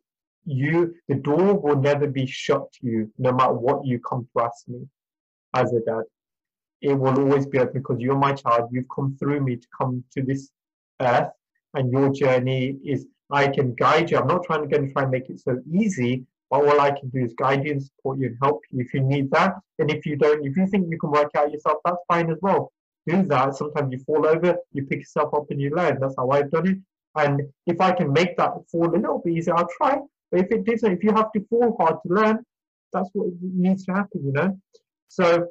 you, 0.45 0.95
the 1.09 1.17
door 1.17 1.55
will 1.55 1.77
never 1.77 2.07
be 2.07 2.27
shut 2.27 2.73
to 2.75 2.87
you, 2.87 3.11
no 3.19 3.33
matter 3.33 3.53
what 3.53 3.85
you 3.85 3.99
come 3.99 4.29
to 4.37 4.45
ask 4.45 4.69
me 4.69 4.87
as 5.55 5.73
a 5.73 5.81
dad. 5.81 6.05
It 6.83 6.95
will 6.95 7.19
always 7.19 7.47
be 7.47 7.59
open 7.59 7.83
because 7.83 8.01
you're 8.01 8.17
my 8.17 8.33
child. 8.33 8.69
You've 8.71 8.89
come 8.95 9.17
through 9.19 9.41
me 9.41 9.57
to 9.57 9.67
come 9.77 10.05
to 10.13 10.23
this 10.23 10.51
earth, 11.01 11.31
and 11.75 11.91
your 11.91 12.13
journey 12.13 12.77
is 12.85 13.07
I 13.31 13.49
can 13.49 13.75
guide 13.75 14.11
you. 14.11 14.19
I'm 14.19 14.27
not 14.27 14.45
trying 14.45 14.69
to 14.69 14.93
try 14.93 15.03
and 15.03 15.11
make 15.11 15.29
it 15.29 15.41
so 15.41 15.61
easy, 15.73 16.25
but 16.51 16.65
all 16.65 16.81
I 16.81 16.91
can 16.93 17.09
do 17.09 17.25
is 17.25 17.35
guide 17.35 17.65
you 17.65 17.73
and 17.73 17.83
support 17.83 18.19
you 18.19 18.29
and 18.29 18.39
help 18.41 18.63
you 18.71 18.81
if 18.81 18.95
you 18.95 19.01
need 19.01 19.31
that. 19.33 19.55
And 19.79 19.91
if 19.91 20.07
you 20.07 20.17
don't, 20.17 20.45
if 20.47 20.57
you 20.57 20.67
think 20.67 20.87
you 20.91 20.99
can 20.99 21.11
work 21.11 21.31
out 21.37 21.51
yourself, 21.51 21.79
that's 21.85 21.97
fine 22.09 22.31
as 22.31 22.39
well. 22.41 22.73
Do 23.07 23.23
that. 23.25 23.55
Sometimes 23.55 23.93
you 23.93 23.99
fall 24.01 24.27
over, 24.27 24.57
you 24.73 24.85
pick 24.85 25.01
yourself 25.01 25.33
up 25.35 25.51
and 25.51 25.61
you 25.61 25.71
learn. 25.71 25.99
That's 26.01 26.15
how 26.17 26.31
I've 26.31 26.51
done 26.51 26.69
it. 26.69 26.79
And 27.17 27.43
if 27.67 27.81
I 27.81 27.93
can 27.93 28.13
make 28.13 28.37
that 28.37 28.53
fall 28.71 28.89
a 28.89 28.97
little 28.97 29.21
bit 29.25 29.35
easier, 29.35 29.57
I'll 29.57 29.69
try. 29.77 29.99
But 30.31 30.41
if 30.41 30.51
it 30.51 30.65
doesn't, 30.65 30.93
if 30.93 31.03
you 31.03 31.13
have 31.13 31.33
to 31.33 31.45
fall 31.49 31.77
hard 31.79 31.97
to 32.07 32.13
learn, 32.13 32.45
that's 32.93 33.09
what 33.13 33.29
needs 33.41 33.85
to 33.87 33.93
happen, 33.93 34.25
you 34.25 34.33
know. 34.33 34.59
So 35.09 35.47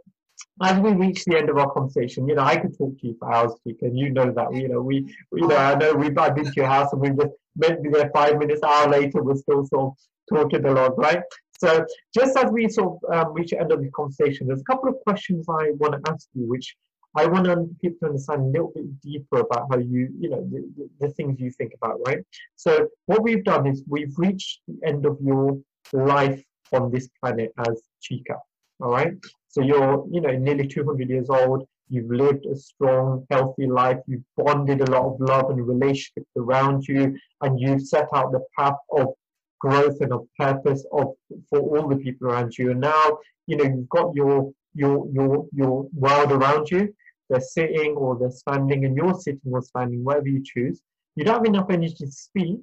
as 0.61 0.79
we 0.79 0.93
reach 0.93 1.25
the 1.25 1.37
end 1.37 1.49
of 1.49 1.57
our 1.57 1.71
conversation, 1.71 2.27
you 2.27 2.35
know, 2.35 2.43
I 2.43 2.55
could 2.55 2.77
talk 2.77 2.97
to 2.99 3.07
you 3.07 3.15
for 3.19 3.31
hours, 3.31 3.53
and 3.65 3.97
you 3.97 4.11
know 4.11 4.31
that. 4.31 4.53
You 4.53 4.69
know, 4.69 4.81
we, 4.81 5.13
you 5.33 5.47
know, 5.47 5.57
I 5.57 5.75
know 5.75 5.93
we've 5.93 6.17
I've 6.17 6.35
been 6.35 6.45
to 6.45 6.53
your 6.55 6.67
house 6.67 6.93
and 6.93 7.01
we've 7.01 7.17
just 7.17 7.83
to 7.83 7.89
there 7.91 8.11
five 8.13 8.37
minutes, 8.37 8.63
hour 8.63 8.89
later, 8.89 9.23
we're 9.23 9.35
still 9.35 9.65
sort 9.65 9.93
of 9.93 9.93
talking 10.29 10.65
along, 10.65 10.95
right? 10.97 11.21
So 11.59 11.85
just 12.13 12.37
as 12.37 12.51
we 12.51 12.67
sort 12.67 12.99
of 13.03 13.27
um, 13.27 13.33
reach 13.33 13.51
the 13.51 13.59
end 13.59 13.71
of 13.71 13.81
the 13.81 13.89
conversation, 13.91 14.47
there's 14.47 14.61
a 14.61 14.65
couple 14.65 14.89
of 14.89 14.95
questions 15.05 15.45
I 15.49 15.71
want 15.77 15.93
to 15.93 16.11
ask 16.11 16.27
you, 16.33 16.47
which 16.47 16.75
I 17.17 17.25
want 17.27 17.47
people 17.79 17.97
to 18.01 18.05
understand 18.07 18.41
a 18.41 18.45
little 18.45 18.71
bit 18.75 19.01
deeper 19.01 19.39
about 19.39 19.67
how 19.71 19.77
you, 19.77 20.09
you 20.19 20.29
know, 20.29 20.41
the, 20.51 20.89
the 20.99 21.09
things 21.13 21.39
you 21.39 21.49
think 21.51 21.71
about, 21.81 21.99
right? 22.05 22.19
So 22.57 22.89
what 23.05 23.23
we've 23.23 23.43
done 23.43 23.67
is 23.67 23.83
we've 23.87 24.13
reached 24.17 24.61
the 24.67 24.85
end 24.85 25.05
of 25.05 25.17
your 25.21 25.57
life 25.93 26.43
on 26.73 26.91
this 26.91 27.07
planet 27.21 27.53
as 27.57 27.81
Chika, 28.03 28.37
all 28.81 28.91
right? 28.91 29.13
So 29.55 29.61
you're, 29.61 30.05
you 30.11 30.19
know, 30.19 30.31
nearly 30.31 30.67
200 30.67 31.09
years 31.09 31.29
old. 31.29 31.65
You've 31.87 32.11
lived 32.11 32.45
a 32.45 32.57
strong, 32.57 33.25
healthy 33.31 33.67
life. 33.67 33.99
You've 34.05 34.25
bonded 34.35 34.81
a 34.81 34.91
lot 34.91 35.05
of 35.05 35.21
love 35.21 35.49
and 35.49 35.65
relationships 35.65 36.29
around 36.35 36.85
you, 36.89 37.17
and 37.39 37.57
you've 37.57 37.87
set 37.87 38.09
out 38.13 38.33
the 38.33 38.43
path 38.59 38.75
of 38.91 39.13
growth 39.61 39.95
and 40.01 40.11
of 40.11 40.27
purpose 40.37 40.85
of 40.91 41.13
for 41.49 41.59
all 41.59 41.87
the 41.87 41.95
people 41.95 42.27
around 42.27 42.57
you. 42.57 42.71
And 42.71 42.81
now, 42.81 43.19
you 43.47 43.55
know, 43.55 43.63
you've 43.63 43.87
got 43.87 44.13
your 44.13 44.51
your 44.73 45.07
your 45.13 45.47
your 45.53 45.87
world 45.93 46.33
around 46.33 46.69
you. 46.69 46.93
they're 47.29 47.39
sitting 47.39 47.91
or 47.95 48.17
they're 48.19 48.31
standing 48.31 48.83
and 48.83 48.97
you're 48.97 49.17
sitting 49.17 49.53
or 49.53 49.61
standing, 49.61 50.03
wherever 50.03 50.27
you 50.27 50.43
choose. 50.43 50.81
You 51.15 51.23
don't 51.23 51.37
have 51.37 51.45
enough 51.45 51.69
energy 51.69 51.95
to 51.99 52.11
speak, 52.11 52.59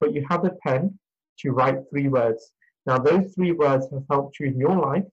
but 0.00 0.14
you 0.14 0.24
have 0.30 0.46
a 0.46 0.52
pen 0.66 0.98
to 1.40 1.50
write 1.50 1.80
three 1.90 2.08
words. 2.08 2.50
Now, 2.86 2.96
those 2.96 3.34
three 3.34 3.52
words 3.52 3.88
have 3.92 4.04
helped 4.08 4.40
you 4.40 4.46
in 4.46 4.58
your 4.58 4.78
life 4.78 5.04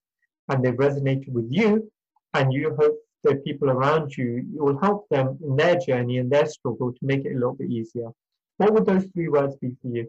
and 0.49 0.63
they've 0.63 0.73
resonated 0.73 1.29
with 1.29 1.47
you, 1.49 1.91
and 2.33 2.53
you 2.53 2.75
hope 2.79 2.97
the 3.23 3.35
people 3.35 3.69
around 3.69 4.15
you, 4.15 4.45
you 4.51 4.63
will 4.63 4.79
help 4.79 5.07
them 5.09 5.37
in 5.43 5.55
their 5.55 5.77
journey 5.77 6.17
and 6.17 6.31
their 6.31 6.45
struggle 6.45 6.91
to 6.91 6.99
make 7.01 7.25
it 7.25 7.31
a 7.31 7.33
little 7.33 7.55
bit 7.55 7.69
easier. 7.69 8.09
What 8.57 8.73
would 8.73 8.85
those 8.85 9.05
three 9.13 9.27
words 9.27 9.55
be 9.57 9.75
for 9.81 9.89
you? 9.89 10.07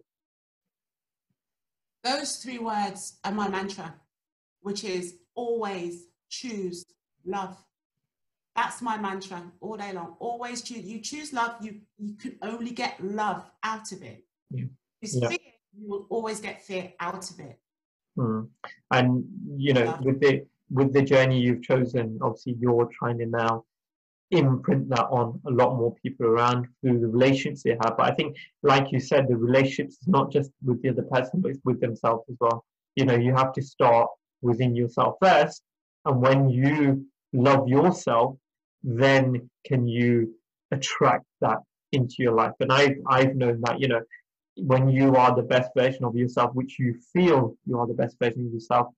Those 2.04 2.36
three 2.36 2.58
words 2.58 3.18
are 3.24 3.32
my 3.32 3.48
mantra, 3.48 3.94
which 4.60 4.84
is 4.84 5.16
always 5.34 6.06
choose 6.30 6.84
love. 7.24 7.56
That's 8.54 8.82
my 8.82 8.98
mantra 8.98 9.42
all 9.60 9.76
day 9.76 9.92
long. 9.92 10.16
Always 10.18 10.62
choose. 10.62 10.84
You 10.84 11.00
choose 11.00 11.32
love. 11.32 11.56
You 11.60 11.80
you 11.98 12.14
can 12.14 12.36
only 12.42 12.70
get 12.70 13.02
love 13.04 13.48
out 13.62 13.92
of 13.92 14.02
it. 14.02 14.24
Yeah. 14.50 14.64
yeah. 15.02 15.28
fear, 15.28 15.38
you 15.76 15.88
will 15.88 16.06
always 16.08 16.40
get 16.40 16.64
fear 16.64 16.92
out 16.98 17.30
of 17.30 17.38
it. 17.40 17.58
Mm. 18.18 18.48
And 18.90 19.24
you 19.56 19.72
know, 19.72 19.84
love. 19.84 20.04
with 20.04 20.20
the 20.20 20.46
with 20.70 20.92
the 20.92 21.02
journey 21.02 21.40
you've 21.40 21.62
chosen, 21.62 22.18
obviously 22.20 22.56
you're 22.58 22.90
trying 22.98 23.18
to 23.18 23.26
now 23.26 23.64
imprint 24.30 24.88
that 24.90 25.06
on 25.06 25.40
a 25.46 25.50
lot 25.50 25.76
more 25.76 25.94
people 26.02 26.26
around 26.26 26.66
through 26.80 27.00
the 27.00 27.06
relationships 27.06 27.62
they 27.62 27.76
have. 27.82 27.96
But 27.96 28.12
I 28.12 28.14
think, 28.14 28.36
like 28.62 28.92
you 28.92 29.00
said, 29.00 29.26
the 29.28 29.36
relationships 29.36 29.94
is 30.02 30.08
not 30.08 30.30
just 30.30 30.50
with 30.64 30.82
the 30.82 30.90
other 30.90 31.04
person, 31.04 31.40
but 31.40 31.52
it's 31.52 31.60
with 31.64 31.80
themselves 31.80 32.24
as 32.28 32.36
well. 32.40 32.64
You 32.96 33.06
know, 33.06 33.16
you 33.16 33.34
have 33.34 33.52
to 33.54 33.62
start 33.62 34.08
within 34.42 34.76
yourself 34.76 35.16
first. 35.22 35.62
And 36.04 36.20
when 36.20 36.50
you 36.50 37.06
love 37.32 37.68
yourself, 37.68 38.36
then 38.82 39.48
can 39.64 39.86
you 39.88 40.34
attract 40.70 41.24
that 41.40 41.58
into 41.92 42.16
your 42.18 42.34
life. 42.34 42.52
And 42.60 42.72
I've, 42.72 42.96
I've 43.06 43.34
known 43.34 43.60
that, 43.62 43.80
you 43.80 43.88
know, 43.88 44.00
when 44.58 44.88
you 44.88 45.16
are 45.16 45.34
the 45.34 45.42
best 45.42 45.70
version 45.76 46.04
of 46.04 46.16
yourself, 46.16 46.54
which 46.54 46.78
you 46.78 46.94
feel 47.12 47.56
you 47.66 47.78
are 47.78 47.86
the 47.86 47.94
best 47.94 48.16
version 48.20 48.46
of 48.46 48.52
yourself, 48.52 48.88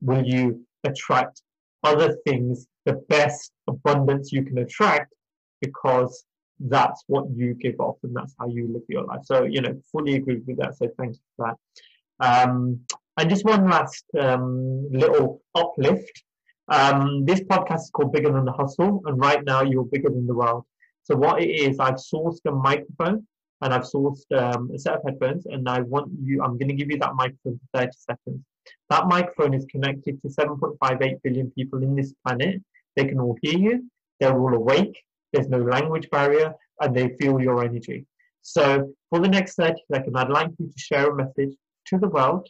will 0.00 0.24
you 0.24 0.64
attract 0.84 1.42
other 1.82 2.16
things, 2.26 2.66
the 2.84 2.94
best 3.08 3.52
abundance 3.68 4.32
you 4.32 4.42
can 4.44 4.58
attract 4.58 5.12
because 5.60 6.24
that's 6.58 7.04
what 7.06 7.24
you 7.34 7.54
give 7.54 7.78
off 7.80 7.96
and 8.02 8.14
that's 8.14 8.34
how 8.38 8.46
you 8.46 8.70
live 8.72 8.82
your 8.88 9.04
life. 9.04 9.20
So, 9.24 9.44
you 9.44 9.60
know, 9.60 9.80
fully 9.90 10.16
agree 10.16 10.40
with 10.46 10.58
that. 10.58 10.76
So 10.76 10.88
thank 10.98 11.14
you 11.14 11.20
for 11.36 11.46
that. 11.48 11.56
Um, 12.26 12.80
and 13.16 13.30
just 13.30 13.44
one 13.44 13.68
last 13.68 14.04
um, 14.18 14.90
little 14.90 15.42
uplift. 15.54 16.22
Um, 16.68 17.24
this 17.24 17.40
podcast 17.40 17.80
is 17.80 17.90
called 17.92 18.12
Bigger 18.12 18.32
Than 18.32 18.44
the 18.44 18.52
Hustle, 18.52 19.02
and 19.06 19.18
right 19.18 19.44
now 19.44 19.62
you're 19.62 19.84
bigger 19.84 20.08
than 20.08 20.26
the 20.26 20.34
world. 20.34 20.64
So 21.02 21.16
what 21.16 21.42
it 21.42 21.48
is, 21.50 21.80
I've 21.80 21.94
sourced 21.94 22.40
a 22.46 22.52
microphone 22.52 23.26
and 23.62 23.74
I've 23.74 23.82
sourced 23.82 24.24
um, 24.36 24.70
a 24.74 24.78
set 24.78 24.94
of 24.94 25.02
headphones, 25.04 25.46
and 25.46 25.68
I 25.68 25.80
want 25.80 26.10
you. 26.22 26.42
I'm 26.42 26.58
going 26.58 26.68
to 26.68 26.74
give 26.74 26.90
you 26.90 26.98
that 26.98 27.14
microphone 27.14 27.58
for 27.72 27.80
30 27.80 27.90
seconds. 27.98 28.40
That 28.88 29.06
microphone 29.06 29.54
is 29.54 29.66
connected 29.66 30.20
to 30.22 30.28
7.58 30.28 31.22
billion 31.22 31.50
people 31.52 31.82
in 31.82 31.94
this 31.94 32.14
planet. 32.26 32.60
They 32.96 33.04
can 33.04 33.20
all 33.20 33.36
hear 33.42 33.58
you. 33.58 33.90
They're 34.18 34.38
all 34.38 34.54
awake. 34.54 34.98
There's 35.32 35.48
no 35.48 35.58
language 35.58 36.08
barrier, 36.10 36.54
and 36.80 36.94
they 36.94 37.16
feel 37.20 37.40
your 37.40 37.64
energy. 37.64 38.06
So 38.42 38.92
for 39.10 39.20
the 39.20 39.28
next 39.28 39.54
30 39.56 39.74
seconds, 39.92 40.16
I'd 40.16 40.30
like 40.30 40.50
you 40.58 40.66
to 40.66 40.78
share 40.78 41.10
a 41.10 41.14
message 41.14 41.54
to 41.86 41.98
the 41.98 42.08
world, 42.08 42.48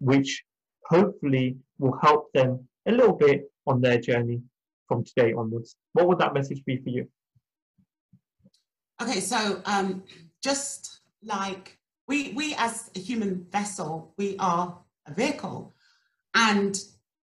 which 0.00 0.42
hopefully 0.86 1.56
will 1.78 1.98
help 2.00 2.32
them 2.32 2.68
a 2.86 2.92
little 2.92 3.14
bit 3.14 3.50
on 3.66 3.80
their 3.80 3.98
journey 3.98 4.40
from 4.88 5.04
today 5.04 5.32
onwards. 5.32 5.76
What 5.92 6.08
would 6.08 6.18
that 6.18 6.34
message 6.34 6.62
be 6.64 6.76
for 6.78 6.90
you? 6.90 7.08
Okay, 9.00 9.20
so 9.20 9.60
um, 9.64 10.04
just 10.42 11.00
like 11.22 11.78
we, 12.08 12.32
we 12.32 12.54
as 12.58 12.90
a 12.96 12.98
human 12.98 13.46
vessel, 13.50 14.12
we 14.18 14.36
are 14.38 14.78
a 15.06 15.14
vehicle, 15.14 15.72
and 16.34 16.78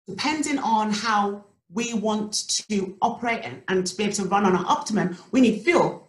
depending 0.08 0.58
on 0.60 0.92
how 0.92 1.46
we 1.72 1.94
want 1.94 2.34
to 2.70 2.96
operate 3.02 3.42
and, 3.44 3.62
and 3.68 3.86
to 3.86 3.96
be 3.96 4.04
able 4.04 4.14
to 4.14 4.26
run 4.26 4.46
on 4.46 4.56
our 4.56 4.66
optimum, 4.66 5.18
we 5.32 5.42
need 5.42 5.62
fuel. 5.62 6.08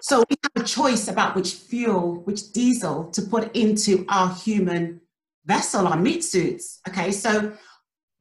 So 0.00 0.24
we 0.28 0.36
have 0.42 0.64
a 0.64 0.66
choice 0.66 1.06
about 1.08 1.36
which 1.36 1.54
fuel, 1.54 2.22
which 2.24 2.52
diesel 2.52 3.10
to 3.10 3.22
put 3.22 3.54
into 3.54 4.04
our 4.08 4.34
human 4.34 5.00
vessel, 5.44 5.86
our 5.86 5.96
meat 5.96 6.24
suits. 6.24 6.80
Okay, 6.88 7.12
so 7.12 7.52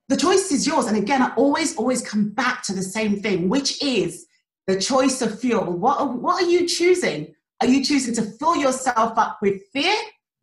the 0.07 0.18
choice 0.18 0.51
is 0.51 0.68
yours. 0.68 0.85
And 0.85 0.97
again, 0.97 1.23
I 1.23 1.34
always, 1.35 1.76
always 1.76 2.07
come 2.07 2.30
back 2.30 2.63
to 2.63 2.73
the 2.73 2.84
same 2.84 3.19
thing, 3.22 3.49
which 3.49 3.81
is 3.81 4.27
the 4.68 4.80
choice 4.80 5.22
of 5.22 5.39
fuel. 5.39 5.63
What 5.63 5.99
are, 5.99 6.07
what 6.07 6.43
are 6.43 6.47
you 6.47 6.68
choosing? 6.68 7.34
Are 7.61 7.67
you 7.67 7.83
choosing 7.83 8.15
to 8.15 8.23
fill 8.39 8.55
yourself 8.55 9.17
up 9.17 9.38
with 9.41 9.61
fear? 9.71 9.95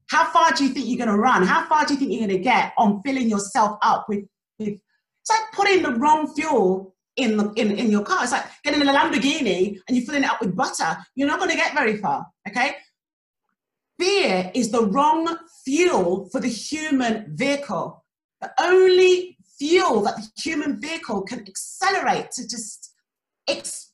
How 0.09 0.31
far 0.31 0.53
do 0.53 0.65
you 0.65 0.71
think 0.71 0.87
you're 0.87 1.05
going 1.05 1.15
to 1.15 1.21
run? 1.21 1.45
How 1.45 1.67
far 1.67 1.85
do 1.85 1.95
you 1.95 1.99
think 1.99 2.13
you're 2.13 2.27
going 2.27 2.39
to 2.39 2.43
get 2.43 2.73
on 2.79 3.03
filling 3.03 3.29
yourself 3.29 3.79
up 3.83 4.07
with, 4.09 4.25
with 4.59 4.69
it's 4.69 5.31
like 5.31 5.53
putting 5.53 5.83
the 5.83 5.99
wrong 5.99 6.33
fuel 6.35 6.95
in, 7.17 7.37
the, 7.37 7.53
in, 7.57 7.73
in 7.73 7.91
your 7.91 8.05
car. 8.05 8.23
It's 8.23 8.33
like 8.33 8.45
getting 8.63 8.81
in 8.81 8.89
a 8.89 8.93
Lamborghini 8.93 9.79
and 9.87 9.97
you're 9.97 10.07
filling 10.07 10.23
it 10.23 10.31
up 10.31 10.41
with 10.41 10.57
butter. 10.57 10.97
You're 11.17 11.29
not 11.29 11.41
going 11.41 11.51
to 11.51 11.57
get 11.57 11.75
very 11.75 11.97
far, 11.99 12.25
okay? 12.49 12.77
Fear 13.99 14.53
is 14.55 14.71
the 14.71 14.87
wrong 14.87 15.37
fuel 15.65 16.29
for 16.31 16.41
the 16.41 16.49
human 16.49 17.37
vehicle. 17.37 18.05
The 18.41 18.53
only 18.61 19.37
fuel 19.59 20.03
that 20.03 20.17
the 20.17 20.29
human 20.41 20.81
vehicle 20.81 21.23
can 21.23 21.41
accelerate 21.41 22.31
to 22.33 22.49
just, 22.49 22.95
ex, 23.49 23.93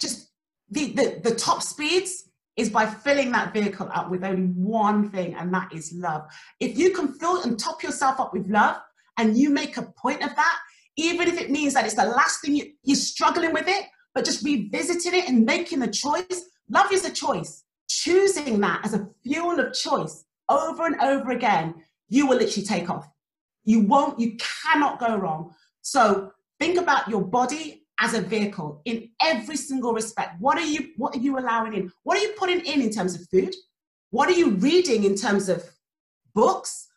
just 0.00 0.32
the, 0.68 0.92
the, 0.92 1.20
the 1.22 1.34
top 1.36 1.62
speeds 1.62 2.24
is 2.56 2.70
by 2.70 2.86
filling 2.86 3.32
that 3.32 3.52
vehicle 3.52 3.88
up 3.92 4.10
with 4.10 4.24
only 4.24 4.46
one 4.46 5.10
thing, 5.10 5.34
and 5.34 5.52
that 5.52 5.72
is 5.72 5.92
love. 5.94 6.22
If 6.60 6.78
you 6.78 6.90
can 6.90 7.12
fill 7.14 7.42
and 7.42 7.58
top 7.58 7.82
yourself 7.82 8.20
up 8.20 8.32
with 8.32 8.48
love, 8.48 8.76
and 9.16 9.36
you 9.36 9.50
make 9.50 9.76
a 9.76 9.82
point 9.82 10.22
of 10.22 10.34
that, 10.34 10.58
even 10.96 11.28
if 11.28 11.40
it 11.40 11.50
means 11.50 11.74
that 11.74 11.84
it's 11.84 11.94
the 11.94 12.04
last 12.04 12.40
thing 12.40 12.56
you, 12.56 12.72
you're 12.82 12.96
struggling 12.96 13.52
with 13.52 13.66
it, 13.68 13.86
but 14.14 14.24
just 14.24 14.44
revisiting 14.44 15.14
it 15.14 15.28
and 15.28 15.44
making 15.44 15.82
a 15.82 15.90
choice. 15.90 16.48
Love 16.68 16.92
is 16.92 17.04
a 17.04 17.12
choice. 17.12 17.64
Choosing 17.88 18.60
that 18.60 18.80
as 18.84 18.94
a 18.94 19.08
fuel 19.22 19.58
of 19.60 19.72
choice 19.74 20.24
over 20.48 20.86
and 20.86 21.00
over 21.00 21.30
again, 21.30 21.74
you 22.08 22.26
will 22.26 22.38
literally 22.38 22.66
take 22.66 22.90
off. 22.90 23.08
You 23.64 23.80
won't, 23.80 24.20
you 24.20 24.36
cannot 24.64 25.00
go 25.00 25.16
wrong. 25.16 25.54
So 25.82 26.32
think 26.60 26.78
about 26.78 27.08
your 27.08 27.22
body 27.22 27.83
as 28.00 28.14
a 28.14 28.20
vehicle 28.20 28.82
in 28.84 29.08
every 29.22 29.56
single 29.56 29.92
respect. 29.92 30.40
What 30.40 30.58
are 30.58 30.66
you 30.66 30.90
what 30.96 31.14
are 31.14 31.20
you 31.20 31.38
allowing 31.38 31.74
in? 31.74 31.92
What 32.02 32.18
are 32.18 32.22
you 32.22 32.34
putting 32.36 32.60
in 32.60 32.80
in 32.82 32.90
terms 32.90 33.14
of 33.14 33.26
food? 33.28 33.54
What 34.10 34.28
are 34.28 34.32
you 34.32 34.50
reading 34.50 35.04
in 35.04 35.16
terms 35.16 35.48
of 35.48 35.64
books? 36.34 36.88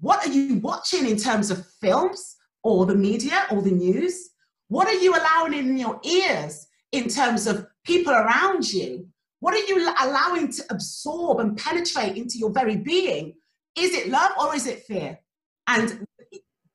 What 0.00 0.26
are 0.26 0.30
you 0.30 0.56
watching 0.56 1.06
in 1.06 1.16
terms 1.16 1.50
of 1.50 1.66
films 1.80 2.36
or 2.62 2.86
the 2.86 2.94
media 2.94 3.46
or 3.50 3.62
the 3.62 3.70
news? 3.70 4.30
What 4.68 4.88
are 4.88 4.94
you 4.94 5.14
allowing 5.14 5.54
in 5.54 5.76
your 5.76 6.00
ears 6.02 6.66
in 6.92 7.08
terms 7.08 7.46
of 7.46 7.66
people 7.84 8.12
around 8.12 8.72
you? 8.72 9.08
What 9.40 9.54
are 9.54 9.66
you 9.66 9.94
allowing 10.02 10.52
to 10.52 10.64
absorb 10.70 11.40
and 11.40 11.56
penetrate 11.56 12.16
into 12.16 12.38
your 12.38 12.50
very 12.50 12.76
being? 12.76 13.34
Is 13.76 13.94
it 13.94 14.08
love 14.08 14.32
or 14.40 14.54
is 14.54 14.66
it 14.66 14.84
fear? 14.84 15.18
And 15.66 16.06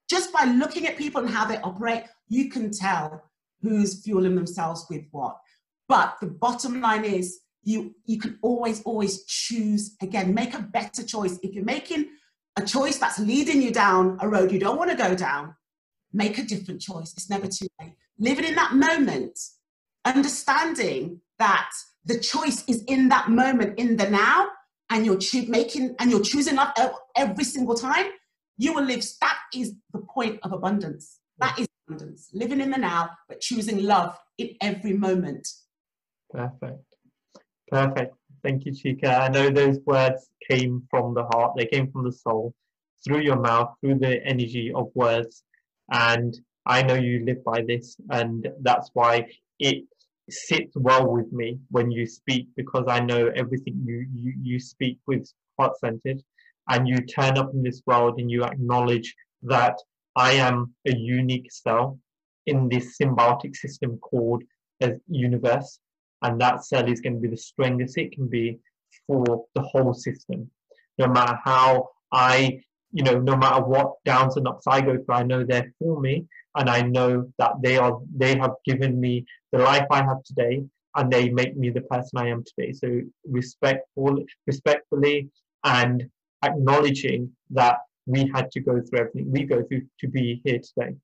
just 0.09 0.31
by 0.31 0.45
looking 0.45 0.87
at 0.87 0.97
people 0.97 1.21
and 1.21 1.29
how 1.29 1.45
they 1.45 1.57
operate, 1.57 2.03
you 2.29 2.49
can 2.49 2.71
tell 2.71 3.23
who's 3.61 4.03
fueling 4.03 4.35
themselves 4.35 4.85
with 4.89 5.03
what. 5.11 5.37
But 5.87 6.17
the 6.21 6.27
bottom 6.27 6.81
line 6.81 7.05
is 7.05 7.39
you 7.63 7.95
you 8.05 8.19
can 8.19 8.37
always 8.41 8.81
always 8.83 9.25
choose 9.25 9.95
again 10.01 10.33
make 10.33 10.53
a 10.53 10.61
better 10.61 11.03
choice. 11.03 11.39
If 11.43 11.53
you're 11.53 11.63
making 11.65 12.07
a 12.57 12.65
choice 12.65 12.97
that's 12.97 13.19
leading 13.19 13.61
you 13.61 13.71
down 13.71 14.17
a 14.21 14.27
road 14.27 14.51
you 14.51 14.59
don't 14.59 14.77
want 14.77 14.89
to 14.89 14.97
go 14.97 15.15
down 15.15 15.55
make 16.13 16.37
a 16.37 16.43
different 16.43 16.81
choice. 16.81 17.13
It's 17.13 17.29
never 17.29 17.47
too 17.47 17.67
late. 17.79 17.93
Living 18.17 18.45
in 18.45 18.55
that 18.55 18.73
moment 18.73 19.37
understanding 20.05 21.19
that 21.39 21.69
the 22.05 22.19
choice 22.19 22.63
is 22.67 22.83
in 22.87 23.09
that 23.09 23.29
moment 23.29 23.77
in 23.77 23.97
the 23.97 24.09
now 24.09 24.47
and 24.89 25.05
you're 25.05 25.17
cho- 25.17 25.45
making 25.47 25.95
and 25.99 26.09
you're 26.09 26.21
choosing 26.21 26.57
up 26.57 26.73
every 27.15 27.43
single 27.43 27.75
time 27.75 28.07
you 28.57 28.73
will 28.73 28.83
live 28.83 29.03
that 29.21 29.37
is 29.53 29.73
the 29.93 29.99
point 29.99 30.39
of 30.43 30.51
abundance. 30.51 31.19
That 31.37 31.59
is 31.59 31.67
abundance, 31.87 32.29
living 32.33 32.61
in 32.61 32.71
the 32.71 32.77
now, 32.77 33.09
but 33.27 33.41
choosing 33.41 33.83
love 33.83 34.17
in 34.37 34.55
every 34.61 34.93
moment. 34.93 35.47
Perfect. 36.31 36.83
Perfect. 37.69 38.15
Thank 38.43 38.65
you, 38.65 38.71
Chika. 38.71 39.21
I 39.21 39.27
know 39.29 39.49
those 39.49 39.79
words 39.85 40.29
came 40.49 40.83
from 40.89 41.13
the 41.13 41.25
heart, 41.25 41.53
they 41.57 41.65
came 41.65 41.91
from 41.91 42.05
the 42.05 42.11
soul, 42.11 42.53
through 43.03 43.21
your 43.21 43.39
mouth, 43.39 43.73
through 43.81 43.99
the 43.99 44.25
energy 44.25 44.71
of 44.73 44.87
words. 44.93 45.43
And 45.91 46.37
I 46.65 46.83
know 46.83 46.95
you 46.95 47.25
live 47.25 47.43
by 47.43 47.63
this, 47.67 47.97
and 48.09 48.47
that's 48.61 48.89
why 48.93 49.27
it 49.59 49.83
sits 50.29 50.73
well 50.75 51.07
with 51.07 51.31
me 51.31 51.57
when 51.71 51.89
you 51.89 52.05
speak 52.05 52.47
because 52.57 52.85
I 52.87 52.99
know 52.99 53.31
everything 53.35 53.81
you, 53.85 54.05
you, 54.13 54.33
you 54.41 54.59
speak 54.59 54.99
with 55.07 55.25
heart 55.57 55.79
centered 55.79 56.21
and 56.69 56.85
you 56.85 56.97
turn 56.97 57.37
up 57.37 57.53
in 57.53 57.63
this 57.63 57.81
world 57.85 58.19
and 58.19 58.29
you 58.29 58.43
acknowledge 58.43 59.15
that 59.43 59.77
I 60.17 60.31
am 60.31 60.73
a 60.87 60.95
unique 60.95 61.51
cell 61.51 61.99
in 62.47 62.67
this 62.69 62.97
symbiotic 62.97 63.55
system 63.55 63.99
called 63.99 64.43
as 64.81 64.93
universe, 65.07 65.79
and 66.23 66.41
that 66.41 66.65
cell 66.65 66.91
is 66.91 67.01
going 67.01 67.13
to 67.13 67.19
be 67.19 67.27
the 67.27 67.37
strongest 67.37 67.99
it 67.99 68.13
can 68.13 68.27
be 68.27 68.57
for 69.05 69.45
the 69.53 69.61
whole 69.61 69.93
system. 69.93 70.49
No 70.97 71.07
matter 71.07 71.37
how 71.43 71.89
I, 72.11 72.61
you 72.91 73.03
know, 73.03 73.19
no 73.19 73.37
matter 73.37 73.63
what 73.63 74.03
downs 74.05 74.37
and 74.37 74.47
ups 74.47 74.65
I 74.67 74.81
go 74.81 74.95
through, 74.95 75.15
I 75.15 75.21
know 75.21 75.43
they're 75.43 75.71
for 75.77 75.99
me, 76.01 76.25
and 76.55 76.67
I 76.67 76.81
know 76.81 77.31
that 77.37 77.51
they 77.61 77.77
are 77.77 77.99
they 78.15 78.35
have 78.37 78.55
given 78.65 78.99
me 78.99 79.23
the 79.51 79.59
life 79.59 79.85
I 79.91 80.03
have 80.03 80.23
today, 80.23 80.65
and 80.95 81.11
they 81.13 81.29
make 81.29 81.55
me 81.55 81.69
the 81.69 81.81
person 81.81 82.17
I 82.17 82.29
am 82.29 82.43
today. 82.43 82.71
So 82.73 83.01
respectful, 83.23 84.25
respectfully, 84.47 85.29
and 85.63 86.09
acknowledging 86.43 87.31
that 87.51 87.77
we 88.07 88.31
had 88.33 88.49
to 88.51 88.59
go 88.59 88.81
through 88.81 88.99
everything 88.99 89.31
we 89.31 89.43
go 89.43 89.63
through 89.63 89.83
to 89.99 90.07
be 90.07 90.41
here 90.43 90.59
today. 90.59 90.95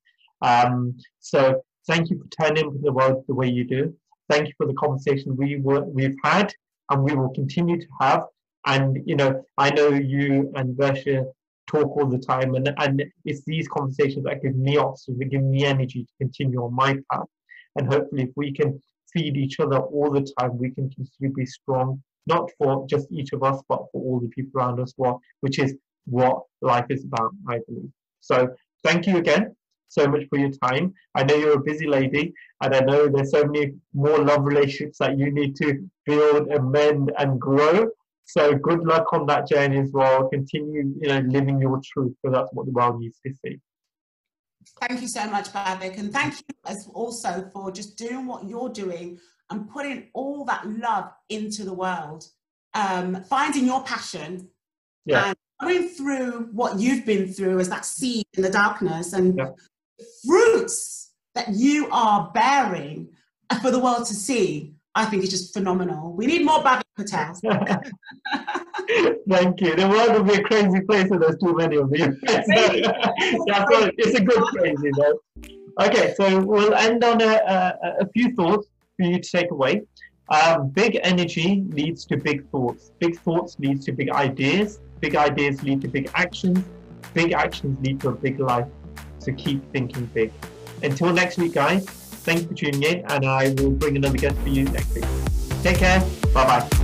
Um, 0.41 0.97
so 1.19 1.61
thank 1.87 2.09
you 2.09 2.17
for 2.17 2.27
turning 2.43 2.81
the 2.81 2.91
world 2.91 3.23
the 3.27 3.35
way 3.35 3.47
you 3.47 3.65
do. 3.65 3.93
Thank 4.29 4.47
you 4.47 4.53
for 4.57 4.65
the 4.65 4.73
conversation 4.73 5.35
we 5.35 5.59
were, 5.59 5.83
we've 5.83 6.15
had 6.23 6.53
and 6.89 7.03
we 7.03 7.13
will 7.15 7.29
continue 7.29 7.79
to 7.79 7.87
have. 8.01 8.23
And 8.65 8.97
you 9.05 9.15
know, 9.15 9.43
I 9.57 9.69
know 9.71 9.89
you 9.89 10.51
and 10.55 10.77
Versha 10.77 11.25
talk 11.67 11.97
all 11.97 12.07
the 12.07 12.19
time, 12.19 12.55
and 12.55 12.73
and 12.77 13.03
it's 13.25 13.43
these 13.45 13.67
conversations 13.67 14.23
that 14.25 14.41
give 14.41 14.55
me 14.55 14.77
oxygen, 14.77 15.19
that 15.19 15.25
give 15.25 15.43
me 15.43 15.65
energy 15.65 16.03
to 16.03 16.13
continue 16.19 16.63
on 16.63 16.73
my 16.73 16.97
path. 17.11 17.27
And 17.75 17.91
hopefully, 17.91 18.23
if 18.23 18.29
we 18.35 18.53
can 18.53 18.81
feed 19.11 19.37
each 19.37 19.59
other 19.59 19.79
all 19.79 20.11
the 20.11 20.25
time, 20.39 20.57
we 20.57 20.71
can 20.71 20.89
continue 20.89 21.29
to 21.29 21.35
be 21.35 21.45
strong, 21.45 22.01
not 22.25 22.49
for 22.57 22.87
just 22.87 23.11
each 23.11 23.33
of 23.33 23.43
us, 23.43 23.61
but 23.67 23.81
for 23.91 24.01
all 24.01 24.19
the 24.19 24.29
people 24.29 24.61
around 24.61 24.79
us, 24.79 24.93
well, 24.97 25.19
which 25.41 25.59
is 25.59 25.75
what 26.05 26.43
life 26.61 26.85
is 26.89 27.03
about, 27.05 27.31
I 27.47 27.59
believe. 27.67 27.91
So 28.19 28.49
thank 28.83 29.07
you 29.07 29.17
again 29.17 29.55
so 29.89 30.07
much 30.07 30.23
for 30.29 30.39
your 30.39 30.51
time. 30.51 30.93
I 31.15 31.23
know 31.23 31.35
you're 31.35 31.53
a 31.53 31.59
busy 31.59 31.87
lady, 31.87 32.33
and 32.61 32.75
I 32.75 32.79
know 32.79 33.07
there's 33.07 33.31
so 33.31 33.45
many 33.45 33.73
more 33.93 34.17
love 34.17 34.43
relationships 34.43 34.97
that 34.97 35.17
you 35.17 35.31
need 35.31 35.55
to 35.57 35.87
build 36.05 36.47
and 36.47 36.71
mend 36.71 37.11
and 37.17 37.39
grow. 37.39 37.89
So 38.25 38.55
good 38.55 38.83
luck 38.85 39.13
on 39.13 39.27
that 39.27 39.47
journey 39.47 39.77
as 39.77 39.91
well. 39.91 40.29
Continue, 40.29 40.93
you 40.99 41.07
know, 41.09 41.19
living 41.19 41.59
your 41.59 41.79
truth, 41.83 42.13
because 42.21 42.35
that's 42.35 42.53
what 42.53 42.65
the 42.65 42.71
world 42.71 42.99
needs 42.99 43.19
to 43.25 43.33
see. 43.45 43.59
Thank 44.79 45.01
you 45.01 45.07
so 45.07 45.27
much, 45.29 45.49
Bhavik, 45.49 45.97
and 45.99 46.11
thank 46.11 46.35
you 46.35 46.55
as 46.65 46.87
also 46.93 47.49
for 47.53 47.71
just 47.71 47.97
doing 47.97 48.25
what 48.25 48.47
you're 48.47 48.69
doing 48.69 49.19
and 49.49 49.69
putting 49.69 50.09
all 50.13 50.45
that 50.45 50.65
love 50.65 51.11
into 51.29 51.63
the 51.65 51.73
world, 51.73 52.25
um, 52.73 53.23
finding 53.25 53.65
your 53.65 53.83
passion, 53.83 54.49
yeah. 55.05 55.27
and 55.27 55.37
going 55.61 55.87
through 55.89 56.49
what 56.51 56.79
you've 56.79 57.05
been 57.05 57.31
through 57.31 57.59
as 57.59 57.69
that 57.69 57.85
seed 57.85 58.25
in 58.33 58.43
the 58.43 58.49
darkness 58.49 59.13
and 59.13 59.37
yeah. 59.37 59.49
fruits 60.25 61.11
that 61.35 61.49
you 61.49 61.87
are 61.91 62.31
bearing 62.33 63.09
for 63.61 63.71
the 63.71 63.79
world 63.79 64.05
to 64.07 64.13
see, 64.13 64.73
I 64.95 65.05
think 65.05 65.23
is 65.23 65.29
just 65.29 65.53
phenomenal. 65.53 66.13
We 66.13 66.25
need 66.25 66.45
more 66.45 66.59
Bhavik 66.59 66.83
Patels. 66.97 67.39
Thank 69.29 69.61
you. 69.61 69.75
The 69.75 69.87
world 69.87 70.13
would 70.13 70.27
be 70.27 70.39
a 70.39 70.43
crazy 70.43 70.81
place 70.81 71.09
if 71.11 71.19
there's 71.19 71.37
too 71.37 71.55
many 71.55 71.77
of 71.77 71.89
you. 71.91 72.17
yeah, 72.27 73.65
it's 73.97 74.19
a 74.19 74.23
good 74.23 74.43
crazy 74.43 74.91
though. 74.97 75.19
Okay, 75.81 76.13
so 76.15 76.39
we'll 76.39 76.73
end 76.75 77.03
on 77.03 77.21
a, 77.21 77.25
a, 77.25 77.77
a 78.01 78.07
few 78.13 78.35
thoughts 78.35 78.67
for 78.97 79.05
you 79.05 79.19
to 79.19 79.29
take 79.29 79.51
away. 79.51 79.83
Um, 80.29 80.69
big 80.69 80.99
energy 81.03 81.63
leads 81.69 82.05
to 82.05 82.17
big 82.17 82.49
thoughts. 82.49 82.91
Big 82.99 83.19
thoughts 83.19 83.57
leads 83.59 83.85
to 83.85 83.91
big 83.91 84.09
ideas. 84.09 84.79
Big 84.99 85.15
ideas 85.15 85.61
lead 85.63 85.81
to 85.81 85.87
big 85.87 86.09
actions. 86.15 86.63
Big 87.13 87.33
actions 87.33 87.77
lead 87.85 87.99
to 88.01 88.09
a 88.09 88.13
big 88.13 88.39
life. 88.39 88.67
So 89.19 89.33
keep 89.33 89.69
thinking 89.71 90.05
big. 90.07 90.31
Until 90.81 91.13
next 91.13 91.37
week, 91.37 91.53
guys, 91.53 91.85
thanks 91.85 92.43
for 92.43 92.53
tuning 92.53 92.83
in, 92.83 93.05
and 93.11 93.25
I 93.25 93.53
will 93.57 93.71
bring 93.71 93.95
another 93.95 94.17
guest 94.17 94.37
for 94.37 94.49
you 94.49 94.63
next 94.65 94.93
week. 94.95 95.05
Take 95.61 95.77
care. 95.77 95.99
Bye 96.33 96.45
bye. 96.67 96.82